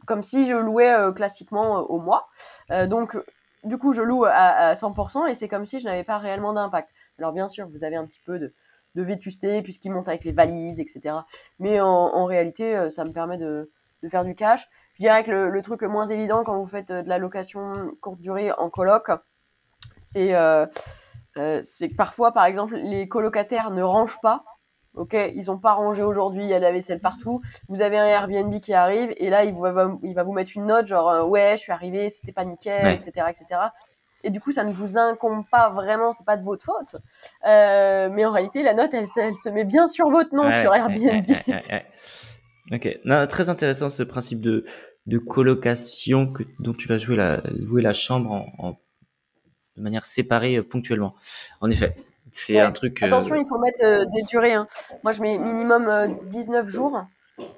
comme 0.07 0.23
si 0.23 0.47
je 0.47 0.55
louais 0.55 0.91
euh, 0.93 1.13
classiquement 1.13 1.79
euh, 1.79 1.83
au 1.83 1.99
mois. 2.01 2.29
Donc, 2.89 3.17
du 3.65 3.79
coup, 3.79 3.93
je 3.93 4.03
loue 4.03 4.25
à, 4.25 4.31
à 4.31 4.73
100% 4.73 5.29
et 5.29 5.35
c'est 5.35 5.49
comme 5.49 5.65
si 5.65 5.79
je 5.79 5.85
n'avais 5.85 6.03
pas 6.03 6.19
réellement 6.19 6.53
d'impact. 6.53 6.91
Alors, 7.19 7.33
bien 7.33 7.49
sûr, 7.49 7.69
vous 7.69 7.85
avez 7.85 7.97
un 7.97 8.07
petit 8.07 8.21
peu 8.25 8.39
de, 8.39 8.53
vétusté 8.97 9.61
puisqu'il 9.63 9.91
monte 9.91 10.09
avec 10.09 10.25
les 10.25 10.33
valises, 10.33 10.79
etc. 10.79 11.17
Mais 11.59 11.81
en, 11.81 12.25
réalité, 12.27 12.77
euh, 12.77 12.91
ça 12.91 13.05
me 13.05 13.13
permet 13.13 13.39
de, 13.39 13.71
faire 14.09 14.25
du 14.25 14.35
cash. 14.35 14.69
Je 14.95 15.01
dirais 15.01 15.25
que 15.25 15.31
le, 15.31 15.63
truc 15.63 15.83
le 15.83 15.89
moins 15.89 16.07
évident 16.07 16.45
quand 16.45 16.59
vous 16.59 16.67
faites 16.67 16.91
euh, 16.91 17.03
de 17.03 17.09
la 17.09 17.19
location 17.19 17.73
courte 18.01 18.21
durée 18.21 18.53
en 18.53 18.71
coloc, 18.71 19.11
euh, 20.17 20.67
c'est 21.63 21.89
que 21.89 21.97
parfois, 21.97 22.33
par 22.33 22.45
exemple, 22.45 22.77
les 22.77 23.09
colocataires 23.09 23.71
ne 23.71 23.83
rangent 23.83 24.21
pas. 24.21 24.45
Ok, 24.95 25.17
ils 25.35 25.47
n'ont 25.47 25.59
pas 25.59 25.73
rangé 25.73 26.03
aujourd'hui, 26.03 26.43
il 26.45 26.49
y 26.49 26.55
a 26.55 26.59
de 26.59 26.65
la 26.65 26.71
vaisselle 26.73 27.01
partout. 27.01 27.41
Vous 27.69 27.83
avez 27.83 27.99
un 27.99 28.05
Airbnb 28.07 28.55
qui 28.61 28.73
arrive 28.75 29.13
et 29.17 29.29
là, 29.29 29.45
il 29.45 29.53
va, 29.55 29.91
il 30.05 30.15
va 30.15 30.23
vous 30.23 30.33
mettre 30.33 30.53
une 30.55 30.67
note 30.67 30.87
genre 30.87 31.11
euh, 31.11 31.25
ouais, 31.25 31.55
je 31.57 31.63
suis 31.63 31.73
arrivé, 31.73 32.09
c'était 32.09 32.31
pas 32.33 32.45
nickel, 32.45 32.85
Ouais. 32.85 32.95
etc., 32.95 33.27
etc. 33.29 33.61
Et 34.23 34.31
du 34.31 34.41
coup, 34.41 34.53
ça 34.53 34.63
ne 34.65 34.73
vous 34.73 34.97
incombe 34.97 35.45
pas 35.51 35.69
vraiment, 35.71 36.13
c'est 36.13 36.25
pas 36.25 36.37
de 36.37 36.45
votre 36.45 36.65
faute. 36.65 36.97
Euh, 37.47 38.09
mais 38.11 38.25
en 38.25 38.31
réalité, 38.31 38.63
la 38.63 38.73
note, 38.73 38.95
elle, 38.95 39.07
se- 39.07 39.19
elle 39.21 39.37
se 39.37 39.49
met 39.49 39.65
bien 39.65 39.87
sur 39.87 40.09
votre 40.11 40.35
nom 40.35 40.45
Ouais, 40.47 40.61
sur 40.63 40.73
Airbnb. 40.75 41.29
ouais. 41.29 41.87
Ok, 42.73 42.99
non, 43.05 43.27
très 43.27 43.51
intéressant 43.51 43.91
ce 43.91 44.03
principe 44.03 44.41
de, 44.41 44.65
de 45.07 45.19
colocation 45.19 46.33
que, 46.33 46.45
dont 46.61 46.73
tu 46.73 46.89
vas 46.89 46.99
jouer 46.99 47.17
la, 47.17 47.43
louer 47.59 47.83
la 47.83 47.93
chambre 47.93 48.31
en, 48.31 48.47
en- 48.59 48.79
de 49.77 49.83
manière 49.83 50.05
séparée 50.05 50.57
euh, 50.57 50.63
ponctuellement. 50.63 51.15
En 51.61 51.69
effet, 51.69 51.95
c'est 52.35 52.55
Ouais. 52.57 52.61
un 52.61 52.73
truc. 52.73 53.03
euh, 53.03 53.07
Attention, 53.07 53.35
il 53.37 53.47
faut 53.49 53.59
mettre 53.59 53.83
euh, 53.85 54.05
des 54.15 54.23
durées. 54.25 54.53
hein. 54.53 54.69
Moi, 55.03 55.13
je 55.13 55.21
mets 55.23 55.39
minimum 55.39 55.89
euh, 55.89 56.09
19 56.25 56.69
jours 56.69 57.03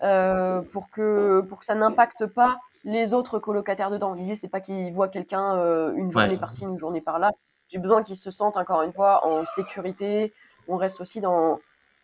euh, 0.02 0.62
pour, 0.72 0.90
que, 0.90 1.40
pour 1.48 1.58
que 1.60 1.64
ça 1.64 1.74
n'impacte 1.74 2.26
pas 2.26 2.58
les 2.84 3.14
autres 3.14 3.38
colocataires 3.38 3.90
dedans. 3.90 4.12
L'idée, 4.14 4.36
c'est 4.36 4.48
pas 4.48 4.60
qu'ils 4.60 4.92
voient 4.92 5.08
quelqu'un 5.08 5.56
euh, 5.56 5.92
une 5.96 6.10
journée 6.10 6.28
Ouais. 6.30 6.36
par-ci, 6.36 6.64
une 6.64 6.78
journée 6.78 7.00
par-là. 7.00 7.32
J'ai 7.68 7.78
besoin 7.78 8.02
qu'ils 8.04 8.16
se 8.16 8.30
sentent, 8.30 8.56
encore 8.56 8.82
une 8.82 8.92
fois, 8.92 9.26
en 9.26 9.44
sécurité. 9.44 10.32
On 10.68 10.76
reste 10.76 11.00
aussi 11.00 11.20
dans, 11.20 11.58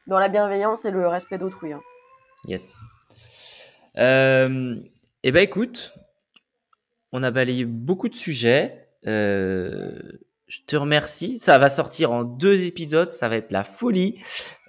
dans 0.09 0.19
la 0.19 0.29
bienveillance 0.29 0.85
et 0.85 0.91
le 0.91 1.07
respect 1.07 1.39
d'autrui. 1.39 1.73
hein. 1.73 1.81
Yes. 2.47 2.81
Euh, 3.99 4.77
eh 5.23 5.33
ben 5.33 5.43
écoute, 5.43 5.95
on 7.13 7.23
a 7.23 7.31
balayé 7.31 7.65
beaucoup 7.65 8.09
de 8.09 8.15
sujets. 8.15 8.89
Euh, 9.07 9.99
je 10.53 10.61
te 10.67 10.77
remercie. 10.77 11.39
Ça 11.39 11.57
va 11.57 11.71
sortir 11.71 12.13
en 12.13 12.25
deux 12.25 12.65
épisodes. 12.65 13.11
Ça 13.11 13.31
va 13.31 13.37
être 13.37 13.53
la 13.53 13.65
folie. 13.65 14.23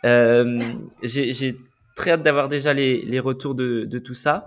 Euh, 0.06 0.62
J'ai 1.02 1.58
très 1.98 2.12
hâte 2.12 2.24
d'avoir 2.24 2.48
déjà 2.48 2.74
les, 2.74 3.02
les 3.02 3.20
retours 3.20 3.54
de, 3.54 3.84
de 3.84 4.00
tout 4.00 4.14
ça. 4.14 4.46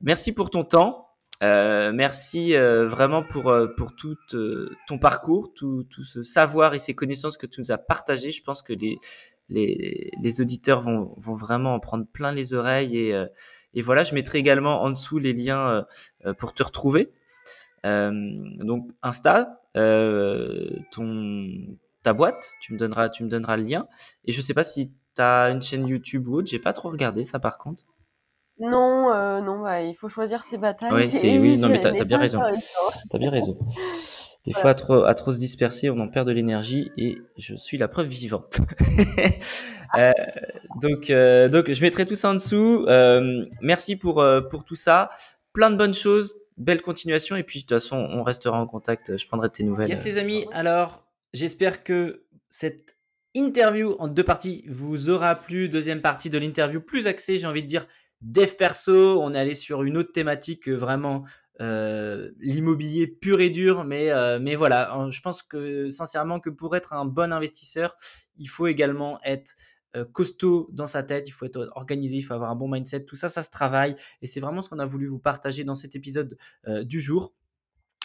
Merci 0.00 0.32
pour 0.32 0.50
ton 0.50 0.64
temps. 0.64 1.06
Euh, 1.44 1.92
merci 1.92 2.56
euh, 2.56 2.88
vraiment 2.88 3.22
pour, 3.22 3.48
euh, 3.48 3.68
pour 3.76 3.94
tout 3.94 4.16
euh, 4.34 4.70
ton 4.88 4.98
parcours, 4.98 5.52
tout, 5.54 5.84
tout 5.88 6.02
ce 6.02 6.24
savoir 6.24 6.74
et 6.74 6.80
ces 6.80 6.94
connaissances 6.94 7.36
que 7.36 7.46
tu 7.46 7.60
nous 7.60 7.70
as 7.70 7.78
partagées. 7.78 8.32
Je 8.32 8.42
pense 8.42 8.62
que 8.62 8.72
les, 8.72 8.98
les, 9.50 10.10
les 10.20 10.40
auditeurs 10.40 10.80
vont, 10.80 11.14
vont 11.16 11.34
vraiment 11.34 11.74
en 11.74 11.80
prendre 11.80 12.06
plein 12.12 12.32
les 12.32 12.54
oreilles. 12.54 12.98
Et, 12.98 13.14
euh, 13.14 13.26
et 13.74 13.82
voilà, 13.82 14.02
je 14.02 14.14
mettrai 14.14 14.38
également 14.38 14.82
en 14.82 14.90
dessous 14.90 15.20
les 15.20 15.32
liens 15.32 15.86
pour 16.38 16.52
te 16.54 16.62
retrouver. 16.62 17.12
Donc 17.84 18.90
Insta, 19.02 19.61
ton, 19.74 21.48
ta 22.02 22.12
boîte, 22.12 22.52
tu 22.60 22.72
me 22.72 22.78
donneras, 22.78 23.08
tu 23.08 23.24
me 23.24 23.28
donneras 23.28 23.56
le 23.56 23.64
lien. 23.64 23.86
Et 24.24 24.32
je 24.32 24.40
sais 24.40 24.54
pas 24.54 24.64
si 24.64 24.92
tu 25.14 25.22
as 25.22 25.50
une 25.50 25.62
chaîne 25.62 25.86
YouTube 25.86 26.28
ou 26.28 26.36
autre. 26.36 26.48
J'ai 26.50 26.58
pas 26.58 26.72
trop 26.72 26.88
regardé 26.88 27.24
ça 27.24 27.38
par 27.38 27.58
contre. 27.58 27.84
Non, 28.58 29.10
euh, 29.12 29.40
non, 29.40 29.60
bah, 29.62 29.82
il 29.82 29.94
faut 29.96 30.08
choisir 30.08 30.44
ses 30.44 30.58
batailles. 30.58 30.92
Oui, 30.92 31.10
c'est 31.10 31.28
et 31.28 31.38
oui, 31.38 31.58
non 31.58 31.68
mais 31.68 31.80
t'as 31.80 31.90
as 31.90 32.04
bien 32.04 32.18
raison. 32.18 32.40
T'as 33.10 33.18
bien 33.18 33.30
raison. 33.30 33.58
Des 34.44 34.52
Voilà. 34.52 34.60
fois, 34.60 34.70
à 34.70 34.74
trop, 34.74 35.04
à 35.04 35.14
trop 35.14 35.32
se 35.32 35.38
disperser, 35.38 35.88
on 35.90 35.98
en 36.00 36.08
perd 36.08 36.26
de 36.26 36.32
l'énergie 36.32 36.90
et 36.96 37.16
je 37.38 37.54
suis 37.54 37.78
la 37.78 37.88
preuve 37.88 38.06
vivante. 38.06 38.60
Euh, 39.98 40.10
donc, 40.80 41.10
euh, 41.10 41.50
donc, 41.50 41.70
je 41.70 41.82
mettrai 41.82 42.06
tout 42.06 42.14
ça 42.14 42.30
en 42.30 42.32
dessous. 42.32 42.86
Euh, 42.88 43.44
merci 43.60 43.96
pour, 43.96 44.22
euh, 44.22 44.40
pour 44.40 44.64
tout 44.64 44.74
ça. 44.74 45.10
Plein 45.52 45.68
de 45.68 45.76
bonnes 45.76 45.92
choses. 45.92 46.34
Belle 46.56 46.82
continuation. 46.82 47.36
Et 47.36 47.42
puis, 47.42 47.60
de 47.60 47.62
toute 47.64 47.76
façon, 47.76 47.96
on 47.96 48.22
restera 48.22 48.60
en 48.60 48.66
contact. 48.66 49.16
Je 49.16 49.26
prendrai 49.26 49.50
tes 49.50 49.64
nouvelles. 49.64 49.88
Yes 49.88 50.04
les 50.04 50.18
amis, 50.18 50.46
alors 50.52 51.04
j'espère 51.32 51.84
que 51.84 52.24
cette 52.50 52.96
interview 53.34 53.96
en 53.98 54.08
deux 54.08 54.24
parties 54.24 54.64
vous 54.68 55.10
aura 55.10 55.34
plu. 55.34 55.68
Deuxième 55.68 56.02
partie 56.02 56.30
de 56.30 56.38
l'interview 56.38 56.80
plus 56.80 57.06
axée, 57.06 57.38
j'ai 57.38 57.46
envie 57.46 57.62
de 57.62 57.68
dire, 57.68 57.86
dev 58.20 58.54
perso. 58.54 59.22
On 59.22 59.34
est 59.34 59.38
allé 59.38 59.54
sur 59.54 59.82
une 59.82 59.96
autre 59.96 60.12
thématique 60.12 60.68
euh, 60.68 60.76
vraiment 60.76 61.24
euh, 61.60 62.30
l'immobilier 62.40 63.06
pur 63.06 63.40
et 63.40 63.50
dur. 63.50 63.84
Mais, 63.84 64.10
euh, 64.10 64.38
mais 64.40 64.54
voilà, 64.54 65.08
je 65.10 65.20
pense 65.20 65.42
que 65.42 65.88
sincèrement 65.90 66.40
que 66.40 66.50
pour 66.50 66.76
être 66.76 66.92
un 66.92 67.04
bon 67.04 67.32
investisseur, 67.32 67.96
il 68.36 68.46
faut 68.46 68.66
également 68.66 69.20
être 69.24 69.52
euh, 69.52 69.71
costaud 70.12 70.68
dans 70.72 70.86
sa 70.86 71.02
tête, 71.02 71.28
il 71.28 71.32
faut 71.32 71.44
être 71.44 71.68
organisé, 71.74 72.16
il 72.16 72.22
faut 72.22 72.34
avoir 72.34 72.50
un 72.50 72.56
bon 72.56 72.68
mindset. 72.68 73.04
Tout 73.04 73.16
ça, 73.16 73.28
ça 73.28 73.42
se 73.42 73.50
travaille. 73.50 73.96
Et 74.22 74.26
c'est 74.26 74.40
vraiment 74.40 74.60
ce 74.60 74.68
qu'on 74.68 74.78
a 74.78 74.86
voulu 74.86 75.06
vous 75.06 75.18
partager 75.18 75.64
dans 75.64 75.74
cet 75.74 75.94
épisode 75.96 76.36
euh, 76.66 76.84
du 76.84 77.00
jour. 77.00 77.34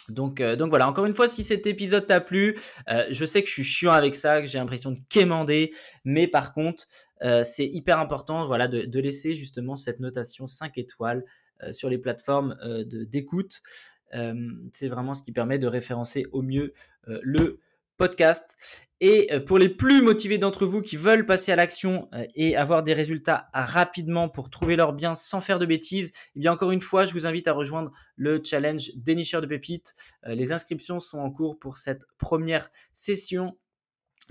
Donc, 0.08 0.40
euh, 0.40 0.56
donc 0.56 0.70
voilà, 0.70 0.88
encore 0.88 1.04
une 1.06 1.14
fois, 1.14 1.28
si 1.28 1.44
cet 1.44 1.66
épisode 1.66 2.06
t'a 2.06 2.20
plu, 2.20 2.58
euh, 2.88 3.04
je 3.10 3.24
sais 3.24 3.42
que 3.42 3.48
je 3.48 3.52
suis 3.52 3.64
chiant 3.64 3.92
avec 3.92 4.14
ça, 4.14 4.40
que 4.40 4.46
j'ai 4.46 4.58
l'impression 4.58 4.90
de 4.90 4.98
quémander, 5.08 5.72
mais 6.04 6.26
par 6.26 6.54
contre, 6.54 6.86
euh, 7.22 7.42
c'est 7.42 7.66
hyper 7.66 7.98
important 7.98 8.46
voilà, 8.46 8.68
de, 8.68 8.82
de 8.82 9.00
laisser 9.00 9.34
justement 9.34 9.76
cette 9.76 10.00
notation 10.00 10.46
5 10.46 10.78
étoiles 10.78 11.24
euh, 11.62 11.72
sur 11.72 11.90
les 11.90 11.98
plateformes 11.98 12.56
euh, 12.62 12.84
d'écoute. 12.86 13.60
Euh, 14.14 14.50
c'est 14.72 14.88
vraiment 14.88 15.14
ce 15.14 15.22
qui 15.22 15.32
permet 15.32 15.58
de 15.58 15.66
référencer 15.66 16.24
au 16.32 16.42
mieux 16.42 16.72
euh, 17.08 17.20
le 17.22 17.60
podcast. 17.98 18.56
Et 19.00 19.32
euh, 19.32 19.40
pour 19.40 19.58
les 19.58 19.68
plus 19.68 20.02
motivés 20.02 20.38
d'entre 20.38 20.66
vous 20.66 20.82
qui 20.82 20.96
veulent 20.96 21.24
passer 21.24 21.52
à 21.52 21.56
l'action 21.56 22.08
euh, 22.14 22.24
et 22.34 22.56
avoir 22.56 22.82
des 22.82 22.94
résultats 22.94 23.48
rapidement 23.54 24.28
pour 24.28 24.50
trouver 24.50 24.74
leur 24.74 24.92
bien 24.92 25.14
sans 25.14 25.40
faire 25.40 25.58
de 25.58 25.66
bêtises, 25.66 26.12
eh 26.34 26.40
bien 26.40 26.52
encore 26.52 26.72
une 26.72 26.80
fois, 26.80 27.04
je 27.04 27.12
vous 27.12 27.26
invite 27.26 27.46
à 27.46 27.52
rejoindre 27.52 27.92
le 28.16 28.42
challenge 28.42 28.90
dénicheur 28.96 29.40
de 29.40 29.46
pépites. 29.46 29.94
Euh, 30.26 30.34
les 30.34 30.52
inscriptions 30.52 30.98
sont 30.98 31.18
en 31.18 31.30
cours 31.30 31.58
pour 31.58 31.76
cette 31.76 32.04
première 32.18 32.70
session. 32.92 33.56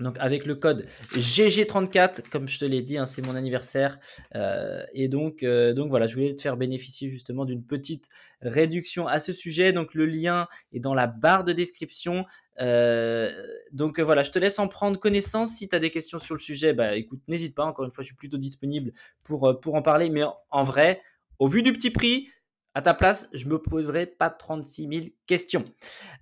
Donc 0.00 0.16
avec 0.20 0.46
le 0.46 0.54
code 0.54 0.86
GG34, 1.14 2.28
comme 2.30 2.48
je 2.48 2.60
te 2.60 2.64
l'ai 2.64 2.82
dit, 2.82 2.98
hein, 2.98 3.06
c'est 3.06 3.22
mon 3.22 3.34
anniversaire. 3.34 3.98
Euh, 4.36 4.84
et 4.94 5.08
donc, 5.08 5.42
euh, 5.42 5.74
donc 5.74 5.88
voilà, 5.88 6.06
je 6.06 6.14
voulais 6.14 6.36
te 6.36 6.42
faire 6.42 6.56
bénéficier 6.56 7.08
justement 7.08 7.44
d'une 7.44 7.64
petite 7.64 8.08
réduction 8.40 9.08
à 9.08 9.18
ce 9.18 9.32
sujet. 9.32 9.72
Donc 9.72 9.94
le 9.94 10.06
lien 10.06 10.46
est 10.72 10.78
dans 10.78 10.94
la 10.94 11.08
barre 11.08 11.42
de 11.42 11.52
description. 11.52 12.24
Euh, 12.60 13.32
donc 13.72 13.98
voilà, 13.98 14.22
je 14.22 14.30
te 14.30 14.38
laisse 14.38 14.60
en 14.60 14.68
prendre 14.68 15.00
connaissance. 15.00 15.56
Si 15.56 15.68
tu 15.68 15.74
as 15.74 15.80
des 15.80 15.90
questions 15.90 16.18
sur 16.18 16.36
le 16.36 16.40
sujet, 16.40 16.72
bah 16.72 16.94
écoute, 16.96 17.20
n'hésite 17.26 17.56
pas. 17.56 17.64
Encore 17.64 17.84
une 17.84 17.90
fois, 17.90 18.02
je 18.02 18.08
suis 18.08 18.16
plutôt 18.16 18.38
disponible 18.38 18.92
pour, 19.24 19.58
pour 19.60 19.74
en 19.74 19.82
parler. 19.82 20.10
Mais 20.10 20.22
en 20.50 20.62
vrai, 20.62 21.00
au 21.40 21.48
vu 21.48 21.62
du 21.62 21.72
petit 21.72 21.90
prix, 21.90 22.28
À 22.74 22.82
ta 22.82 22.94
place, 22.94 23.28
je 23.32 23.46
me 23.46 23.58
poserai 23.58 24.06
pas 24.06 24.30
36 24.30 24.88
000 24.88 25.06
questions. 25.26 25.64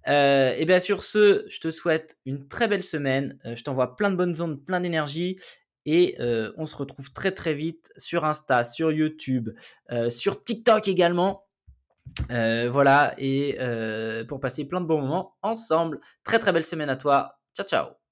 Euh, 0.09 0.55
et 0.57 0.65
bien 0.65 0.81
sur 0.81 1.03
ce, 1.03 1.45
je 1.49 1.61
te 1.61 1.71
souhaite 1.71 2.17
une 2.25 2.49
très 2.49 2.69
belle 2.69 2.85
semaine. 2.85 3.39
je 3.45 3.63
t'envoie 3.63 3.97
plein 3.97 4.11
de 4.11 4.17
bonnes 4.17 4.41
ondes, 4.41 4.65
plein 4.65 4.81
d'énergie. 4.81 5.39
Et 5.89 6.17
on 6.57 6.67
se 6.67 6.75
retrouve 6.75 7.13
très 7.13 7.31
très 7.31 7.55
vite 7.55 7.93
sur 7.97 8.25
Insta, 8.25 8.65
sur 8.65 8.91
YouTube, 8.91 9.51
sur 10.09 10.43
TikTok 10.43 10.89
également. 10.89 11.47
voilà, 12.29 13.15
et 13.19 13.57
pour 14.27 14.41
passer 14.41 14.65
plein 14.65 14.81
de 14.81 14.87
bons 14.87 15.03
moments 15.03 15.37
ensemble. 15.43 16.01
Très 16.25 16.39
très 16.39 16.53
belle 16.53 16.67
semaine 16.67 16.91
à 16.91 16.97
toi. 16.97 17.39
Ciao 17.55 17.67
ciao 17.67 18.06